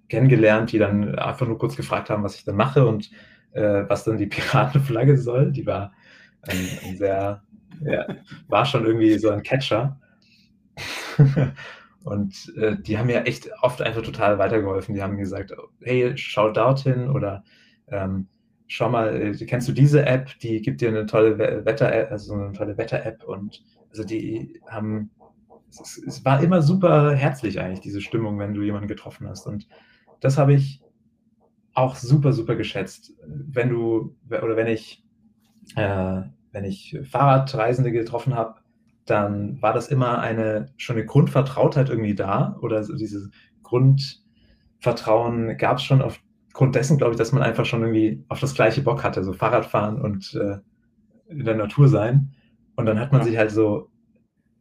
kennengelernt, 0.08 0.72
die 0.72 0.78
dann 0.78 1.18
einfach 1.18 1.46
nur 1.46 1.58
kurz 1.58 1.76
gefragt 1.76 2.10
haben, 2.10 2.22
was 2.22 2.36
ich 2.36 2.44
dann 2.44 2.56
mache 2.56 2.86
und 2.86 3.10
äh, 3.52 3.84
was 3.88 4.04
dann 4.04 4.18
die 4.18 4.26
Piratenflagge 4.26 5.16
soll. 5.18 5.52
Die 5.52 5.66
war 5.66 5.92
ein, 6.42 6.68
ein 6.84 6.96
sehr, 6.96 7.42
ja, 7.84 8.06
war 8.48 8.64
schon 8.64 8.86
irgendwie 8.86 9.18
so 9.18 9.30
ein 9.30 9.42
Catcher. 9.42 10.00
Und 12.06 12.54
äh, 12.56 12.76
die 12.80 12.98
haben 12.98 13.08
mir 13.08 13.26
echt 13.26 13.50
oft 13.62 13.82
einfach 13.82 14.00
total 14.00 14.38
weitergeholfen. 14.38 14.94
Die 14.94 15.02
haben 15.02 15.18
gesagt, 15.18 15.52
hey, 15.80 16.16
schau 16.16 16.52
dorthin 16.52 17.10
oder 17.10 17.42
ähm, 17.88 18.28
schau 18.68 18.88
mal, 18.88 19.20
äh, 19.20 19.44
kennst 19.44 19.66
du 19.66 19.72
diese 19.72 20.06
App? 20.06 20.30
Die 20.38 20.62
gibt 20.62 20.80
dir 20.80 20.90
eine 20.90 21.06
tolle 21.06 21.36
Wetter-App, 21.36 22.12
also 22.12 22.34
eine 22.34 22.52
tolle 22.52 22.78
Wetter-App. 22.78 23.24
Und 23.24 23.64
also 23.90 24.04
die 24.04 24.60
haben, 24.68 25.10
es, 25.68 26.00
es, 26.06 26.24
war 26.24 26.40
immer 26.44 26.62
super 26.62 27.12
herzlich 27.12 27.58
eigentlich, 27.58 27.80
diese 27.80 28.00
Stimmung, 28.00 28.38
wenn 28.38 28.54
du 28.54 28.62
jemanden 28.62 28.86
getroffen 28.86 29.28
hast. 29.28 29.44
Und 29.48 29.66
das 30.20 30.38
habe 30.38 30.54
ich 30.54 30.80
auch 31.74 31.96
super, 31.96 32.32
super 32.32 32.54
geschätzt. 32.54 33.14
Wenn 33.26 33.70
du, 33.70 34.16
oder 34.28 34.54
wenn 34.54 34.68
ich, 34.68 35.04
äh, 35.74 36.22
wenn 36.52 36.64
ich 36.64 36.96
Fahrradreisende 37.02 37.90
getroffen 37.90 38.36
habe, 38.36 38.60
dann 39.06 39.60
war 39.62 39.72
das 39.72 39.88
immer 39.88 40.18
eine 40.18 40.72
schon 40.76 40.96
eine 40.96 41.06
Grundvertrautheit 41.06 41.88
irgendwie 41.88 42.14
da 42.14 42.56
oder 42.60 42.82
so 42.84 42.94
dieses 42.96 43.30
Grundvertrauen 43.62 45.56
gab 45.56 45.78
es 45.78 45.84
schon 45.84 46.02
aufgrund 46.02 46.74
dessen, 46.74 46.98
glaube 46.98 47.12
ich, 47.12 47.18
dass 47.18 47.32
man 47.32 47.42
einfach 47.42 47.64
schon 47.64 47.82
irgendwie 47.82 48.24
auf 48.28 48.40
das 48.40 48.54
gleiche 48.54 48.82
Bock 48.82 49.04
hatte, 49.04 49.22
so 49.24 49.32
Fahrradfahren 49.32 50.00
und 50.00 50.34
äh, 50.34 50.58
in 51.28 51.44
der 51.44 51.56
Natur 51.56 51.88
sein. 51.88 52.32
Und 52.76 52.86
dann 52.86 53.00
hat 53.00 53.12
man 53.12 53.22
sich 53.24 53.36
halt 53.36 53.50
so 53.50 53.90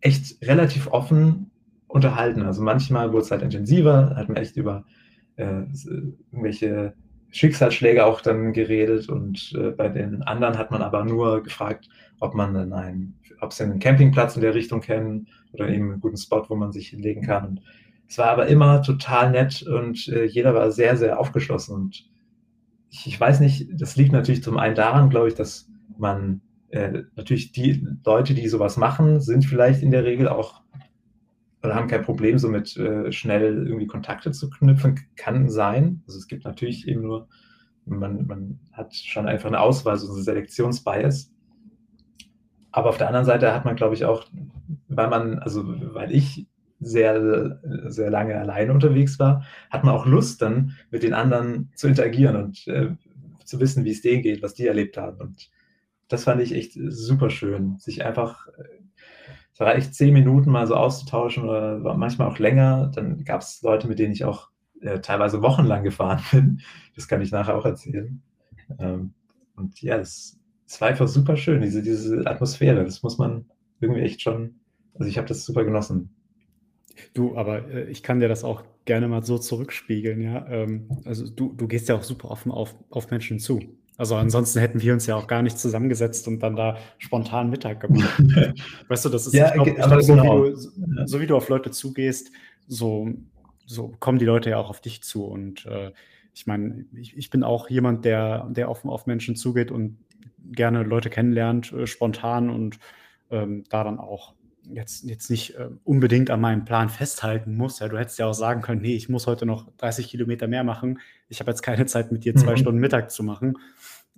echt 0.02 0.42
relativ 0.48 0.88
offen 0.88 1.52
unterhalten. 1.88 2.44
Also 2.44 2.62
manchmal 2.62 3.12
wurde 3.12 3.24
es 3.24 3.32
halt 3.32 3.42
intensiver, 3.42 4.16
hat 4.16 4.30
man 4.30 4.38
echt 4.38 4.56
über 4.58 4.86
äh, 5.38 5.64
irgendwelche 6.32 6.94
Schicksalsschläge 7.32 8.06
auch 8.06 8.22
dann 8.22 8.54
geredet 8.54 9.10
und 9.10 9.54
äh, 9.58 9.72
bei 9.72 9.90
den 9.90 10.24
anderen 10.24 10.58
hat 10.58 10.72
man 10.72 10.82
aber 10.82 11.04
nur 11.04 11.44
gefragt, 11.44 11.90
ob 12.20 12.34
man 12.34 12.54
dann 12.54 12.74
einen, 12.74 13.20
ob 13.42 13.54
sie 13.54 13.64
einen 13.64 13.80
Campingplatz 13.80 14.36
in 14.36 14.42
der 14.42 14.56
Richtung 14.56 14.82
kennen 14.82 15.28
oder 15.52 15.70
eben 15.70 15.92
einen 15.92 16.02
guten 16.02 16.18
Spot, 16.18 16.46
wo 16.48 16.56
man 16.56 16.72
sich 16.72 16.90
hinlegen 16.90 17.24
kann. 17.24 17.60
Es 18.08 18.18
war 18.18 18.28
aber 18.28 18.48
immer 18.48 18.82
total 18.82 19.32
nett 19.32 19.64
und 19.64 20.08
äh, 20.08 20.26
jeder 20.26 20.54
war 20.54 20.72
sehr, 20.72 20.96
sehr 20.98 21.20
aufgeschlossen. 21.20 21.76
Und 21.76 22.10
ich, 22.90 23.08
ich, 23.08 23.20
weiß 23.20 23.40
nicht, 23.40 23.70
das 23.74 23.96
liegt 23.96 24.12
natürlich 24.12 24.44
zum 24.44 24.58
einen 24.58 24.76
daran, 24.76 25.10
glaube 25.10 25.28
ich, 25.28 25.36
dass 25.36 25.68
man 25.98 26.42
äh, 26.70 27.04
natürlich 27.16 27.52
die 27.52 27.86
Leute, 28.06 28.34
die 28.34 28.48
sowas 28.48 28.78
machen, 28.78 29.22
sind 29.22 29.46
vielleicht 29.46 29.82
in 29.82 29.92
der 29.92 30.04
Regel 30.04 30.28
auch 30.28 30.62
oder 31.66 31.76
haben 31.76 31.88
kein 31.88 32.04
Problem, 32.04 32.38
so 32.38 32.48
mit 32.48 32.78
äh, 32.78 33.12
schnell 33.12 33.68
irgendwie 33.68 33.88
Kontakte 33.88 34.32
zu 34.32 34.50
knüpfen, 34.50 35.00
kann 35.16 35.50
sein. 35.50 36.04
Also 36.08 36.20
es 36.20 36.28
gibt 36.28 36.46
natürlich 36.46 36.88
eben 36.88 37.02
nur, 37.02 37.28
man, 37.86 38.26
man 38.28 38.60
hat 38.72 38.94
schon 38.96 39.28
einfach 39.28 39.48
eine 39.48 39.60
Auswahl, 39.60 39.98
so 39.98 40.12
eine 40.14 40.22
Selektionsbias. 40.22 41.32
Aber 42.76 42.90
auf 42.90 42.98
der 42.98 43.08
anderen 43.08 43.26
Seite 43.26 43.54
hat 43.54 43.64
man, 43.64 43.78
glaube 43.78 43.96
ich, 43.96 44.04
auch, 44.04 44.26
weil 44.90 45.08
man, 45.08 45.40
also 45.40 45.64
weil 45.94 46.12
ich 46.12 46.46
sehr, 46.82 47.58
sehr 47.86 48.10
lange 48.10 48.38
alleine 48.38 48.74
unterwegs 48.74 49.18
war, 49.18 49.46
hat 49.70 49.86
man 49.86 49.96
auch 49.96 50.06
Lust, 50.06 50.42
dann 50.42 50.76
mit 50.92 51.02
den 51.02 51.14
anderen 51.14 51.72
zu 51.76 51.88
interagieren 51.88 52.36
und 52.36 52.68
äh, 52.68 52.90
zu 53.46 53.62
wissen, 53.62 53.86
wie 53.86 53.92
es 53.92 54.02
denen 54.02 54.24
geht, 54.24 54.44
was 54.44 54.56
die 54.56 54.68
erlebt 54.68 54.98
haben. 54.98 55.22
Und 55.22 55.50
das 56.10 56.26
fand 56.26 56.42
ich 56.42 56.54
echt 56.54 56.74
super 56.74 57.30
schön, 57.30 57.78
sich 57.78 58.04
einfach, 58.04 58.50
es 59.54 59.60
war 59.62 59.74
echt 59.74 59.96
zehn 59.96 60.14
Minuten 60.14 60.52
mal 60.52 60.68
so 60.68 60.76
auszutauschen 60.76 61.48
oder 61.48 61.78
manchmal 61.96 62.28
auch 62.28 62.40
länger. 62.40 62.92
Dann 62.94 63.24
gab 63.24 63.40
es 63.40 63.62
Leute, 63.62 63.88
mit 63.88 64.00
denen 64.00 64.12
ich 64.12 64.26
auch 64.26 64.50
äh, 64.82 65.00
teilweise 65.00 65.42
wochenlang 65.42 65.86
gefahren 65.86 66.22
bin. 66.32 66.60
Das 66.94 67.08
kann 67.08 67.22
ich 67.22 67.32
nachher 67.32 67.56
auch 67.56 67.66
erzählen. 67.66 68.22
Ähm, 68.80 69.14
und 69.56 69.82
ja, 69.82 69.98
das, 69.98 70.35
es 70.68 70.82
war 70.82 70.90
einfach 70.90 71.08
super 71.08 71.38
schön, 71.38 71.62
diese, 71.62 71.82
diese 71.82 72.26
Atmosphäre. 72.26 72.84
Das 72.84 73.04
muss 73.04 73.18
man 73.18 73.46
irgendwie 73.80 74.02
echt 74.02 74.22
schon, 74.22 74.56
also 74.96 75.08
ich 75.08 75.18
habe 75.18 75.28
das 75.28 75.46
super 75.46 75.64
genossen. 75.64 76.16
Du, 77.14 77.36
aber 77.38 77.68
äh, 77.70 77.90
ich 77.90 78.04
kann 78.04 78.20
dir 78.20 78.28
das 78.28 78.44
auch 78.44 78.64
gerne 78.86 79.08
mal 79.08 79.24
so 79.24 79.38
zurückspiegeln, 79.38 80.22
ja. 80.22 80.48
Ähm, 80.48 80.88
also 81.06 81.28
du, 81.30 81.54
du 81.54 81.68
gehst 81.68 81.90
ja 81.90 81.96
auch 81.96 82.04
super 82.04 82.32
offen 82.32 82.52
auf, 82.52 82.76
auf 82.90 83.12
Menschen 83.12 83.40
zu. 83.40 83.62
Also 83.98 84.16
ansonsten 84.16 84.60
hätten 84.60 84.82
wir 84.82 84.94
uns 84.94 85.06
ja 85.06 85.16
auch 85.16 85.28
gar 85.28 85.42
nicht 85.42 85.58
zusammengesetzt 85.58 86.28
und 86.28 86.40
dann 86.40 86.56
da 86.56 86.78
spontan 86.98 87.50
Mittag 87.50 87.80
gemacht. 87.80 88.22
weißt 88.88 89.06
du, 89.06 89.10
das 89.10 89.28
ist, 89.28 89.34
ja, 89.34 89.48
ich 89.48 89.54
glaube, 89.54 89.74
glaub, 89.74 90.02
so, 90.02 90.16
genau. 90.16 90.52
so, 90.54 90.72
so, 91.06 91.22
wie 91.22 91.28
du 91.28 91.36
auf 91.36 91.48
Leute 91.48 91.72
zugehst, 91.72 92.32
so, 92.68 93.10
so 93.66 93.94
kommen 94.00 94.20
die 94.20 94.26
Leute 94.26 94.50
ja 94.50 94.58
auch 94.58 94.70
auf 94.70 94.82
dich 94.82 95.02
zu. 95.02 95.26
Und 95.26 95.66
äh, 95.66 95.92
ich 96.34 96.46
meine, 96.46 96.86
ich, 96.94 97.16
ich 97.16 97.30
bin 97.30 97.44
auch 97.44 97.70
jemand, 97.70 98.04
der, 98.04 98.50
der 98.50 98.70
offen 98.70 98.90
auf 98.90 99.06
Menschen 99.06 99.38
zugeht 99.38 99.72
und 99.72 99.98
gerne 100.52 100.84
Leute 100.84 101.10
kennenlernt, 101.10 101.72
äh, 101.74 101.88
spontan 101.88 102.50
und 102.50 102.80
ähm, 103.32 103.64
da 103.70 103.84
dann 103.84 104.00
auch 104.00 104.36
jetzt, 104.72 105.04
jetzt 105.04 105.30
nicht 105.30 105.56
äh, 105.56 105.70
unbedingt 105.84 106.30
an 106.30 106.42
meinem 106.42 106.66
Plan 106.66 106.90
festhalten 106.90 107.56
muss. 107.56 107.80
Ja, 107.80 107.88
du 107.88 107.98
hättest 107.98 108.20
ja 108.20 108.28
auch 108.28 108.34
sagen 108.34 108.62
können, 108.62 108.82
nee, 108.82 108.96
ich 108.96 109.10
muss 109.10 109.28
heute 109.28 109.46
noch 109.46 109.70
30 109.78 110.08
Kilometer 110.08 110.48
mehr 110.48 110.64
machen. 110.64 111.00
Ich 111.30 111.40
habe 111.40 111.52
jetzt 111.52 111.62
keine 111.62 111.86
Zeit, 111.86 112.12
mit 112.12 112.26
dir 112.26 112.36
zwei 112.36 112.52
mhm. 112.52 112.58
Stunden 112.58 112.80
Mittag 112.80 113.12
zu 113.12 113.24
machen. 113.24 113.58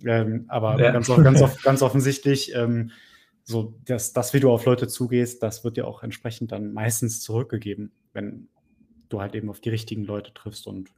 Ähm, 0.04 0.44
aber 0.48 0.80
ja. 0.80 0.92
ganz, 0.92 1.08
ganz, 1.08 1.62
ganz, 1.62 1.82
offensichtlich, 1.82 2.54
ähm, 2.54 2.92
so 3.42 3.74
das, 3.84 4.12
das, 4.12 4.32
wie 4.34 4.40
du 4.40 4.50
auf 4.50 4.64
Leute 4.64 4.86
zugehst, 4.86 5.42
das 5.42 5.64
wird 5.64 5.76
dir 5.76 5.86
auch 5.86 6.02
entsprechend 6.02 6.52
dann 6.52 6.72
meistens 6.72 7.20
zurückgegeben, 7.20 7.90
wenn 8.12 8.48
du 9.08 9.20
halt 9.20 9.34
eben 9.34 9.48
auf 9.48 9.60
die 9.60 9.70
richtigen 9.70 10.04
Leute 10.04 10.32
triffst. 10.34 10.66
Und 10.66 10.90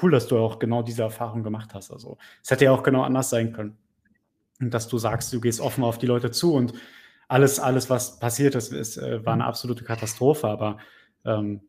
cool, 0.00 0.12
dass 0.12 0.28
du 0.28 0.38
auch 0.38 0.58
genau 0.58 0.82
diese 0.82 1.02
Erfahrung 1.02 1.42
gemacht 1.42 1.74
hast. 1.74 1.90
Also 1.90 2.18
es 2.42 2.50
hätte 2.50 2.66
ja 2.66 2.72
auch 2.72 2.82
genau 2.82 3.02
anders 3.02 3.30
sein 3.30 3.52
können. 3.52 3.76
Dass 4.70 4.88
du 4.88 4.98
sagst, 4.98 5.32
du 5.32 5.40
gehst 5.40 5.60
offen 5.60 5.84
auf 5.84 5.98
die 5.98 6.06
Leute 6.06 6.30
zu 6.30 6.54
und 6.54 6.72
alles, 7.28 7.58
alles, 7.58 7.88
was 7.88 8.18
passiert 8.18 8.54
ist, 8.54 8.72
ist 8.72 8.98
äh, 8.98 9.24
war 9.24 9.32
eine 9.32 9.46
absolute 9.46 9.84
Katastrophe, 9.84 10.48
aber 10.48 10.78
ähm, 11.24 11.62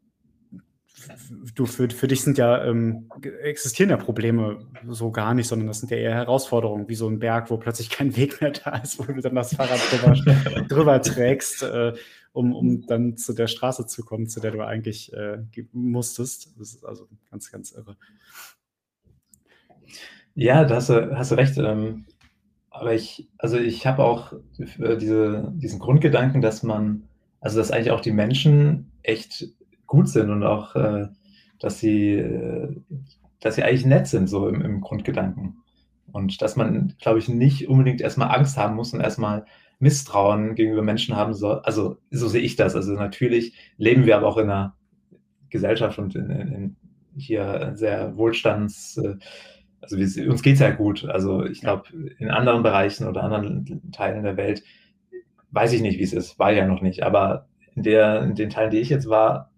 du, 1.56 1.66
für, 1.66 1.90
für 1.90 2.08
dich 2.08 2.22
sind 2.22 2.38
ja, 2.38 2.64
ähm, 2.66 3.10
existieren 3.42 3.90
ja 3.90 3.98
Probleme 3.98 4.60
so 4.88 5.12
gar 5.12 5.34
nicht, 5.34 5.48
sondern 5.48 5.68
das 5.68 5.80
sind 5.80 5.92
ja 5.92 5.98
eher 5.98 6.14
Herausforderungen, 6.14 6.88
wie 6.90 6.96
so 6.96 7.08
ein 7.08 7.20
Berg, 7.20 7.50
wo 7.50 7.58
plötzlich 7.58 7.90
kein 7.90 8.16
Weg 8.18 8.42
mehr 8.42 8.52
da 8.52 8.78
ist, 8.78 9.00
wo 9.00 9.04
du 9.04 9.22
dann 9.22 9.36
das 9.36 9.56
Fahrrad 9.56 9.80
drüber, 9.90 10.62
drüber 10.68 11.02
trägst, 11.02 11.64
äh, 11.64 11.94
um, 12.32 12.54
um 12.54 12.86
dann 12.88 13.16
zu 13.18 13.34
der 13.34 13.48
Straße 13.48 13.86
zu 13.86 14.04
kommen, 14.04 14.28
zu 14.28 14.40
der 14.40 14.52
du 14.52 14.62
eigentlich 14.62 15.14
äh, 15.14 15.38
musstest. 15.72 16.54
Das 16.60 16.74
ist 16.74 16.84
also 16.84 17.08
ganz, 17.30 17.52
ganz 17.52 17.72
irre. 17.72 17.96
Ja, 20.36 20.66
da 20.66 20.76
hast 20.76 20.90
du, 20.90 21.16
hast 21.16 21.32
du 21.32 21.36
recht. 21.36 21.58
Ähm, 21.58 22.06
aber 22.74 22.96
ich, 22.96 23.30
also 23.38 23.58
ich 23.58 23.86
habe 23.86 24.04
auch 24.04 24.34
äh, 24.58 24.98
diese, 24.98 25.54
diesen 25.56 25.80
Grundgedanken, 25.80 26.42
dass 26.42 26.64
man, 26.64 27.04
also 27.40 27.60
dass 27.60 27.72
eigentlich 27.72 27.92
auch 27.92 28.02
die 28.02 28.12
Menschen 28.12 28.92
echt 29.04 29.48
gut 29.86 30.10
sind 30.10 30.32
und 30.32 30.44
auch, 30.44 30.76
äh, 30.76 31.08
dass 31.60 31.80
sie, 31.80 32.14
äh, 32.14 32.76
dass 33.40 33.56
sie 33.56 33.64
eigentlich 33.64 33.86
nett 33.86 34.08
sind, 34.08 34.28
so 34.28 34.50
im, 34.50 34.62
im 34.62 34.82
Grundgedanken. 34.82 35.58
Und 36.12 36.42
dass 36.42 36.56
man, 36.56 36.96
glaube 37.00 37.20
ich, 37.20 37.30
nicht 37.30 37.70
unbedingt 37.70 38.02
erstmal 38.02 38.36
Angst 38.36 38.58
haben 38.58 38.76
muss 38.76 38.92
und 38.94 39.02
erstmal 39.02 39.46
Misstrauen 39.78 40.56
gegenüber 40.56 40.82
Menschen 40.82 41.16
haben 41.16 41.36
soll. 41.36 41.60
Also 41.60 41.98
so 42.10 42.28
sehe 42.28 42.42
ich 42.42 42.56
das. 42.56 42.76
Also 42.76 42.94
natürlich 42.94 43.54
leben 43.78 44.06
wir 44.06 44.18
aber 44.18 44.28
auch 44.28 44.38
in 44.38 44.50
einer 44.50 44.76
Gesellschaft 45.50 46.00
und 46.00 46.16
in, 46.16 46.30
in 46.32 46.76
hier 47.16 47.74
sehr 47.76 48.18
Wohlstands, 48.18 49.00
also 49.84 49.98
wir, 49.98 50.32
uns 50.32 50.42
geht 50.42 50.56
es 50.56 50.60
ja 50.62 50.72
gut. 50.72 51.06
Also 51.06 51.44
ich 51.44 51.62
glaube, 51.62 51.90
in 52.18 52.30
anderen 52.30 52.64
Bereichen 52.64 53.06
oder 53.06 53.24
anderen 53.24 53.92
Teilen 53.92 54.24
der 54.24 54.38
Welt 54.38 54.64
weiß 55.52 55.74
ich 55.74 55.82
nicht, 55.82 56.00
wie 56.00 56.04
es 56.04 56.14
ist, 56.14 56.40
war 56.40 56.52
ja 56.52 56.66
noch 56.66 56.82
nicht. 56.82 57.04
Aber 57.04 57.48
in, 57.76 57.84
der, 57.84 58.24
in 58.24 58.36
den 58.36 58.50
Teilen, 58.50 58.72
die 58.72 58.80
ich 58.80 58.90
jetzt 58.90 59.10
war, 59.10 59.52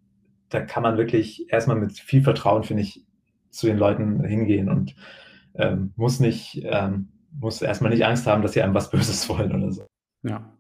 da 0.50 0.62
kann 0.62 0.84
man 0.84 0.98
wirklich 0.98 1.52
erstmal 1.52 1.78
mit 1.78 1.94
viel 1.94 2.22
Vertrauen, 2.22 2.64
finde 2.64 2.84
ich, 2.84 3.06
zu 3.50 3.68
den 3.68 3.78
Leuten 3.78 4.24
hingehen 4.24 4.68
und 4.68 4.96
ähm, 5.54 5.94
muss 5.96 6.20
nicht, 6.20 6.62
ähm, 6.66 7.10
muss 7.32 7.62
erstmal 7.62 7.92
nicht 7.92 8.06
Angst 8.06 8.28
haben, 8.28 8.42
dass 8.42 8.54
sie 8.54 8.62
einem 8.62 8.74
was 8.74 8.90
Böses 8.92 9.30
wollen 9.30 9.56
oder 9.56 9.72
so. 9.72 9.88
Ja. 10.24 10.54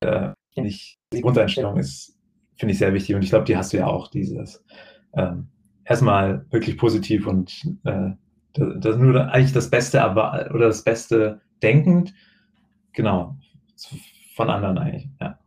Äh, 0.00 0.32
ich, 0.56 0.98
die 1.12 1.20
Grundeinstellung 1.20 1.78
ist, 1.78 2.18
finde 2.56 2.72
ich, 2.72 2.78
sehr 2.78 2.92
wichtig 2.92 3.14
und 3.14 3.22
ich 3.22 3.30
glaube, 3.30 3.44
die 3.44 3.56
hast 3.56 3.72
du 3.72 3.78
ja 3.78 3.86
auch, 3.86 4.08
dieses 4.08 4.64
ähm, 5.14 5.48
erstmal 5.86 6.44
wirklich 6.50 6.76
positiv 6.76 7.26
und 7.26 7.78
äh, 7.84 8.10
das, 8.54 8.96
nur 8.96 9.30
eigentlich 9.30 9.52
das 9.52 9.70
Beste, 9.70 10.02
aber 10.02 10.50
oder 10.54 10.66
das 10.66 10.82
Beste 10.82 11.40
denkend, 11.62 12.14
genau, 12.92 13.36
von 14.34 14.50
anderen 14.50 14.78
eigentlich, 14.78 15.08
ja. 15.20 15.38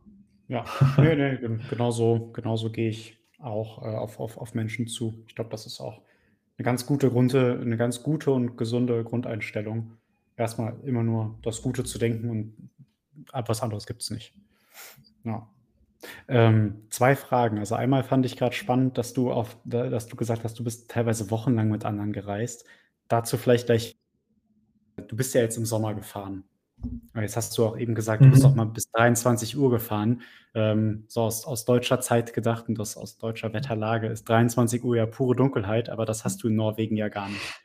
Ja, 0.48 0.64
nee, 0.98 1.14
nee, 1.14 1.58
genauso, 1.68 2.30
genauso 2.32 2.72
gehe 2.72 2.88
ich 2.88 3.18
auch 3.38 3.82
äh, 3.82 3.96
auf, 3.96 4.18
auf, 4.18 4.36
auf 4.36 4.54
Menschen 4.54 4.88
zu. 4.88 5.22
Ich 5.28 5.36
glaube, 5.36 5.50
das 5.50 5.66
ist 5.66 5.80
auch 5.80 6.02
eine 6.58 6.64
ganz 6.64 6.86
gute 6.86 7.10
Grunde, 7.10 7.58
eine 7.60 7.76
ganz 7.76 8.02
gute 8.02 8.32
und 8.32 8.56
gesunde 8.56 9.04
Grundeinstellung. 9.04 9.92
Erstmal 10.36 10.76
immer 10.84 11.02
nur 11.02 11.38
das 11.42 11.62
Gute 11.62 11.84
zu 11.84 11.98
denken 11.98 12.30
und 12.30 12.70
etwas 13.32 13.62
anderes 13.62 13.86
gibt 13.86 14.02
es 14.02 14.10
nicht. 14.10 14.34
Ja. 15.24 15.48
Ähm, 16.28 16.86
zwei 16.90 17.16
Fragen. 17.16 17.58
Also 17.58 17.74
einmal 17.74 18.02
fand 18.02 18.24
ich 18.26 18.36
gerade 18.36 18.54
spannend, 18.54 18.98
dass 18.98 19.12
du 19.12 19.32
auf, 19.32 19.56
dass 19.64 20.06
du 20.06 20.16
gesagt 20.16 20.44
hast, 20.44 20.58
du 20.58 20.64
bist 20.64 20.90
teilweise 20.90 21.30
wochenlang 21.30 21.68
mit 21.68 21.84
anderen 21.84 22.12
gereist. 22.12 22.64
Dazu 23.08 23.36
vielleicht 23.36 23.66
gleich, 23.66 23.98
du 24.96 25.16
bist 25.16 25.34
ja 25.34 25.40
jetzt 25.40 25.56
im 25.56 25.66
Sommer 25.66 25.94
gefahren. 25.94 26.44
Jetzt 27.14 27.36
hast 27.36 27.56
du 27.58 27.66
auch 27.66 27.76
eben 27.76 27.94
gesagt, 27.94 28.24
du 28.24 28.30
bist 28.30 28.44
auch 28.44 28.52
mhm. 28.52 28.56
mal 28.56 28.64
bis 28.66 28.90
23 28.92 29.56
Uhr 29.58 29.70
gefahren. 29.70 30.22
Ähm, 30.54 31.04
so 31.08 31.22
aus, 31.22 31.44
aus 31.44 31.64
deutscher 31.64 32.00
Zeit 32.00 32.32
gedacht 32.32 32.68
und 32.68 32.78
das 32.78 32.96
aus 32.96 33.18
deutscher 33.18 33.52
Wetterlage 33.52 34.06
ist 34.06 34.28
23 34.28 34.82
Uhr 34.82 34.96
ja 34.96 35.06
pure 35.06 35.36
Dunkelheit, 35.36 35.90
aber 35.90 36.06
das 36.06 36.24
hast 36.24 36.42
du 36.42 36.48
in 36.48 36.56
Norwegen 36.56 36.96
ja 36.96 37.08
gar 37.08 37.28
nicht. 37.28 37.60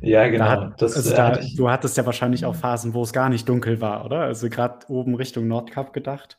Ja, 0.00 0.26
genau. 0.28 0.44
Da 0.44 0.50
hat, 0.50 0.82
das, 0.82 0.96
also 0.96 1.14
da, 1.14 1.38
du 1.56 1.70
hattest 1.70 1.96
ja 1.96 2.06
wahrscheinlich 2.06 2.44
auch 2.44 2.54
Phasen, 2.54 2.94
wo 2.94 3.02
es 3.02 3.12
gar 3.12 3.28
nicht 3.28 3.48
dunkel 3.48 3.80
war, 3.80 4.04
oder? 4.04 4.20
Also 4.20 4.48
gerade 4.48 4.86
oben 4.88 5.14
Richtung 5.14 5.46
Nordkap 5.46 5.92
gedacht. 5.92 6.38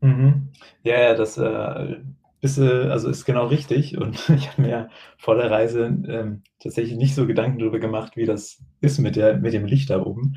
Mhm. 0.00 0.48
Ja, 0.82 0.98
ja, 1.00 1.14
das 1.14 1.36
äh, 1.38 1.96
ist, 2.40 2.58
also 2.58 3.08
ist 3.08 3.24
genau 3.24 3.46
richtig. 3.46 3.98
Und 3.98 4.28
ich 4.30 4.48
habe 4.50 4.62
mir 4.62 4.88
vor 5.18 5.36
der 5.36 5.50
Reise 5.50 5.84
ähm, 6.08 6.42
tatsächlich 6.58 6.96
nicht 6.96 7.14
so 7.14 7.26
Gedanken 7.26 7.58
darüber 7.58 7.78
gemacht, 7.78 8.16
wie 8.16 8.26
das 8.26 8.62
ist 8.80 8.98
mit, 8.98 9.16
der, 9.16 9.36
mit 9.38 9.52
dem 9.52 9.66
Licht 9.66 9.90
da 9.90 10.00
oben. 10.04 10.36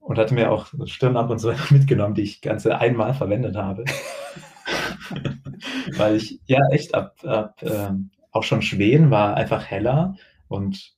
Und 0.00 0.18
hatte 0.18 0.34
mir 0.34 0.52
auch 0.52 0.68
Stirnlampe 0.86 1.32
und 1.32 1.38
so 1.40 1.52
mitgenommen, 1.70 2.14
die 2.14 2.22
ich 2.22 2.40
ganze 2.40 2.78
einmal 2.78 3.14
verwendet 3.14 3.56
habe. 3.56 3.84
Weil 5.96 6.16
ich 6.16 6.40
ja 6.46 6.60
echt 6.70 6.94
ab, 6.94 7.16
ab 7.24 7.60
ähm, 7.62 8.10
auch 8.32 8.42
schon 8.42 8.62
Schweden 8.62 9.10
war 9.10 9.36
einfach 9.36 9.64
heller 9.64 10.16
und 10.48 10.94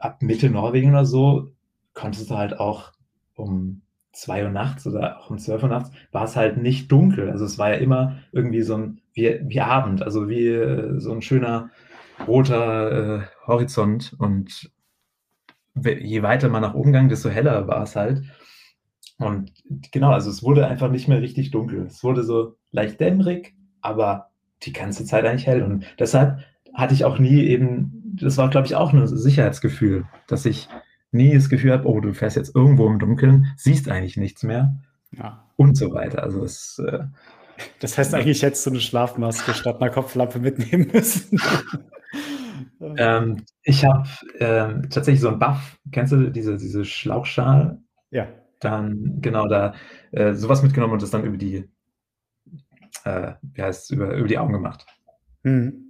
ab 0.00 0.22
Mitte 0.22 0.50
Norwegen 0.50 0.90
oder 0.92 1.04
so 1.04 1.52
konntest 1.94 2.30
du 2.30 2.36
halt 2.36 2.58
auch 2.60 2.92
um 3.34 3.82
2 4.18 4.44
Uhr 4.44 4.50
nachts 4.50 4.86
oder 4.86 5.20
auch 5.20 5.30
um 5.30 5.38
12 5.38 5.62
Uhr 5.62 5.68
nachts, 5.68 5.90
war 6.10 6.24
es 6.24 6.36
halt 6.36 6.56
nicht 6.56 6.90
dunkel. 6.90 7.30
Also 7.30 7.44
es 7.44 7.58
war 7.58 7.70
ja 7.70 7.76
immer 7.76 8.18
irgendwie 8.32 8.62
so 8.62 8.76
ein, 8.76 9.00
wie, 9.12 9.40
wie 9.44 9.60
Abend, 9.60 10.02
also 10.02 10.28
wie 10.28 10.48
äh, 10.48 10.98
so 10.98 11.12
ein 11.12 11.22
schöner 11.22 11.70
roter 12.26 13.20
äh, 13.20 13.20
Horizont. 13.46 14.16
Und 14.18 14.70
je 15.74 16.22
weiter 16.22 16.48
man 16.48 16.62
nach 16.62 16.74
oben 16.74 16.92
ging, 16.92 17.08
desto 17.08 17.28
heller 17.28 17.68
war 17.68 17.84
es 17.84 17.94
halt. 17.94 18.22
Und 19.18 19.52
genau, 19.92 20.10
also 20.10 20.30
es 20.30 20.42
wurde 20.42 20.66
einfach 20.66 20.90
nicht 20.90 21.08
mehr 21.08 21.22
richtig 21.22 21.52
dunkel. 21.52 21.86
Es 21.86 22.02
wurde 22.02 22.24
so 22.24 22.56
leicht 22.72 22.98
dämmerig, 23.00 23.54
aber 23.80 24.30
die 24.62 24.72
ganze 24.72 25.04
Zeit 25.04 25.24
eigentlich 25.24 25.46
hell. 25.46 25.62
Und 25.62 25.84
deshalb 25.98 26.40
hatte 26.74 26.94
ich 26.94 27.04
auch 27.04 27.18
nie 27.18 27.44
eben, 27.44 28.16
das 28.20 28.36
war, 28.36 28.50
glaube 28.50 28.66
ich, 28.66 28.74
auch 28.74 28.92
ein 28.92 29.06
Sicherheitsgefühl, 29.06 30.06
dass 30.26 30.44
ich 30.44 30.68
nie 31.10 31.34
das 31.34 31.48
Gefühl 31.48 31.72
habe, 31.72 31.88
oh, 31.88 32.00
du 32.00 32.12
fährst 32.12 32.36
jetzt 32.36 32.54
irgendwo 32.54 32.86
im 32.86 32.98
Dunkeln, 32.98 33.52
siehst 33.56 33.88
eigentlich 33.88 34.16
nichts 34.16 34.42
mehr 34.42 34.76
ja. 35.12 35.46
und 35.56 35.76
so 35.76 35.92
weiter. 35.92 36.22
Also 36.22 36.44
es, 36.44 36.78
äh, 36.86 37.04
das 37.80 37.98
heißt 37.98 38.14
eigentlich 38.14 38.42
hättest 38.42 38.66
du 38.66 38.70
eine 38.70 38.80
Schlafmaske 38.80 39.54
statt 39.54 39.80
einer 39.80 39.90
Kopflampe 39.90 40.38
mitnehmen 40.38 40.90
müssen. 40.92 41.40
ähm, 42.96 43.44
ich 43.62 43.84
habe 43.84 44.08
ähm, 44.38 44.88
tatsächlich 44.90 45.20
so 45.20 45.28
einen 45.28 45.38
Buff, 45.38 45.78
kennst 45.92 46.12
du 46.12 46.30
diese, 46.30 46.56
diese 46.56 46.84
Schlauchschal? 46.84 47.80
Ja. 48.10 48.28
Dann 48.60 49.20
genau 49.20 49.46
da 49.46 49.74
äh, 50.10 50.34
sowas 50.34 50.62
mitgenommen 50.62 50.94
und 50.94 51.02
das 51.02 51.10
dann 51.10 51.24
über 51.24 51.36
die, 51.36 51.68
äh, 53.04 53.32
wie 53.42 53.62
heißt 53.62 53.92
über, 53.92 54.14
über 54.14 54.28
die 54.28 54.38
Augen 54.38 54.52
gemacht. 54.52 54.86
Hm. 55.44 55.84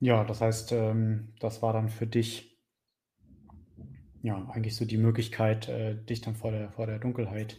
Ja, 0.00 0.24
das 0.24 0.40
heißt, 0.40 0.72
ähm, 0.72 1.34
das 1.38 1.62
war 1.62 1.72
dann 1.72 1.88
für 1.88 2.06
dich 2.06 2.51
ja, 4.22 4.48
eigentlich 4.52 4.76
so 4.76 4.84
die 4.84 4.98
Möglichkeit, 4.98 5.68
äh, 5.68 5.96
dich 5.96 6.20
dann 6.20 6.36
vor 6.36 6.52
der, 6.52 6.70
vor 6.70 6.86
der 6.86 6.98
Dunkelheit, 6.98 7.58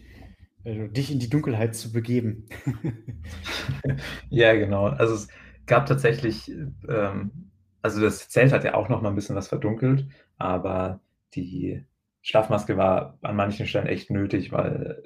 äh, 0.64 0.88
dich 0.88 1.11
in 1.11 1.19
die 1.19 1.30
Dunkelheit 1.30 1.76
zu 1.76 1.91
begeben. 1.91 2.48
ja, 4.30 4.53
genau. 4.53 4.88
Also 4.88 5.15
es 5.15 5.27
gab 5.65 5.85
tatsächlich, 5.85 6.49
ähm, 6.88 7.52
also 7.81 7.99
das 7.99 8.30
Zelt 8.30 8.53
hat 8.53 8.64
ja 8.64 8.76
auch 8.76 8.88
noch 8.88 9.02
mal 9.02 9.10
ein 9.10 9.15
bisschen 9.15 9.35
was 9.35 9.49
verdunkelt, 9.49 10.07
aber 10.38 11.02
die 11.34 11.85
Schlafmaske 12.22 12.77
war 12.77 13.18
an 13.22 13.35
manchen 13.35 13.68
Stellen 13.68 13.88
echt 13.88 14.10
nötig, 14.10 14.53
weil 14.53 15.03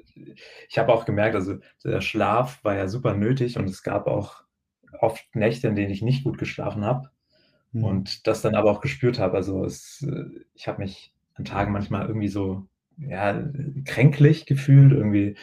ich 0.68 0.78
habe 0.78 0.92
auch 0.92 1.04
gemerkt, 1.04 1.34
also 1.34 1.56
der 1.82 2.00
Schlaf 2.00 2.62
war 2.62 2.76
ja 2.76 2.86
super 2.86 3.14
nötig 3.14 3.58
und 3.58 3.68
es 3.68 3.82
gab 3.82 4.06
auch 4.06 4.44
oft 5.00 5.34
Nächte, 5.34 5.66
in 5.66 5.74
denen 5.74 5.90
ich 5.90 6.02
nicht 6.02 6.22
gut 6.22 6.38
geschlafen 6.38 6.84
habe 6.84 7.10
mhm. 7.72 7.82
und 7.82 8.26
das 8.28 8.42
dann 8.42 8.54
aber 8.54 8.70
auch 8.70 8.80
gespürt 8.80 9.18
habe. 9.18 9.36
Also 9.36 9.64
es, 9.64 10.06
ich 10.54 10.68
habe 10.68 10.82
mich 10.82 11.12
an 11.38 11.44
Tagen 11.44 11.72
manchmal 11.72 12.06
irgendwie 12.06 12.28
so, 12.28 12.66
ja, 12.98 13.42
kränklich 13.84 14.46
gefühlt, 14.46 14.92
irgendwie, 14.92 15.36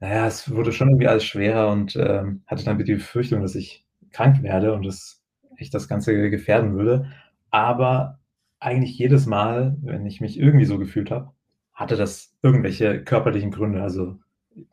naja, 0.00 0.26
es 0.26 0.50
wurde 0.50 0.72
schon 0.72 0.88
irgendwie 0.88 1.08
alles 1.08 1.24
schwerer 1.24 1.70
und 1.70 1.96
ähm, 1.96 2.42
hatte 2.46 2.64
dann 2.64 2.78
die 2.78 2.94
Befürchtung, 2.94 3.42
dass 3.42 3.54
ich 3.54 3.84
krank 4.12 4.42
werde 4.42 4.74
und 4.74 4.84
das 4.86 5.22
echt 5.56 5.74
das 5.74 5.88
Ganze 5.88 6.30
gefährden 6.30 6.74
würde. 6.76 7.12
Aber 7.50 8.20
eigentlich 8.60 8.98
jedes 8.98 9.26
Mal, 9.26 9.76
wenn 9.82 10.06
ich 10.06 10.20
mich 10.20 10.38
irgendwie 10.38 10.64
so 10.64 10.78
gefühlt 10.78 11.10
habe, 11.10 11.32
hatte 11.74 11.96
das 11.96 12.34
irgendwelche 12.42 13.02
körperlichen 13.02 13.50
Gründe. 13.50 13.82
Also 13.82 14.18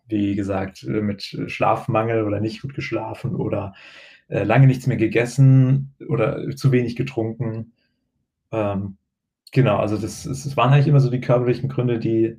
wie 0.08 0.36
gesagt, 0.36 0.84
mit 0.84 1.24
Schlafmangel 1.48 2.24
oder 2.24 2.40
nicht 2.40 2.62
gut 2.62 2.74
geschlafen 2.76 3.36
oder 3.36 3.74
äh, 4.28 4.44
lange 4.44 4.68
nichts 4.68 4.88
mehr 4.88 4.98
gegessen 4.98 5.94
oder 6.08 6.50
zu 6.56 6.72
wenig 6.72 6.96
getrunken. 6.96 7.74
Ähm, 8.52 8.98
genau, 9.52 9.78
also 9.78 9.98
das, 9.98 10.24
das 10.24 10.58
waren 10.58 10.74
eigentlich 10.74 10.88
immer 10.88 11.00
so 11.00 11.10
die 11.10 11.22
körperlichen 11.22 11.70
Gründe, 11.70 12.00
die 12.00 12.38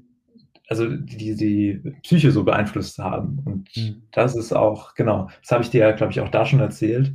also 0.72 0.88
die, 0.88 1.36
die 1.36 1.92
Psyche 2.02 2.30
so 2.30 2.44
beeinflusst 2.44 2.98
haben. 2.98 3.40
Und 3.44 3.68
mhm. 3.76 4.02
das 4.10 4.34
ist 4.34 4.52
auch, 4.52 4.94
genau, 4.94 5.28
das 5.42 5.50
habe 5.50 5.62
ich 5.62 5.70
dir 5.70 5.80
ja, 5.80 5.92
glaube 5.92 6.12
ich, 6.12 6.20
auch 6.20 6.30
da 6.30 6.46
schon 6.46 6.60
erzählt. 6.60 7.12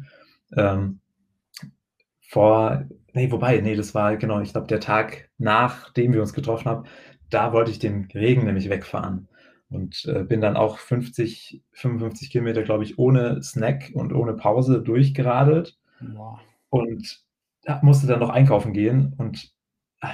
Ähm, 0.55 0.99
vor, 2.21 2.85
nee, 3.13 3.31
wobei, 3.31 3.59
nee, 3.61 3.75
das 3.75 3.95
war, 3.95 4.15
genau, 4.17 4.41
ich 4.41 4.51
glaube, 4.51 4.67
der 4.67 4.79
Tag, 4.79 5.29
nachdem 5.37 6.13
wir 6.13 6.21
uns 6.21 6.33
getroffen 6.33 6.69
haben, 6.69 6.85
da 7.29 7.51
wollte 7.51 7.71
ich 7.71 7.79
den 7.79 8.07
Regen 8.13 8.45
nämlich 8.45 8.69
wegfahren. 8.69 9.27
Und 9.69 10.05
äh, 10.05 10.23
bin 10.23 10.39
dann 10.39 10.55
auch 10.55 10.77
50, 10.77 11.61
55 11.73 12.29
Kilometer, 12.29 12.63
glaube 12.63 12.85
ich, 12.85 12.97
ohne 12.97 13.41
Snack 13.43 13.91
und 13.93 14.13
ohne 14.13 14.33
Pause 14.33 14.81
durchgeradelt. 14.81 15.77
Wow. 15.99 16.39
Und 16.69 17.25
musste 17.81 18.07
dann 18.07 18.21
noch 18.21 18.29
einkaufen 18.29 18.71
gehen. 18.71 19.13
Und 19.17 19.51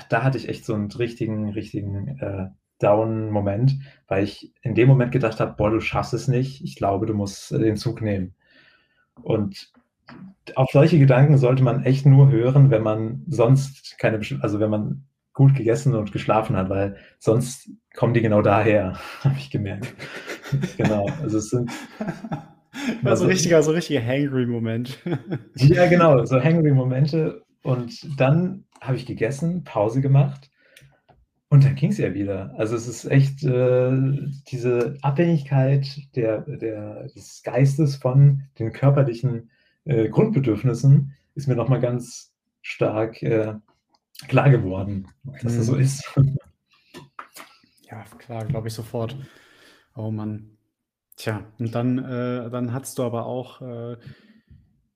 da 0.09 0.23
hatte 0.23 0.37
ich 0.37 0.49
echt 0.49 0.65
so 0.65 0.73
einen 0.73 0.91
richtigen, 0.91 1.49
richtigen 1.49 2.19
äh, 2.19 2.47
Down-Moment, 2.79 3.79
weil 4.07 4.23
ich 4.23 4.53
in 4.61 4.75
dem 4.75 4.87
Moment 4.87 5.11
gedacht 5.11 5.39
habe, 5.39 5.55
boah, 5.57 5.71
du 5.71 5.79
schaffst 5.79 6.13
es 6.13 6.27
nicht. 6.27 6.63
Ich 6.63 6.75
glaube, 6.75 7.05
du 7.05 7.13
musst 7.13 7.51
den 7.51 7.77
Zug 7.77 8.01
nehmen. 8.01 8.35
Und 9.21 9.71
auf 10.55 10.69
solche 10.71 10.99
Gedanken 10.99 11.37
sollte 11.37 11.63
man 11.63 11.83
echt 11.83 12.05
nur 12.05 12.29
hören, 12.29 12.69
wenn 12.71 12.83
man 12.83 13.23
sonst 13.27 13.97
keine, 13.97 14.19
also 14.41 14.59
wenn 14.59 14.69
man 14.69 15.05
gut 15.33 15.55
gegessen 15.55 15.95
und 15.95 16.11
geschlafen 16.11 16.55
hat, 16.55 16.69
weil 16.69 16.97
sonst 17.19 17.69
kommen 17.95 18.13
die 18.13 18.21
genau 18.21 18.41
daher, 18.41 18.99
habe 19.23 19.35
ich 19.37 19.49
gemerkt. 19.49 19.93
genau, 20.77 21.07
also 21.21 21.37
es 21.37 21.49
sind 21.49 21.71
war 23.01 23.15
so 23.15 23.25
richtiger, 23.25 23.63
so 23.63 23.71
richtiger 23.71 24.05
Hangry-Moment. 24.05 24.99
ja, 25.55 25.87
genau, 25.87 26.23
so 26.25 26.41
Hangry-Momente. 26.43 27.41
Und 27.63 28.19
dann 28.19 28.65
habe 28.81 28.97
ich 28.97 29.05
gegessen, 29.05 29.63
Pause 29.63 30.01
gemacht 30.01 30.51
und 31.49 31.63
dann 31.63 31.75
ging 31.75 31.91
es 31.91 31.97
ja 31.97 32.13
wieder. 32.13 32.53
Also 32.57 32.75
es 32.75 32.87
ist 32.87 33.05
echt 33.05 33.43
äh, 33.43 33.91
diese 34.47 34.97
Abhängigkeit 35.01 35.85
der, 36.15 36.41
der, 36.41 37.07
des 37.09 37.41
Geistes 37.43 37.95
von 37.95 38.43
den 38.59 38.73
körperlichen 38.73 39.49
äh, 39.85 40.09
Grundbedürfnissen 40.09 41.15
ist 41.35 41.47
mir 41.47 41.55
nochmal 41.55 41.79
ganz 41.79 42.33
stark 42.61 43.21
äh, 43.23 43.53
klar 44.27 44.49
geworden, 44.49 45.07
dass 45.41 45.57
das 45.57 45.65
so 45.67 45.73
mhm. 45.73 45.81
ist. 45.81 46.03
Ja, 47.89 48.03
klar, 48.17 48.43
glaube 48.45 48.69
ich 48.69 48.73
sofort. 48.73 49.15
Oh 49.95 50.09
Mann. 50.09 50.57
Tja, 51.15 51.45
und 51.59 51.75
dann, 51.75 51.99
äh, 51.99 52.49
dann 52.49 52.73
hattest 52.73 52.97
du 52.97 53.03
aber 53.03 53.27
auch 53.27 53.61
äh, 53.61 53.97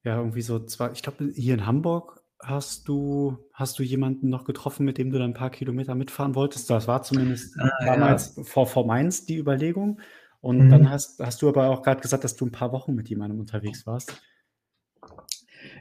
ja 0.03 0.17
irgendwie 0.17 0.41
so 0.41 0.57
zwei, 0.65 0.91
ich 0.93 1.03
glaube, 1.03 1.31
hier 1.35 1.53
in 1.53 1.67
Hamburg 1.67 2.23
hast 2.41 2.87
du, 2.87 3.37
hast 3.53 3.79
du 3.79 3.83
jemanden 3.83 4.29
noch 4.29 4.45
getroffen, 4.45 4.85
mit 4.85 4.97
dem 4.97 5.11
du 5.11 5.17
dann 5.17 5.31
ein 5.31 5.33
paar 5.33 5.49
Kilometer 5.49 5.95
mitfahren 5.95 6.35
wolltest? 6.35 6.69
Das 6.69 6.87
war 6.87 7.01
zumindest 7.01 7.59
ah, 7.59 7.69
damals 7.85 8.35
ja. 8.35 8.43
vor, 8.43 8.67
vor 8.67 8.85
Mainz 8.85 9.25
die 9.25 9.37
Überlegung. 9.37 9.99
Und 10.39 10.65
mhm. 10.65 10.69
dann 10.69 10.89
hast, 10.89 11.19
hast 11.19 11.41
du 11.41 11.49
aber 11.49 11.69
auch 11.69 11.81
gerade 11.81 12.01
gesagt, 12.01 12.23
dass 12.23 12.35
du 12.35 12.45
ein 12.45 12.51
paar 12.51 12.71
Wochen 12.71 12.93
mit 12.93 13.09
jemandem 13.09 13.39
unterwegs 13.39 13.87
warst. 13.87 14.21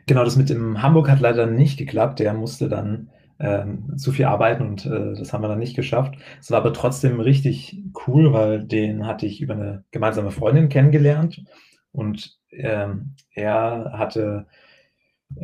Genau, 0.07 0.25
das 0.25 0.37
mit 0.37 0.49
dem 0.49 0.83
Hamburg 0.83 1.11
hat 1.11 1.21
leider 1.21 1.47
nicht 1.47 1.79
geklappt. 1.79 2.19
Der 2.21 2.33
musste 2.33 2.69
dann 2.69 3.11
ähm, 3.39 3.97
zu 3.99 4.13
viel 4.13 4.25
arbeiten 4.25 4.67
und 4.67 4.87
äh, 4.87 5.15
das 5.15 5.33
haben 5.33 5.43
wir 5.43 5.49
dann 5.49 5.59
nicht 5.59 5.77
geschafft. 5.77 6.15
Es 6.41 6.51
war 6.51 6.59
aber 6.59 6.73
trotzdem 6.73 7.21
richtig 7.21 7.83
cool, 8.07 8.33
weil 8.33 8.65
den 8.65 9.07
hatte 9.07 9.27
ich 9.27 9.41
über 9.41 9.55
eine 9.55 9.85
gemeinsame 9.91 10.31
Freundin 10.31 10.69
kennengelernt 10.69 11.45
und 11.93 12.39
ähm, 12.51 13.15
er 13.31 13.93
hatte 13.93 14.47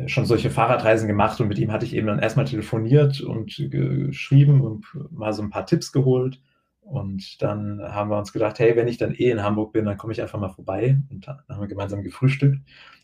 schon 0.07 0.25
solche 0.25 0.49
Fahrradreisen 0.49 1.07
gemacht 1.07 1.39
und 1.39 1.47
mit 1.47 1.59
ihm 1.59 1.71
hatte 1.71 1.85
ich 1.85 1.95
eben 1.95 2.07
dann 2.07 2.19
erstmal 2.19 2.45
telefoniert 2.45 3.21
und 3.21 3.55
geschrieben 3.69 4.61
und 4.61 4.85
mal 5.11 5.33
so 5.33 5.43
ein 5.43 5.49
paar 5.49 5.65
Tipps 5.65 5.91
geholt. 5.91 6.41
Und 6.81 7.41
dann 7.41 7.81
haben 7.81 8.09
wir 8.09 8.17
uns 8.17 8.33
gedacht, 8.33 8.59
hey, 8.59 8.75
wenn 8.75 8.87
ich 8.87 8.97
dann 8.97 9.13
eh 9.13 9.29
in 9.29 9.43
Hamburg 9.43 9.71
bin, 9.71 9.85
dann 9.85 9.97
komme 9.97 10.11
ich 10.13 10.21
einfach 10.21 10.39
mal 10.39 10.49
vorbei. 10.49 10.99
Und 11.09 11.27
dann 11.27 11.39
haben 11.49 11.61
wir 11.61 11.67
gemeinsam 11.67 12.03
gefrühstückt. 12.03 12.59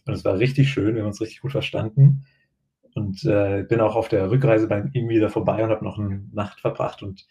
Und 0.05 0.13
es 0.13 0.25
war 0.25 0.37
richtig 0.37 0.69
schön, 0.69 0.95
wir 0.95 1.01
haben 1.01 1.09
uns 1.09 1.21
richtig 1.21 1.41
gut 1.41 1.51
verstanden. 1.51 2.25
Und 2.93 3.23
äh, 3.23 3.63
bin 3.63 3.79
auch 3.79 3.95
auf 3.95 4.09
der 4.09 4.31
Rückreise 4.31 4.67
bei 4.67 4.83
ihm 4.93 5.07
wieder 5.09 5.29
vorbei 5.29 5.63
und 5.63 5.69
habe 5.69 5.85
noch 5.85 5.97
eine 5.97 6.23
Nacht 6.33 6.59
verbracht. 6.59 7.03
Und 7.03 7.27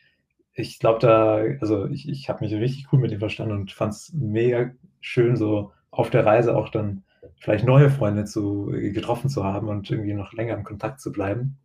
ich 0.55 0.79
glaube, 0.79 1.01
da, 1.01 1.37
also 1.61 1.87
ich, 1.87 2.09
ich 2.09 2.29
habe 2.29 2.45
mich 2.45 2.55
richtig 2.55 2.87
cool 2.93 3.01
mit 3.01 3.13
ihm 3.13 3.19
verstanden 3.19 3.55
und 3.55 3.73
fand 3.73 3.93
es 3.93 4.13
mega 4.15 4.71
schön, 5.01 5.37
so 5.37 5.73
auf 5.91 6.11
der 6.11 6.25
Reise 6.25 6.57
auch 6.57 6.69
dann 6.71 7.03
vielleicht 7.41 7.65
neue 7.65 7.91
Freunde 7.91 8.25
zu, 8.25 8.73
äh, 8.73 8.91
getroffen 8.91 9.29
zu 9.29 9.45
haben 9.45 9.69
und 9.69 9.91
irgendwie 9.91 10.15
noch 10.15 10.33
länger 10.33 10.55
im 10.55 10.65
Kontakt 10.65 11.01
zu 11.01 11.13
bleiben. 11.13 11.59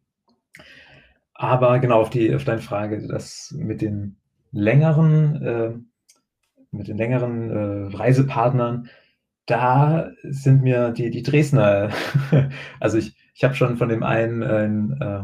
Aber 1.34 1.80
genau 1.80 2.00
auf, 2.02 2.10
die, 2.10 2.34
auf 2.36 2.44
deine 2.44 2.62
Frage, 2.62 3.06
das 3.08 3.54
mit 3.58 3.82
den 3.82 4.18
längeren, 4.52 5.41
äh, 5.41 5.74
mit 6.72 6.88
den 6.88 6.98
längeren 6.98 7.50
äh, 7.50 7.95
Reisepartnern, 7.95 8.90
da 9.45 10.12
sind 10.24 10.64
mir 10.64 10.91
die, 10.91 11.10
die 11.10 11.24
Dresdner, 11.24 11.90
also 12.80 12.98
ich, 12.98 13.18
ich 13.34 13.44
habe 13.44 13.56
schon 13.56 13.78
von 13.78 13.90
dem 13.90 14.04
einen 14.04 14.44
ein, 14.44 15.02
äh, 15.02 15.24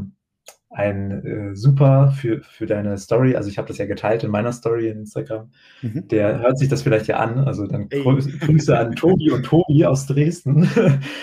ein 0.71 1.25
äh, 1.25 1.55
super 1.55 2.11
für, 2.11 2.41
für 2.41 2.67
deine 2.67 2.97
Story, 2.97 3.35
also 3.35 3.49
ich 3.49 3.57
habe 3.57 3.67
das 3.67 3.79
ja 3.79 3.85
geteilt 3.85 4.23
in 4.23 4.29
meiner 4.29 4.53
Story 4.53 4.89
in 4.89 4.99
Instagram, 4.99 5.49
mhm. 5.81 6.07
der 6.07 6.39
hört 6.39 6.59
sich 6.59 6.69
das 6.69 6.83
vielleicht 6.83 7.07
ja 7.07 7.17
an, 7.17 7.39
also 7.39 7.65
dann 7.65 7.87
Ey. 7.89 8.03
Grüße 8.03 8.77
an 8.77 8.95
Tobi 8.95 9.31
und 9.31 9.43
Tobi 9.43 9.85
aus 9.85 10.05
Dresden. 10.05 10.69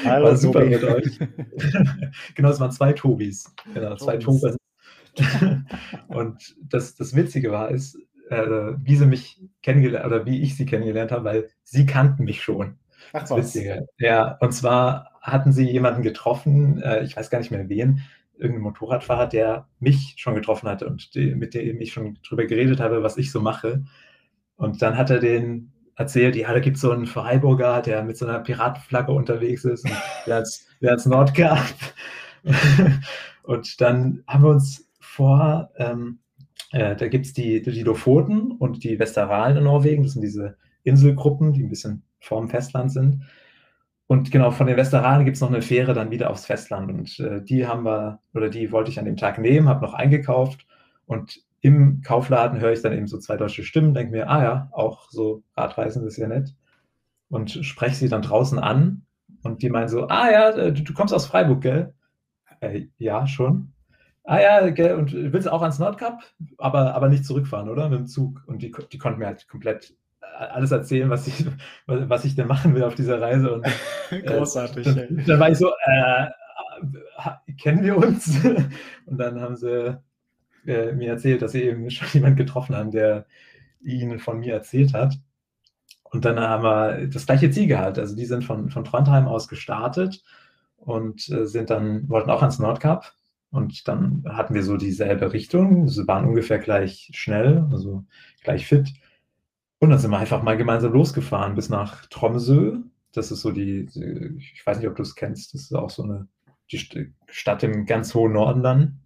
Hallo, 0.05 0.27
War 0.27 0.37
super 0.37 0.61
Tobi. 0.61 0.71
mit 0.71 0.85
euch. 0.85 1.19
genau, 2.35 2.51
es 2.51 2.59
waren 2.59 2.73
zwei 2.73 2.93
Tobis, 2.93 3.55
genau, 3.73 3.95
zwei 3.97 4.17
Tobis. 4.17 4.57
und 6.09 6.57
das, 6.69 6.97
das 6.97 7.15
Witzige 7.15 7.53
war, 7.53 7.71
ist, 7.71 7.97
äh, 8.29 8.47
wie 8.83 8.97
sie 8.97 9.07
mich 9.07 9.41
kennengelernt 9.63 10.07
oder 10.07 10.27
wie 10.27 10.43
ich 10.43 10.57
sie 10.57 10.67
kennengelernt 10.67 11.13
habe, 11.13 11.25
weil 11.25 11.49
sie 11.63 11.87
kannten 11.87 12.25
mich 12.25 12.43
schon. 12.43 12.79
Ach, 13.13 13.21
das 13.21 13.31
was. 13.31 13.55
Witzige. 13.55 13.87
Ja, 13.99 14.37
und 14.41 14.53
zwar 14.53 15.13
hatten 15.23 15.53
sie 15.53 15.71
jemanden 15.71 16.03
getroffen, 16.03 16.83
äh, 16.83 17.05
ich 17.05 17.17
weiß 17.17 17.31
gar 17.31 17.39
nicht 17.39 17.53
mehr 17.53 17.69
wen, 17.69 18.03
irgendein 18.39 18.63
Motorradfahrer, 18.63 19.27
der 19.27 19.69
mich 19.81 20.15
schon 20.19 20.35
getroffen 20.35 20.69
hatte 20.69 20.87
und 20.87 21.15
die, 21.15 21.35
mit 21.35 21.55
dem 21.55 21.81
ich 21.81 21.93
schon 21.93 22.19
drüber 22.27 22.47
geredet 22.47 22.81
habe, 22.81 23.03
was 23.03 23.17
ich 23.17 23.31
so 23.31 23.41
mache. 23.41 23.85
Und 24.57 24.83
dann 24.83 24.97
hat 24.97 25.11
er 25.11 25.19
den 25.19 25.73
erzählt, 25.97 26.37
ja, 26.37 26.53
da 26.53 26.61
gibt 26.61 26.77
es 26.77 26.83
so 26.83 26.91
einen 26.91 27.07
Freiburger, 27.07 27.81
der 27.81 28.05
mit 28.05 28.19
so 28.19 28.27
einer 28.27 28.41
Piratenflagge 28.41 29.13
unterwegs 29.13 29.65
ist 29.65 29.85
und 29.85 29.97
der 30.27 30.37
als, 30.37 30.67
der 30.81 30.93
als 30.93 31.07
Nordkap. 31.07 31.65
und 33.43 33.81
dann 33.81 34.23
haben 34.27 34.45
wir 34.45 34.51
uns 34.51 34.91
vor, 35.01 35.71
ähm, 35.77 36.19
äh, 36.73 36.95
da 36.97 37.09
gibt 37.09 37.27
es 37.27 37.33
die, 37.33 37.63
die 37.63 37.83
Lofoten 37.83 38.53
und 38.53 38.85
die 38.85 38.99
Westerwalen 38.99 39.57
in 39.57 39.65
Norwegen, 39.65 40.03
das 40.03 40.13
sind 40.13 40.23
diese 40.23 40.57
Inselgruppen, 40.83 41.53
die 41.53 41.63
ein 41.63 41.71
bisschen 41.71 42.03
vorm 42.21 42.49
Festland 42.49 42.93
sind. 42.93 43.23
Und 44.09 44.31
genau, 44.31 44.53
von 44.53 44.67
den 44.67 44.77
Westeralen 44.77 45.25
gibt 45.25 45.37
es 45.37 45.41
noch 45.41 45.51
eine 45.51 45.63
Fähre 45.63 45.93
dann 45.93 46.11
wieder 46.11 46.31
aufs 46.31 46.47
Festland. 46.47 46.91
Und 46.91 47.19
äh, 47.19 47.43
die 47.43 47.67
haben 47.67 47.85
wir, 47.85 48.21
oder 48.35 48.49
die 48.49 48.71
wollte 48.71 48.91
ich 48.91 48.99
an 48.99 49.05
dem 49.05 49.17
Tag 49.17 49.39
nehmen, 49.39 49.69
habe 49.69 49.85
noch 49.85 49.95
eingekauft. 49.95 50.67
Und 51.07 51.41
im 51.61 52.03
Kaufladen 52.03 52.61
höre 52.61 52.73
ich 52.73 52.83
dann 52.83 52.93
eben 52.93 53.09
so 53.09 53.19
zwei 53.19 53.37
deutsche 53.37 53.65
Stimmen, 53.65 53.95
denke 53.95 54.13
mir, 54.13 54.31
ah 54.31 54.43
ja, 54.43 54.69
auch 54.73 55.11
so 55.11 55.43
Radreisen 55.57 56.07
ist 56.07 56.17
ja 56.19 56.29
nett. 56.29 56.55
Und 57.29 57.51
spreche 57.51 57.97
sie 57.97 58.09
dann 58.09 58.23
draußen 58.23 58.59
an. 58.61 59.03
Und 59.43 59.63
die 59.63 59.71
meinen 59.71 59.89
so, 59.89 60.07
ah 60.07 60.31
ja, 60.31 60.51
äh, 60.51 60.73
du, 60.73 60.83
du 60.83 60.95
kommst 60.95 61.13
aus 61.13 61.27
Freiburg, 61.27 61.61
gell? 61.63 61.95
Äh, 62.61 62.87
ja, 62.99 63.27
schon. 63.27 63.73
Ah 64.23 64.41
ja, 64.41 64.71
gell, 64.71 64.95
und 64.95 65.13
willst 65.13 65.49
auch 65.49 65.63
ans 65.63 65.79
Nordkap, 65.79 66.21
aber, 66.59 66.95
aber 66.95 67.09
nicht 67.09 67.25
zurückfahren, 67.25 67.69
oder? 67.69 67.89
Mit 67.89 68.01
dem 68.01 68.07
Zug. 68.07 68.43
Und 68.47 68.63
die, 68.63 68.73
die 68.93 68.99
konnten 68.99 69.19
mir 69.21 69.27
halt 69.27 69.49
komplett 69.49 69.95
alles 70.37 70.71
erzählen, 70.71 71.11
was 71.11 71.27
ich, 71.27 71.47
was 71.87 72.25
ich 72.25 72.35
denn 72.35 72.47
machen 72.47 72.75
will 72.75 72.85
auf 72.85 72.95
dieser 72.95 73.21
Reise. 73.21 73.53
Und, 73.53 73.67
äh, 74.11 74.23
Großartig. 74.23 74.87
Äh, 74.87 74.95
dann, 74.95 75.25
dann, 75.27 75.41
war 75.41 75.51
ich 75.51 75.59
so, 75.59 75.71
äh, 75.85 76.27
kennen 77.61 77.83
wir 77.83 77.97
uns? 77.97 78.45
Und 79.07 79.19
dann 79.19 79.41
haben 79.41 79.57
sie 79.57 79.99
äh, 80.67 80.93
mir 80.93 81.11
erzählt, 81.11 81.43
dass 81.43 81.53
sie 81.53 81.63
eben 81.63 81.91
schon 81.91 82.09
jemanden 82.13 82.37
getroffen 82.37 82.77
haben, 82.77 82.91
der 82.91 83.27
ihnen 83.81 84.19
von 84.19 84.41
mir 84.41 84.55
erzählt 84.55 84.95
hat. 84.95 85.15
Und 86.05 86.25
dann 86.25 86.39
haben 86.39 86.63
wir 86.63 87.09
das 87.09 87.27
gleiche 87.27 87.51
Ziel 87.51 87.67
gehabt. 87.67 87.99
Also 87.99 88.17
die 88.17 88.27
sind 88.27 88.45
von, 88.45 88.71
von 88.71 88.85
Trondheim 88.85 89.27
aus 89.27 89.49
gestartet 89.49 90.23
und 90.77 91.29
äh, 91.31 91.47
sind 91.47 91.71
dann, 91.71 92.09
wollten 92.09 92.31
auch 92.31 92.43
ans 92.43 92.59
Nordkap. 92.59 93.13
Und 93.51 93.89
dann 93.89 94.25
hatten 94.29 94.55
wir 94.55 94.63
so 94.63 94.77
dieselbe 94.77 95.33
Richtung. 95.33 95.89
Sie 95.89 96.07
waren 96.07 96.27
ungefähr 96.27 96.59
gleich 96.59 97.11
schnell, 97.15 97.67
also 97.71 98.05
gleich 98.43 98.67
fit. 98.67 98.93
Und 99.83 99.91
dann 99.91 99.99
sind 99.99 100.11
wir 100.11 100.19
einfach 100.19 100.43
mal 100.43 100.57
gemeinsam 100.57 100.93
losgefahren 100.93 101.55
bis 101.55 101.69
nach 101.69 102.07
Tromsø. 102.07 102.79
Das 103.13 103.31
ist 103.31 103.41
so 103.43 103.53
die, 103.53 103.89
ich 104.39 104.63
weiß 104.67 104.79
nicht, 104.79 104.89
ob 104.89 104.97
du 104.97 105.03
es 105.03 105.15
kennst, 105.15 105.55
das 105.55 105.63
ist 105.63 105.75
auch 105.75 105.91
so 105.91 106.03
eine 106.03 106.29
die 106.73 107.13
Stadt 107.29 107.63
im 107.63 107.87
ganz 107.87 108.13
hohen 108.15 108.33
Norden 108.33 108.63
dann. 108.63 109.01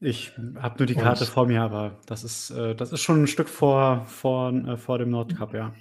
Ich 0.00 0.32
habe 0.56 0.78
nur 0.78 0.86
die 0.86 0.96
Karte 0.96 1.26
Und 1.26 1.26
vor 1.26 1.46
mir, 1.46 1.62
aber 1.62 2.00
das 2.06 2.24
ist, 2.24 2.50
äh, 2.50 2.74
das 2.74 2.90
ist 2.92 3.02
schon 3.02 3.22
'n 3.22 3.26
Stück 3.28 3.48
vor 3.48 4.04
vor 4.06 4.52
äh, 4.52 4.76
vor 4.76 4.98
dem 4.98 5.10
Nordkap, 5.10 5.54
ja. 5.54 5.72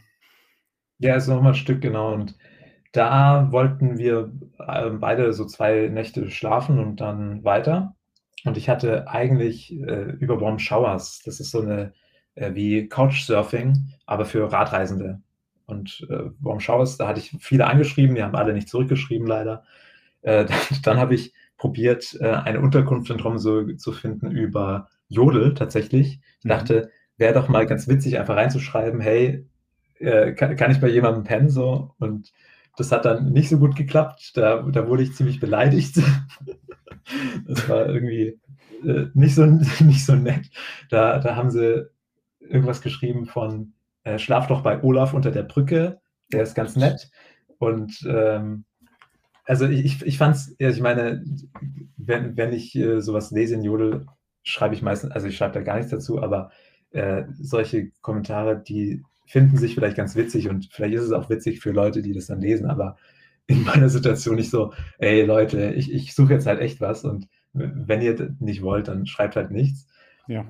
Ja, 0.99 1.15
ist 1.15 1.27
noch 1.27 1.41
mal 1.41 1.49
'n 1.49 1.55
Stück, 1.55 1.81
genau. 1.81 2.13
Und 2.13 2.35
da 2.91 3.51
wollten 3.51 3.97
wir, 3.97 4.31
äh, 4.59 4.89
beide 4.91 5.33
so 5.33 5.45
2 5.45 5.89
Nächte 5.89 6.29
schlafen 6.29 6.79
und 6.79 6.97
dann 7.01 7.43
weiter. 7.43 7.95
Und 8.45 8.57
ich 8.57 8.69
hatte 8.69 9.07
eigentlich, 9.07 9.71
äh, 9.73 10.11
über 10.19 10.41
Warm 10.41 10.59
Showers 10.59 11.21
das 11.25 11.39
ist 11.39 11.51
so 11.51 11.61
'ne 11.61 11.93
äh, 12.35 12.53
wie 12.55 12.87
Couchsurfing, 12.87 13.89
aber 14.05 14.25
für 14.25 14.51
Radreisende. 14.51 15.21
Und, 15.65 16.05
äh, 16.09 16.29
Warm 16.39 16.59
Showers, 16.59 16.97
da 16.97 17.07
hatte 17.07 17.19
ich 17.19 17.35
viele 17.39 17.67
angeschrieben, 17.67 18.15
die 18.15 18.23
haben 18.23 18.35
alle 18.35 18.53
nicht 18.53 18.69
zurückgeschrieben 18.69 19.27
leider. 19.27 19.63
Äh, 20.21 20.45
dann 20.45 20.57
dann 20.83 20.97
habe 20.99 21.15
ich 21.15 21.33
probiert, 21.57 22.17
äh, 22.19 22.27
eine 22.29 22.59
Unterkunft 22.61 23.09
in 23.09 23.17
Tromsø 23.17 23.75
zu 23.77 23.91
finden 23.91 24.31
über 24.31 24.89
Jodel 25.09 25.53
tatsächlich. 25.53 26.19
Ich 26.39 26.45
Mhm. 26.45 26.49
dachte, 26.49 26.91
wäre 27.17 27.33
doch 27.33 27.49
mal 27.49 27.65
ganz 27.67 27.87
witzig, 27.87 28.17
einfach 28.19 28.35
reinzuschreiben: 28.35 28.99
„Hey, 29.01 29.47
äh, 29.99 30.33
ka 30.33 30.55
kann 30.55 30.71
ich 30.71 30.81
bei 30.81 30.89
jemandem 30.89 31.23
pennen?“ 31.23 31.49
So. 31.49 31.95
Und 31.99 32.31
das 32.77 32.91
hat 32.91 33.05
dann 33.05 33.31
nicht 33.33 33.49
so 33.49 33.59
gut 33.59 33.75
geklappt. 33.75 34.33
Da 34.35 34.61
da 34.63 34.87
wurde 34.87 35.03
ich 35.03 35.15
ziemlich 35.15 35.39
beleidigt. 35.39 35.99
Das 37.47 37.67
war 37.67 37.87
irgendwie, 37.87 38.39
äh, 38.85 39.07
nicht 39.13 39.35
so 39.35 39.45
nicht 39.79 40.05
so 40.05 40.15
nett. 40.15 40.49
Da 40.89 41.19
da 41.19 41.35
haben 41.35 41.51
sie 41.51 41.87
irgendwas 42.41 42.81
geschrieben 42.81 43.25
von, 43.25 43.73
äh: 44.03 44.19
„Schlaf 44.19 44.47
doch 44.47 44.61
bei 44.63 44.83
Olaf 44.83 45.13
unter 45.13 45.31
der 45.31 45.43
Brücke, 45.43 45.99
der 46.33 46.43
ist 46.43 46.55
ganz 46.55 46.75
nett.“ 46.75 47.09
Und, 47.59 48.03
ähm, 48.07 48.65
also, 49.45 49.67
ich 49.67 50.01
ich 50.05 50.17
fand's 50.17 50.55
ja, 50.59 50.69
ich 50.69 50.81
meine, 50.81 51.23
wenn 51.97 52.37
wenn 52.37 52.53
ich, 52.53 52.75
äh, 52.75 53.01
so 53.01 53.13
was 53.13 53.31
lese 53.31 53.55
in 53.55 53.63
Jodel, 53.63 54.05
schreibe 54.43 54.75
ich 54.75 54.81
meistens 54.81 55.11
also, 55.11 55.27
ich 55.27 55.37
schreibe 55.37 55.53
da 55.55 55.61
gar 55.61 55.77
nichts 55.77 55.91
dazu, 55.91 56.21
aber, 56.21 56.51
äh, 56.91 57.23
solche 57.39 57.91
Kommentare, 58.01 58.61
die 58.61 59.03
finden 59.27 59.57
sich 59.57 59.75
vielleicht 59.75 59.97
ganz 59.97 60.15
witzig 60.15 60.49
und 60.49 60.69
vielleicht 60.71 60.95
ist 60.95 61.03
es 61.03 61.11
auch 61.13 61.29
witzig 61.29 61.61
für 61.61 61.71
Leute, 61.71 62.01
die 62.01 62.13
das 62.13 62.27
dann 62.27 62.41
lesen, 62.41 62.67
aber 62.67 62.97
in 63.47 63.63
meiner 63.63 63.89
Situation 63.89 64.35
nicht 64.35 64.51
so: 64.51 64.73
„Ey 64.99 65.23
Leute, 65.25 65.73
ich 65.73 65.91
ich 65.93 66.15
suche 66.15 66.33
jetzt 66.33 66.47
halt 66.47 66.59
echt 66.61 66.81
was 66.81 67.03
und 67.05 67.27
wenn 67.53 68.01
ihr 68.01 68.35
nicht 68.39 68.61
wollt, 68.63 68.87
dann 68.89 69.05
schreibt 69.07 69.35
halt 69.35 69.51
nichts.“ 69.51 69.87
Ja. 70.27 70.45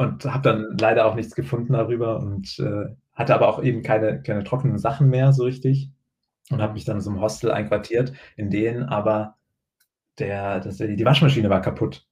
Und 0.00 0.24
habe 0.26 0.42
dann 0.42 0.76
leider 0.78 1.06
auch 1.06 1.16
nichts 1.16 1.34
gefunden 1.34 1.72
darüber 1.72 2.20
und, 2.20 2.56
äh, 2.60 2.84
hatte 3.14 3.34
aber 3.34 3.48
auch 3.48 3.60
eben 3.60 3.82
keine 3.82 4.22
keine 4.22 4.44
trockenen 4.44 4.78
Sachen 4.78 5.08
mehr 5.10 5.32
so 5.32 5.42
richtig 5.42 5.90
und 6.50 6.62
habe 6.62 6.74
mich 6.74 6.84
dann 6.84 7.00
so 7.00 7.10
'nem 7.10 7.20
Hostel 7.20 7.50
einquartiert, 7.52 8.12
in 8.36 8.50
denen 8.50 8.84
aber 8.84 9.36
der 10.18 10.60
das 10.60 10.78
die 10.78 11.04
Waschmaschine 11.06 11.50
war 11.50 11.62
kaputt. 11.62 12.06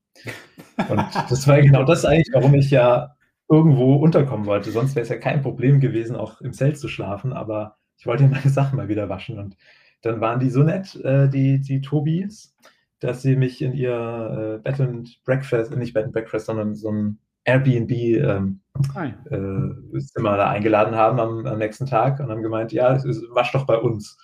Und 0.89 1.01
das 1.31 1.49
war 1.49 1.63
genau 1.63 1.85
das 1.85 2.05
eigentlich, 2.07 2.31
warum 2.35 2.55
ich 2.55 2.71
ja 2.73 3.17
irgendwo 3.51 3.97
unterkommen 3.97 4.47
wollte. 4.47 4.71
Sonst 4.73 4.97
wäre 4.97 5.05
es 5.05 5.11
ja 5.11 5.19
kein 5.19 5.43
Problem 5.43 5.81
gewesen, 5.81 6.17
auch 6.17 6.41
im 6.43 6.53
Zelt 6.55 6.79
zu 6.79 6.89
schlafen, 6.89 7.33
aber 7.35 7.79
ich 7.99 8.07
wollte 8.07 8.25
ja 8.25 8.31
meine 8.31 8.51
Sachen 8.51 8.77
mal 8.79 8.89
wieder 8.89 9.09
waschen. 9.11 9.39
Und 9.39 9.57
dann 10.03 10.21
waren 10.21 10.41
die 10.41 10.51
so 10.51 10.63
nett, 10.65 10.97
äh, 11.05 11.29
die 11.29 11.61
die 11.63 11.81
Tobis, 11.83 12.57
dass 13.01 13.23
sie 13.23 13.37
mich 13.37 13.63
in 13.63 13.75
ihr, 13.75 14.59
äh, 14.61 14.63
Bed 14.63 14.81
and 14.81 15.21
Breakfast 15.25 15.77
nicht 15.77 15.95
Bed 15.95 16.05
and 16.07 16.13
Breakfast, 16.15 16.47
sondern 16.47 16.75
so 16.77 16.91
'n 16.91 17.19
Airbnb, 17.47 17.93
ähm, 17.93 18.61
Ah 18.95 19.07
äh, 19.31 20.01
Zimmer 20.01 20.37
da 20.37 20.51
eingeladen 20.51 20.97
haben 20.97 21.21
am 21.21 21.47
am 21.47 21.59
nächsten 21.59 21.87
Tag 21.87 22.21
und 22.21 22.31
haben 22.31 22.43
gemeint: 22.43 22.73
„Ja, 22.73 22.95
es 22.95 23.05
ist 23.05 23.25
wasch 23.33 23.53
doch 23.53 23.67
bei 23.67 23.79
uns.“ 23.79 24.19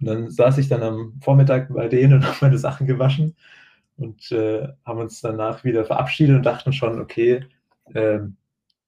Und 0.00 0.06
dann 0.08 0.30
saß 0.30 0.58
ich 0.58 0.68
dann 0.68 0.82
am 0.82 1.14
Vormittag 1.22 1.72
bei 1.74 1.88
denen 1.88 2.14
und 2.14 2.22
habe 2.26 2.36
meine 2.42 2.58
Sachen 2.58 2.86
gewaschen 2.86 3.36
und, 3.96 4.32
äh, 4.32 4.68
haben 4.86 5.00
uns 5.00 5.20
danach 5.20 5.64
wieder 5.64 5.84
verabschiedet 5.84 6.36
und 6.36 6.44
dachten 6.46 6.72
schon: 6.72 7.00
„Okay, 7.00 7.46
ähm, 7.94 8.36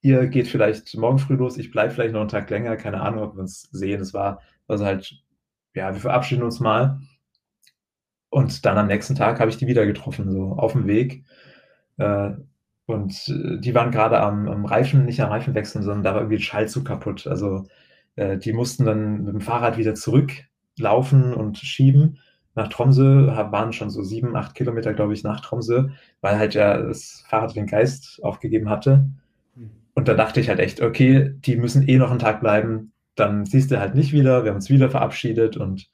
ihr 0.02 0.26
geht 0.28 0.48
vielleicht 0.48 0.96
morgen 0.96 1.18
früh 1.18 1.34
los, 1.36 1.58
ich 1.58 1.70
bleibe 1.72 1.92
vielleicht 1.94 2.14
noch 2.14 2.22
'n 2.22 2.28
Tag 2.28 2.50
länger.“ 2.50 2.76
Keine 2.76 3.00
Ahnung, 3.02 3.24
ob 3.24 3.36
wir 3.36 3.40
uns 3.42 3.62
sehen. 3.72 4.00
Es 4.02 4.14
war 4.14 4.40
also 4.68 4.84
halt 4.86 5.14
ja, 5.76 5.92
wir 5.94 6.00
verabschieden 6.00 6.42
uns 6.44 6.60
mal. 6.60 7.00
Und 8.30 8.64
dann 8.66 8.78
am 8.78 8.86
nächsten 8.88 9.14
Tag 9.14 9.40
habe 9.40 9.50
ich 9.50 9.56
die 9.58 9.66
wieder 9.66 9.86
getroffen, 9.86 10.30
so 10.30 10.52
auf'm 10.58 10.86
Weg. 10.86 11.24
Äh, 11.98 12.32
und, 12.86 13.28
äh, 13.28 13.58
die 13.60 13.74
waren 13.74 13.90
grade 13.92 14.20
am 14.20 14.48
am 14.48 14.64
Reifen 14.66 15.04
nicht 15.06 15.20
am 15.22 15.30
Reifen 15.30 15.54
wechseln, 15.54 15.82
sondern 15.84 16.02
da 16.04 16.12
war 16.14 16.20
irgendwie 16.22 16.36
'n 16.36 16.40
Schaltzug 16.42 16.84
kaputt. 16.86 17.26
Also, 17.26 17.66
äh, 18.16 18.38
die 18.38 18.52
mussten 18.52 18.84
dann 18.86 19.24
mit'm 19.26 19.40
Fahrrad 19.42 19.78
wieder 19.78 19.94
zurücklaufen 19.94 21.34
und 21.34 21.58
schieben 21.58 22.18
nach 22.56 22.68
Tromsø, 22.68 23.26
waren 23.52 23.72
schon 23.72 23.90
so 23.90 24.02
7, 24.04 24.36
8 24.36 24.54
Kilometer, 24.54 24.94
glaube 24.94 25.14
ich, 25.14 25.24
nach 25.24 25.40
Tromsø, 25.40 25.88
weil 26.20 26.38
halt 26.38 26.54
ja 26.54 26.78
das 26.82 27.24
Fahrrad 27.28 27.56
den 27.56 27.66
Geist 27.66 28.20
aufgegeben 28.22 28.68
hatte. 28.70 29.06
Mhm. 29.56 29.70
Und 29.94 30.08
da 30.08 30.14
dachte 30.14 30.40
ich 30.40 30.48
halt 30.50 30.60
echt: 30.60 30.80
„Okay, 30.82 31.32
die 31.46 31.56
müssen 31.56 31.88
eh 31.88 31.98
noch 31.98 32.12
'n 32.12 32.18
Tag 32.20 32.40
bleiben, 32.40 32.92
dann 33.16 33.46
siehst 33.46 33.70
du 33.72 33.80
halt 33.80 33.94
nicht 33.96 34.12
wieder.“ 34.14 34.44
Wir 34.44 34.50
haben 34.52 34.56
uns 34.56 34.70
wieder 34.70 34.90
verabschiedet 34.90 35.56
und 35.58 35.88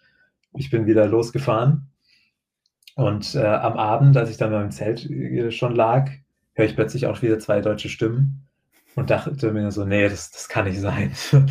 ich 0.55 0.71
bin 0.71 0.87
wieder 0.87 1.07
losgefahren. 1.09 1.91
Und, 2.97 3.35
äh, 3.35 3.45
am 3.45 3.75
Abend, 3.79 4.17
als 4.17 4.31
ich 4.31 4.37
dann 4.37 4.51
meinem 4.51 4.71
Zelt, 4.71 5.09
äh, 5.11 5.51
schon 5.51 5.75
lag, 5.77 6.11
höre 6.61 6.67
ich 6.67 6.77
plötzlich 6.77 7.07
auch 7.07 7.23
wieder 7.23 7.39
2 7.39 7.61
deutsche 7.61 7.89
Stimmen 7.89 8.47
und 8.95 9.11
dachte 9.11 9.51
mir 9.53 9.73
so: 9.73 9.85
„Ne, 9.85 10.09
das 10.09 10.31
das 10.31 10.49
kann 10.49 10.67
nicht 10.67 10.81
sein.“ 10.81 11.13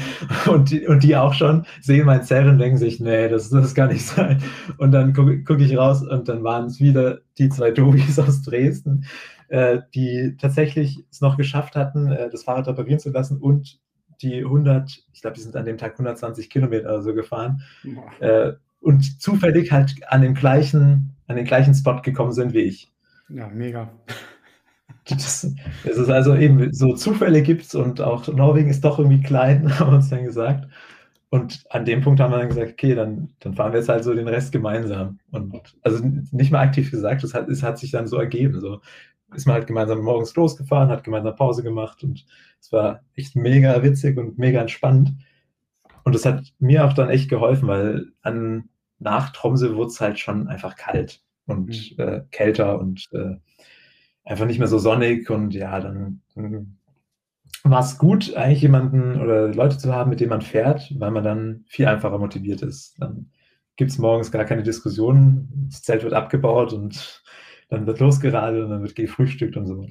Und 0.47 0.69
die 0.71 0.87
und 0.87 1.03
die 1.03 1.15
auch 1.15 1.33
schon, 1.33 1.65
sehen 1.81 2.05
mein 2.05 2.23
Zelt 2.23 2.47
und 2.47 2.59
denken 2.59 2.77
sich: 2.77 2.99
„Ne, 2.99 3.27
das 3.27 3.49
das 3.49 3.73
kann 3.73 3.89
nicht 3.89 4.05
sein.“ 4.05 4.41
Und 4.77 4.91
dann 4.91 5.13
gucke 5.13 5.43
gucke 5.43 5.63
ich 5.63 5.75
raus 5.77 6.03
und 6.03 6.29
dann 6.29 6.43
waren's 6.43 6.79
wieder 6.79 7.19
die 7.37 7.49
2 7.49 7.71
Tobis 7.71 8.19
aus 8.19 8.43
Dresden, 8.43 9.05
äh, 9.47 9.79
die 9.95 10.35
tatsächlich 10.39 11.03
es 11.11 11.21
noch 11.21 11.37
geschafft 11.37 11.75
hatten, 11.75 12.11
äh, 12.11 12.29
das 12.29 12.43
Fahrrad 12.43 12.67
reparieren 12.67 12.99
zu 12.99 13.09
lassen 13.09 13.37
und 13.37 13.79
die 14.21 14.43
100 14.43 15.03
ich 15.13 15.21
glaube, 15.21 15.35
die 15.35 15.41
sind 15.41 15.55
an 15.55 15.65
dem 15.65 15.77
Tag 15.77 15.93
120 15.93 16.49
Kilometer 16.49 16.89
oder 16.89 17.01
so 17.01 17.13
gefahren, 17.15 17.63
äh, 18.19 18.53
und 18.81 19.21
zufällig 19.21 19.71
halt 19.71 19.95
an 20.07 20.21
dem 20.21 20.35
gleichen 20.35 21.15
an 21.27 21.35
den 21.35 21.45
gleichen 21.45 21.73
Spot 21.73 22.01
gekommen 22.01 22.33
sind 22.33 22.53
wie 22.53 22.61
ich. 22.61 22.91
Ja, 23.29 23.47
mega. 23.47 23.89
Das 25.09 25.43
es 25.83 25.97
ist 25.97 26.09
also 26.09 26.35
eben 26.35 26.71
so 26.73 26.93
Zufälle 26.93 27.41
gibt's 27.41 27.73
und 27.75 28.01
auch 28.01 28.27
Norwegen 28.27 28.69
ist 28.69 28.83
doch 28.85 28.99
irgendwie 28.99 29.21
klein, 29.21 29.67
haben 29.79 29.91
wir 29.91 29.95
uns 29.97 30.09
dann 30.09 30.23
gesagt. 30.23 30.67
Und 31.29 31.63
an 31.69 31.85
dem 31.85 32.01
Punkt 32.01 32.19
haben 32.19 32.31
wir 32.31 32.39
dann 32.39 32.49
gesagt: 32.49 32.71
„Okay, 32.73 32.95
dann 32.95 33.29
dann 33.39 33.55
fahren 33.55 33.71
wir 33.73 33.79
jetzt 33.79 33.89
halt 33.89 34.03
so 34.03 34.13
den 34.13 34.27
Rest 34.27 34.51
gemeinsam.“ 34.51 35.19
Und 35.31 35.61
also 35.81 36.03
nicht 36.31 36.51
mal 36.51 36.61
aktiv 36.61 36.91
gesagt, 36.91 37.23
das 37.23 37.33
hat 37.33 37.49
es 37.49 37.63
hat 37.63 37.79
sich 37.79 37.91
dann 37.91 38.07
so 38.07 38.17
ergeben, 38.17 38.59
so. 38.61 38.81
Ist 39.35 39.45
man 39.45 39.55
halt 39.55 39.67
gemeinsam 39.67 39.99
morgens 40.01 40.35
losgefahren, 40.35 40.89
hat 40.89 41.03
gemeinsam 41.03 41.35
Pause 41.35 41.61
gemacht 41.63 42.03
und 42.03 42.25
es 42.59 42.71
war 42.71 43.01
echt 43.15 43.35
mega 43.35 43.83
witzig 43.83 44.17
und 44.17 44.39
mega 44.39 44.59
entspannt. 44.61 45.13
Und 46.03 46.15
das 46.15 46.25
hat 46.25 46.43
mir 46.59 46.85
auch 46.85 46.93
dann 46.93 47.09
echt 47.09 47.29
geholfen, 47.29 47.67
weil 47.67 48.07
an 48.21 48.69
nach 48.99 49.31
Tromsø 49.31 49.75
wurd's 49.75 50.01
halt 50.01 50.19
schon 50.19 50.47
einfach 50.47 50.75
kalt 50.75 51.21
Mhm. 51.47 51.55
und, 51.55 51.99
äh, 51.99 52.21
kälter 52.31 52.79
und, 52.79 53.07
äh, 53.13 53.35
einfach 54.29 54.45
nicht 54.45 54.59
mehr 54.59 54.67
so 54.67 54.77
sonnig 54.77 55.29
und 55.29 55.53
ja, 55.53 55.79
dann 55.79 56.21
dann 56.35 56.77
war's 57.63 57.97
gut, 57.97 58.33
eigentlich 58.35 58.61
jemanden 58.61 59.19
oder 59.19 59.47
Leute 59.49 59.77
zu 59.77 59.93
haben, 59.93 60.09
mit 60.09 60.19
denen 60.19 60.29
man 60.29 60.41
fährt, 60.41 60.93
weil 60.99 61.11
man 61.11 61.23
dann 61.23 61.65
viel 61.67 61.87
einfacher 61.87 62.17
motiviert 62.17 62.61
ist. 62.61 62.95
Dann 63.01 63.31
gibt's 63.75 63.97
morgens 63.97 64.31
gar 64.31 64.45
keine 64.45 64.63
Diskussionen. 64.63 65.67
Das 65.69 65.81
Zelt 65.81 66.03
wird 66.03 66.13
abgebaut 66.13 66.73
und 66.73 67.23
dann 67.69 67.85
wird 67.85 67.99
losgeradelt 67.99 68.65
und 68.65 68.69
dann 68.69 68.81
wird 68.81 68.95
gefrühstückt 68.95 69.57
und 69.57 69.65
so. 69.65 69.87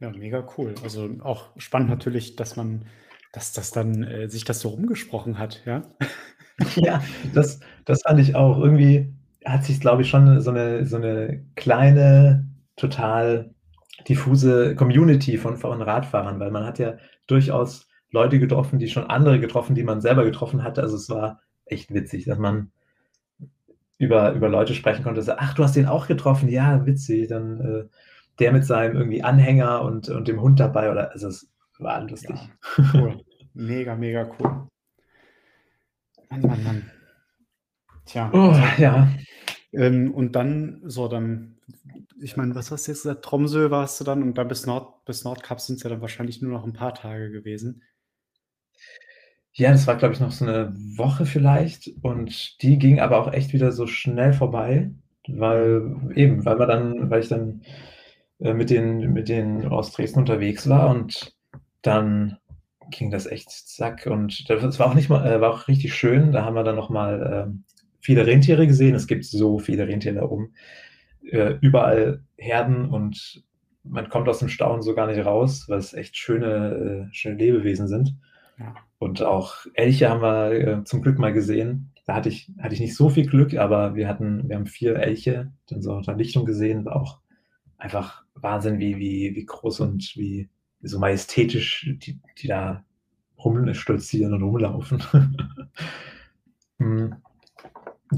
Ja, 0.00 0.10
mega 0.10 0.46
cool. 0.58 0.74
Also, 0.82 1.08
auch 1.20 1.48
spannend 1.56 1.90
natürlich, 1.90 2.36
dass 2.36 2.56
man 2.56 2.86
dass 3.32 3.52
das 3.52 3.72
dann 3.72 4.04
äh, 4.04 4.28
sich 4.28 4.44
das 4.44 4.60
so 4.60 4.68
rumgesprochen 4.68 5.38
hat, 5.38 5.62
ja? 5.66 5.82
Ja, 6.76 7.02
das 7.34 7.58
das 7.84 8.02
fand 8.02 8.20
ich 8.20 8.36
auch. 8.36 8.60
Irgendwie 8.60 9.12
hat 9.44 9.64
sich, 9.64 9.80
glaube 9.80 10.02
ich, 10.02 10.10
schon 10.10 10.40
so 10.40 10.50
'ne 10.52 10.86
so 10.86 10.98
'ne 10.98 11.44
kleine, 11.56 12.48
total 12.76 13.54
diffuse 14.08 14.74
Community 14.76 15.38
von 15.38 15.56
von 15.58 15.82
Radfahrern 15.82 16.40
weil 16.40 16.50
man 16.50 16.64
hat 16.66 16.78
ja 16.78 16.94
durchaus 17.26 17.88
Leute 18.10 18.38
getroffen, 18.40 18.78
die 18.78 18.88
schon 18.88 19.06
andere 19.10 19.40
getroffen, 19.40 19.74
die 19.74 19.84
man 19.84 20.00
selber 20.00 20.24
getroffen 20.24 20.62
hatte. 20.64 20.82
Also, 20.82 20.96
es 20.96 21.10
war 21.10 21.40
echt 21.66 21.92
witzig, 21.94 22.24
dass 22.26 22.38
man 22.38 22.70
über 23.98 24.32
über 24.32 24.48
Leute 24.48 24.74
sprechen 24.74 25.04
konnte, 25.04 25.22
so: 25.22 25.32
„Ach, 25.36 25.54
du 25.54 25.62
hast 25.62 25.76
den 25.76 25.86
auch 25.86 26.06
getroffen? 26.08 26.48
Ja, 26.48 26.84
witzig.“ 26.86 27.28
Dann, 27.28 27.60
äh, 27.60 27.84
der 28.40 28.52
mit 28.52 28.64
seinem 28.64 28.96
irgendwie 28.96 29.22
Anhänger 29.22 29.82
und 29.82 30.08
und 30.08 30.26
dem 30.28 30.40
Hund 30.40 30.58
dabei 30.60 30.90
oder 30.90 31.12
also, 31.12 31.28
es 31.28 31.48
war 31.78 32.02
lustig. 32.02 32.30
Ja, 32.30 33.00
cool. 33.00 33.20
Mega, 33.54 33.94
mega 33.94 34.28
cool. 34.38 34.66
Mann, 36.30 36.40
Mann, 36.42 36.62
Mann. 36.64 36.90
Tja, 38.06 38.30
Oh, 38.32 38.52
ja. 38.78 39.08
Ähm, 39.74 40.12
und 40.14 40.32
dann 40.36 40.82
so 40.84 41.08
dann 41.08 41.56
ich 42.20 42.36
meine, 42.36 42.54
was 42.54 42.70
hast 42.70 42.86
du 42.86 42.92
jetzt 42.92 43.02
gesagt? 43.02 43.24
Tromsø 43.24 43.70
warst 43.70 44.00
du 44.00 44.04
dann 44.04 44.22
und 44.22 44.38
dann 44.38 44.48
bis 44.48 44.66
Nord 44.66 45.04
bis 45.06 45.24
Nordkap 45.24 45.60
sind's 45.60 45.82
ja 45.84 45.90
dann 45.90 46.00
wahrscheinlich 46.00 46.42
nur 46.42 46.52
noch 46.52 46.64
'n 46.66 46.72
paar 46.74 46.94
Tage 46.94 47.30
gewesen. 47.30 47.82
Ja, 49.56 49.70
das 49.70 49.86
war, 49.86 49.96
glaube 49.96 50.14
ich, 50.14 50.20
noch 50.20 50.32
so 50.32 50.44
'ne 50.44 50.74
Woche 50.96 51.26
vielleicht 51.26 51.88
und 52.02 52.60
die 52.62 52.76
ging 52.78 52.98
aber 53.00 53.18
auch 53.20 53.32
echt 53.32 53.52
wieder 53.52 53.70
so 53.72 53.86
schnell 53.86 54.32
vorbei. 54.32 54.90
weil 55.28 55.96
eben, 56.16 56.44
weil 56.44 56.58
wir 56.58 56.66
dann 56.66 57.08
weil 57.10 57.20
ich 57.22 57.28
dann, 57.28 57.62
äh, 58.40 58.54
mit 58.54 58.70
denen 58.70 59.12
mit 59.14 59.28
denen 59.28 59.66
aus 59.68 59.92
Dresden 59.92 60.20
unterwegs 60.20 60.68
war 60.68 60.90
und 60.90 61.34
dann 61.82 62.38
ging 62.90 63.10
das 63.10 63.26
echt 63.26 63.50
zack 63.50 64.06
und 64.06 64.48
das 64.50 64.78
war 64.80 64.88
auch 64.88 64.94
nicht 64.94 65.08
mal 65.10 65.26
äh, 65.26 65.40
war 65.40 65.52
auch 65.52 65.68
richtig 65.68 65.94
schön. 65.94 66.32
Da 66.32 66.44
haben 66.44 66.54
wir 66.56 66.64
dann 66.64 66.76
noch 66.76 66.90
mal, 66.90 67.46
ähm, 67.48 67.64
viele 68.04 68.26
Rentiere 68.26 68.66
gesehen. 68.66 68.94
Es 68.94 69.06
gibt 69.06 69.24
so 69.24 69.58
viele 69.58 69.88
Rentiere 69.88 70.16
da 70.16 70.22
oben. 70.24 70.52
Äh, 71.22 71.54
überall 71.62 72.22
Herden 72.36 72.84
und 72.90 73.42
man 73.82 74.08
kommt 74.08 74.28
aus 74.28 74.38
dem 74.38 74.48
Staunen 74.48 74.82
so 74.82 74.94
gar 74.94 75.06
nicht 75.06 75.24
raus, 75.24 75.64
weil 75.68 75.78
es 75.78 75.94
echt 75.94 76.16
schöne, 76.16 77.08
äh, 77.10 77.14
schöne 77.14 77.36
Lebewesen 77.36 77.88
sind. 77.88 78.14
Ja. 78.58 78.74
Und 78.98 79.22
auch 79.22 79.66
Elche 79.72 80.10
haben 80.10 80.22
wir 80.22 80.52
äh, 80.52 80.84
zum 80.84 81.02
Glück 81.02 81.18
mal 81.18 81.32
gesehen. 81.32 81.92
Da 82.06 82.14
hatte 82.14 82.28
ich, 82.28 82.52
hatte 82.60 82.74
ich 82.74 82.80
nicht 82.80 82.94
so 82.94 83.08
viel 83.08 83.26
Glück, 83.26 83.54
aber 83.54 83.94
wir 83.94 84.06
hatten, 84.06 84.48
wir 84.48 84.56
haben 84.56 84.66
vier 84.66 84.96
Elche 84.96 85.50
dann 85.68 85.80
so 85.80 85.94
unter 85.94 86.14
Lichtung 86.14 86.44
gesehen. 86.44 86.84
War 86.84 86.96
auch 86.96 87.20
einfach 87.78 88.22
Wahnsinn, 88.34 88.78
wie, 88.78 88.98
wie, 88.98 89.34
wie 89.34 89.46
groß 89.46 89.80
und 89.80 90.14
wie, 90.16 90.50
wie 90.80 90.88
so 90.88 90.98
majestätisch 90.98 91.90
die, 92.02 92.20
die 92.38 92.48
da 92.48 92.84
rumstolzieren 93.38 94.34
und 94.34 94.42
rumlaufen. 94.42 95.02
hm. 96.78 97.14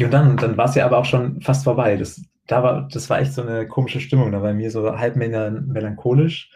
Und 0.04 0.10
dann, 0.10 0.36
dann 0.36 0.56
war 0.56 0.66
es 0.66 0.74
ja 0.74 0.84
aber 0.84 0.98
auch 0.98 1.04
schon 1.04 1.40
fast 1.40 1.64
vorbei. 1.64 1.96
Das, 1.96 2.20
da 2.46 2.62
war, 2.62 2.88
das 2.88 3.10
war 3.10 3.20
echt 3.20 3.32
so 3.32 3.42
eine 3.42 3.66
komische 3.66 4.00
Stimmung. 4.00 4.32
Da 4.32 4.42
war 4.42 4.52
mir 4.52 4.70
so 4.70 4.98
halb 4.98 5.16
melancholisch, 5.16 6.50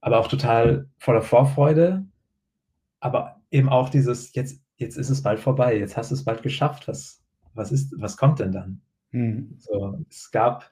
aber 0.00 0.18
auch 0.18 0.28
total 0.28 0.88
voller 0.98 1.22
Vorfreude. 1.22 2.04
Aber 3.00 3.40
eben 3.50 3.68
auch 3.68 3.88
dieses, 3.88 4.34
jetzt, 4.34 4.60
jetzt 4.76 4.96
ist 4.96 5.10
es 5.10 5.22
bald 5.22 5.40
vorbei, 5.40 5.78
jetzt 5.78 5.96
hast 5.96 6.10
du 6.10 6.14
es 6.14 6.24
bald 6.24 6.42
geschafft. 6.42 6.88
Was, 6.88 7.22
was, 7.54 7.72
ist, 7.72 7.94
was 7.98 8.16
kommt 8.16 8.40
denn 8.40 8.52
dann? 8.52 8.80
Hm. 9.10 9.56
So, 9.58 9.98
es 10.10 10.30
gab, 10.30 10.70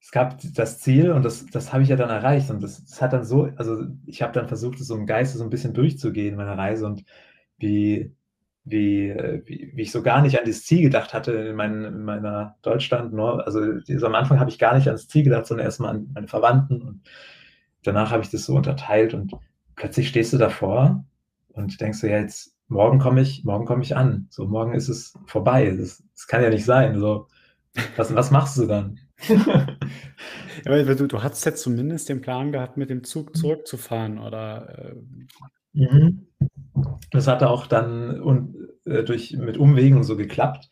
es 0.00 0.10
gab 0.10 0.40
das 0.54 0.80
Ziel 0.80 1.12
und 1.12 1.24
das, 1.24 1.46
das 1.46 1.72
habe 1.72 1.82
ich 1.82 1.88
ja 1.88 1.96
dann 1.96 2.10
erreicht. 2.10 2.50
Und 2.50 2.62
das, 2.62 2.84
das 2.84 3.00
hat 3.00 3.12
dann 3.12 3.24
so, 3.24 3.50
also 3.56 3.86
ich 4.06 4.22
habe 4.22 4.32
dann 4.32 4.48
versucht, 4.48 4.80
es 4.80 4.86
so 4.86 4.96
im 4.96 5.06
Geiste 5.06 5.38
so 5.38 5.44
ein 5.44 5.50
bisschen 5.50 5.74
durchzugehen, 5.74 6.36
meine 6.36 6.56
Reise 6.56 6.86
und 6.86 7.04
wie, 7.58 8.14
wie, 8.64 9.08
äh, 9.08 9.42
wie, 9.46 9.72
wie, 9.74 9.82
ich 9.82 9.92
so 9.92 10.02
gar 10.02 10.22
nicht 10.22 10.38
an 10.38 10.46
das 10.46 10.64
Ziel 10.64 10.82
gedacht 10.82 11.14
hatte 11.14 11.32
in, 11.32 11.56
mein, 11.56 11.84
in 11.84 12.04
meiner 12.04 12.56
Deutschland. 12.62 13.12
Nur, 13.12 13.46
also 13.46 13.60
am 13.60 14.14
Anfang 14.14 14.38
habe 14.38 14.50
ich 14.50 14.58
gar 14.58 14.74
nicht 14.74 14.86
ans 14.86 15.08
Ziel 15.08 15.24
gedacht, 15.24 15.46
sondern 15.46 15.66
erstmal 15.66 15.96
an 15.96 16.10
meine 16.14 16.28
Verwandten. 16.28 16.82
Und 16.82 17.02
danach 17.82 18.10
habe 18.10 18.22
ich 18.22 18.30
das 18.30 18.44
so 18.44 18.54
unterteilt 18.54 19.14
und 19.14 19.32
plötzlich 19.76 20.08
stehst 20.08 20.32
du 20.32 20.38
davor 20.38 21.04
und 21.48 21.80
denkst 21.80 22.00
du, 22.00 22.10
ja, 22.10 22.18
jetzt 22.18 22.54
morgen 22.68 22.98
komme 22.98 23.22
ich, 23.22 23.44
morgen 23.44 23.66
komme 23.66 23.82
ich 23.82 23.96
an. 23.96 24.26
So, 24.30 24.46
morgen 24.46 24.74
ist 24.74 24.88
es 24.88 25.14
vorbei. 25.26 25.74
Das, 25.76 26.02
das 26.14 26.26
kann 26.26 26.42
ja 26.42 26.50
nicht 26.50 26.64
sein. 26.64 26.98
So, 26.98 27.28
was, 27.96 28.14
was 28.14 28.30
machst 28.30 28.58
du 28.58 28.66
dann? 28.66 28.98
ja, 30.64 30.82
du, 30.82 31.06
du 31.06 31.22
hast 31.22 31.44
jetzt 31.44 31.62
zumindest 31.62 32.08
den 32.08 32.20
Plan 32.20 32.52
gehabt, 32.52 32.76
mit 32.76 32.90
dem 32.90 33.04
Zug 33.04 33.36
zurückzufahren, 33.36 34.18
oder? 34.18 34.94
Äh 35.74 35.78
mhm. 35.78 36.26
Das 37.10 37.26
hatte 37.26 37.48
auch 37.48 37.66
dann 37.66 38.20
und, 38.20 38.56
äh, 38.84 39.02
durch, 39.02 39.32
mit 39.32 39.58
Umwegen 39.58 39.96
und 39.96 40.04
so 40.04 40.16
geklappt. 40.16 40.68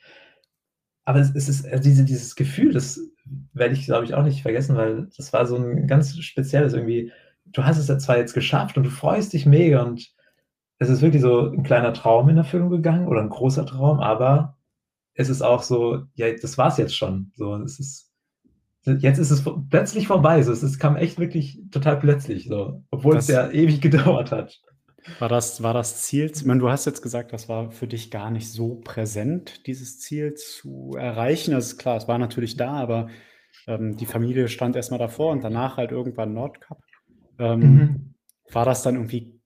Aber 1.05 1.21
es, 1.21 1.35
es 1.35 1.49
ist 1.49 1.67
also 1.67 1.83
diese, 1.83 2.05
dieses 2.05 2.37
Gefühl, 2.37 2.73
das 2.73 3.01
werde 3.53 3.75
ich, 3.75 3.87
glaube 3.87 4.05
ich, 4.05 4.15
auch 4.15 4.23
nicht 4.23 4.43
vergessen, 4.43 4.77
weil 4.77 5.09
das 5.17 5.33
war 5.33 5.47
so 5.47 5.57
ein 5.57 5.87
ganz 5.87 6.17
spezielles 6.19 6.75
irgendwie. 6.75 7.13
Du 7.47 7.65
hast 7.65 7.79
es 7.79 7.89
ja 7.89 7.99
zwar 7.99 8.19
jetzt 8.19 8.35
geschafft 8.35 8.77
und 8.77 8.85
du 8.85 8.91
freust 8.91 9.33
dich 9.33 9.47
mega 9.47 9.83
und 9.83 10.13
es 10.79 10.91
ist 10.91 11.03
wirklich 11.03 11.23
so 11.23 11.51
ein 11.51 11.63
kleiner 11.63 11.93
Traum 11.93 12.29
in 12.29 12.37
Erfüllung 12.37 12.71
gegangen 12.71 13.09
oder 13.09 13.21
ein 13.21 13.31
großer 13.31 13.67
Traum, 13.67 14.01
aber 14.01 14.59
es 15.15 15.29
ist 15.29 15.43
auch 15.43 15.63
so, 15.63 16.05
ja, 16.15 16.33
das 16.33 16.59
war 16.59 16.69
es 16.69 16.77
jetzt 16.77 16.97
schon. 16.97 17.33
So, 17.35 17.57
es 17.57 17.81
ist, 17.81 18.13
jetzt 18.85 19.19
ist 19.19 19.33
es 19.33 19.45
plötzlich 19.69 20.07
vorbei. 20.07 20.43
So, 20.43 20.53
es, 20.53 20.63
es 20.63 20.79
kam 20.79 20.97
echt 20.97 21.19
wirklich 21.19 21.61
total 21.73 21.99
plötzlich, 21.99 22.47
so, 22.49 22.85
obwohl 22.91 23.15
das, 23.15 23.29
es 23.29 23.35
ja 23.35 23.51
ewig 23.51 23.81
gedauert 23.81 24.31
hat. 24.31 24.61
War 25.19 25.29
das, 25.29 25.63
war 25.63 25.75
das 25.75 26.03
Ziel, 26.03 26.31
ich 26.35 26.45
meine, 26.45 26.61
du 26.61 26.71
hast 26.71 26.85
jetzt 26.85 27.03
gesagt, 27.03 27.33
das 27.33 27.49
war 27.49 27.71
für 27.71 27.87
dich 27.87 28.11
gar 28.11 28.31
nicht 28.31 28.51
so 28.53 28.77
präsent, 28.77 29.67
dieses 29.67 30.01
Ziel 30.01 30.35
zu 30.35 30.95
erreichen. 30.97 31.53
Das 31.53 31.67
ist 31.67 31.79
klar, 31.79 31.97
es 31.97 32.09
war 32.09 32.19
natürlich 32.19 32.57
da, 32.57 32.73
aber 32.73 33.09
ähm, 33.67 33.97
die 33.97 34.07
Familie 34.07 34.49
stand 34.49 34.77
erstmal 34.77 34.99
davor 34.99 35.33
und 35.33 35.43
danach 35.43 35.77
halt 35.77 35.91
irgendwann 35.91 36.35
Nordcup. 36.35 36.79
Ähm, 37.39 37.61
mhm. 37.61 38.15
War 38.51 38.65
das 38.65 38.83
dann 38.83 38.95
irgendwie 38.95 39.41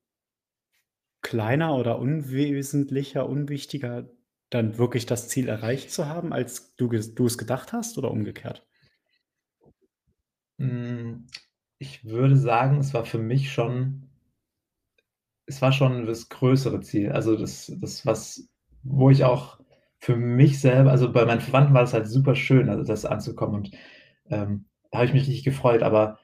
kleiner 1.22 1.76
oder 1.76 1.98
unwesentlicher, 1.98 3.28
unwichtiger, 3.28 4.09
dann 4.51 4.76
wirklich 4.76 5.06
das 5.06 5.28
Ziel 5.28 5.48
erreicht 5.48 5.90
zu 5.90 6.06
haben, 6.06 6.32
als 6.32 6.74
du, 6.76 6.89
du 6.89 7.26
es 7.26 7.39
gedacht 7.39 7.72
hast 7.72 7.97
oder 7.97 8.10
umgekehrt? 8.10 8.66
Hm, 10.59 11.26
ich 11.78 12.05
würde 12.05 12.36
sagen, 12.36 12.78
es 12.78 12.93
war 12.93 13.05
für 13.05 13.18
mich 13.18 13.52
schon 13.52 14.11
es 15.52 15.62
war 15.62 15.72
schon 15.72 16.06
das 16.06 16.28
größere 16.28 16.80
Ziel. 16.80 17.12
Also 17.12 17.36
das, 17.36 17.72
das, 17.80 18.06
was, 18.06 18.48
wo 18.82 19.10
ich 19.10 19.24
auch 19.24 19.58
für 19.98 20.16
mich 20.16 20.60
selber, 20.60 20.90
also 20.90 21.12
bei 21.12 21.24
meinen 21.24 21.40
Verwandten 21.40 21.74
war 21.74 21.82
es 21.84 21.92
halt 21.94 22.08
super 22.08 22.34
schön, 22.34 22.68
also 22.68 22.82
das 22.84 23.04
anzukommen 23.04 23.54
und 23.54 23.70
ähm, 24.30 24.64
da 24.90 24.98
habe 24.98 25.06
ich 25.06 25.12
mich 25.14 25.28
richtig 25.28 25.44
gefreut, 25.44 25.82
aber 25.82 26.18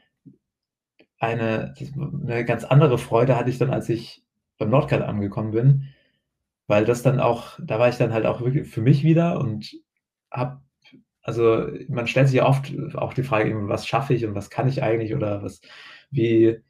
eine, 1.20 1.74
eine 1.96 2.44
ganz 2.44 2.64
andere 2.64 2.98
Freude 2.98 3.36
hatte 3.36 3.50
ich 3.50 3.58
dann, 3.58 3.70
als 3.70 3.88
ich 3.88 4.24
beim 4.58 4.70
Nordkap 4.70 5.06
angekommen 5.06 5.52
bin, 5.52 5.94
weil 6.66 6.84
das 6.84 7.02
dann 7.02 7.20
auch, 7.20 7.58
da 7.62 7.78
war 7.78 7.88
ich 7.88 7.96
dann 7.96 8.12
halt 8.12 8.26
auch 8.26 8.40
wirklich 8.40 8.68
für 8.68 8.82
mich 8.82 9.04
wieder 9.04 9.38
und 9.38 9.72
habe, 10.30 10.60
also 11.22 11.68
man 11.88 12.06
stellt 12.06 12.28
sich 12.28 12.38
ja 12.38 12.46
oft 12.46 12.72
auch 12.94 13.14
die 13.14 13.22
Frage, 13.22 13.54
was 13.68 13.86
schaffe 13.86 14.14
ich 14.14 14.24
und 14.26 14.34
was 14.34 14.50
kann 14.50 14.68
ich 14.68 14.82
eigentlich 14.82 15.14
oder 15.14 15.42
was, 15.42 15.60
wie, 16.10 16.62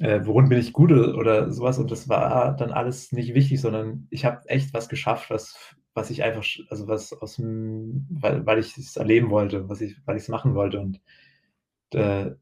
äh, 0.00 0.20
worin 0.24 0.48
bin 0.48 0.58
ich 0.58 0.72
gut 0.72 0.92
oder 0.92 1.50
sowas. 1.52 1.78
Und 1.78 1.90
das 1.90 2.08
war 2.08 2.56
dann 2.56 2.72
alles 2.72 3.12
nicht 3.12 3.34
wichtig, 3.34 3.60
sondern 3.60 4.06
ich 4.10 4.24
habe 4.24 4.48
echt 4.48 4.74
was 4.74 4.88
geschafft, 4.88 5.30
was, 5.30 5.76
was 5.94 6.10
ich 6.10 6.22
einfach, 6.22 6.44
also 6.70 6.88
was 6.88 7.12
aus 7.12 7.36
dem, 7.36 8.06
weil, 8.10 8.44
weil 8.46 8.58
ich 8.58 8.76
es 8.76 8.96
erleben 8.96 9.30
wollte, 9.30 9.68
was 9.68 9.80
ich, 9.80 9.96
weil 10.06 10.16
ich 10.16 10.24
es 10.24 10.28
machen 10.28 10.54
wollte. 10.54 10.80
Und 10.80 11.00
äh, 11.92 12.32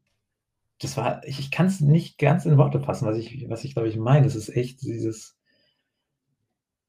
das 0.79 0.97
war, 0.97 1.25
ich, 1.25 1.39
ich 1.39 1.51
kann 1.51 1.67
es 1.67 1.81
nicht 1.81 2.17
ganz 2.17 2.45
in 2.45 2.57
Worte 2.57 2.79
fassen, 2.79 3.07
was 3.07 3.17
ich, 3.17 3.45
was 3.49 3.63
ich 3.63 3.73
glaube 3.73 3.89
ich 3.89 3.97
meine. 3.97 4.25
Es 4.27 4.35
ist 4.35 4.49
echt 4.49 4.81
dieses, 4.81 5.37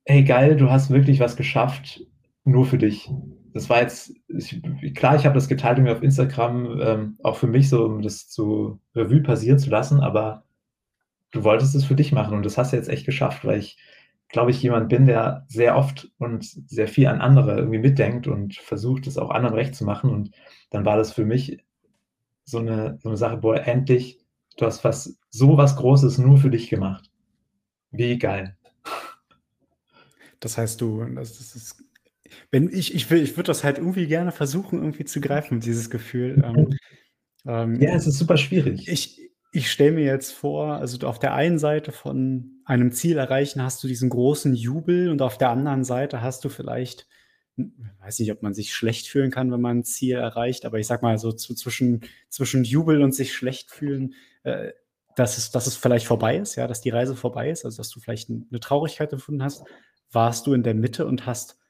ey 0.04 0.24
geil, 0.24 0.56
du 0.56 0.70
hast 0.70 0.90
wirklich 0.90 1.20
was 1.20 1.36
geschafft, 1.36 2.06
nur 2.44 2.66
für 2.66 2.78
dich. 2.78 3.10
Das 3.52 3.68
war 3.70 3.82
jetzt, 3.82 4.12
ich, 4.28 4.60
klar, 4.94 5.16
ich 5.16 5.24
habe 5.26 5.34
das 5.34 5.48
geteilt 5.48 5.78
auf 5.88 6.02
Instagram, 6.02 6.80
ähm, 6.80 7.18
auch 7.22 7.36
für 7.36 7.46
mich 7.46 7.68
so, 7.68 7.84
um 7.84 8.02
das 8.02 8.28
zu 8.28 8.80
Revue 8.96 9.22
passieren 9.22 9.58
zu 9.58 9.70
lassen, 9.70 10.00
aber 10.00 10.43
du 11.34 11.42
wolltest 11.42 11.74
es 11.74 11.84
für 11.84 11.96
dich 11.96 12.12
machen 12.12 12.36
und 12.36 12.46
das 12.46 12.56
hast 12.56 12.72
du 12.72 12.76
jetzt 12.76 12.88
echt 12.88 13.04
geschafft, 13.04 13.44
weil 13.44 13.58
ich, 13.58 13.76
glaube 14.28 14.52
ich, 14.52 14.62
jemand 14.62 14.88
bin, 14.88 15.04
der 15.04 15.44
sehr 15.48 15.76
oft 15.76 16.10
und 16.18 16.44
sehr 16.44 16.86
viel 16.88 17.08
an 17.08 17.20
andere 17.20 17.56
irgendwie 17.56 17.78
mitdenkt 17.78 18.26
und 18.28 18.54
versucht, 18.54 19.06
es 19.06 19.18
auch 19.18 19.30
anderen 19.30 19.56
recht 19.56 19.74
zu 19.74 19.84
machen. 19.84 20.10
Und 20.10 20.30
dann 20.70 20.84
war 20.84 20.96
das 20.96 21.12
für 21.12 21.24
mich 21.24 21.58
so 22.44 22.58
eine, 22.58 22.98
so 23.02 23.08
eine 23.08 23.18
Sache, 23.18 23.38
boah, 23.38 23.56
endlich, 23.56 24.20
du 24.56 24.64
hast 24.64 24.84
was, 24.84 25.18
so 25.30 25.56
was 25.56 25.76
Großes 25.76 26.18
nur 26.18 26.38
für 26.38 26.50
dich 26.50 26.70
gemacht. 26.70 27.10
Wie 27.90 28.16
geil. 28.16 28.56
Das 30.38 30.56
heißt, 30.56 30.80
du, 30.80 31.04
das, 31.16 31.38
das 31.38 31.56
ist, 31.56 31.84
wenn 32.52 32.68
ich, 32.68 32.94
ich 32.94 33.10
will, 33.10 33.22
ich 33.22 33.36
würde 33.36 33.48
das 33.48 33.64
halt 33.64 33.78
irgendwie 33.78 34.06
gerne 34.06 34.30
versuchen, 34.30 34.78
irgendwie 34.78 35.04
zu 35.04 35.20
greifen, 35.20 35.58
dieses 35.58 35.90
Gefühl. 35.90 36.44
Ähm, 36.44 36.78
ähm, 37.46 37.80
ja, 37.80 37.94
es 37.94 38.06
ist 38.06 38.18
super 38.18 38.36
schwierig. 38.36 38.88
Ich, 38.88 39.23
ich 39.54 39.70
stelle 39.70 39.92
mir 39.92 40.04
jetzt 40.04 40.32
vor, 40.32 40.74
also 40.74 41.06
auf 41.06 41.20
der 41.20 41.32
einen 41.32 41.60
Seite 41.60 41.92
von 41.92 42.60
einem 42.64 42.90
Ziel 42.90 43.18
erreichen 43.18 43.62
hast 43.62 43.84
du 43.84 43.86
diesen 43.86 44.10
großen 44.10 44.52
Jubel 44.52 45.10
und 45.10 45.22
auf 45.22 45.38
der 45.38 45.50
anderen 45.50 45.84
Seite 45.84 46.22
hast 46.22 46.44
du 46.44 46.48
vielleicht, 46.48 47.06
hm, 47.56 47.72
weiß 48.00 48.18
nicht, 48.18 48.32
ob 48.32 48.42
man 48.42 48.52
sich 48.52 48.74
schlecht 48.74 49.06
fühlen 49.06 49.30
kann, 49.30 49.52
wenn 49.52 49.60
man 49.60 49.78
ein 49.78 49.84
Ziel 49.84 50.16
erreicht, 50.16 50.64
aber 50.66 50.80
ich 50.80 50.88
sag 50.88 51.02
mal 51.02 51.18
so 51.18 51.30
zu, 51.30 51.54
zwischen, 51.54 52.00
zwischen 52.30 52.64
Jubel 52.64 53.00
und 53.00 53.14
sich 53.14 53.32
schlecht 53.32 53.70
fühlen, 53.70 54.14
äh, 54.42 54.72
dass, 55.14 55.38
es, 55.38 55.52
dass 55.52 55.68
es 55.68 55.76
vielleicht 55.76 56.06
vorbei 56.06 56.36
ist, 56.36 56.56
ja, 56.56 56.66
dass 56.66 56.80
die 56.80 56.90
Reise 56.90 57.14
vorbei 57.14 57.48
ist, 57.48 57.64
also 57.64 57.76
dass 57.76 57.90
du 57.90 58.00
vielleicht 58.00 58.30
eine 58.30 58.58
Traurigkeit 58.58 59.12
empfunden 59.12 59.44
hast, 59.44 59.64
warst 60.10 60.48
du 60.48 60.52
in 60.54 60.64
der 60.64 60.74
Mitte 60.74 61.06
und 61.06 61.26
hast 61.26 61.60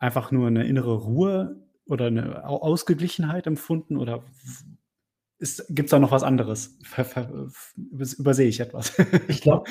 einfach 0.00 0.32
nur 0.32 0.48
eine 0.48 0.66
innere 0.66 0.96
Ruhe 0.96 1.56
oder 1.86 2.06
eine 2.06 2.48
Ausgeglichenheit 2.48 3.46
empfunden 3.46 3.96
oder 3.96 4.24
Gibt 5.38 5.86
es 5.86 5.90
da 5.90 5.98
noch 5.98 6.10
was 6.10 6.22
anderes? 6.24 6.76
Übersehe 8.18 8.48
ich 8.48 8.60
etwas? 8.60 8.92
ich 9.28 9.40
glaube, 9.40 9.70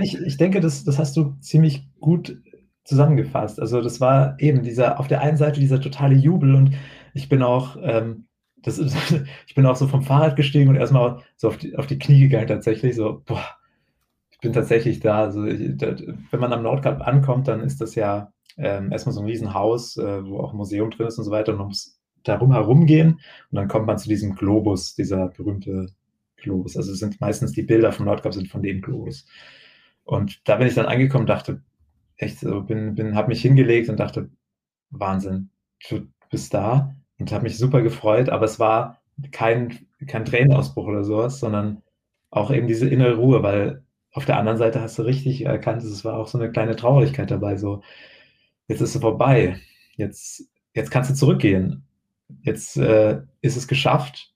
ich, 0.00 0.18
ich 0.20 0.36
denke, 0.36 0.60
das, 0.60 0.84
das 0.84 0.98
hast 0.98 1.16
du 1.16 1.36
ziemlich 1.40 1.88
gut 2.00 2.40
zusammengefasst. 2.84 3.60
Also 3.60 3.82
das 3.82 4.00
war 4.00 4.36
eben 4.40 4.62
dieser, 4.62 4.98
auf 4.98 5.08
der 5.08 5.20
einen 5.20 5.36
Seite 5.36 5.60
dieser 5.60 5.80
totale 5.80 6.14
Jubel 6.14 6.54
und 6.54 6.74
ich 7.14 7.28
bin 7.28 7.42
auch, 7.42 7.76
ähm, 7.82 8.28
das 8.62 8.78
ich 9.46 9.54
bin 9.54 9.66
auch 9.66 9.76
so 9.76 9.86
vom 9.88 10.02
Fahrrad 10.02 10.36
gestiegen 10.36 10.70
und 10.70 10.76
erstmal 10.76 11.22
so 11.36 11.48
auf 11.48 11.58
die, 11.58 11.76
auf 11.76 11.86
die 11.86 11.98
Knie 11.98 12.20
gegangen 12.20 12.46
tatsächlich, 12.46 12.96
so, 12.96 13.22
boah, 13.26 13.44
ich 14.30 14.38
bin 14.40 14.52
tatsächlich 14.52 15.00
da. 15.00 15.22
Also 15.22 15.44
ich, 15.44 15.76
da, 15.76 15.96
wenn 16.30 16.40
man 16.40 16.52
am 16.52 16.62
Nordkap 16.62 17.06
ankommt, 17.06 17.48
dann 17.48 17.60
ist 17.60 17.80
das 17.80 17.96
ja 17.96 18.32
ähm, 18.56 18.92
erstmal 18.92 19.12
so 19.12 19.20
ein 19.20 19.26
Riesenhaus, 19.26 19.96
äh, 19.96 20.24
wo 20.24 20.38
auch 20.38 20.52
ein 20.52 20.56
Museum 20.56 20.90
drin 20.90 21.08
ist 21.08 21.18
und 21.18 21.24
so 21.24 21.30
weiter. 21.30 21.52
Und 21.52 21.58
man 21.58 21.68
muss 21.68 21.97
darum 22.24 22.52
herumgehen 22.52 23.12
und 23.12 23.56
dann 23.56 23.68
kommt 23.68 23.86
man 23.86 23.98
zu 23.98 24.08
diesem 24.08 24.34
Globus, 24.34 24.94
dieser 24.94 25.28
berühmte 25.28 25.88
Globus. 26.36 26.76
Also 26.76 26.92
es 26.92 26.98
sind 26.98 27.20
meistens 27.20 27.52
die 27.52 27.62
Bilder 27.62 27.92
vom 27.92 28.06
Nordkap 28.06 28.34
sind 28.34 28.48
von 28.48 28.62
dem 28.62 28.80
Globus. 28.80 29.26
Und 30.04 30.40
da 30.48 30.56
bin 30.56 30.68
ich 30.68 30.74
dann 30.74 30.86
angekommen, 30.86 31.26
dachte, 31.26 31.62
echt 32.16 32.40
so, 32.40 32.62
bin, 32.62 32.94
bin, 32.94 33.14
habe 33.14 33.28
mich 33.28 33.42
hingelegt 33.42 33.88
und 33.88 33.98
dachte, 34.00 34.30
Wahnsinn, 34.90 35.50
du 35.88 36.08
bist 36.30 36.54
da 36.54 36.94
und 37.18 37.32
habe 37.32 37.44
mich 37.44 37.58
super 37.58 37.82
gefreut, 37.82 38.28
aber 38.28 38.44
es 38.44 38.58
war 38.58 39.00
kein, 39.32 39.86
kein 40.06 40.24
Tränenausbruch 40.24 40.86
oder 40.86 41.04
sowas, 41.04 41.40
sondern 41.40 41.82
auch 42.30 42.50
eben 42.50 42.66
diese 42.66 42.88
innere 42.88 43.16
Ruhe, 43.16 43.42
weil 43.42 43.84
auf 44.12 44.24
der 44.24 44.38
anderen 44.38 44.58
Seite 44.58 44.80
hast 44.80 44.98
du 44.98 45.02
richtig 45.02 45.44
erkannt, 45.44 45.82
es 45.82 46.04
war 46.04 46.16
auch 46.18 46.28
so 46.28 46.38
eine 46.38 46.50
kleine 46.50 46.76
Traurigkeit 46.76 47.30
dabei, 47.30 47.56
so, 47.56 47.82
jetzt 48.68 48.80
ist 48.80 48.94
es 48.94 49.00
vorbei, 49.00 49.58
jetzt, 49.96 50.48
jetzt 50.74 50.90
kannst 50.90 51.10
du 51.10 51.14
zurückgehen, 51.14 51.87
jetzt 52.42 52.76
äh, 52.76 53.22
ist 53.40 53.56
es 53.56 53.68
geschafft 53.68 54.34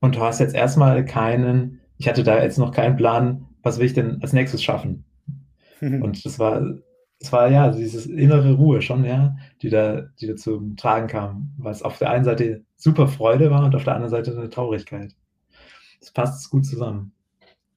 und 0.00 0.16
du 0.16 0.20
hast 0.20 0.40
jetzt 0.40 0.54
erstmal 0.54 1.04
keinen, 1.04 1.80
ich 1.96 2.08
hatte 2.08 2.22
da 2.22 2.42
jetzt 2.42 2.58
noch 2.58 2.72
keinen 2.72 2.96
Plan, 2.96 3.46
was 3.62 3.78
will 3.78 3.86
ich 3.86 3.94
denn 3.94 4.20
als 4.22 4.32
nächstes 4.32 4.62
schaffen? 4.62 5.04
Und 5.80 6.24
das 6.24 6.38
war, 6.38 6.62
das 7.18 7.32
war 7.32 7.50
ja 7.50 7.70
diese 7.70 8.10
innere 8.12 8.54
Ruhe 8.54 8.82
schon, 8.82 9.04
ja, 9.04 9.36
die 9.62 9.70
da, 9.70 10.02
die 10.20 10.26
da 10.26 10.36
zum 10.36 10.76
Tragen 10.76 11.08
kam, 11.08 11.54
weil 11.58 11.72
es 11.72 11.82
auf 11.82 11.98
der 11.98 12.10
einen 12.10 12.24
Seite 12.24 12.64
super 12.76 13.08
Freude 13.08 13.50
war 13.50 13.64
und 13.64 13.74
auf 13.74 13.84
der 13.84 13.94
anderen 13.94 14.10
Seite 14.10 14.36
eine 14.36 14.50
Traurigkeit. 14.50 15.14
Das 16.00 16.10
passt 16.10 16.50
gut 16.50 16.66
zusammen. 16.66 17.12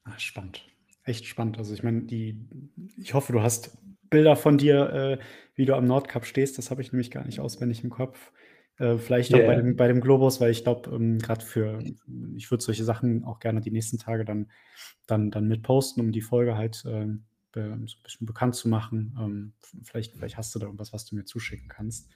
Ah, 0.03 0.17
spannend. 0.17 0.65
Echt 1.03 1.25
spannend. 1.25 1.57
Also 1.57 1.73
ich 1.73 1.83
meine, 1.83 2.01
die, 2.01 2.37
ich 2.97 3.13
hoffe, 3.13 3.31
du 3.31 3.41
hast 3.41 3.77
Bilder 4.09 4.35
von 4.35 4.57
dir, 4.57 4.89
äh, 4.89 5.17
wie 5.55 5.65
du 5.65 5.75
am 5.75 5.85
Nordkap 5.85 6.25
stehst. 6.25 6.57
Das 6.57 6.71
habe 6.71 6.81
ich 6.81 6.91
nämlich 6.91 7.11
gar 7.11 7.25
nicht 7.25 7.39
auswendig 7.39 7.83
im 7.83 7.89
Kopf. 7.89 8.31
Äh, 8.77 8.97
vielleicht 8.97 9.33
auch 9.33 9.39
bei 9.39 9.55
dem, 9.55 9.75
bei 9.75 9.87
dem 9.87 10.01
Globus, 10.01 10.39
weil 10.39 10.51
ich 10.51 10.63
glaube, 10.63 10.89
ähm, 10.95 11.17
gerade 11.17 11.43
für, 11.43 11.79
ich 12.35 12.51
würde 12.51 12.63
solche 12.63 12.83
Sachen 12.83 13.23
auch 13.23 13.39
gerne 13.39 13.61
die 13.61 13.71
nächsten 13.71 13.97
Tage 13.97 14.23
dann, 14.23 14.51
dann, 15.07 15.31
dann 15.31 15.47
mit 15.47 15.63
posten, 15.63 16.01
um 16.01 16.11
die 16.11 16.21
Folge 16.21 16.55
halt 16.55 16.83
äh, 16.85 17.07
so 17.55 17.59
ein 17.59 17.87
bisschen 18.03 18.27
bekannt 18.27 18.55
zu 18.55 18.69
machen. 18.69 19.17
Ähm, 19.19 19.53
vielleicht, 19.83 20.15
vielleicht 20.15 20.37
hast 20.37 20.53
du 20.53 20.59
da 20.59 20.65
irgendwas, 20.67 20.93
was 20.93 21.05
du 21.05 21.15
mir 21.15 21.25
zuschicken 21.25 21.67
kannst. 21.67 22.07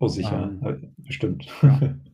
Oh, 0.00 0.08
sicher, 0.08 0.50
ähm, 0.62 0.94
bestimmt. 0.98 1.46
Ja. 1.62 1.94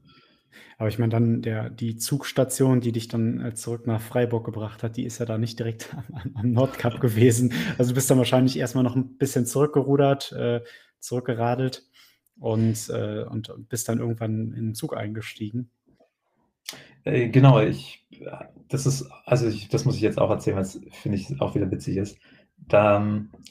Aber 0.78 0.88
ich 0.88 0.98
meine, 0.98 1.10
dann 1.10 1.40
der, 1.40 1.70
die 1.70 1.96
Zugstation, 1.96 2.80
die 2.80 2.92
dich 2.92 3.08
dann 3.08 3.40
äh, 3.40 3.54
zurück 3.54 3.86
nach 3.86 4.00
Freiburg 4.00 4.44
gebracht 4.44 4.82
hat, 4.82 4.96
die 4.98 5.04
ist 5.04 5.18
ja 5.18 5.26
da 5.26 5.38
nicht 5.38 5.58
direkt 5.58 5.96
am, 6.12 6.32
am 6.34 6.52
Nordkap 6.52 7.00
gewesen. 7.00 7.54
Also 7.78 7.90
du 7.90 7.94
bist 7.94 8.10
dann 8.10 8.18
wahrscheinlich 8.18 8.58
erstmal 8.58 8.84
noch 8.84 8.96
ein 8.96 9.16
bisschen 9.16 9.46
zurückgerudert, 9.46 10.32
äh, 10.32 10.60
zurückgeradelt 11.00 11.82
und, 12.38 12.88
äh, 12.90 13.24
und 13.24 13.52
bist 13.68 13.88
dann 13.88 13.98
irgendwann 13.98 14.52
in 14.52 14.66
den 14.66 14.74
Zug 14.74 14.96
eingestiegen. 14.96 15.70
Äh, 17.04 17.28
genau, 17.28 17.60
ich, 17.60 18.04
das 18.68 18.86
ist, 18.86 19.08
also 19.24 19.46
ich, 19.46 19.68
das 19.68 19.84
muss 19.84 19.96
ich 19.96 20.02
jetzt 20.02 20.18
auch 20.18 20.30
erzählen, 20.30 20.56
weil 20.56 20.64
es 20.64 20.80
finde 20.92 21.18
ich 21.18 21.40
auch 21.40 21.54
wieder 21.54 21.70
witzig 21.70 21.96
ist. 21.96 22.18
Da, 22.68 23.06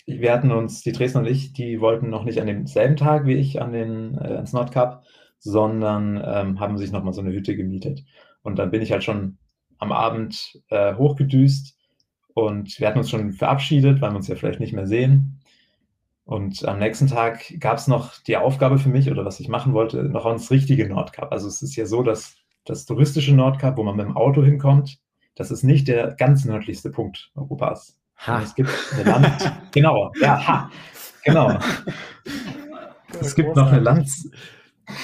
wir 0.05 0.33
hatten 0.33 0.51
uns, 0.51 0.81
die 0.81 0.91
Dresdner 0.91 1.21
und 1.21 1.27
ich, 1.27 1.53
die 1.53 1.79
wollten 1.79 2.09
noch 2.09 2.25
nicht 2.25 2.41
an 2.41 2.47
demselben 2.47 2.97
Tag 2.97 3.25
wie 3.25 3.35
ich 3.35 3.61
an 3.61 3.71
den, 3.71 4.17
äh, 4.17 4.33
ans 4.35 4.53
Nordkap, 4.53 5.03
sondern 5.39 6.21
ähm, 6.25 6.59
haben 6.59 6.77
sich 6.77 6.91
nochmal 6.91 7.13
so 7.13 7.21
eine 7.21 7.31
Hütte 7.31 7.55
gemietet. 7.55 8.03
Und 8.41 8.59
dann 8.59 8.71
bin 8.71 8.81
ich 8.81 8.91
halt 8.91 9.03
schon 9.03 9.37
am 9.77 9.91
Abend 9.91 10.59
äh, 10.69 10.95
hochgedüst 10.95 11.77
und 12.33 12.79
wir 12.79 12.87
hatten 12.87 12.99
uns 12.99 13.09
schon 13.09 13.31
verabschiedet, 13.31 14.01
weil 14.01 14.11
wir 14.11 14.17
uns 14.17 14.27
ja 14.27 14.35
vielleicht 14.35 14.59
nicht 14.59 14.73
mehr 14.73 14.87
sehen. 14.87 15.39
Und 16.25 16.67
am 16.67 16.79
nächsten 16.79 17.07
Tag 17.07 17.53
gab 17.59 17.77
es 17.77 17.87
noch 17.87 18.17
die 18.23 18.35
Aufgabe 18.35 18.79
für 18.79 18.89
mich 18.89 19.11
oder 19.11 19.25
was 19.25 19.39
ich 19.39 19.47
machen 19.47 19.73
wollte, 19.73 20.03
noch 20.03 20.25
ans 20.25 20.49
richtige 20.49 20.89
Nordkap. 20.89 21.31
Also 21.31 21.47
es 21.47 21.61
ist 21.61 21.75
ja 21.75 21.85
so, 21.85 22.01
dass 22.01 22.35
das 22.65 22.85
touristische 22.85 23.33
Nordkap, 23.35 23.77
wo 23.77 23.83
man 23.83 23.95
mit 23.95 24.07
dem 24.07 24.17
Auto 24.17 24.43
hinkommt, 24.43 24.97
das 25.35 25.51
ist 25.51 25.63
nicht 25.63 25.87
der 25.87 26.15
ganz 26.15 26.43
nördlichste 26.43 26.89
Punkt 26.89 27.31
Europas. 27.35 27.99
Ha. 28.17 28.41
Es 28.41 28.55
gibt 28.55 28.71
eine 28.93 29.03
Land. 29.03 29.53
genau, 29.71 30.11
ja, 30.19 30.47
ha. 30.47 30.71
Genau. 31.23 31.59
Es 33.19 33.35
gibt 33.35 33.55
noch 33.55 33.71
eine 33.71 33.81
Land. 33.81 34.09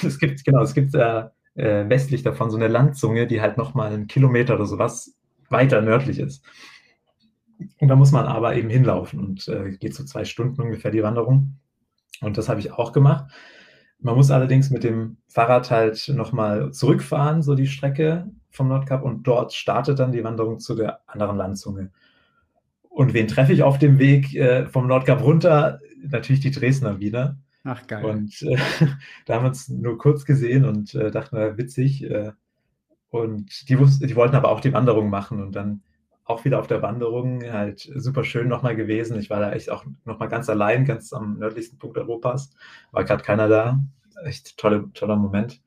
Es 0.02 0.18
gibt, 0.18 0.44
genau, 0.44 0.62
es 0.62 0.74
gibt 0.74 0.94
äh, 0.94 1.24
äh, 1.54 1.88
westlich 1.88 2.22
davon 2.22 2.50
so 2.50 2.56
eine 2.56 2.68
Landzunge, 2.68 3.26
die 3.26 3.40
halt 3.40 3.58
nochmal 3.58 3.92
einen 3.92 4.06
Kilometer 4.06 4.54
oder 4.54 4.66
sowas 4.66 5.14
weiter 5.50 5.82
nördlich 5.82 6.18
ist. 6.18 6.44
Und 7.78 7.88
da 7.88 7.96
muss 7.96 8.12
man 8.12 8.26
aber 8.26 8.56
eben 8.56 8.70
hinlaufen 8.70 9.20
und 9.20 9.48
äh, 9.48 9.70
geht 9.72 9.94
so 9.94 10.04
zwei 10.04 10.24
Stunden 10.24 10.60
ungefähr 10.60 10.90
die 10.90 11.02
Wanderung. 11.02 11.58
Und 12.20 12.38
das 12.38 12.48
habe 12.48 12.60
ich 12.60 12.72
auch 12.72 12.92
gemacht. 12.92 13.30
Man 13.98 14.16
muss 14.16 14.30
allerdings 14.30 14.70
mit 14.70 14.84
dem 14.84 15.18
Fahrrad 15.28 15.70
halt 15.70 16.08
nochmal 16.14 16.72
zurückfahren, 16.72 17.42
so 17.42 17.54
die 17.54 17.66
Strecke 17.66 18.30
vom 18.50 18.68
Nordkap, 18.68 19.02
und 19.02 19.26
dort 19.26 19.52
startet 19.52 19.98
dann 19.98 20.12
die 20.12 20.24
Wanderung 20.24 20.58
zu 20.58 20.74
der 20.74 21.00
anderen 21.06 21.36
Landzunge. 21.36 21.90
Und 22.82 23.14
wen 23.14 23.28
treffe 23.28 23.52
ich 23.52 23.62
auf 23.62 23.78
dem 23.78 23.98
Weg 23.98 24.34
äh, 24.34 24.66
vom 24.66 24.86
Nordkap 24.86 25.22
runter? 25.22 25.80
Natürlich 26.04 26.40
die 26.40 26.50
Dresdner 26.50 27.00
wieder. 27.00 27.38
Ach, 27.64 27.86
geil. 27.86 28.04
Und 28.04 28.42
äh, 28.42 28.56
da 29.26 29.34
haben 29.34 29.44
wir 29.44 29.48
uns 29.48 29.68
nur 29.68 29.96
kurz 29.98 30.24
gesehen 30.24 30.64
und 30.64 30.94
äh, 30.94 31.10
dachten, 31.10 31.36
na, 31.38 31.56
witzig. 31.56 32.02
Äh, 32.04 32.32
und 33.08 33.68
die, 33.68 33.78
wussten, 33.78 34.06
die 34.06 34.16
wollten 34.16 34.36
aber 34.36 34.50
auch 34.50 34.60
die 34.60 34.72
Wanderung 34.72 35.10
machen 35.10 35.40
und 35.40 35.54
dann 35.54 35.82
auch 36.24 36.44
wieder 36.44 36.58
auf 36.58 36.66
der 36.66 36.82
Wanderung, 36.82 37.42
halt 37.42 37.80
super 37.80 38.24
schön 38.24 38.48
nochmal 38.48 38.76
gewesen. 38.76 39.18
Ich 39.18 39.30
war 39.30 39.40
da 39.40 39.52
echt 39.52 39.70
auch 39.70 39.84
nochmal 40.04 40.28
ganz 40.28 40.48
allein, 40.48 40.84
ganz 40.84 41.12
am 41.12 41.38
nördlichsten 41.38 41.78
Punkt 41.78 41.98
Europas. 41.98 42.50
War 42.92 43.04
gerade 43.04 43.22
keiner 43.22 43.48
da. 43.48 43.80
Echt 44.24 44.56
tolle, 44.56 44.90
toller 44.94 45.16
Moment. 45.16 45.60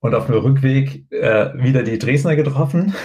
Und 0.00 0.14
auf 0.14 0.26
dem 0.26 0.36
Rückweg 0.36 1.10
äh, 1.12 1.52
wieder 1.54 1.82
die 1.82 1.98
Dresdner 1.98 2.36
getroffen. 2.36 2.94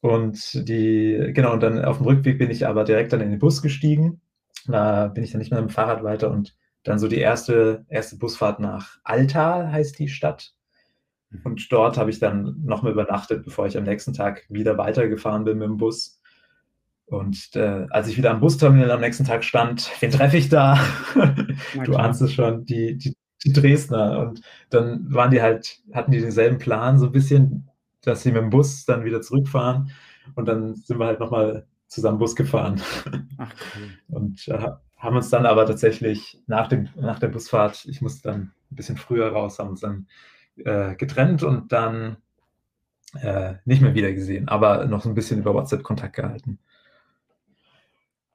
Und 0.00 0.68
die, 0.68 1.30
genau, 1.32 1.54
und 1.54 1.62
dann 1.62 1.82
auf 1.82 1.96
dem 1.96 2.04
Rückweg 2.04 2.36
bin 2.36 2.50
ich 2.50 2.66
aber 2.66 2.84
direkt 2.84 3.14
dann 3.14 3.22
in 3.22 3.30
den 3.30 3.38
Bus 3.38 3.62
gestiegen. 3.62 4.20
Da 4.66 5.08
bin 5.08 5.24
ich 5.24 5.30
dann 5.30 5.38
nicht 5.38 5.50
mehr 5.50 5.62
mit 5.62 5.70
dem 5.70 5.72
Fahrrad 5.72 6.04
weiter 6.04 6.30
und 6.30 6.54
dann 6.82 6.98
so 6.98 7.08
die 7.08 7.20
erste, 7.20 7.86
erste 7.88 8.16
Busfahrt 8.18 8.60
nach 8.60 8.98
Alta 9.02 9.70
heißt 9.72 9.98
die 9.98 10.08
Stadt. 10.08 10.52
Und 11.42 11.72
dort 11.72 11.98
habe 11.98 12.10
ich 12.10 12.18
dann 12.18 12.62
nochmal 12.64 12.92
übernachtet, 12.92 13.44
bevor 13.44 13.66
ich 13.66 13.76
am 13.76 13.84
nächsten 13.84 14.12
Tag 14.12 14.44
wieder 14.48 14.78
weitergefahren 14.78 15.44
bin 15.44 15.58
mit 15.58 15.68
dem 15.68 15.76
Bus. 15.76 16.20
Und 17.06 17.54
äh, 17.54 17.86
als 17.90 18.08
ich 18.08 18.16
wieder 18.16 18.30
am 18.30 18.40
Busterminal 18.40 18.90
am 18.90 19.00
nächsten 19.00 19.24
Tag 19.24 19.44
stand, 19.44 19.90
wen 20.00 20.10
treffe 20.10 20.36
ich 20.36 20.48
da? 20.48 20.78
du 21.84 21.96
ahnst 21.96 22.22
es 22.22 22.32
schon, 22.32 22.64
die, 22.64 22.96
die, 22.96 23.16
die, 23.44 23.52
Dresdner. 23.52 24.20
Und 24.20 24.40
dann 24.70 25.12
waren 25.12 25.30
die 25.30 25.42
halt, 25.42 25.80
hatten 25.92 26.12
die 26.12 26.20
denselben 26.20 26.58
Plan, 26.58 26.98
so 26.98 27.06
ein 27.06 27.12
bisschen, 27.12 27.68
dass 28.02 28.22
sie 28.22 28.32
mit 28.32 28.42
dem 28.42 28.50
Bus 28.50 28.84
dann 28.84 29.04
wieder 29.04 29.20
zurückfahren. 29.20 29.90
Und 30.34 30.46
dann 30.46 30.74
sind 30.74 30.98
wir 30.98 31.06
halt 31.06 31.20
nochmal 31.20 31.66
zusammen 31.88 32.18
Bus 32.18 32.34
gefahren. 32.34 32.80
Ach, 33.38 33.54
cool. 33.76 34.16
Und 34.16 34.48
äh, 34.48 34.70
haben 34.96 35.16
uns 35.16 35.28
dann 35.28 35.44
aber 35.44 35.66
tatsächlich 35.66 36.42
nach, 36.46 36.68
dem, 36.68 36.88
nach 36.96 37.18
der 37.18 37.28
Busfahrt, 37.28 37.84
ich 37.84 38.00
musste 38.00 38.30
dann 38.30 38.52
ein 38.72 38.76
bisschen 38.76 38.96
früher 38.96 39.30
raus, 39.30 39.58
haben 39.58 39.70
uns 39.70 39.80
dann 39.80 40.06
äh, 40.56 40.94
getrennt 40.94 41.42
und 41.42 41.72
dann 41.72 42.16
äh, 43.20 43.54
nicht 43.64 43.82
mehr 43.82 43.94
wieder 43.94 44.12
gesehen, 44.12 44.48
aber 44.48 44.86
noch 44.86 45.02
so 45.02 45.08
ein 45.08 45.14
bisschen 45.14 45.40
über 45.40 45.54
WhatsApp 45.54 45.82
Kontakt 45.82 46.16
gehalten. 46.16 46.58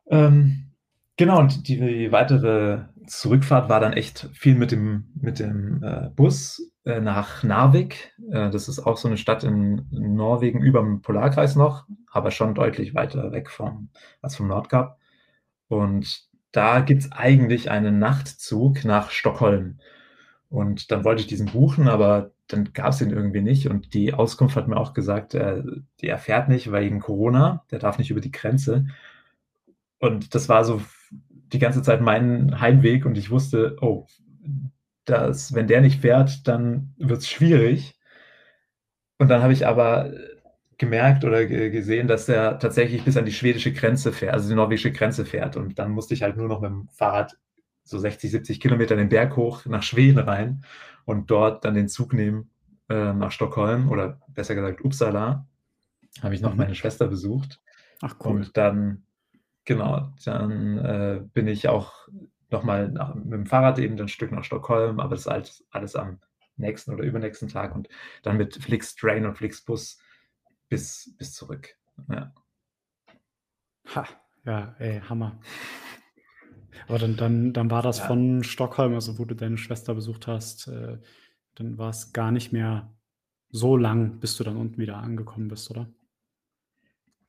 Ähm, 0.10 0.72
genau, 1.18 1.40
und 1.40 1.68
die, 1.68 1.80
die, 1.80 2.12
weitere 2.12 2.86
Zurückfahrt 3.08 3.70
war 3.70 3.80
dann 3.80 3.94
echt 3.94 4.30
viel 4.34 4.56
mit 4.56 4.72
dem, 4.72 5.06
mit 5.16 5.40
dem 5.40 5.84
äh, 5.84 6.10
Bus 6.16 6.72
äh, 6.86 7.00
nach 7.00 7.44
Narvik. 7.44 8.14
Äh, 8.32 8.50
das 8.50 8.68
ist 8.68 8.80
auch 8.80 8.98
so 8.98 9.08
eine 9.08 9.18
Stadt 9.18 9.44
in, 9.44 9.88
in, 9.92 10.16
Norwegen 10.16 10.62
über 10.62 10.80
dem 10.80 11.02
Polarkreis 11.02 11.56
noch, 11.56 11.86
aber 12.12 12.32
schon 12.32 12.56
deutlich 12.56 12.96
weiter 12.96 13.32
weg 13.32 13.50
vom, 13.50 13.90
als 14.22 14.36
vom 14.36 14.48
Nordkap. 14.48 14.98
Und 15.68 16.28
da 16.52 16.80
gibt 16.80 17.04
es 17.04 17.12
eigentlich 17.12 17.70
einen 17.70 18.00
Nachtzug 18.00 18.84
nach 18.84 19.12
Stockholm. 19.12 19.80
Und 20.50 20.92
dann 20.92 21.04
wollte 21.04 21.22
ich 21.22 21.28
diesen 21.28 21.48
buchen, 21.48 21.88
aber 21.88 22.32
dann 22.48 22.74
gab 22.74 22.90
es 22.90 23.02
ihn 23.02 23.12
irgendwie 23.12 23.42
nicht. 23.42 23.68
Und 23.68 23.94
die 23.94 24.14
Auskunft 24.14 24.56
hat 24.56 24.68
mir 24.68 24.78
auch 24.78 24.94
gesagt, 24.94 25.36
äh, 25.36 25.62
die 26.02 26.08
erfährt 26.08 26.50
nicht 26.50 26.72
wegen 26.72 27.00
Corona, 27.00 27.64
der 27.72 27.80
darf 27.80 28.00
nicht 28.00 28.10
über 28.10 28.22
die 28.22 28.32
Grenze. 28.32 28.88
Und 30.00 30.34
das 30.34 30.50
war 30.50 30.66
so 30.66 30.82
die 31.54 31.60
ganze 31.60 31.82
Zeit 31.84 32.02
mein 32.02 32.60
Heimweg 32.60 33.06
und 33.06 33.18
ich 33.18 33.32
wusste, 33.32 33.78
oh, 33.82 34.08
dass, 35.06 35.54
wenn 35.54 35.68
der 35.68 35.82
nicht 35.82 36.02
fährt, 36.02 36.48
dann 36.48 36.94
wird 36.98 37.20
es 37.20 37.30
schwierig. 37.30 37.96
Und 39.18 39.30
dann 39.30 39.42
habe 39.44 39.54
ich 39.54 39.68
aber 39.68 40.12
gemerkt 40.78 41.26
oder 41.26 41.46
gesehen, 41.46 42.08
dass 42.08 42.30
er 42.30 42.58
tatsächlich 42.58 43.04
bis 43.04 43.18
an 43.18 43.26
die 43.26 43.34
schwedische 43.34 43.74
Grenze 43.74 44.14
fährt, 44.14 44.34
also 44.34 44.48
die 44.50 44.56
norwegische 44.56 44.92
Grenze 44.92 45.26
fährt. 45.26 45.58
Und 45.58 45.78
dann 45.78 45.92
musste 45.92 46.14
ich 46.14 46.24
halt 46.24 46.38
nur 46.38 46.48
noch 46.48 46.62
mit 46.62 46.72
dem 46.72 46.88
Fahrrad 46.90 47.38
so 47.90 48.00
60, 48.00 48.32
70 48.32 48.60
Kilometer 48.60 48.96
den 48.96 49.10
Berg 49.10 49.36
hoch 49.36 49.66
nach 49.66 49.84
Schweden 49.84 50.20
rein 50.20 50.64
und 51.06 51.32
dort 51.32 51.66
dann 51.66 51.74
den 51.74 51.90
Zug 51.90 52.14
nehmen 52.14 52.50
äh, 52.90 53.14
nach 53.14 53.32
Stockholm 53.32 53.90
oder 53.90 54.22
besser 54.28 54.56
gesagt 54.56 54.84
Uppsala. 54.84 55.46
Habe 56.22 56.36
ich 56.36 56.42
noch 56.42 56.52
mhm. 56.52 56.58
meine 56.58 56.76
Schwester 56.76 57.08
besucht. 57.08 57.62
Ach 58.02 58.16
cool. 58.24 58.32
Und 58.32 58.58
dann, 58.58 59.04
genau, 59.66 60.14
dann 60.26 60.78
äh, 60.78 61.22
bin 61.34 61.48
ich 61.48 61.68
auch 61.68 62.08
noch 62.50 62.64
mal 62.64 62.90
nach 62.90 63.14
mit 63.16 63.34
dem 63.34 63.46
Fahrrad 63.46 63.80
eben 63.80 63.98
'n 63.98 64.08
Stück 64.08 64.32
nach 64.32 64.44
Stockholm, 64.44 65.00
aber 65.00 65.16
das 65.16 65.28
alles 65.28 65.66
alles 65.70 65.96
am 65.96 66.20
nächsten 66.58 66.94
oder 66.94 67.04
übernächsten 67.04 67.48
Tag 67.48 67.76
und 67.76 67.88
dann 68.24 68.38
mit 68.38 68.56
Flixtrain 68.56 69.26
und 69.26 69.36
Flixbus 69.36 70.00
bis 70.68 71.14
bis 71.18 71.34
zurück, 71.34 71.76
ja. 72.10 72.34
Ha, 73.96 74.08
ja, 74.46 74.76
ey, 74.80 75.02
Hammer. 75.02 75.40
Aber 76.88 77.00
dann 77.00 77.16
dann 77.18 77.54
dann 77.54 77.72
war 77.72 77.82
das 77.82 78.00
Ja. 78.00 78.06
von 78.08 78.44
Stockholm, 78.44 78.94
also 78.94 79.20
wo 79.20 79.26
du 79.26 79.36
deine 79.36 79.58
Schwester 79.58 79.94
besucht 79.96 80.28
hast, 80.28 80.68
äh, 80.68 80.98
dann 81.56 81.78
war's 81.78 82.14
gar 82.14 82.32
nicht 82.32 82.52
mehr 82.54 82.94
so 83.52 83.78
lang, 83.78 84.20
bis 84.20 84.38
du 84.38 84.44
dann 84.44 84.58
unten 84.58 84.78
wieder 84.80 84.98
angekommen 84.98 85.48
bist, 85.50 85.72
oder? 85.72 85.90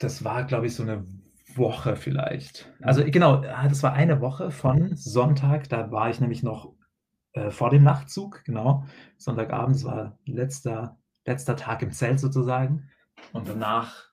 Das 0.00 0.24
war, 0.24 0.44
glaube 0.44 0.66
ich, 0.66 0.74
so 0.74 0.82
'ne 0.82 1.06
Woche 1.54 1.94
vielleicht. 1.94 2.72
Also, 2.80 3.04
genau, 3.04 3.42
ah, 3.44 3.68
das 3.68 3.82
war 3.82 3.92
eine 3.92 4.20
Woche 4.22 4.50
von 4.50 4.96
Sonntag, 4.96 5.68
da 5.68 5.90
war 5.92 6.08
ich 6.08 6.20
nämlich 6.20 6.42
noch, 6.42 6.72
äh, 7.34 7.50
vor 7.50 7.70
dem 7.70 7.82
Nachtzug, 7.84 8.42
genau. 8.44 8.84
Sonntagabend, 9.18 9.76
das 9.76 9.84
war 9.84 10.18
letzter 10.26 10.98
letzter 11.26 11.56
Tag 11.56 11.82
im 11.82 11.92
Zelt 11.92 12.20
sozusagen. 12.20 12.90
Und 13.32 13.48
danach, 13.48 14.10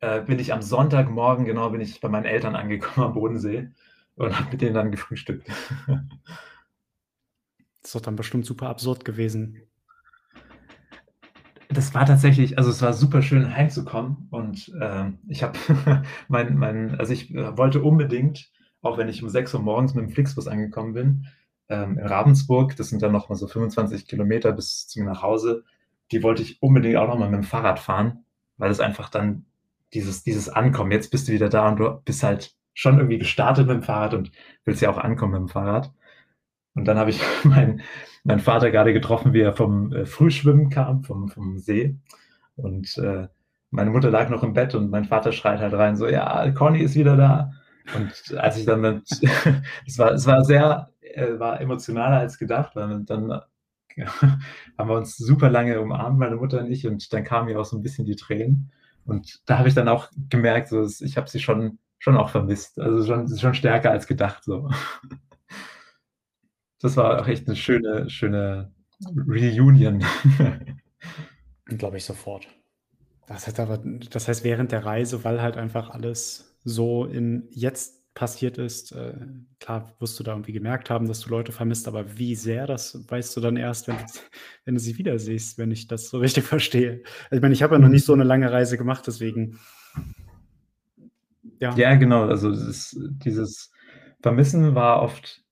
äh, 0.00 0.22
bin 0.22 0.38
ich 0.40 0.52
am 0.52 0.62
Sonntagmorgen 0.62 1.44
genau, 1.46 1.70
bin 1.70 1.80
ich 1.82 2.00
bei 2.00 2.08
meinen 2.10 2.26
Eltern 2.26 2.56
angekommen 2.56 3.08
am 3.08 3.14
Bodensee 3.14 3.70
und 4.16 4.38
habe 4.38 4.50
mit 4.52 4.60
denen 4.62 4.74
dann 4.74 4.90
gefrühstückt. 4.90 5.48
Ist 7.82 7.94
doch 7.94 8.00
dann 8.00 8.16
bestimmt 8.16 8.46
super 8.46 8.68
absurd 8.70 9.04
gewesen. 9.04 9.60
Das 11.68 11.94
war 11.94 12.06
tatsächlich 12.06 12.58
also, 12.58 12.70
es 12.70 12.82
war 12.82 12.92
super 12.92 13.22
schön 13.22 13.54
heimzukommen 13.54 14.28
und, 14.30 14.72
ähm, 14.80 15.18
ich 15.28 15.42
habe 15.42 15.58
mein 16.28 16.56
mein 16.56 16.98
also, 16.98 17.12
ich, 17.12 17.34
äh, 17.34 17.56
wollte 17.56 17.82
unbedingt, 17.82 18.50
auch 18.82 18.98
wenn 18.98 19.08
ich 19.08 19.22
um 19.22 19.28
6:00 19.28 19.60
morgens 19.60 19.94
mit 19.94 20.04
dem 20.04 20.10
Flixbus 20.10 20.46
angekommen 20.46 20.92
bin, 20.94 21.26
ähm, 21.68 21.98
in 21.98 22.06
Ravensburg, 22.06 22.76
das 22.76 22.88
sind 22.90 23.02
dann 23.02 23.12
noch 23.12 23.28
mal 23.28 23.36
so 23.36 23.46
25 23.48 24.06
Kilometer 24.06 24.52
bis 24.52 24.86
zu 24.88 25.00
mir 25.00 25.06
nach 25.06 25.22
Hause, 25.22 25.64
die 26.12 26.22
wollte 26.22 26.42
ich 26.42 26.62
unbedingt 26.62 26.96
auch 26.96 27.08
noch 27.08 27.18
mal 27.18 27.28
mit'm 27.30 27.42
Fahrrad 27.44 27.78
fahren, 27.78 28.24
weil 28.58 28.70
es 28.70 28.80
einfach 28.80 29.08
dann 29.08 29.46
dieses 29.94 30.22
dieses 30.24 30.48
Ankommen 30.48 30.90
jetzt 30.92 31.10
bist 31.10 31.28
du 31.28 31.32
wieder 31.32 31.48
da 31.48 31.68
und 31.68 31.76
du 31.78 32.00
bist 32.04 32.22
halt 32.22 32.54
schon 32.74 32.98
irgendwie 32.98 33.18
gestartet 33.18 33.68
mit'm 33.68 33.82
Fahrrad 33.82 34.14
und 34.14 34.30
willst 34.64 34.82
ja 34.82 34.90
auch 34.90 34.98
ankommen 34.98 35.46
mit'm 35.46 35.50
Fahrrad. 35.52 35.92
Und 36.74 36.86
dann 36.86 36.98
habe 36.98 37.10
ich 37.10 37.20
meinen 37.44 37.82
meinen 38.24 38.40
Vater 38.40 38.70
grade 38.70 38.92
getroffen, 38.92 39.32
wie 39.34 39.40
er 39.42 39.52
vom, 39.54 39.92
äh, 39.92 40.06
Frühschwimmen 40.06 40.70
kam, 40.70 41.02
vom 41.04 41.28
vom 41.28 41.58
See. 41.58 41.96
Und, 42.56 42.96
äh, 42.98 43.28
meine 43.70 43.90
Mutter 43.90 44.10
lag 44.10 44.30
noch 44.30 44.42
im 44.44 44.54
Bett 44.54 44.74
und 44.74 44.90
mein 44.90 45.04
Vater 45.06 45.32
schreit 45.32 45.60
halt 45.60 45.74
rein 45.74 45.96
so: 45.96 46.08
„Ja, 46.08 46.50
Conny 46.52 46.80
ist 46.80 46.96
wieder 46.96 47.16
da.“ 47.16 47.52
Und 47.96 48.36
als 48.38 48.58
ich 48.58 48.66
dann 48.66 48.80
mit 48.82 49.02
es 49.86 49.98
war 49.98 50.12
es 50.12 50.26
war 50.26 50.44
sehr 50.44 50.90
äh, 51.02 51.38
war 51.38 51.60
emotionaler 51.60 52.18
als 52.20 52.38
gedacht, 52.38 52.76
weil 52.76 53.04
dann 53.04 53.30
haben 54.78 54.88
wir 54.88 54.96
uns 54.96 55.16
super 55.16 55.50
lange 55.50 55.80
umarmt, 55.80 56.18
meine 56.18 56.36
Mutter 56.36 56.60
und 56.60 56.70
ich, 56.70 56.86
und 56.86 57.12
dann 57.12 57.24
kamen 57.24 57.46
mir 57.48 57.60
auch 57.60 57.64
so 57.64 57.76
'n 57.76 57.82
bisschen 57.82 58.06
die 58.06 58.16
Tränen. 58.16 58.72
Und 59.06 59.42
da 59.46 59.58
habe 59.58 59.68
ich 59.68 59.74
dann 59.74 59.88
auch 59.88 60.10
gemerkt, 60.30 60.68
so 60.68 60.84
ich 60.86 61.16
habe 61.16 61.28
sie 61.30 61.40
schon 61.40 61.78
schon 62.04 62.16
auch 62.18 62.28
vermisst. 62.30 62.78
Also, 62.78 63.04
schon 63.06 63.28
schon 63.38 63.54
stärker 63.54 63.90
als 63.90 64.06
gedacht 64.06 64.44
so. 64.44 64.70
Das 66.82 66.96
war 66.96 67.20
auch 67.20 67.28
echt 67.28 67.48
'ne 67.48 67.56
schöne 67.56 68.10
schöne 68.10 68.72
Reunion. 69.28 70.04
Glaube 71.66 71.98
ich 71.98 72.04
sofort. 72.04 72.48
Das 73.26 73.46
hat 73.48 73.60
aber 73.60 73.78
das 74.10 74.28
heißt, 74.28 74.44
während 74.44 74.72
der 74.72 74.84
Reise, 74.86 75.24
weil 75.24 75.42
halt 75.42 75.56
einfach 75.56 75.90
alles 75.90 76.56
so 76.64 77.06
im 77.06 77.48
Jetzt 77.50 78.02
passiert 78.14 78.58
ist, 78.58 78.92
äh, 78.92 79.14
klar 79.60 79.94
wirst 80.00 80.18
du 80.20 80.24
da 80.24 80.32
irgendwie 80.32 80.52
gemerkt 80.52 80.90
haben, 80.90 81.08
dass 81.08 81.20
du 81.20 81.30
Leute 81.30 81.52
vermisst, 81.52 81.88
aber 81.88 82.18
wie 82.18 82.34
sehr, 82.36 82.66
das 82.66 83.08
weißt 83.10 83.36
du 83.36 83.40
dann 83.42 83.56
erst, 83.56 83.88
wenn 83.88 83.96
du 83.98 84.04
wenn 84.66 84.74
du 84.76 84.80
sie 84.80 84.98
wieder 84.98 85.18
siehst, 85.18 85.58
wenn 85.58 85.70
ich 85.72 85.88
das 85.88 86.10
so 86.10 86.18
richtig 86.20 86.44
verstehe. 86.44 87.02
Ich 87.32 87.40
meine, 87.42 87.54
ich 87.54 87.62
habe 87.62 87.74
ja 87.76 87.80
noch 87.80 87.88
nicht 87.88 88.04
so 88.06 88.14
'ne 88.16 88.24
lange 88.24 88.52
Reise 88.52 88.78
gemacht, 88.78 89.06
deswegen 89.06 89.58
ja. 91.64 91.74
Ja, 91.76 91.94
genau. 91.94 92.24
Also, 92.26 92.50
ist 92.50 92.96
dieses 93.00 93.72
Vermissen 94.22 94.74
war 94.74 95.02
oft 95.02 95.42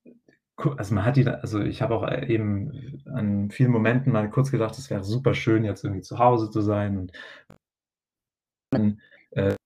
also, 0.78 0.94
man 0.94 1.04
hat 1.04 1.16
die 1.16 1.26
also, 1.26 1.60
ich 1.60 1.82
habe 1.82 1.94
auch, 1.94 2.04
äh, 2.06 2.26
eben 2.26 3.02
an 3.06 3.50
vielen 3.50 3.72
Momenten 3.72 4.12
mal 4.12 4.30
kurz 4.30 4.50
gedacht, 4.50 4.78
es 4.78 4.90
wäre 4.90 5.02
super 5.02 5.34
schön, 5.34 5.64
jetzt 5.64 5.82
irgendwie 5.82 6.02
zu 6.02 6.18
Hause 6.18 6.50
zu 6.50 6.60
sein 6.60 6.98
und 6.98 7.12
äh 9.32 9.56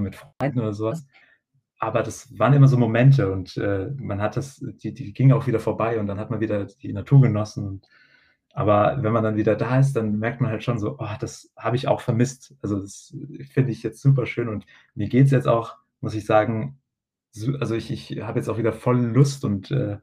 mit 0.00 0.16
Freunden 0.16 0.60
oder 0.60 0.72
so 0.72 0.86
was. 0.86 1.06
Aber 1.78 2.02
das 2.02 2.38
waren 2.38 2.52
immer 2.52 2.68
so 2.68 2.76
Momente 2.76 3.32
und, 3.32 3.56
äh, 3.56 3.90
man 3.96 4.20
hat 4.20 4.36
das 4.36 4.56
die 4.82 4.92
die 4.94 5.12
gingen 5.12 5.32
auch 5.32 5.46
wieder 5.46 5.60
vorbei 5.60 5.98
und 5.98 6.06
dann 6.06 6.18
hat 6.20 6.30
man 6.30 6.40
wieder 6.40 6.66
die 6.66 6.92
Natur 6.92 7.22
genossen. 7.22 7.82
Aber 8.52 9.02
wenn 9.02 9.12
man 9.12 9.22
dann 9.24 9.36
wieder 9.36 9.56
da 9.56 9.78
ist, 9.78 9.94
dann 9.94 10.18
merkt 10.18 10.40
man 10.40 10.50
halt 10.50 10.64
schon 10.64 10.78
so: 10.78 10.96
„Oh, 10.98 11.08
das 11.20 11.52
habe 11.56 11.76
ich 11.76 11.88
auch 11.88 12.00
vermisst.“ 12.00 12.54
Also, 12.62 12.80
das 12.80 13.14
finde 13.52 13.72
ich 13.72 13.82
jetzt 13.82 14.00
super 14.02 14.26
schön 14.26 14.48
und 14.48 14.66
mir 14.94 15.08
geht's 15.08 15.30
jetzt 15.32 15.48
auch, 15.48 15.76
muss 16.00 16.14
ich 16.14 16.26
sagen, 16.26 16.80
also, 17.60 17.74
ich 17.76 17.90
ich 17.90 18.20
habe 18.22 18.38
jetzt 18.38 18.48
auch 18.48 18.58
wieder 18.58 18.72
voll 18.72 18.98
Lust 19.00 19.44
und, 19.44 19.70
äh, 19.70 19.98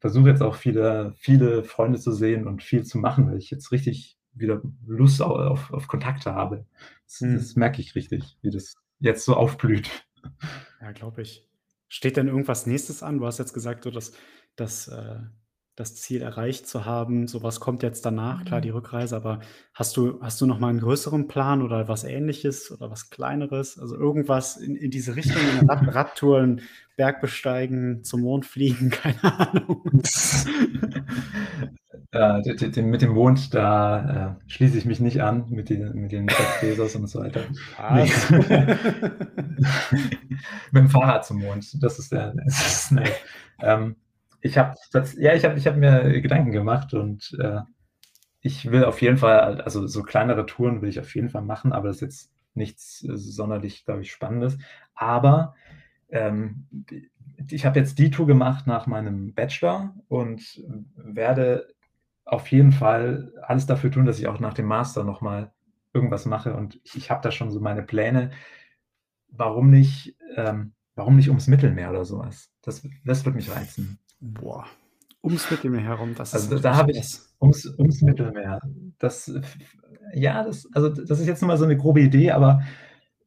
versuche 0.00 0.28
jetzt 0.30 0.42
auch 0.42 0.54
viele 0.56 1.12
viele 1.18 1.64
Freunde 1.64 1.98
zu 2.00 2.12
sehen 2.12 2.46
und 2.46 2.62
viel 2.62 2.84
zu 2.84 2.98
machen, 2.98 3.28
weil 3.30 3.38
ich 3.38 3.50
jetzt 3.50 3.72
richtig 3.72 4.18
wieder 4.34 4.62
Lust 4.86 5.20
au 5.22 5.34
auf 5.36 5.72
auf 5.72 5.88
Kontakte 5.88 6.34
habe. 6.34 6.66
Das 7.06 7.26
das 7.32 7.56
Mhm. 7.56 7.56
merke 7.56 7.80
ich 7.82 7.94
richtig, 7.96 8.38
wie 8.42 8.50
das 8.50 8.74
jetzt 9.00 9.24
so 9.24 9.34
aufblüht. 9.36 9.90
Ja, 10.80 10.92
glaube 10.92 11.22
ich. 11.22 11.48
Steht 11.88 12.16
denn 12.16 12.28
irgendwas 12.28 12.66
Nächstes 12.66 13.02
an? 13.02 13.18
Du 13.18 13.26
hast 13.26 13.38
jetzt 13.38 13.52
gesagt, 13.54 13.84
so 13.84 13.90
das 13.90 14.12
das, 14.56 14.88
äh 14.88 15.20
das 15.76 15.94
Ziel 15.96 16.22
erreicht 16.22 16.66
zu 16.68 16.84
haben. 16.84 17.26
So 17.28 17.42
was 17.42 17.60
kommt 17.60 17.82
jetzt 17.82 18.04
danach, 18.04 18.44
klar, 18.44 18.60
die 18.60 18.70
Rückreise, 18.70 19.16
aber 19.16 19.40
hast 19.74 19.96
du 19.96 20.20
hast 20.22 20.40
du 20.40 20.46
noch 20.46 20.58
mal 20.58 20.70
'n 20.72 20.80
größeren 20.80 21.28
Plan 21.28 21.62
oder 21.62 21.88
was 21.88 22.04
Ähnliches 22.04 22.70
oder 22.70 22.90
was 22.90 23.10
Kleineres? 23.10 23.78
Also, 23.78 23.96
irgendwas 23.96 24.56
in 24.56 24.76
in 24.76 24.90
diese 24.90 25.16
Richtung, 25.16 25.42
'ne 25.42 25.68
Rad 25.68 25.82
Radtour, 25.94 26.40
'n 26.40 26.60
Berg 26.96 27.20
besteigen, 27.22 28.04
zum 28.04 28.20
Mond 28.22 28.46
fliegen, 28.46 28.90
keine 28.92 29.22
Ahnung. 29.24 30.02
Den 32.14 32.86
mit 32.90 33.02
dem 33.02 33.12
Mond, 33.12 33.54
da, 33.54 34.36
äh, 34.46 34.50
schließe 34.50 34.76
ich 34.78 34.84
mich 34.84 35.00
nicht 35.00 35.20
an 35.22 35.46
mit 35.50 35.70
den 35.70 35.92
mit 35.94 36.12
den 36.12 36.28
Jeff 36.28 36.60
Bezos 36.60 36.96
und 36.96 37.06
so 37.08 37.20
weiter. 37.20 37.42
Ne. 37.88 38.04
Was? 38.04 38.32
Mit'm 40.72 40.88
Fahrrad 40.90 41.24
zum 41.26 41.40
Mond, 41.40 41.82
das 41.82 41.98
ist 41.98 42.12
der 42.12 42.34
das 42.46 42.66
ist 42.66 42.92
ne. 42.92 43.04
Ähm, 43.62 43.96
ich 44.40 44.58
habe 44.58 44.74
ja, 45.18 45.34
ich 45.34 45.44
habe 45.44 45.58
ich 45.58 45.66
habe 45.66 45.78
mir 45.78 46.20
Gedanken 46.20 46.52
gemacht 46.52 46.94
und, 46.94 47.36
äh, 47.40 47.60
ich 48.40 48.70
will 48.70 48.84
auf 48.84 49.02
jeden 49.02 49.18
Fall 49.18 49.60
also, 49.60 49.86
so 49.86 50.02
kleinere 50.02 50.46
Touren 50.46 50.80
will 50.82 50.88
ich 50.88 51.00
auf 51.00 51.14
jeden 51.14 51.28
Fall 51.30 51.42
machen, 51.42 51.72
aber 51.72 51.88
das 51.88 51.96
ist 51.96 52.02
jetzt 52.02 52.32
nichts 52.54 52.98
sonderlich, 53.00 53.84
glaube 53.84 54.02
ich, 54.02 54.12
Spannendes. 54.12 54.58
Aber, 54.94 55.54
ähm, 56.10 56.66
ich 57.50 57.66
habe 57.66 57.78
jetzt 57.78 57.98
die 57.98 58.10
Tour 58.10 58.26
gemacht 58.26 58.66
nach 58.66 58.86
meinem 58.86 59.34
Bachelor 59.34 59.94
und 60.08 60.62
werde 60.96 61.68
auf 62.24 62.48
jeden 62.48 62.72
Fall 62.72 63.32
alles 63.42 63.66
dafür 63.66 63.90
tun, 63.90 64.06
dass 64.06 64.18
ich 64.18 64.28
auch 64.28 64.40
nach 64.40 64.54
dem 64.54 64.66
Master 64.66 65.04
noch 65.04 65.20
mal 65.20 65.52
irgendwas 65.92 66.26
mache 66.26 66.54
und 66.54 66.80
ich 66.84 66.96
ich 66.96 67.10
habe 67.10 67.22
da 67.22 67.30
schon 67.30 67.50
so 67.50 67.60
meine 67.60 67.82
Pläne. 67.82 68.30
Warum 69.28 69.70
nicht 69.70 70.16
ähm, 70.36 70.72
warum 70.94 71.16
nicht 71.16 71.28
ums 71.28 71.46
Mittelmeer 71.48 71.90
oder 71.90 72.04
so 72.04 72.18
was? 72.18 72.52
Das 72.62 72.86
das 73.04 73.24
würde 73.24 73.36
mich 73.36 73.50
reizen. 73.50 73.98
Boah, 74.22 74.66
ums 75.22 75.50
Mittelmeer 75.50 75.80
herum, 75.82 76.14
das 76.14 76.34
ist 76.34 76.34
Also, 76.34 76.58
da 76.58 76.76
natürlich 76.76 76.76
habe 76.76 76.92
ich 76.92 77.18
ums 77.40 77.66
ums 77.78 78.02
Mittelmeer. 78.02 78.60
Das 78.98 79.32
ja, 80.14 80.44
das 80.44 80.68
also, 80.74 80.88
das 80.90 81.20
ist 81.20 81.26
jetzt 81.26 81.40
nur 81.42 81.48
mal 81.48 81.56
so 81.56 81.66
'ne 81.66 81.76
grobe 81.76 82.00
Idee, 82.00 82.30
aber 82.32 82.62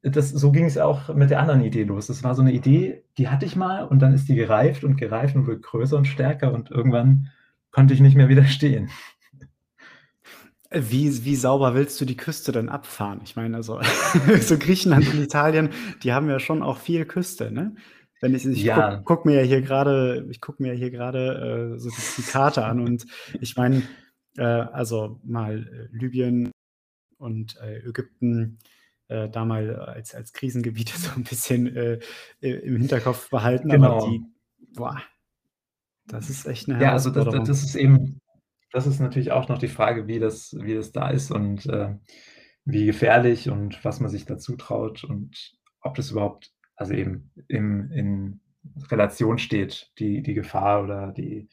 das 0.03 0.29
so 0.29 0.51
ging's 0.51 0.77
auch 0.77 1.13
mit 1.15 1.29
der 1.31 1.39
anderen 1.39 1.61
Idee 1.61 1.83
los. 1.83 2.07
Das 2.07 2.23
war 2.23 2.35
so 2.35 2.43
'ne 2.43 2.53
Idee, 2.53 3.03
die 3.17 3.29
hatte 3.29 3.45
ich 3.45 3.55
mal 3.55 3.83
und 3.87 3.99
dann 4.01 4.13
ist 4.13 4.29
die 4.29 4.35
gereift 4.35 4.83
und 4.83 4.97
gereift 4.97 5.35
und 5.35 5.47
wurde 5.47 5.59
größer 5.61 5.97
und 5.97 6.05
stärker 6.07 6.53
und 6.53 6.71
irgendwann 6.71 7.29
konnte 7.71 7.93
ich 7.93 8.01
nicht 8.01 8.15
mehr 8.15 8.29
widerstehen. 8.29 8.89
Äh, 10.71 10.81
wie 10.89 11.25
wie 11.25 11.35
sauber 11.35 11.73
willst 11.75 11.99
du 12.01 12.05
die 12.05 12.17
Küste 12.17 12.51
denn 12.51 12.69
abfahren? 12.69 13.21
Ich 13.23 13.35
meine, 13.35 13.57
also, 13.57 13.79
so 14.41 14.57
Griechenland 14.57 15.07
und 15.13 15.21
Italien, 15.21 15.69
die 16.03 16.13
haben 16.13 16.29
ja 16.29 16.39
schon 16.39 16.63
auch 16.63 16.77
viel 16.77 17.05
Küste, 17.05 17.51
ne? 17.51 17.75
Wenn 18.23 18.33
ich 18.35 18.45
ich 18.45 18.71
gucke 18.71 18.93
Ja. 18.93 19.03
gucke 19.03 19.27
mir 19.27 19.35
ja 19.35 19.41
hier 19.45 19.61
grade 19.61 20.25
ich 20.29 20.39
gucke 20.39 20.63
mir 20.63 20.71
hier 20.73 20.91
grade, 20.91 21.73
äh, 21.75 21.77
so 21.77 21.91
die 21.91 22.09
die 22.15 22.23
Karte 22.23 22.63
an 22.63 22.79
und 22.79 23.05
ich 23.41 23.57
meine, 23.57 23.89
äh, 24.37 24.43
also, 24.43 25.19
mal, 25.25 25.67
äh, 25.91 25.97
Libyen 25.97 26.49
und, 27.17 27.57
äh, 27.61 27.79
Ägypten, 27.79 28.59
äh, 29.09 29.29
da 29.29 29.45
mal 29.45 29.75
als 29.77 30.15
als 30.15 30.33
Krisengebiete 30.33 30.93
so 30.99 31.11
'n 31.17 31.23
bisschen, 31.25 31.67
im 32.41 32.77
Hinterkopf 32.77 33.29
behalten, 33.29 33.71
aber 33.71 33.91
Genau. 33.91 34.03
die 34.03 34.27
boah, 34.73 35.01
das 36.07 36.29
ist 36.29 36.45
echt 36.47 36.67
'ne 36.69 36.75
Ja, 36.79 36.91
also, 36.91 37.09
das 37.11 37.29
das 37.29 37.43
das 37.43 37.63
ist 37.63 37.75
eben 37.75 38.19
das 38.71 38.87
ist 38.87 38.99
natürlich 38.99 39.31
auch 39.31 39.47
noch 39.49 39.59
die 39.59 39.67
Frage, 39.67 40.07
wie 40.07 40.19
das 40.19 40.55
wie 40.59 40.73
das 40.75 40.91
da 40.91 41.09
ist 41.09 41.31
und, 41.31 41.65
äh, 41.67 41.95
wie 42.65 42.85
gefährlich 42.87 43.49
und 43.49 43.83
was 43.85 43.99
man 43.99 44.09
sich 44.09 44.25
da 44.25 44.37
zutraut 44.39 45.03
und 45.03 45.53
ob 45.81 45.95
das 45.95 46.11
überhaupt 46.11 46.51
also, 46.91 46.93
eben 46.93 47.31
im 47.47 47.91
in 47.91 48.39
Relation 48.89 49.37
steht, 49.37 49.91
die, 49.99 50.21
die 50.21 50.33
Gefahr 50.33 50.83
oder 50.83 51.11
die, 51.11 51.49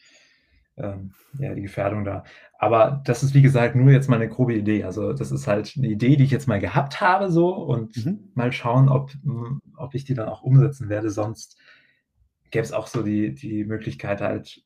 ähm, 0.77 1.13
ja, 1.39 1.55
die 1.55 1.63
Gefährdung 1.63 2.05
da. 2.05 2.25
Aber 2.59 3.03
das 3.05 3.23
ist, 3.23 3.35
wie 3.35 3.43
gesagt, 3.43 3.75
nur 3.75 3.91
jetzt 3.91 4.09
mal 4.09 4.17
eine 4.17 4.29
grobe 4.29 4.55
Idee. 4.55 4.85
Also 4.85 5.13
das 5.13 5.33
ist 5.33 5.47
halt 5.47 5.75
eine 5.77 5.89
Idee, 5.89 6.17
die 6.17 6.25
ich 6.25 6.31
jetzt 6.31 6.49
mal 6.49 6.61
gehabt 6.61 7.01
habe 7.01 7.31
so 7.31 7.55
und 7.55 7.97
mhm. 8.05 8.31
mal 8.35 8.53
schauen, 8.53 8.89
ob, 8.89 9.13
ob 9.77 9.95
ich 9.95 10.05
die 10.05 10.15
dann 10.15 10.29
auch 10.29 10.43
umsetzen 10.43 10.89
werde. 10.89 11.11
Sonst 11.11 11.59
gäbe 12.51 12.65
es 12.65 12.73
auch 12.73 12.87
so 12.87 13.03
die, 13.03 13.35
die 13.35 13.65
Möglichkeit 13.65 14.21
halt 14.21 14.63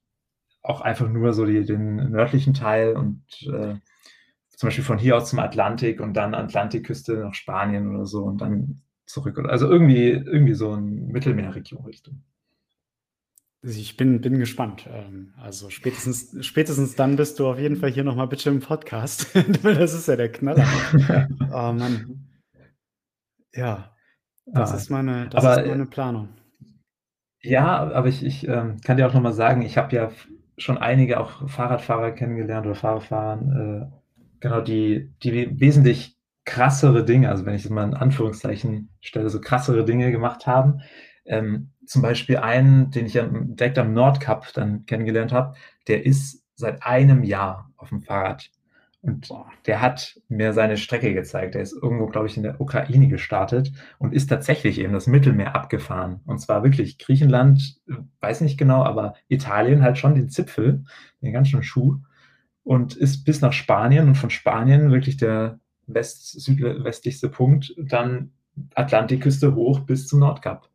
auch 0.62 0.81
einfach 0.81 1.09
nur 1.09 1.32
so 1.35 1.45
die, 1.45 1.65
den 1.65 1.97
nördlichen 2.11 2.55
Teil 2.55 2.97
und 2.97 3.23
äh, 3.43 3.77
zum 4.57 4.69
Beispiel 4.69 4.85
von 4.85 4.99
hier 4.99 5.16
aus 5.16 5.28
zum 5.28 5.41
Atlantik 5.41 6.01
und 6.01 6.15
dann 6.15 6.35
Atlantikküste 6.35 7.16
nach 7.16 7.35
Spanien 7.35 7.95
oder 7.95 8.07
so 8.07 8.24
und 8.24 8.41
dann 8.41 8.84
zurück. 9.06 9.39
Also 9.48 9.70
irgendwie, 9.70 10.10
irgendwie 10.10 10.55
so 10.55 10.72
ein 10.72 11.09
Mittelmeerregion 11.09 11.85
Richtung. 11.85 12.22
Ich 13.62 13.97
bin, 13.97 14.20
bin 14.20 14.39
gespannt. 14.39 14.86
Ähm, 14.93 15.32
also 15.39 15.70
spätestens, 15.70 16.36
spätestens 16.44 16.97
dann 16.97 17.16
bist 17.16 17.39
du 17.39 17.48
auf 17.48 17.59
jeden 17.59 17.76
Fall 17.76 17.90
hier 17.90 18.05
nochmal 18.05 18.28
bitte 18.28 18.51
im 18.51 18.60
Podcast. 18.60 19.35
das 19.62 19.94
ist 19.94 20.09
ja 20.09 20.16
der 20.16 20.31
Knaller. 20.31 20.66
oh 21.51 21.72
Mann. 21.72 22.28
Ja, 23.55 23.94
das, 24.47 24.72
ah, 24.72 24.76
ist, 24.76 24.90
meine, 24.90 25.28
das 25.31 25.44
aber, 25.44 25.62
ist 25.62 25.68
meine 25.68 25.86
Planung. 25.86 26.28
Ja, 27.40 27.90
aber 27.90 28.09
ich, 28.09 28.22
ich 28.22 28.47
ähm, 28.48 28.81
kann 28.82 28.97
dir 28.97 29.06
auch 29.06 29.14
nochmal 29.14 29.32
sagen, 29.32 29.62
ich 29.62 29.78
habe 29.78 29.94
ja 29.97 30.10
schon 30.59 30.78
einige 30.78 31.20
auch 31.20 31.48
Fahrradfahrer 31.48 32.12
kennengelernt 32.12 32.66
oder 32.66 32.74
Fahrradfahren, 32.74 33.90
äh, 33.90 34.20
genau, 34.40 34.60
die, 34.60 35.10
die 35.22 35.59
wesentlich 35.59 36.14
krassere 36.44 37.04
Dinge, 37.04 37.28
also 37.30 37.46
wenn 37.46 37.54
ich 37.54 37.62
das 37.62 37.70
mal 37.70 37.84
in 37.84 37.94
Anführungszeichen 37.94 38.90
stelle, 39.00 39.30
so 39.30 39.40
krassere 39.40 39.84
Dinge 39.84 40.10
gemacht 40.10 40.46
haben. 40.46 40.80
Ähm, 41.24 41.70
zum 41.86 42.02
Beispiel 42.02 42.38
einen, 42.38 42.90
den 42.90 43.06
ich 43.06 43.14
ja 43.14 43.26
direkt 43.30 43.78
am 43.78 43.92
Nordkap 43.92 44.52
dann 44.54 44.86
kennengelernt 44.86 45.32
habe, 45.32 45.54
der 45.88 46.04
ist 46.04 46.44
seit 46.54 46.82
einem 46.82 47.24
Jahr 47.24 47.70
auf 47.76 47.88
dem 47.88 48.02
Fahrrad. 48.02 48.50
Und 49.04 49.28
der 49.66 49.82
hat 49.82 50.18
mir 50.28 50.54
seine 50.54 50.78
Strecke 50.78 51.12
gezeigt. 51.12 51.54
Der 51.54 51.60
ist 51.60 51.74
irgendwo, 51.74 52.06
glaube 52.06 52.26
ich, 52.26 52.38
in 52.38 52.42
der 52.42 52.58
Ukraine 52.58 53.08
gestartet 53.08 53.70
und 53.98 54.14
ist 54.14 54.28
tatsächlich 54.28 54.78
eben 54.80 54.94
das 54.94 55.06
Mittelmeer 55.06 55.54
abgefahren. 55.54 56.20
Und 56.24 56.38
zwar 56.38 56.64
wirklich 56.64 56.96
Griechenland, 56.96 57.76
weiß 58.20 58.40
nicht 58.40 58.56
genau, 58.56 58.82
aber 58.82 59.14
Italien 59.28 59.82
halt 59.82 59.98
schon 59.98 60.14
den 60.14 60.30
Zipfel, 60.30 60.84
den 61.20 61.34
ganz 61.34 61.48
schönen 61.48 61.62
Schuh. 61.62 61.98
Und 62.62 62.96
ist 62.96 63.24
bis 63.24 63.42
nach 63.42 63.52
Spanien 63.52 64.08
und 64.08 64.14
von 64.14 64.30
Spanien 64.30 64.90
wirklich 64.90 65.18
der 65.18 65.58
west 65.86 66.40
südwestlichste 66.40 67.28
Punkt, 67.28 67.74
dann 67.77 68.32
Atlantikküste 68.74 69.55
hoch 69.55 69.81
bis 69.81 70.06
zum 70.06 70.20
Nordkap. 70.20 70.69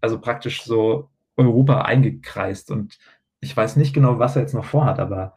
Also 0.00 0.20
praktisch 0.20 0.62
so 0.62 1.10
Europa 1.36 1.82
eingekreist. 1.82 2.70
Und 2.70 2.98
ich 3.40 3.56
weiß 3.56 3.76
nicht 3.76 3.94
genau, 3.94 4.18
was 4.18 4.36
er 4.36 4.42
jetzt 4.42 4.54
noch 4.54 4.64
vorhat, 4.64 4.98
aber 4.98 5.34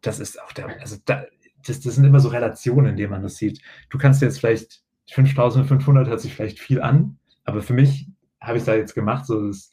das 0.00 0.20
ist 0.20 0.40
auch 0.42 0.52
der, 0.52 0.80
also 0.80 0.96
da, 1.04 1.24
das, 1.66 1.80
das 1.80 1.94
sind 1.94 2.04
immer 2.04 2.20
so 2.20 2.28
Relationen, 2.28 2.90
in 2.90 2.96
denen 2.96 3.10
man 3.10 3.22
das 3.22 3.36
sieht. 3.36 3.60
Du 3.90 3.98
kannst 3.98 4.22
jetzt 4.22 4.38
vielleicht, 4.40 4.82
5500 5.10 6.08
hört 6.08 6.20
sich 6.20 6.34
vielleicht 6.34 6.58
viel 6.58 6.80
an, 6.80 7.18
aber 7.44 7.62
für 7.62 7.74
mich 7.74 8.08
habe 8.40 8.56
ich 8.56 8.62
es 8.62 8.66
da 8.66 8.74
jetzt 8.74 8.94
gemacht, 8.94 9.26
so 9.26 9.48
das 9.48 9.72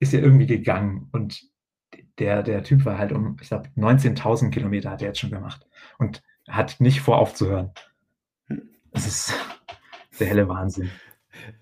ist 0.00 0.12
ja 0.12 0.20
irgendwie 0.20 0.46
gegangen 0.46 1.08
und 1.12 1.42
der, 2.18 2.42
der 2.42 2.62
Typ 2.62 2.84
war 2.84 2.98
halt 2.98 3.12
um, 3.12 3.36
ich 3.40 3.48
glaube, 3.48 3.68
19.000 3.76 4.50
Kilometer 4.50 4.90
hat 4.90 5.02
er 5.02 5.08
jetzt 5.08 5.20
schon 5.20 5.30
gemacht 5.30 5.66
und 5.98 6.22
hat 6.48 6.80
nicht 6.80 7.00
vor 7.00 7.18
aufzuhören. 7.18 7.72
Das 8.98 9.06
ist 9.06 9.32
der 10.18 10.26
helle 10.26 10.48
Wahnsinn. 10.48 10.90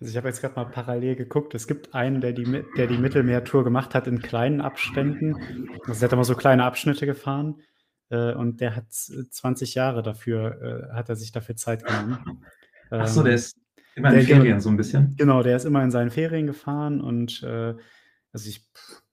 Also 0.00 0.10
ich 0.10 0.16
habe 0.16 0.26
jetzt 0.26 0.40
gerade 0.40 0.54
mal 0.54 0.64
parallel 0.64 1.16
geguckt. 1.16 1.54
Es 1.54 1.66
gibt 1.66 1.94
einen, 1.94 2.22
der 2.22 2.32
die, 2.32 2.64
der 2.78 2.86
die 2.86 2.96
Mittelmeertour 2.96 3.62
gemacht 3.62 3.94
hat 3.94 4.06
in 4.06 4.22
kleinen 4.22 4.62
Abständen. 4.62 5.68
Also 5.86 6.00
er 6.00 6.08
hat 6.08 6.12
immer 6.14 6.24
so 6.24 6.34
kleine 6.34 6.64
Abschnitte 6.64 7.04
gefahren. 7.04 7.60
Äh, 8.08 8.32
und 8.32 8.62
der 8.62 8.74
hat 8.74 8.90
20 8.90 9.74
Jahre 9.74 10.02
dafür, 10.02 10.88
äh, 10.90 10.94
hat 10.94 11.10
er 11.10 11.16
sich 11.16 11.30
dafür 11.30 11.56
Zeit 11.56 11.84
genommen. 11.84 12.42
Ach 12.90 13.06
so, 13.06 13.22
der 13.22 13.32
ähm, 13.32 13.36
ist 13.36 13.58
immer 13.96 14.14
in 14.14 14.22
Ferien 14.22 14.44
genau, 14.44 14.58
so 14.60 14.70
ein 14.70 14.78
bisschen. 14.78 15.14
Genau, 15.18 15.42
der 15.42 15.56
ist 15.56 15.64
immer 15.66 15.84
in 15.84 15.90
seinen 15.90 16.10
Ferien 16.10 16.46
gefahren 16.46 17.02
und 17.02 17.42
äh, 17.42 17.74
also 18.32 18.48
ich 18.48 18.66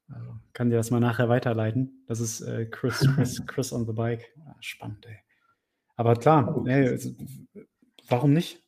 also 0.07 0.31
kann 0.53 0.69
dir 0.69 0.77
das 0.77 0.91
mal 0.91 1.01
nachher 1.01 1.27
weiterleiten. 1.27 2.05
Das 2.07 2.21
ist 2.21 2.39
äh, 2.39 2.67
Chris, 2.67 3.05
Chris, 3.15 3.45
Chris 3.47 3.73
on 3.73 3.85
the 3.85 3.91
Bike. 3.91 4.33
Ah, 4.45 4.55
spannend, 4.61 5.05
ey. 5.07 5.17
Aber 5.95 6.15
klar, 6.15 6.55
oh, 6.55 6.65
ey, 6.65 6.87
also, 6.87 7.11
warum 8.07 8.33
nicht? 8.33 8.63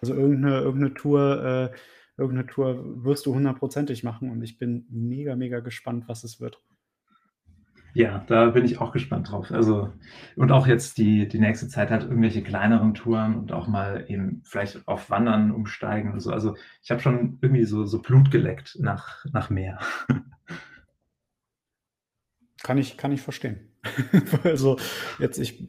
Also 0.00 0.14
irgendeine, 0.14 0.60
irgendeine 0.60 0.94
Tour, 0.94 1.44
äh, 1.44 1.76
irgendeine 2.16 2.46
Tour 2.46 3.04
wirst 3.04 3.26
du 3.26 3.34
hundertprozentig 3.34 4.04
machen 4.04 4.30
und 4.30 4.42
ich 4.42 4.58
bin 4.58 4.86
mega, 4.90 5.36
mega 5.36 5.60
gespannt, 5.60 6.04
was 6.08 6.24
es 6.24 6.40
wird. 6.40 6.60
Ja, 7.96 8.22
da 8.26 8.50
bin 8.50 8.66
ich 8.66 8.78
auch 8.78 8.92
gespannt 8.92 9.30
drauf. 9.30 9.50
Also, 9.50 9.90
und 10.36 10.52
auch 10.52 10.66
jetzt 10.66 10.98
die, 10.98 11.26
die 11.28 11.38
nächste 11.38 11.66
Zeit 11.68 11.90
halt 11.90 12.02
irgendwelche 12.02 12.42
kleineren 12.42 12.92
Touren 12.92 13.36
und 13.36 13.52
auch 13.52 13.68
mal 13.68 14.04
eben 14.08 14.42
vielleicht 14.44 14.86
auf 14.86 15.08
Wandern 15.08 15.50
umsteigen 15.50 16.12
und 16.12 16.20
so. 16.20 16.30
Also 16.30 16.56
ich 16.82 16.90
habe 16.90 17.00
schon 17.00 17.38
irgendwie 17.40 17.64
so, 17.64 17.86
so 17.86 18.02
Blut 18.02 18.30
geleckt 18.30 18.76
nach, 18.78 19.24
nach 19.32 19.48
mehr. 19.48 19.78
Kann 22.66 22.78
ich, 22.78 22.96
kann 22.96 23.12
ich 23.12 23.22
verstehen. 23.22 23.60
also 24.42 24.76
jetzt, 25.20 25.38
ich, 25.38 25.68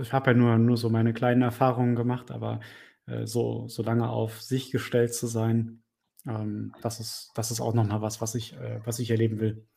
ich 0.00 0.12
habe 0.12 0.32
ja 0.32 0.36
nur, 0.36 0.58
nur 0.58 0.76
so 0.76 0.90
meine 0.90 1.14
kleinen 1.14 1.42
Erfahrungen 1.42 1.94
gemacht, 1.94 2.32
aber 2.32 2.58
äh, 3.06 3.26
so, 3.26 3.68
so 3.68 3.84
lange 3.84 4.08
auf 4.08 4.42
sich 4.42 4.72
gestellt 4.72 5.14
zu 5.14 5.28
sein, 5.28 5.84
ähm, 6.26 6.74
das, 6.82 6.98
ist, 6.98 7.30
das 7.36 7.52
ist 7.52 7.60
auch 7.60 7.74
nochmal 7.74 8.02
was, 8.02 8.20
was 8.20 8.34
ich, 8.34 8.56
äh, 8.56 8.80
was 8.84 8.98
ich 8.98 9.12
erleben 9.12 9.38
will. 9.38 9.68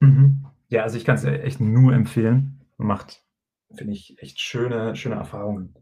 Mhm. 0.00 0.46
Ja, 0.68 0.82
also 0.82 0.96
ich 0.96 1.04
kann 1.04 1.14
es 1.14 1.22
echt 1.22 1.60
nur 1.60 1.92
empfehlen. 1.92 2.64
Macht, 2.76 3.24
finde 3.72 3.92
ich, 3.92 4.20
echt 4.20 4.40
schöne, 4.40 4.96
schöne 4.96 5.14
Erfahrungen. 5.14 5.76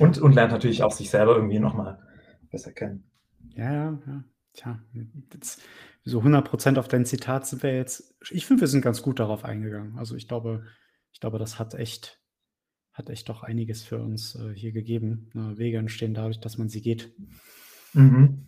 Und, 0.00 0.18
und 0.18 0.34
lernt 0.34 0.50
natürlich 0.50 0.82
auch 0.82 0.90
sich 0.90 1.10
selber 1.10 1.36
irgendwie 1.36 1.60
nochmal 1.60 2.02
besser 2.50 2.72
kennen. 2.72 3.08
Ja, 3.54 3.72
ja, 3.72 3.98
ja. 4.04 4.24
Tja, 4.52 4.80
jetzt, 5.32 5.62
so 6.04 6.20
100% 6.20 6.78
auf 6.78 6.88
dein 6.88 7.04
Zitat 7.04 7.46
sind 7.46 7.62
wir 7.62 7.74
jetzt. 7.74 8.16
Ich 8.30 8.46
finde, 8.46 8.62
wir 8.62 8.68
sind 8.68 8.82
ganz 8.82 9.02
gut 9.02 9.20
darauf 9.20 9.44
eingegangen. 9.44 9.98
Also 9.98 10.16
ich 10.16 10.28
glaube, 10.28 10.64
ich 11.12 11.20
glaube, 11.20 11.38
das 11.38 11.58
hat 11.58 11.74
echt, 11.74 12.20
hat 12.92 13.10
echt 13.10 13.28
doch 13.28 13.42
einiges 13.42 13.82
für 13.82 13.98
uns 13.98 14.34
äh, 14.34 14.54
hier 14.54 14.72
gegeben. 14.72 15.30
Ne, 15.34 15.58
Wege 15.58 15.78
entstehen 15.78 16.14
dadurch, 16.14 16.40
dass 16.40 16.58
man 16.58 16.68
sie 16.68 16.80
geht. 16.80 17.12
Mhm. 17.92 18.46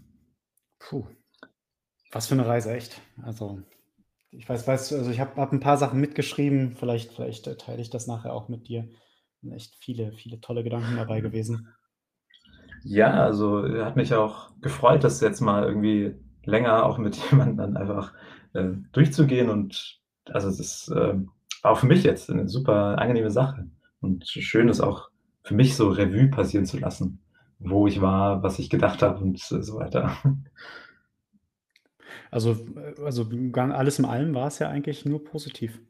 Puh. 0.78 1.06
Was 2.10 2.26
für 2.26 2.34
eine 2.34 2.46
Reise, 2.46 2.72
echt. 2.72 3.00
Also 3.22 3.62
ich 4.30 4.48
weiß, 4.48 4.66
weißt 4.66 4.92
du, 4.92 4.96
also 4.96 5.10
ich 5.10 5.20
habe 5.20 5.40
hab 5.40 5.52
ein 5.52 5.60
paar 5.60 5.76
Sachen 5.76 6.00
mitgeschrieben, 6.00 6.72
vielleicht, 6.72 7.12
vielleicht 7.12 7.46
äh, 7.46 7.56
teile 7.56 7.82
ich 7.82 7.90
das 7.90 8.06
nachher 8.06 8.32
auch 8.32 8.48
mit 8.48 8.68
dir. 8.68 8.88
Sind 9.42 9.52
echt 9.52 9.74
viele, 9.76 10.12
viele 10.12 10.40
tolle 10.40 10.64
Gedanken 10.64 10.96
dabei 10.96 11.20
gewesen. 11.20 11.68
Ja, 12.84 13.22
also 13.22 13.62
hat 13.84 13.96
mich 13.96 14.14
auch 14.14 14.50
gefreut, 14.60 15.04
das 15.04 15.20
jetzt 15.20 15.40
mal 15.40 15.64
irgendwie 15.64 16.14
länger 16.44 16.84
auch 16.84 16.98
mit 16.98 17.16
jemandem 17.30 17.56
dann 17.56 17.76
einfach 17.76 18.12
äh, 18.52 18.70
durchzugehen 18.92 19.48
und 19.48 20.00
also 20.26 20.48
es 20.48 20.60
ist 20.60 20.88
äh, 20.88 21.14
auch 21.62 21.78
für 21.78 21.86
mich 21.86 22.04
jetzt 22.04 22.30
eine 22.30 22.48
super 22.48 22.98
angenehme 22.98 23.30
Sache 23.30 23.66
und 24.00 24.26
schön 24.26 24.68
ist 24.68 24.80
auch 24.80 25.10
für 25.42 25.54
mich 25.54 25.76
so 25.76 25.88
Revue 25.88 26.28
passieren 26.28 26.66
zu 26.66 26.78
lassen, 26.78 27.20
wo 27.58 27.86
ich 27.86 28.00
war, 28.00 28.42
was 28.42 28.58
ich 28.58 28.70
gedacht 28.70 29.02
habe 29.02 29.22
und 29.22 29.38
so 29.38 29.76
weiter. 29.76 30.16
Also, 32.30 32.56
also 33.04 33.26
alles 33.54 33.98
in 33.98 34.04
allem 34.06 34.34
war 34.34 34.46
es 34.46 34.58
ja 34.58 34.68
eigentlich 34.68 35.04
nur 35.04 35.22
positiv. 35.22 35.80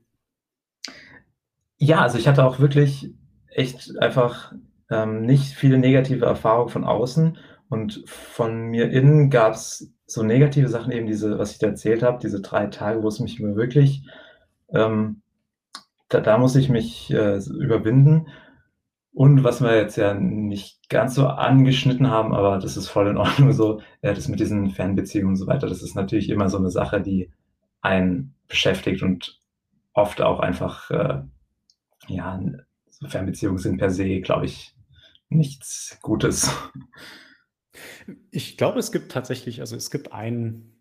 Ja, 1.79 2.01
also 2.01 2.19
ich 2.19 2.27
hatte 2.27 2.45
auch 2.45 2.59
wirklich 2.59 3.15
echt 3.47 3.97
einfach 3.99 4.53
ähm, 4.91 5.23
nicht 5.23 5.55
viele 5.55 5.79
negative 5.79 6.24
Erfahrungen 6.27 6.69
von 6.69 6.85
außen 6.85 7.39
und 7.69 8.03
von 8.07 8.66
mir 8.66 8.91
innen 8.91 9.31
gab 9.31 9.55
es 9.55 9.93
so 10.13 10.23
negative 10.23 10.69
Sachen, 10.69 10.93
eben 10.93 11.07
diese, 11.07 11.39
was 11.39 11.53
ich 11.53 11.59
da 11.59 11.69
erzählt 11.69 12.03
habe, 12.03 12.19
diese 12.21 12.41
drei 12.41 12.67
Tage, 12.67 13.03
wo 13.03 13.09
es 13.09 13.21
mich 13.21 13.41
immer 13.41 13.57
wirklich, 13.57 14.03
ähm, 14.73 15.23
da, 16.09 16.21
da 16.21 16.39
muss 16.39 16.57
ich 16.57 16.69
mich 16.69 17.11
äh, 17.11 17.39
überwinden. 17.39 18.29
Und 19.15 19.45
was 19.45 19.61
wir 19.61 19.77
jetzt 19.77 19.97
ja 19.97 20.15
nicht 20.15 20.89
ganz 20.89 21.15
so 21.15 21.27
angeschnitten 21.27 22.11
haben, 22.11 22.35
aber 22.35 22.59
das 22.59 22.77
ist 22.77 22.89
voll 22.89 23.09
in 23.09 23.17
Ordnung 23.17 23.53
so, 23.53 23.81
äh, 24.01 24.15
das 24.15 24.29
mit 24.29 24.41
diesen 24.41 24.71
Fernbeziehungen 24.71 25.31
und 25.31 25.37
so 25.37 25.47
weiter, 25.47 25.67
das 25.67 25.83
ist 25.83 25.95
natürlich 25.95 26.31
immer 26.31 26.49
so 26.49 26.59
eine 26.59 26.71
Sache, 26.71 27.01
die 27.01 27.31
einen 27.81 28.35
beschäftigt 28.49 29.03
und 29.03 29.41
oft 29.93 30.23
auch 30.23 30.41
einfach, 30.41 30.91
äh, 30.91 31.23
ja, 32.09 32.41
so 32.91 33.09
Fernbeziehungen 33.09 33.59
sind 33.59 33.79
per 33.79 33.91
se, 33.91 34.21
glaube 34.21 34.47
ich, 34.47 34.75
nichts 35.29 35.99
Gutes. 36.03 36.55
Ich 38.31 38.57
glaube, 38.57 38.78
es 38.78 38.93
gibt 38.93 39.12
tatsächlich, 39.12 39.61
also 39.61 39.77
es 39.77 39.90
gibt 39.90 40.12
ein, 40.12 40.73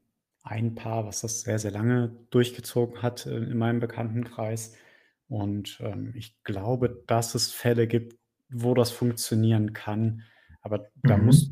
ein 0.44 0.76
Paar, 0.76 1.06
was 1.06 1.22
das 1.22 1.42
sehr, 1.42 1.60
sehr 1.60 1.72
lange 1.72 2.16
durchgezogen 2.32 3.02
hat 3.02 3.26
äh, 3.26 3.38
in 3.38 3.58
meinem 3.58 3.80
Bekanntenkreis. 3.80 4.76
Und 5.28 5.80
ähm, 5.82 6.14
ich 6.16 6.44
glaube, 6.44 7.04
dass 7.08 7.36
es 7.36 7.52
Fälle 7.52 7.88
gibt, 7.88 8.18
wo 8.50 8.74
das 8.74 8.92
funktionieren 8.92 9.74
kann. 9.74 10.24
Aber 10.62 10.90
da 11.04 11.18
mhm. 11.18 11.26
muss, 11.26 11.52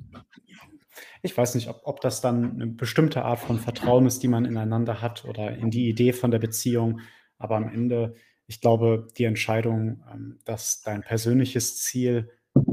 ich 1.22 1.38
weiß 1.38 1.56
nicht, 1.56 1.70
ob 1.70 1.82
ob 1.84 2.02
das 2.02 2.22
dann 2.22 2.57
'ne 2.57 2.68
bestimmte 2.68 3.24
Art 3.24 3.40
von 3.40 3.60
Vertrauen 3.60 4.06
ist, 4.06 4.22
die 4.22 4.28
man 4.28 4.45
ineinander 4.45 5.02
hat 5.02 5.26
oder 5.26 5.56
in 5.56 5.72
die 5.72 5.88
Idee 5.90 6.14
von 6.14 6.32
der 6.32 6.40
Beziehung. 6.40 6.99
Aber 7.38 7.56
am 7.56 7.70
Ende, 7.70 8.16
ich 8.48 8.60
glaube, 8.60 9.07
die 9.18 9.24
Entscheidung, 9.24 10.03
ähm, 10.11 10.40
dass 10.45 10.82
dein 10.82 11.02
persönliches 11.02 11.78
Ziel 11.78 12.32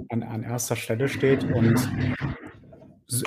an 0.09 0.23
an 0.23 0.45
1. 0.45 0.77
Stelle 0.77 1.09
steht 1.09 1.45
und 1.45 1.79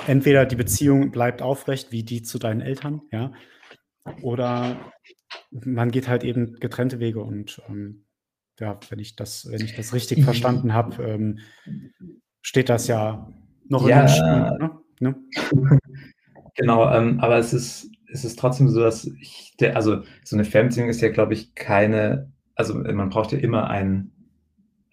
entweder 0.06 0.46
die 0.46 0.56
Beziehung 0.56 1.10
bleibt 1.12 1.42
aufrecht 1.42 1.92
wie 1.92 2.02
die 2.04 2.22
zu 2.22 2.38
deinen 2.38 2.60
Eltern, 2.60 3.02
ja, 3.12 3.32
oder 4.22 4.92
man 5.52 5.90
geht 5.92 6.08
halt 6.08 6.24
eben 6.24 6.54
getrennte 6.60 7.00
Wege 7.00 7.22
und, 7.22 7.62
ähm, 7.68 8.06
ja, 8.60 8.80
wenn 8.90 8.98
ich 9.00 9.16
das 9.16 9.50
wenn 9.50 9.62
ich 9.64 9.74
das 9.74 9.94
richtig 9.94 10.24
verstanden 10.24 10.74
habe, 10.74 11.02
ähm, 11.04 11.38
steht 12.42 12.68
das 12.70 12.88
ja 12.88 13.32
noch 13.68 13.86
in 13.86 13.94
den 13.94 14.06
Ja. 14.08 14.52
Ne, 14.58 14.80
ne? 15.00 15.16
Genau, 16.56 16.90
ähm, 16.92 17.20
aber 17.20 17.38
es 17.38 17.52
ist 17.54 17.90
es 18.12 18.24
ist 18.24 18.38
trotzdem 18.38 18.68
so, 18.70 18.80
dass 18.80 19.06
ich 19.06 19.54
der 19.60 19.76
also, 19.76 20.02
so 20.24 20.36
'ne 20.36 20.44
Fernbeziehung 20.44 20.88
ist 20.90 21.00
ja, 21.02 21.10
glaube 21.10 21.34
ich, 21.34 21.54
keine 21.56 22.32
also, 22.56 22.74
man 22.76 23.10
braucht 23.10 23.32
ja 23.32 23.38
immer 23.38 23.70
ein 23.70 24.12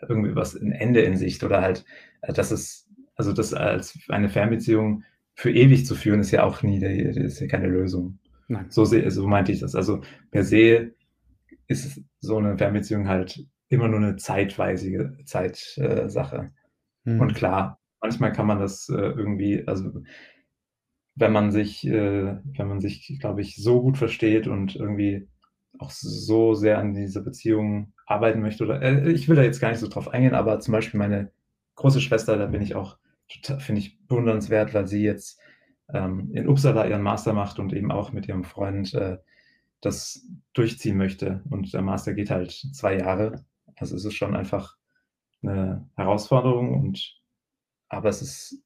irgendwie 0.07 0.35
was 0.35 0.55
'n 0.55 0.71
Ende 0.73 1.01
in 1.01 1.17
Sicht 1.17 1.43
oder 1.43 1.61
halt, 1.61 1.85
äh, 2.23 2.33
dass 2.33 2.51
es 2.51 2.86
also, 3.17 3.33
das 3.33 3.53
als 3.53 3.97
eine 4.09 4.29
Fernbeziehung 4.29 5.03
für 5.35 5.51
ewig 5.51 5.85
zu 5.85 5.95
führen, 5.95 6.19
ist 6.21 6.31
ja 6.31 6.43
auch 6.43 6.63
nie 6.63 6.79
ist 6.83 7.39
ja 7.41 7.47
keine 7.47 7.67
Lösung. 7.67 8.19
Nein. 8.47 8.67
So 8.69 8.85
so 8.85 9.27
meinte 9.27 9.51
ich 9.51 9.59
das. 9.61 9.75
Also, 9.75 10.01
per 10.31 10.43
se 10.43 10.93
ist 11.67 12.01
so 12.21 12.39
'ne 12.41 12.57
Fernbeziehung 12.57 13.07
halt 13.09 13.45
immer 13.69 13.87
nur 13.89 13.99
'ne 14.01 14.17
zeitweisige 14.17 15.17
Zeit 15.25 15.77
äh, 15.77 16.09
Sache. 16.09 16.51
Und 17.05 17.31
Mhm. 17.31 17.35
klar, 17.35 17.79
manchmal 18.01 18.33
kann 18.33 18.47
man 18.47 18.59
das, 18.59 18.89
äh, 18.89 18.95
irgendwie 18.95 19.63
also, 19.67 20.03
wenn 21.15 21.31
man 21.33 21.51
sich 21.51 21.85
äh, 21.87 22.37
wenn 22.57 22.67
man 22.69 22.81
sich, 22.81 23.17
glaube 23.21 23.41
ich, 23.41 23.57
so 23.57 23.81
gut 23.81 23.97
versteht 23.97 24.47
und 24.47 24.75
irgendwie 24.77 25.27
auch 25.79 25.91
so 25.91 26.53
sehr 26.55 26.79
an 26.79 26.93
dieser 26.95 27.21
Beziehung 27.21 27.93
arbeiten 28.07 28.41
möchte 28.41 28.63
oder 28.65 28.81
äh, 28.83 29.11
ich 29.11 29.29
will 29.29 29.35
da 29.37 29.43
jetzt 29.43 29.59
gar 29.61 29.69
nicht 29.71 29.79
so 29.79 29.87
drauf 29.89 30.09
eingehen, 30.09 30.35
aber 30.35 30.59
zum 30.61 30.73
Beispiel 30.73 30.99
meine 30.99 31.31
große 31.75 32.01
Schwester, 32.01 32.37
da 32.37 32.47
bin 32.47 32.61
ich 32.63 32.75
auch 32.75 32.97
finde 33.59 33.81
ich 33.81 33.99
bewundernswert, 34.07 34.73
weil 34.73 34.87
sie 34.87 35.03
jetzt, 35.03 35.39
ähm, 35.93 36.31
in 36.33 36.47
Uppsala 36.49 36.87
ihren 36.87 37.01
Master 37.03 37.33
macht 37.33 37.59
und 37.59 37.73
eben 37.73 37.91
auch 37.91 38.11
mit 38.13 38.27
ihrem 38.27 38.43
Freund, 38.43 38.93
äh, 38.93 39.17
das 39.81 40.25
durchziehen 40.53 40.97
möchte. 40.97 41.43
Und 41.49 41.73
der 41.73 41.81
Master 41.83 42.13
geht 42.13 42.31
halt 42.31 42.51
2 42.51 42.97
Jahre. 42.99 43.45
Also, 43.77 43.95
es 43.95 44.05
ist 44.05 44.15
schon 44.15 44.35
einfach 44.35 44.77
'ne 45.43 45.89
Herausforderung 45.97 46.73
und 46.81 47.19
aber 47.89 48.09
es 48.09 48.21
ist 48.23 48.63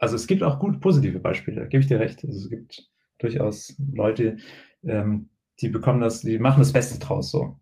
also, 0.00 0.16
es 0.16 0.26
gibt 0.28 0.42
auch 0.44 0.58
gut 0.60 0.80
positive 0.80 1.20
Beispiele, 1.20 1.62
da 1.62 1.66
gebe 1.68 1.82
ich 1.82 1.88
dir 1.88 2.00
recht. 2.00 2.24
Also, 2.24 2.38
es 2.40 2.50
gibt 2.50 2.90
durchaus 3.18 3.74
Leute, 3.94 4.38
ähm, 4.84 5.30
die 5.60 5.68
bekommen 5.70 6.00
das 6.02 6.22
die 6.22 6.38
machen 6.40 6.60
das 6.60 6.72
Beste 6.74 6.98
draus 7.00 7.30
so. 7.32 7.58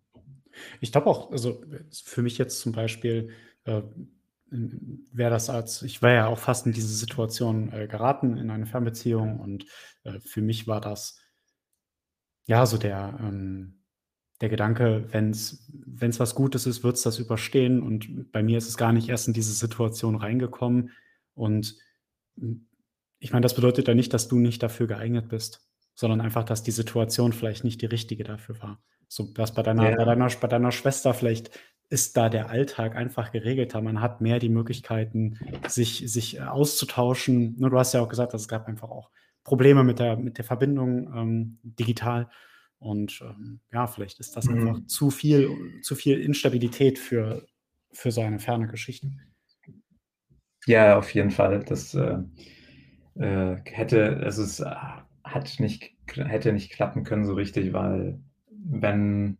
Ich 0.81 0.91
glaube 0.91 1.07
auch, 1.07 1.31
also, 1.31 1.61
für 2.05 2.21
mich 2.23 2.37
jetzt 2.39 2.59
zum 2.61 2.73
Beispiel, 2.73 3.29
äh, 3.65 3.83
wäre 5.11 5.31
das 5.31 5.49
als 5.49 5.81
ich 5.81 6.01
wäre 6.01 6.15
ja 6.15 6.27
auch 6.27 6.39
fast 6.39 6.65
in 6.67 6.73
diese 6.73 6.93
Situation, 6.95 7.71
äh, 7.73 7.87
geraten 7.87 8.37
in 8.37 8.49
eine 8.51 8.65
Fernbeziehung 8.67 9.39
und, 9.39 9.65
äh, 10.03 10.19
für 10.21 10.41
mich 10.41 10.67
war 10.67 10.81
das 10.81 11.19
ja, 12.45 12.65
so 12.65 12.77
der 12.77 13.17
ähm, 13.21 13.79
der 14.41 14.49
Gedanke, 14.49 15.07
wenn's 15.11 15.69
wenn's 15.73 16.19
was 16.19 16.35
Gutes 16.35 16.65
ist, 16.65 16.83
wird's 16.83 17.03
das 17.03 17.19
überstehen 17.19 17.81
und 17.81 18.31
bei 18.31 18.43
mir 18.43 18.57
ist 18.57 18.67
es 18.67 18.77
gar 18.77 18.91
nicht 18.93 19.09
erst 19.09 19.27
in 19.27 19.33
diese 19.33 19.53
Situation 19.53 20.15
reingekommen 20.15 20.91
und, 21.35 21.75
hm, 22.37 22.67
ich 23.19 23.31
meine, 23.31 23.43
das 23.43 23.55
bedeutet 23.55 23.87
ja 23.87 23.93
nicht, 23.95 24.13
dass 24.13 24.27
du 24.27 24.37
nicht 24.39 24.61
dafür 24.63 24.87
geeignet 24.87 25.29
bist, 25.29 25.69
sondern 25.95 26.19
einfach, 26.21 26.43
dass 26.43 26.63
die 26.63 26.71
Situation 26.71 27.31
vielleicht 27.33 27.63
nicht 27.63 27.81
die 27.81 27.85
richtige 27.85 28.23
dafür 28.25 28.61
war. 28.61 28.83
So 29.07 29.29
was 29.37 29.53
bei 29.53 29.63
deiner 29.63 29.93
bei 29.93 30.03
Ja. 30.03 30.05
deiner 30.05 30.29
bei 30.41 30.47
deiner 30.47 30.71
Schwester 30.73 31.13
vielleicht 31.13 31.51
ist 31.93 32.17
da 32.17 32.29
der 32.29 32.49
Alltag 32.49 32.95
einfach 32.95 33.31
geregelter. 33.31 33.81
Man 33.81 34.01
hat 34.01 34.19
mehr 34.21 34.39
die 34.39 34.49
Möglichkeiten, 34.49 35.37
sich 35.67 36.03
sich, 36.11 36.37
äh, 36.37 36.41
auszutauschen? 36.41 37.57
Du 37.59 37.77
hast 37.77 37.93
ja 37.93 38.01
auch 38.01 38.09
gesagt, 38.09 38.33
es 38.33 38.47
gab 38.47 38.67
einfach 38.67 38.89
auch 38.89 39.09
Probleme 39.43 39.83
mit 39.83 39.99
der 39.99 40.17
mit 40.17 40.37
der 40.37 40.45
Verbindung, 40.45 40.91
ähm, 41.15 41.59
digital 41.63 42.29
und, 42.79 43.21
ähm, 43.21 43.59
ja, 43.71 43.87
vielleicht 43.87 44.19
ist 44.19 44.35
das 44.35 44.47
einfach 44.47 44.77
Mhm. 44.79 44.87
zu 44.87 45.11
viel 45.11 45.49
zu 45.83 45.95
viel 45.95 46.19
Instabilität 46.19 46.99
für 46.99 47.45
für 47.93 48.11
so 48.11 48.21
eine 48.21 48.39
ferne 48.39 48.67
Geschichte. 48.67 49.11
Ja, 50.65 50.97
auf 50.97 51.13
jeden 51.13 51.31
Fall. 51.31 51.63
Das, 51.63 51.93
äh, 51.93 52.17
äh, 53.15 53.57
hätte 53.65 54.17
also, 54.23 54.43
es 54.43 54.63
hat 55.23 55.59
nicht 55.59 55.91
hätte 56.15 56.51
nicht 56.53 56.71
klappen 56.71 57.03
können 57.03 57.25
so 57.25 57.33
richtig, 57.33 57.73
weil 57.73 58.19
wenn 58.65 59.37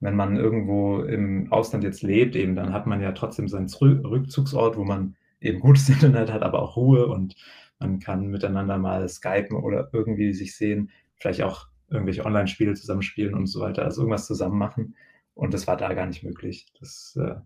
wenn 0.00 0.16
man 0.16 0.36
irgendwo 0.36 1.02
im 1.02 1.50
Ausland 1.52 1.84
jetzt 1.84 2.02
lebt 2.02 2.36
eben, 2.36 2.54
dann 2.54 2.72
hat 2.72 2.86
man 2.86 3.00
ja 3.00 3.12
trotzdem 3.12 3.48
seinen 3.48 3.68
Rückzugsort, 3.68 4.76
wo 4.76 4.84
man 4.84 5.16
eben 5.40 5.60
gutes 5.60 5.88
Internet 5.88 6.32
hat, 6.32 6.42
aber 6.42 6.62
auch 6.62 6.76
Ruhe 6.76 7.06
und 7.06 7.36
man 7.78 8.00
kann 8.00 8.26
miteinander 8.26 8.78
mal 8.78 9.08
skypen 9.08 9.56
oder 9.56 9.90
irgendwie 9.92 10.32
sich 10.32 10.56
sehen, 10.56 10.90
vielleicht 11.16 11.42
auch 11.42 11.68
irgendwelche 11.88 12.24
Onlinespiele 12.24 12.74
zusammen 12.74 13.02
spielen 13.02 13.34
und 13.34 13.46
so 13.46 13.60
weiter, 13.60 13.84
also, 13.84 14.02
irgendwas 14.02 14.26
zusammen 14.26 14.58
machen. 14.58 14.96
Und 15.34 15.54
das 15.54 15.66
war 15.66 15.76
da 15.76 15.94
gar 15.94 16.06
nicht 16.06 16.24
möglich. 16.24 16.66
Das, 16.80 17.16
äh 17.20 17.36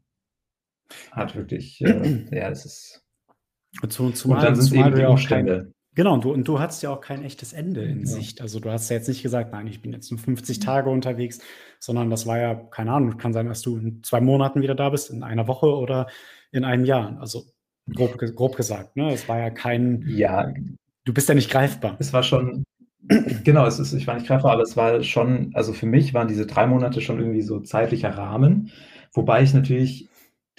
hat 1.11 1.35
wirklich, 1.35 1.81
äh 1.83 2.27
ja, 2.31 2.51
es 2.51 2.65
ist 2.65 3.05
Zu 3.89 4.05
und 4.05 4.43
dann 4.43 4.55
sind's 4.55 4.71
zumal 4.71 4.89
eben 4.89 4.97
die 4.97 5.05
auch 5.05 5.07
kein 5.07 5.11
Umstände. 5.13 5.73
Genau, 5.95 6.15
und 6.15 6.25
du 6.25 6.33
und 6.33 6.47
du 6.49 6.59
hattest 6.61 6.83
ja 6.83 6.91
auch 6.91 7.01
kein 7.01 7.25
echtes 7.25 7.53
Ende 7.53 7.83
in 7.85 8.05
Ja. 8.05 8.07
Sicht. 8.07 8.41
Also, 8.41 8.61
du 8.61 8.71
hast 8.71 8.89
ja 8.91 8.97
jetzt 8.97 9.09
nicht 9.09 9.23
gesagt: 9.23 9.53
„Nein, 9.53 9.67
ich 9.67 9.83
bin 9.83 9.93
jetzt 9.93 10.11
nur 10.11 10.21
50 10.21 10.61
Tage 10.61 10.91
unterwegs“, 10.91 11.41
sondern 11.81 12.11
das 12.11 12.27
war 12.27 12.39
ja 12.39 12.55
keine 12.55 12.93
Ahnung, 12.93 13.17
kann 13.19 13.33
sein, 13.33 13.47
dass 13.47 13.63
du 13.63 13.77
in 13.79 14.03
2 14.03 14.21
Monaten 14.21 14.63
wieder 14.63 14.75
da 14.75 14.91
bist, 14.91 15.11
in 15.11 15.23
1 15.23 15.47
Woche 15.49 15.67
oder 15.67 16.07
in 16.53 16.65
1 16.65 16.85
Jahr. 16.85 17.19
Also, 17.21 17.45
grob 17.95 18.19
grob 18.19 18.57
gesagt, 18.57 18.97
ne? 18.97 19.13
Es 19.13 19.29
war 19.29 19.39
ja 19.39 19.51
kein 19.51 20.07
Ja. 20.07 20.53
du 21.05 21.13
bist 21.15 21.29
ja 21.29 21.35
nicht 21.35 21.51
greifbar. 21.51 21.97
Es 22.01 22.13
war 22.13 22.23
schon 22.23 22.65
genau, 23.45 23.67
es 23.67 23.79
ist 23.81 23.93
ich 23.93 24.07
war 24.07 24.15
nicht 24.15 24.27
greifbar, 24.29 24.53
aber 24.53 24.63
es 24.63 24.77
war 24.77 25.03
schon 25.03 25.51
also, 25.55 25.73
für 25.73 25.87
mich 25.87 26.15
waren 26.15 26.29
diese 26.29 26.47
3 26.47 26.67
Monate 26.67 27.01
schon 27.01 27.19
irgendwie 27.19 27.43
so 27.43 27.61
zeitlicher 27.61 28.11
Rahmen, 28.17 28.71
wobei 29.13 29.43
ich 29.43 29.55
natürlich 29.55 30.09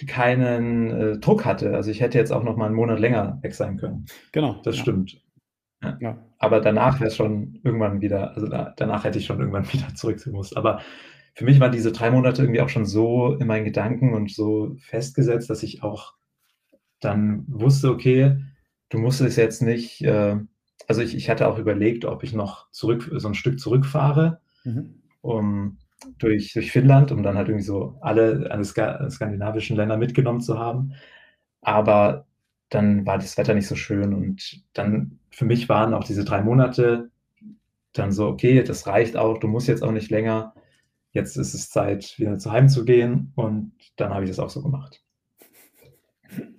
keinen, 0.06 0.90
äh, 0.90 1.18
Druck 1.18 1.44
hatte. 1.44 1.74
Also, 1.74 1.90
ich 1.90 2.00
hätte 2.00 2.18
jetzt 2.18 2.32
auch 2.32 2.42
noch 2.44 2.56
mal 2.56 2.66
'n 2.68 2.74
Monat 2.74 3.00
länger 3.00 3.38
weg 3.42 3.54
sein 3.54 3.76
können. 3.78 4.06
Genau, 4.34 4.64
Das 4.64 4.76
ja. 4.76 4.82
stimmt. 4.82 5.23
Ja. 5.84 5.98
Ja. 6.00 6.18
Aber 6.38 6.60
danach 6.60 7.00
wär's 7.00 7.16
schon 7.16 7.60
irgendwann 7.64 8.00
wieder 8.00 8.34
also, 8.34 8.48
da 8.48 8.72
danach 8.76 9.04
hätte 9.04 9.18
ich 9.18 9.26
schon 9.26 9.40
irgendwann 9.40 9.66
wieder 9.72 9.94
zurück 9.94 10.22
gemusst. 10.24 10.56
Aber 10.56 10.80
für 11.34 11.44
mich 11.44 11.60
waren 11.60 11.72
diese 11.72 11.92
3 11.92 12.10
Monate 12.10 12.42
irgendwie 12.42 12.60
auch 12.60 12.68
schon 12.68 12.86
so 12.86 13.34
in 13.34 13.46
meinen 13.46 13.64
Gedanken 13.64 14.14
und 14.14 14.30
so 14.30 14.76
festgesetzt, 14.80 15.50
dass 15.50 15.62
ich 15.62 15.82
auch 15.82 16.14
dann 17.00 17.44
wusste: 17.48 17.90
„Okay, 17.90 18.36
du 18.90 18.98
musst 18.98 19.20
es 19.20 19.36
jetzt 19.36 19.62
nicht, 19.62 20.02
äh“ 20.04 20.36
also, 20.88 21.02
ich 21.02 21.16
ich 21.16 21.30
hatte 21.30 21.48
auch 21.48 21.58
überlegt, 21.58 22.04
ob 22.04 22.24
ich 22.24 22.34
noch 22.34 22.70
zurück 22.72 23.10
so 23.16 23.28
'n 23.28 23.34
Stück 23.34 23.60
zurückfahre, 23.60 24.40
Mhm. 24.64 25.02
um 25.22 25.78
durch 26.18 26.52
durch 26.54 26.72
Finnland, 26.72 27.12
um 27.12 27.22
dann 27.22 27.36
halt 27.38 27.48
irgendwie 27.48 27.64
so 27.66 27.98
alle 28.02 28.48
alle 28.50 28.64
ska 28.64 29.08
skandinavischen 29.10 29.76
Länder 29.76 29.96
mitgenommen 29.98 30.40
zu 30.42 30.58
haben. 30.58 30.94
Aber 31.62 32.26
dann 32.74 33.06
war 33.06 33.18
das 33.18 33.38
Wetter 33.38 33.54
nicht 33.54 33.66
so 33.68 33.76
schön 33.76 34.14
und 34.14 34.62
dann 34.74 35.18
für 35.30 35.44
mich 35.46 35.68
waren 35.68 35.94
auch 35.94 36.04
diese 36.04 36.24
3 36.24 36.42
Monate 36.42 37.10
dann 37.94 38.12
so: 38.12 38.28
„Okay, 38.28 38.62
das 38.64 38.86
reicht 38.88 39.16
auch. 39.16 39.38
Du 39.38 39.48
musst 39.48 39.68
jetzt 39.68 39.82
auch 39.84 39.92
nicht 39.92 40.10
länger. 40.10 40.54
Jetzt 41.12 41.36
ist 41.38 41.54
es 41.54 41.70
Zeit, 41.70 42.14
wieder 42.18 42.38
zu 42.38 42.52
heimzugehen.“ 42.52 43.32
Und 43.36 43.72
dann 43.96 44.12
habe 44.14 44.24
ich 44.24 44.30
das 44.30 44.40
auch 44.40 44.50
so 44.50 44.62
gemacht. 44.62 45.02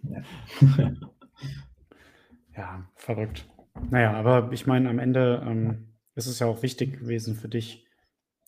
Ja. 0.03 0.21
Ja, 2.55 2.89
verrückt. 2.95 3.49
Na 3.89 4.01
ja, 4.01 4.13
aber 4.13 4.51
ich 4.53 4.65
meine, 4.67 4.89
am 4.89 4.99
Ende, 4.99 5.43
ähm, 5.45 5.89
ist 6.15 6.27
es 6.27 6.39
ja 6.39 6.47
auch 6.47 6.63
wichtig 6.63 6.99
gewesen 6.99 7.35
für 7.35 7.49
dich, 7.49 7.85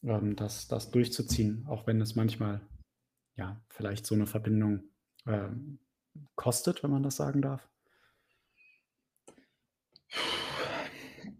ähm, 0.04 0.36
das 0.36 0.68
das 0.68 0.92
durchzuziehen, 0.92 1.66
auch 1.68 1.88
wenn 1.88 2.02
es 2.02 2.16
manchmal, 2.16 2.62
ja, 3.38 3.62
vielleicht 3.70 4.06
so 4.06 4.16
'ne 4.16 4.28
Verbindung, 4.28 4.84
ähm, 5.28 5.80
kostet, 6.36 6.84
wenn 6.84 6.92
man 6.92 7.04
das 7.04 7.16
sagen 7.16 7.42
darf? 7.42 7.68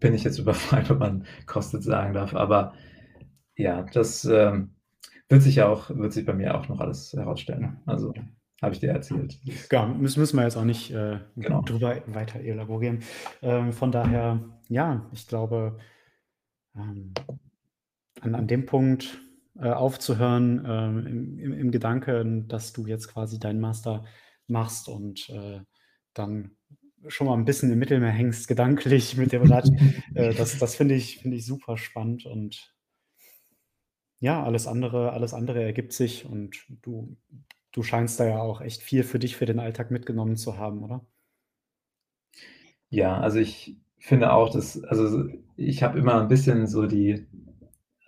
Bin 0.00 0.14
ich 0.14 0.24
jetzt 0.24 0.38
überfragt, 0.38 0.90
ob 0.90 0.98
man 0.98 1.26
kostet 1.46 1.82
sagen 1.82 2.14
darf, 2.14 2.34
aber 2.34 2.74
ja, 3.56 3.82
das, 3.92 4.24
ähm, 4.24 4.74
wird 5.28 5.42
sich 5.42 5.56
ja 5.56 5.68
auch 5.68 5.90
wird 5.90 6.12
sich 6.12 6.24
bei 6.24 6.32
mir 6.32 6.56
auch 6.56 6.68
noch 6.68 6.80
alles 6.80 7.12
herausstellen. 7.12 7.80
Also, 7.86 8.14
habe 8.62 8.74
ich 8.74 8.80
dir 8.80 8.90
erzählt. 8.90 9.38
Ja, 9.70 9.86
müssen 9.86 10.20
müssen 10.20 10.36
wir 10.36 10.44
jetzt 10.44 10.56
auch 10.56 10.64
nicht, 10.64 10.90
äh, 10.90 11.20
Genau. 11.36 11.62
drüber 11.62 11.96
weiter 12.06 12.40
elaborieren. 12.40 13.02
Ähm, 13.42 13.72
von 13.72 13.92
daher, 13.92 14.40
ja, 14.68 15.06
ich 15.12 15.26
glaube, 15.28 15.78
ähm, 16.74 17.12
an 18.20 18.34
an 18.34 18.46
dem 18.48 18.66
Punkt, 18.66 19.20
äh, 19.60 19.70
aufzuhören, 19.70 20.64
ähm, 20.66 21.06
im 21.06 21.38
im 21.38 21.52
im 21.52 21.70
Gedanken, 21.70 22.48
dass 22.48 22.72
du 22.72 22.86
jetzt 22.86 23.08
quasi 23.08 23.38
deinen 23.38 23.60
Master 23.60 24.04
machst 24.48 24.88
und, 24.88 25.28
äh, 25.30 25.60
dann 26.14 26.56
schon 27.06 27.26
mal 27.28 27.34
ein 27.34 27.44
bisschen 27.44 27.70
im 27.70 27.78
Mittelmeer 27.78 28.10
hängst, 28.10 28.48
gedanklich 28.48 29.16
mit 29.18 29.32
dem 29.32 29.42
Rad. 29.42 29.68
äh, 30.14 30.34
das 30.34 30.58
das 30.58 30.74
finde 30.76 30.94
ich, 30.94 31.18
finde 31.18 31.36
ich 31.36 31.46
super 31.46 31.76
spannend 31.76 32.26
und 32.26 32.74
ja, 34.20 34.42
alles 34.42 34.66
andere, 34.66 35.12
alles 35.12 35.32
andere 35.32 35.62
ergibt 35.62 35.92
sich 35.92 36.24
und 36.26 36.56
du, 36.82 37.16
du 37.72 37.82
scheinst 37.82 38.18
da 38.18 38.26
ja 38.26 38.38
auch 38.40 38.60
echt 38.60 38.82
viel 38.82 39.04
für 39.04 39.18
dich, 39.18 39.36
für 39.36 39.46
den 39.46 39.60
Alltag 39.60 39.90
mitgenommen 39.90 40.36
zu 40.36 40.58
haben, 40.58 40.82
oder? 40.82 41.06
Ja, 42.90 43.18
also 43.20 43.38
ich 43.38 43.76
finde 43.98 44.32
auch, 44.32 44.50
dass, 44.50 44.82
also 44.84 45.28
ich 45.56 45.82
habe 45.82 45.98
immer 45.98 46.20
ein 46.20 46.28
bisschen 46.28 46.66
so 46.66 46.86
die, 46.86 47.26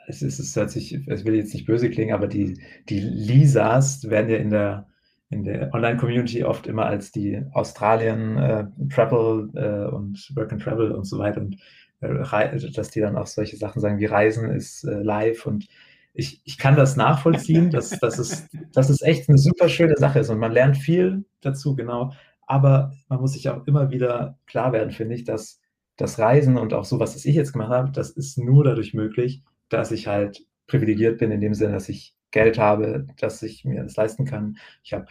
es 0.09 0.23
ist, 0.23 0.39
es 0.39 0.57
hört 0.57 0.71
sich, 0.71 0.99
es 1.07 1.25
will 1.25 1.35
jetzt 1.35 1.55
nicht 1.55 1.67
böse 1.67 1.91
klingen, 1.91 2.15
aber 2.15 2.27
die, 2.27 2.61
die 2.89 3.01
Lisas 3.01 4.09
werden 4.09 4.31
ja 4.31 4.37
in 4.39 4.51
der, 4.51 4.89
in 5.31 5.44
der 5.44 5.73
Online-Community 5.73 6.44
oft 6.44 6.66
immer 6.66 6.86
als 6.86 7.12
die 7.12 7.40
Australien 7.52 8.36
äh, 8.36 8.65
Travel 8.93 9.48
äh, 9.55 9.94
und 9.94 10.32
Work 10.35 10.52
and 10.52 10.62
Travel 10.62 10.93
und 10.93 11.05
so 11.05 11.19
weiter 11.19 11.40
und 11.40 11.57
äh, 12.01 12.70
dass 12.73 12.90
die 12.90 13.01
dann 13.01 13.16
auch 13.16 13.27
solche 13.27 13.57
Sachen 13.57 13.81
sagen 13.81 13.98
wie 13.98 14.07
Reisen 14.07 14.51
ist 14.51 14.85
äh, 14.85 15.02
live 15.02 15.47
und 15.47 15.69
ich, 16.12 16.43
ich 16.44 16.59
kann 16.59 16.77
das 16.77 16.97
nachvollziehen, 16.97 17.70
dass, 17.70 17.90
dass, 17.90 18.19
es, 18.19 18.48
dass 18.73 18.90
es 18.90 19.01
echt 19.02 19.28
eine 19.28 19.39
super 19.39 19.69
schöne 19.69 19.97
Sache 19.97 20.19
ist 20.19 20.28
und 20.31 20.39
man 20.39 20.52
lernt 20.52 20.77
viel 20.77 21.24
dazu, 21.40 21.77
genau. 21.77 22.12
Aber 22.47 22.93
man 23.09 23.20
muss 23.20 23.35
sich 23.35 23.48
auch 23.48 23.65
immer 23.66 23.90
wieder 23.90 24.36
klar 24.47 24.73
werden, 24.73 24.90
finde 24.90 25.15
ich, 25.15 25.23
dass 25.23 25.61
das 25.97 26.19
Reisen 26.19 26.57
und 26.57 26.74
auch 26.74 26.85
sowas, 26.85 27.15
was 27.15 27.24
ich 27.24 27.36
jetzt 27.36 27.52
gemacht 27.52 27.70
habe, 27.70 27.93
das 27.93 28.11
ist 28.11 28.39
nur 28.39 28.65
dadurch 28.65 28.93
möglich, 28.93 29.43
dass 29.69 29.93
ich 29.93 30.09
halt 30.09 30.44
privilegiert 30.66 31.19
bin, 31.19 31.31
in 31.31 31.40
dem 31.40 31.55
Sinne, 31.55 31.74
dass 31.74 31.89
ich 31.89 32.15
Geld 32.31 32.59
habe, 32.59 33.07
dass 33.19 33.43
ich 33.43 33.65
mir 33.65 33.82
das 33.82 33.97
leisten 33.97 34.24
kann. 34.24 34.59
Ich 34.82 34.93
habe 34.93 35.07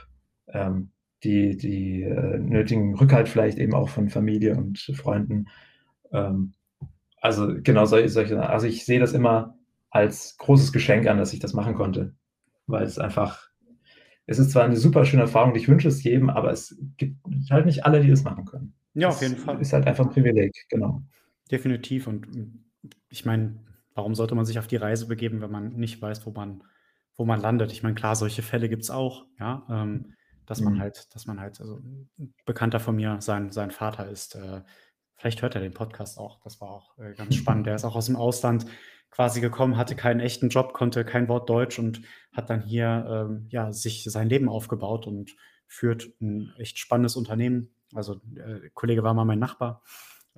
ähm, 0.48 0.92
die, 1.24 1.58
die 1.58 2.04
äh, 2.04 2.38
nötigen 2.38 2.96
Rückhalt 2.96 3.28
vielleicht 3.28 3.58
eben 3.58 3.74
auch 3.74 3.90
von 3.90 4.10
Familie 4.10 4.56
und 4.56 4.80
Freunden. 4.96 5.48
Ähm, 6.12 6.54
also 7.22 7.54
genau 7.62 7.86
solche, 7.86 8.10
solche, 8.10 8.50
also 8.50 8.68
ich 8.68 8.86
sehe 8.86 9.00
das 9.00 9.14
immer 9.14 9.58
als 9.90 10.38
großes 10.38 10.72
Geschenk 10.72 11.08
an, 11.08 11.18
dass 11.18 11.34
ich 11.34 11.40
das 11.40 11.54
machen 11.54 11.76
konnte, 11.76 12.16
weil 12.68 12.84
es 12.84 13.00
einfach, 13.00 13.50
es 14.26 14.40
ist 14.40 14.52
zwar 14.52 14.64
eine 14.64 14.78
super 14.78 15.06
schöne 15.06 15.24
Erfahrung, 15.24 15.56
ich 15.56 15.68
wünsche 15.68 15.88
es 15.88 16.04
jedem, 16.04 16.30
aber 16.30 16.52
es 16.52 16.80
gibt 16.98 17.18
halt 17.50 17.66
nicht 17.66 17.86
alle, 17.86 18.02
die 18.02 18.10
das 18.10 18.24
machen 18.24 18.46
können. 18.46 18.74
Ja, 18.94 19.10
auf 19.10 19.22
jeden 19.22 19.38
Fall. 19.38 19.60
Ist 19.60 19.74
halt 19.74 19.88
einfach 19.88 20.06
ein 20.06 20.12
Privileg, 20.12 20.54
genau. 20.70 21.04
Definitiv. 21.52 22.08
Und 22.08 22.28
ich 23.10 23.26
meine, 23.26 23.60
warum 23.96 24.16
sollte 24.16 24.36
man 24.36 24.46
sich 24.46 24.60
auf 24.60 24.68
die 24.68 24.76
Reise 24.76 25.08
begeben, 25.08 25.42
wenn 25.42 25.52
man 25.52 25.74
nicht 25.74 26.02
weiß, 26.02 26.26
wo 26.26 26.32
man, 26.32 26.64
wo 27.20 27.26
man 27.26 27.42
landet? 27.42 27.74
Ich 27.74 27.84
meine, 27.84 27.96
klar, 27.96 28.16
solche 28.16 28.42
Fälle 28.42 28.70
gibt 28.70 28.84
es 28.84 28.90
auch, 28.90 29.26
ja. 29.40 29.64
Ähm, 29.70 30.14
dass 30.46 30.62
man 30.62 30.76
mhm. 30.76 30.80
halt, 30.80 31.14
dass 31.14 31.28
man 31.28 31.40
halt, 31.40 31.60
also 31.60 31.76
ein 31.78 32.34
Bekannter 32.46 32.80
von 32.80 32.96
mir, 32.96 33.18
sein, 33.20 33.52
sein 33.52 33.72
Vater 33.72 34.10
ist, 34.10 34.36
äh, 34.36 34.62
vielleicht 35.18 35.42
hört 35.42 35.54
er 35.54 35.62
den 35.62 35.74
Podcast 35.74 36.18
auch, 36.18 36.40
das 36.40 36.62
war 36.62 36.70
auch 36.70 36.98
äh, 36.98 37.14
ganz 37.14 37.36
spannend. 37.36 37.68
Der 37.68 37.76
ist 37.76 37.84
auch 37.84 37.96
aus 37.98 38.06
dem 38.06 38.16
Ausland 38.16 38.66
quasi 39.12 39.42
gekommen, 39.42 39.76
hatte 39.76 39.98
keinen 39.98 40.22
echten 40.22 40.48
Job, 40.48 40.74
konnte 40.74 41.04
kein 41.04 41.28
Wort 41.28 41.50
Deutsch 41.50 41.78
und 41.78 42.02
hat 42.32 42.50
dann 42.50 42.62
hier 42.62 43.06
ähm, 43.10 43.48
ja, 43.50 43.74
sich 43.74 44.06
sein 44.06 44.30
Leben 44.30 44.48
aufgebaut 44.48 45.06
und 45.06 45.36
führt 45.68 46.10
ein 46.22 46.54
echt 46.58 46.80
spannendes 46.80 47.18
Unternehmen. 47.18 47.76
Also 47.94 48.22
äh, 48.36 48.70
Kollege 48.74 49.04
war 49.04 49.14
mal 49.14 49.26
mein 49.26 49.40
Nachbar 49.40 49.84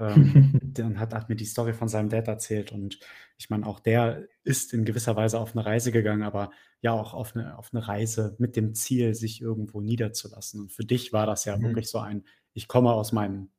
ähm, 0.01 0.59
dann 0.63 0.99
hat, 0.99 1.13
hat 1.13 1.29
mir 1.29 1.35
die 1.35 1.45
Story 1.45 1.73
von 1.73 1.87
seinem 1.87 2.09
Dad 2.09 2.27
erzählt. 2.27 2.71
Und 2.71 2.99
ich 3.37 3.49
meine, 3.49 3.65
auch 3.65 3.79
der 3.79 4.27
ist 4.43 4.73
in 4.73 4.85
gewisser 4.85 5.15
Weise 5.15 5.39
auf 5.39 5.55
eine 5.55 5.65
Reise 5.65 5.91
gegangen, 5.91 6.23
aber 6.23 6.51
ja 6.81 6.91
auch 6.91 7.13
auf 7.13 7.35
eine, 7.35 7.57
auf 7.57 7.69
eine 7.71 7.87
Reise 7.87 8.35
mit 8.39 8.55
dem 8.55 8.73
Ziel, 8.73 9.13
sich 9.13 9.41
irgendwo 9.41 9.81
niederzulassen. 9.81 10.61
Und 10.61 10.71
für 10.71 10.83
dich 10.83 11.13
war 11.13 11.25
das 11.25 11.45
ja 11.45 11.55
mhm. 11.55 11.63
wirklich 11.63 11.89
so 11.89 11.99
ein, 11.99 12.23
ich 12.53 12.67
komme 12.67 12.91
aus 12.91 13.11
meinem, 13.11 13.49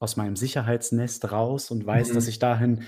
aus 0.00 0.16
meinem 0.16 0.36
Sicherheitsnest 0.36 1.30
raus 1.30 1.70
und 1.70 1.86
weiß, 1.86 2.10
mhm. 2.10 2.14
dass 2.14 2.28
ich 2.28 2.38
dahin 2.38 2.84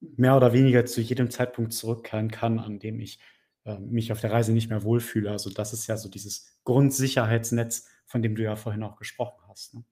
mehr 0.00 0.36
oder 0.36 0.52
weniger 0.52 0.86
zu 0.86 1.00
jedem 1.00 1.30
Zeitpunkt 1.30 1.72
zurückkehren 1.72 2.30
kann, 2.30 2.58
an 2.58 2.78
dem 2.78 3.00
ich 3.00 3.20
äh, 3.64 3.78
mich 3.78 4.12
auf 4.12 4.20
der 4.20 4.32
Reise 4.32 4.52
nicht 4.52 4.70
mehr 4.70 4.82
wohlfühle. 4.82 5.30
Also 5.30 5.50
das 5.50 5.72
ist 5.72 5.86
ja 5.86 5.96
so 5.96 6.08
dieses 6.08 6.58
Grundsicherheitsnetz, 6.64 7.86
von 8.06 8.22
dem 8.22 8.34
du 8.34 8.42
ja 8.42 8.56
vorhin 8.56 8.82
auch 8.82 8.96
gesprochen 8.96 9.42
hast. 9.48 9.74
Ne? 9.74 9.84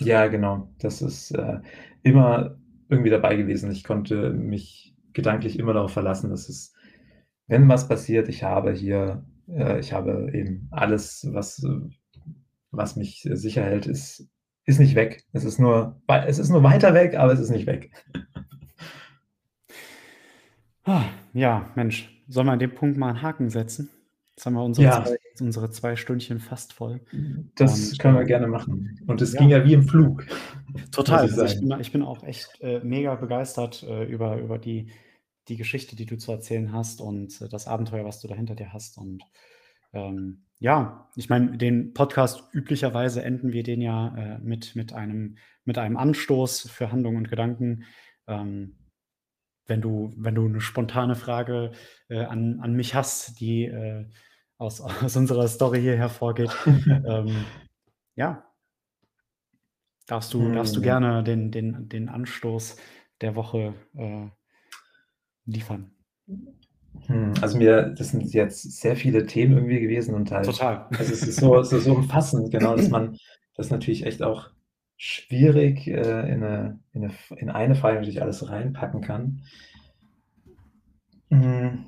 Ja, 0.00 0.26
genau. 0.26 0.68
Das 0.78 1.02
ist 1.02 1.30
äh, 1.32 1.60
immer 2.02 2.58
irgendwie 2.88 3.10
dabei 3.10 3.36
gewesen. 3.36 3.70
Ich 3.70 3.84
konnte 3.84 4.32
mich 4.32 4.94
gedanklich 5.12 5.58
immer 5.58 5.72
darauf 5.72 5.92
verlassen, 5.92 6.30
dass 6.30 6.48
es, 6.48 6.74
wenn 7.46 7.68
was 7.68 7.88
passiert, 7.88 8.28
ich 8.28 8.42
habe 8.42 8.72
hier, 8.72 9.24
äh, 9.48 9.78
ich 9.80 9.92
habe 9.92 10.30
eben 10.32 10.68
alles, 10.72 11.26
was, 11.32 11.64
was 12.70 12.96
mich 12.96 13.28
sicher 13.32 13.62
hält, 13.62 13.86
ist, 13.86 14.28
ist 14.66 14.80
nicht 14.80 14.94
weg. 14.96 15.24
Es 15.32 15.44
ist 15.44 15.58
nur, 15.58 16.00
es 16.26 16.38
ist 16.38 16.50
nur 16.50 16.62
weiter 16.62 16.94
weg, 16.94 17.16
aber 17.16 17.32
es 17.32 17.40
ist 17.40 17.50
nicht 17.50 17.66
weg. 17.66 17.90
Ah, 20.84 21.04
ja, 21.34 21.70
Mensch, 21.74 22.08
sollen 22.28 22.46
wir 22.46 22.52
an 22.52 22.58
dem 22.58 22.74
Punkt 22.74 22.96
mal 22.98 23.08
einen 23.10 23.22
Haken 23.22 23.50
setzen? 23.50 23.90
Jetzt 24.36 24.46
haben 24.46 24.54
wir 24.54 24.64
unsere, 24.64 24.86
ja. 24.86 25.04
zwei, 25.04 25.16
unsere 25.40 25.70
zwei 25.70 25.94
Stündchen 25.94 26.40
fast 26.40 26.72
voll. 26.72 27.00
Das 27.54 27.92
und, 27.92 27.98
können 28.00 28.16
wir 28.16 28.24
gerne 28.24 28.48
machen. 28.48 29.00
Und 29.06 29.22
es 29.22 29.32
ja. 29.32 29.38
ging 29.38 29.48
ja 29.48 29.64
wie 29.64 29.74
im 29.74 29.84
Flug. 29.84 30.26
Total. 30.90 31.26
Ich, 31.26 31.32
also 31.32 31.44
ich, 31.44 31.60
bin, 31.60 31.80
ich, 31.80 31.92
bin, 31.92 32.02
auch 32.02 32.24
echt 32.24 32.60
äh, 32.60 32.80
mega 32.80 33.14
begeistert 33.14 33.84
äh, 33.84 34.04
über, 34.04 34.38
über 34.38 34.58
die, 34.58 34.90
die 35.46 35.56
Geschichte, 35.56 35.94
die 35.94 36.06
du 36.06 36.18
zu 36.18 36.32
erzählen 36.32 36.72
hast 36.72 37.00
und 37.00 37.40
äh, 37.42 37.48
das 37.48 37.68
Abenteuer, 37.68 38.04
was 38.04 38.20
du 38.20 38.26
da 38.26 38.34
hinter 38.34 38.56
dir 38.56 38.72
hast. 38.72 38.98
Und 38.98 39.22
ähm, 39.92 40.42
ja, 40.58 41.08
ich 41.14 41.28
meine, 41.28 41.56
den 41.56 41.94
Podcast 41.94 42.42
üblicherweise 42.52 43.22
enden 43.22 43.52
wir 43.52 43.62
den 43.62 43.80
ja 43.80 44.16
äh, 44.16 44.38
mit, 44.40 44.74
mit, 44.74 44.92
einem, 44.92 45.36
mit 45.64 45.78
einem 45.78 45.96
Anstoß 45.96 46.70
für 46.70 46.90
Handlungen 46.90 47.18
und 47.18 47.30
Gedanken. 47.30 47.84
Ähm, 48.26 48.74
wenn 49.66 49.80
du, 49.80 50.12
wenn 50.16 50.34
du 50.34 50.46
eine 50.46 50.60
spontane 50.60 51.14
Frage 51.14 51.72
äh, 52.08 52.24
an, 52.24 52.60
an 52.60 52.74
mich 52.74 52.94
hast, 52.94 53.40
die 53.40 53.64
äh, 53.64 54.06
aus, 54.58 54.80
aus 55.02 55.16
unserer 55.16 55.48
Story 55.48 55.80
hier 55.80 55.96
hervorgeht, 55.96 56.50
ähm, 56.66 57.44
ja, 58.14 58.44
darfst 60.06 60.34
du, 60.34 60.42
hm. 60.42 60.54
darfst 60.54 60.74
du 60.74 60.80
hm. 60.80 60.84
gerne 60.84 61.24
den, 61.24 61.50
den, 61.50 61.88
den 61.88 62.08
Anstoß 62.08 62.76
der 63.20 63.36
Woche 63.36 63.74
äh, 63.94 64.28
liefern. 65.46 65.92
Hm, 67.06 67.34
also 67.40 67.58
mir, 67.58 67.94
das 67.96 68.10
sind 68.10 68.32
jetzt 68.32 68.80
sehr 68.80 68.96
viele 68.96 69.26
Themen 69.26 69.56
irgendwie 69.56 69.80
gewesen 69.80 70.14
und 70.14 70.30
halt. 70.30 70.46
Total. 70.46 70.86
Also 70.90 71.12
es 71.12 71.22
ist 71.22 71.40
so, 71.40 71.58
es 71.58 71.72
ist 71.72 71.84
so 71.84 71.94
umfassend, 71.94 72.50
genau, 72.50 72.76
dass 72.76 72.88
man 72.88 73.16
das 73.56 73.70
natürlich 73.70 74.06
echt 74.06 74.22
auch 74.22 74.50
schwierig 74.96 75.86
äh, 75.86 76.32
in, 76.32 76.42
eine, 76.42 76.80
in, 76.92 77.04
eine, 77.04 77.14
in 77.36 77.50
eine 77.50 77.74
Frage 77.74 77.96
natürlich 77.96 78.22
alles 78.22 78.48
reinpacken 78.48 79.00
kann. 79.00 79.42
Hm. 81.30 81.86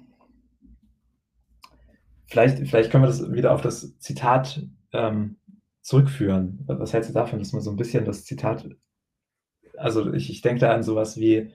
Vielleicht, 2.27 2.69
vielleicht 2.69 2.91
können 2.91 3.05
wir 3.05 3.09
das 3.09 3.33
wieder 3.33 3.53
auf 3.53 3.63
das 3.63 3.99
Zitat 3.99 4.67
ähm, 4.93 5.37
zurückführen. 5.83 6.65
Was 6.67 6.93
hältst 6.93 7.11
du 7.11 7.15
davon, 7.15 7.39
dass 7.39 7.53
man 7.53 7.63
so 7.63 7.71
ein 7.71 7.77
bisschen 7.77 8.05
das 8.05 8.25
Zitat, 8.25 8.69
also 9.77 10.13
ich, 10.13 10.31
ich 10.31 10.43
denke 10.43 10.61
da 10.61 10.75
an 10.75 10.83
sowas 10.83 11.17
wie, 11.17 11.53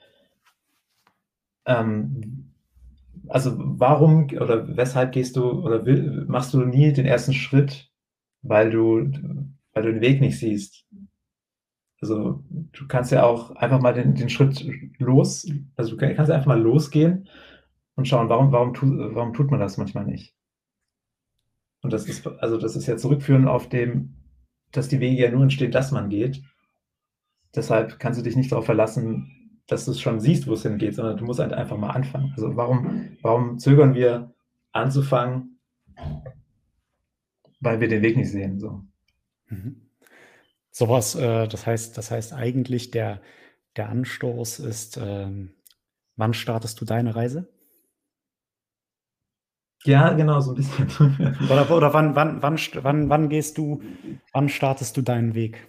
ähm, 1.65 2.53
also 3.27 3.53
warum 3.57 4.29
oder 4.31 4.77
weshalb 4.77 5.11
gehst 5.11 5.35
du 5.35 5.51
oder 5.51 5.85
will, 5.85 6.25
machst 6.27 6.53
du 6.53 6.63
nie 6.63 6.93
den 6.93 7.05
ersten 7.05 7.33
Schritt, 7.33 7.91
weil 8.41 8.71
du, 8.71 9.11
weil 9.73 9.83
du 9.83 9.91
den 9.91 10.01
Weg 10.01 10.21
nicht 10.21 10.39
siehst? 10.39 10.87
Also 12.01 12.43
du 12.49 12.87
kannst 12.87 13.11
ja 13.11 13.23
auch 13.23 13.51
einfach 13.55 13.79
mal 13.79 13.93
den, 13.93 14.15
den 14.15 14.29
Schritt 14.29 14.65
los, 14.97 15.47
also 15.75 15.95
du 15.95 15.97
kannst 15.97 16.31
einfach 16.31 16.47
mal 16.47 16.59
losgehen 16.59 17.27
und 17.95 18.07
schauen, 18.07 18.27
warum, 18.27 18.51
warum, 18.51 18.73
tu, 18.73 18.87
warum 19.13 19.33
tut 19.33 19.51
man 19.51 19.59
das 19.59 19.77
manchmal 19.77 20.05
nicht. 20.05 20.35
Und 21.83 21.93
das 21.93 22.07
ist, 22.07 22.25
also 22.25 22.57
das 22.57 22.75
ist 22.75 22.87
ja 22.87 22.97
zurückführen 22.97 23.47
auf 23.47 23.69
dem, 23.69 24.15
dass 24.71 24.87
die 24.87 24.99
Wege 24.99 25.21
ja 25.21 25.31
nur 25.31 25.43
entstehen, 25.43 25.71
dass 25.71 25.91
man 25.91 26.09
geht. 26.09 26.41
Deshalb 27.55 27.99
kannst 27.99 28.19
du 28.19 28.23
dich 28.23 28.35
nicht 28.35 28.51
darauf 28.51 28.65
verlassen, 28.65 29.61
dass 29.67 29.85
du 29.85 29.91
es 29.91 30.01
schon 30.01 30.19
siehst, 30.19 30.47
wo 30.47 30.53
es 30.53 30.63
hingeht, 30.63 30.95
sondern 30.95 31.17
du 31.17 31.25
musst 31.25 31.39
halt 31.39 31.53
einfach 31.53 31.77
mal 31.77 31.91
anfangen. 31.91 32.31
Also 32.35 32.55
warum, 32.55 33.17
warum 33.21 33.59
zögern 33.59 33.93
wir 33.93 34.33
anzufangen, 34.71 35.59
weil 37.59 37.79
wir 37.79 37.87
den 37.87 38.01
Weg 38.01 38.17
nicht 38.17 38.31
sehen? 38.31 38.59
So. 38.59 38.83
Mhm. 39.49 39.81
Sowas, 40.71 41.15
äh, 41.15 41.47
das 41.47 41.65
heißt, 41.67 41.97
das 41.97 42.11
heißt 42.11 42.33
eigentlich, 42.33 42.91
der, 42.91 43.21
der 43.75 43.89
Anstoß 43.89 44.59
ist, 44.59 44.97
ähm, 44.97 45.53
wann 46.15 46.33
startest 46.33 46.79
du 46.81 46.85
deine 46.85 47.15
Reise? 47.15 47.49
Ja, 49.83 50.13
genau, 50.13 50.39
so 50.41 50.51
ein 50.51 50.55
bisschen. 50.55 50.87
oder 51.49 51.69
oder 51.71 51.93
wann, 51.93 52.15
wann, 52.15 52.41
wann, 52.41 52.57
wann, 52.83 53.09
wann 53.09 53.29
gehst 53.29 53.57
du, 53.57 53.81
wann 54.31 54.47
startest 54.47 54.95
du 54.95 55.01
deinen 55.01 55.33
Weg? 55.33 55.67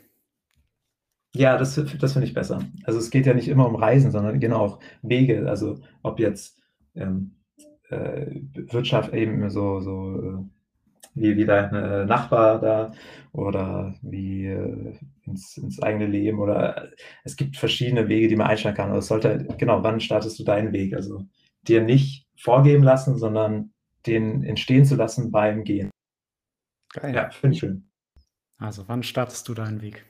Ja, 1.34 1.56
das, 1.56 1.74
das 1.98 2.12
finde 2.12 2.26
ich 2.26 2.34
besser. 2.34 2.62
Also 2.84 2.98
es 2.98 3.10
geht 3.10 3.24
ja 3.24 3.32
nicht 3.32 3.48
immer 3.48 3.66
um 3.66 3.74
Reisen, 3.74 4.10
sondern 4.10 4.38
genau 4.38 4.58
auch 4.58 4.80
Wege. 5.00 5.48
Also 5.48 5.78
ob 6.02 6.20
jetzt 6.20 6.60
ähm, 6.94 7.36
äh, 7.88 8.26
Wirtschaft 8.52 9.14
eben 9.14 9.48
so, 9.48 9.80
so 9.80 10.46
wie 11.14 11.36
wie 11.36 11.44
dein, 11.44 11.74
äh, 11.74 12.04
Nachbar 12.06 12.60
da 12.60 12.92
oder 13.32 13.94
wie, 14.02 14.46
äh, 14.46 14.94
ins 15.24 15.56
ins 15.56 15.82
eigene 15.82 16.06
Leben 16.06 16.38
oder 16.40 16.90
es 17.24 17.36
gibt 17.36 17.56
verschiedene 17.56 18.08
Wege, 18.08 18.28
die 18.28 18.36
man 18.36 18.46
einschlagen 18.48 18.76
kann. 18.76 18.90
Aber 18.90 18.98
es 18.98 19.06
sollte 19.08 19.46
genau, 19.58 19.82
wann 19.82 20.00
startest 20.00 20.38
du 20.38 20.44
deinen 20.44 20.72
Weg? 20.72 20.94
Also, 20.94 21.26
dir 21.66 21.82
nicht 21.82 22.26
vorgeben 22.38 22.82
lassen, 22.82 23.18
sondern 23.18 23.72
den 24.06 24.42
entstehen 24.42 24.84
zu 24.84 24.96
lassen 24.96 25.30
beim 25.30 25.64
Gehen. 25.64 25.90
Geil. 26.92 27.14
Ja, 27.14 27.30
finde 27.30 27.54
ich 27.54 27.60
schön. 27.60 27.88
Also, 28.58 28.88
wann 28.88 29.02
startest 29.02 29.48
du 29.48 29.54
deinen 29.54 29.80
Weg? 29.80 30.04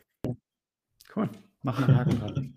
Cool, 1.15 1.29
machen 1.63 1.87
wir 1.87 1.95
'n 1.95 1.99
Haken 1.99 2.19
dran. 2.19 2.55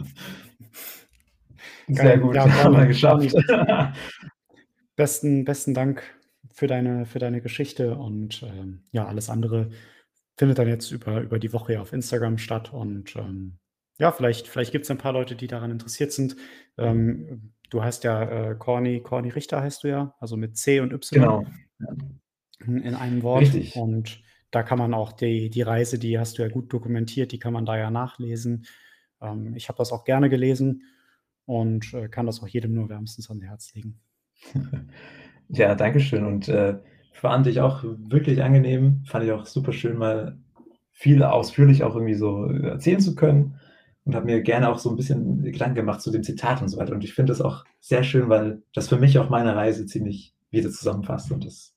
Sehr 1.88 1.96
Geil. 1.96 2.20
gut, 2.20 2.36
Ja, 2.36 2.46
haben 2.64 2.78
wir 2.78 2.86
geschafft. 2.88 3.36
Besten 4.96 5.44
besten 5.44 5.74
Dank 5.74 6.15
für 6.56 6.68
deine 6.68 7.06
für 7.06 7.20
deine 7.20 7.42
Geschichte 7.42 7.96
und, 7.98 8.44
ähm, 8.44 8.86
ja, 8.92 9.06
alles 9.08 9.30
andere 9.30 9.70
findet 10.38 10.60
dann 10.60 10.68
jetzt 10.70 10.92
über 10.92 11.22
über 11.22 11.40
die 11.40 11.54
Woche 11.54 11.82
auf 11.82 11.94
Instagram 11.94 12.38
statt 12.40 12.74
und, 12.74 13.16
ähm, 13.18 13.60
ja, 14.00 14.12
vielleicht 14.12 14.48
vielleicht 14.48 14.72
gibt's 14.74 14.90
ja 14.90 14.96
'n 14.96 15.00
paar 15.00 15.14
Leute, 15.14 15.36
die 15.36 15.48
daran 15.48 15.72
interessiert 15.72 16.12
sind. 16.14 16.36
Ähm, 16.78 17.54
du 17.70 17.84
heißt 17.84 18.04
ja, 18.06 18.52
äh, 18.52 18.56
Corny 18.56 19.02
Corny 19.02 19.30
Richter 19.30 19.62
heißt 19.62 19.84
du 19.84 19.90
ja, 19.90 20.16
also 20.20 20.38
mit 20.38 20.58
C 20.58 20.80
und 20.82 20.94
Y 20.94 21.22
Genau, 21.22 21.46
in 22.66 22.96
einem 22.96 23.24
Wort 23.24 23.42
Richtig. 23.44 23.76
und 23.76 24.22
da 24.52 24.64
kann 24.64 24.78
man 24.80 24.94
auch 24.94 25.12
die 25.14 25.50
die 25.50 25.62
Reise, 25.64 26.00
die 26.00 26.18
hast 26.20 26.38
du 26.38 26.44
ja 26.44 26.50
gut 26.50 26.72
dokumentiert, 26.74 27.32
die 27.34 27.40
kann 27.40 27.54
man 27.54 27.66
da 27.66 27.78
ja 27.78 27.92
nachlesen. 27.92 28.66
Ähm, 29.22 29.56
ich 29.56 29.68
habe 29.70 29.78
das 29.78 29.92
auch 29.92 30.06
gerne 30.06 30.30
gelesen 30.30 30.84
und, 31.46 31.94
äh, 31.94 32.10
kann 32.10 32.26
das 32.28 32.42
auch 32.42 32.48
jedem 32.48 32.74
nur 32.74 32.90
wärmstens 32.90 33.30
ans 33.30 33.44
Herz 33.46 33.74
legen. 33.76 34.00
Ja, 35.50 35.76
danke 35.76 36.00
schön 36.00 36.26
und, 36.26 36.48
äh, 36.48 36.78
fand 37.12 37.48
ich 37.48 37.62
auch 37.62 37.84
wirklich 37.84 38.44
angenehm. 38.44 39.04
Fand 39.06 39.26
ich 39.26 39.32
auch 39.32 39.46
super 39.46 39.72
schön, 39.72 39.98
mal 39.98 40.38
viel 40.92 41.24
ausführlich 41.24 41.84
auch 41.84 41.96
irgendwie 41.96 42.16
so 42.16 42.46
erzählen 42.46 43.00
zu 43.00 43.16
können 43.16 43.60
und 44.06 44.16
habe 44.16 44.26
mir 44.26 44.42
gerne 44.42 44.70
auch 44.70 44.80
so 44.80 44.90
'n 44.90 44.96
bisschen 44.96 45.44
Gedanken 45.44 45.76
gemacht 45.76 46.02
zu 46.02 46.12
dem 46.12 46.24
Zitat 46.24 46.62
und 46.62 46.68
so 46.70 46.78
weiter. 46.78 46.94
Und 46.94 47.04
ich 47.04 47.14
finde 47.14 47.32
das 47.32 47.42
auch 47.42 47.66
sehr 47.80 48.04
schön, 48.04 48.30
weil 48.30 48.64
das 48.74 48.90
für 48.90 48.98
mich 48.98 49.18
auch 49.20 49.30
meine 49.30 49.56
Reise 49.56 49.86
ziemlich 49.86 50.34
wieder 50.52 50.70
zusammenfasst 50.70 51.32
und 51.32 51.46
das 51.46 51.74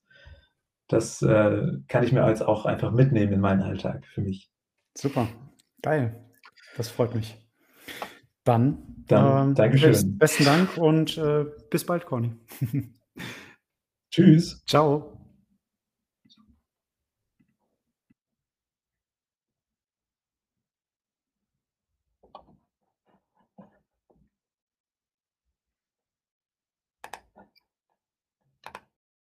das, 0.88 1.20
äh, 1.22 1.66
kann 1.86 2.02
ich 2.02 2.12
mir 2.12 2.26
jetzt 2.28 2.42
auch 2.42 2.64
einfach 2.64 2.92
mitnehmen 2.92 3.32
in 3.32 3.40
meinen 3.40 3.62
Alltag 3.62 4.06
für 4.06 4.22
mich. 4.22 4.50
Super, 4.96 5.28
geil. 5.82 6.18
Das 6.76 6.88
freut 6.88 7.14
mich. 7.14 7.36
Dann, 8.44 9.04
Dann 9.08 9.50
ähm, 9.50 9.54
danke 9.54 9.76
best 9.78 10.06
schön. 10.06 10.18
besten 10.18 10.44
Dank 10.44 10.76
und, 10.78 11.18
äh, 11.18 11.44
bis 11.70 11.84
bald, 11.84 12.06
Corny. 12.06 12.32
Tschüss. 14.18 14.64
Tschau. 14.66 15.17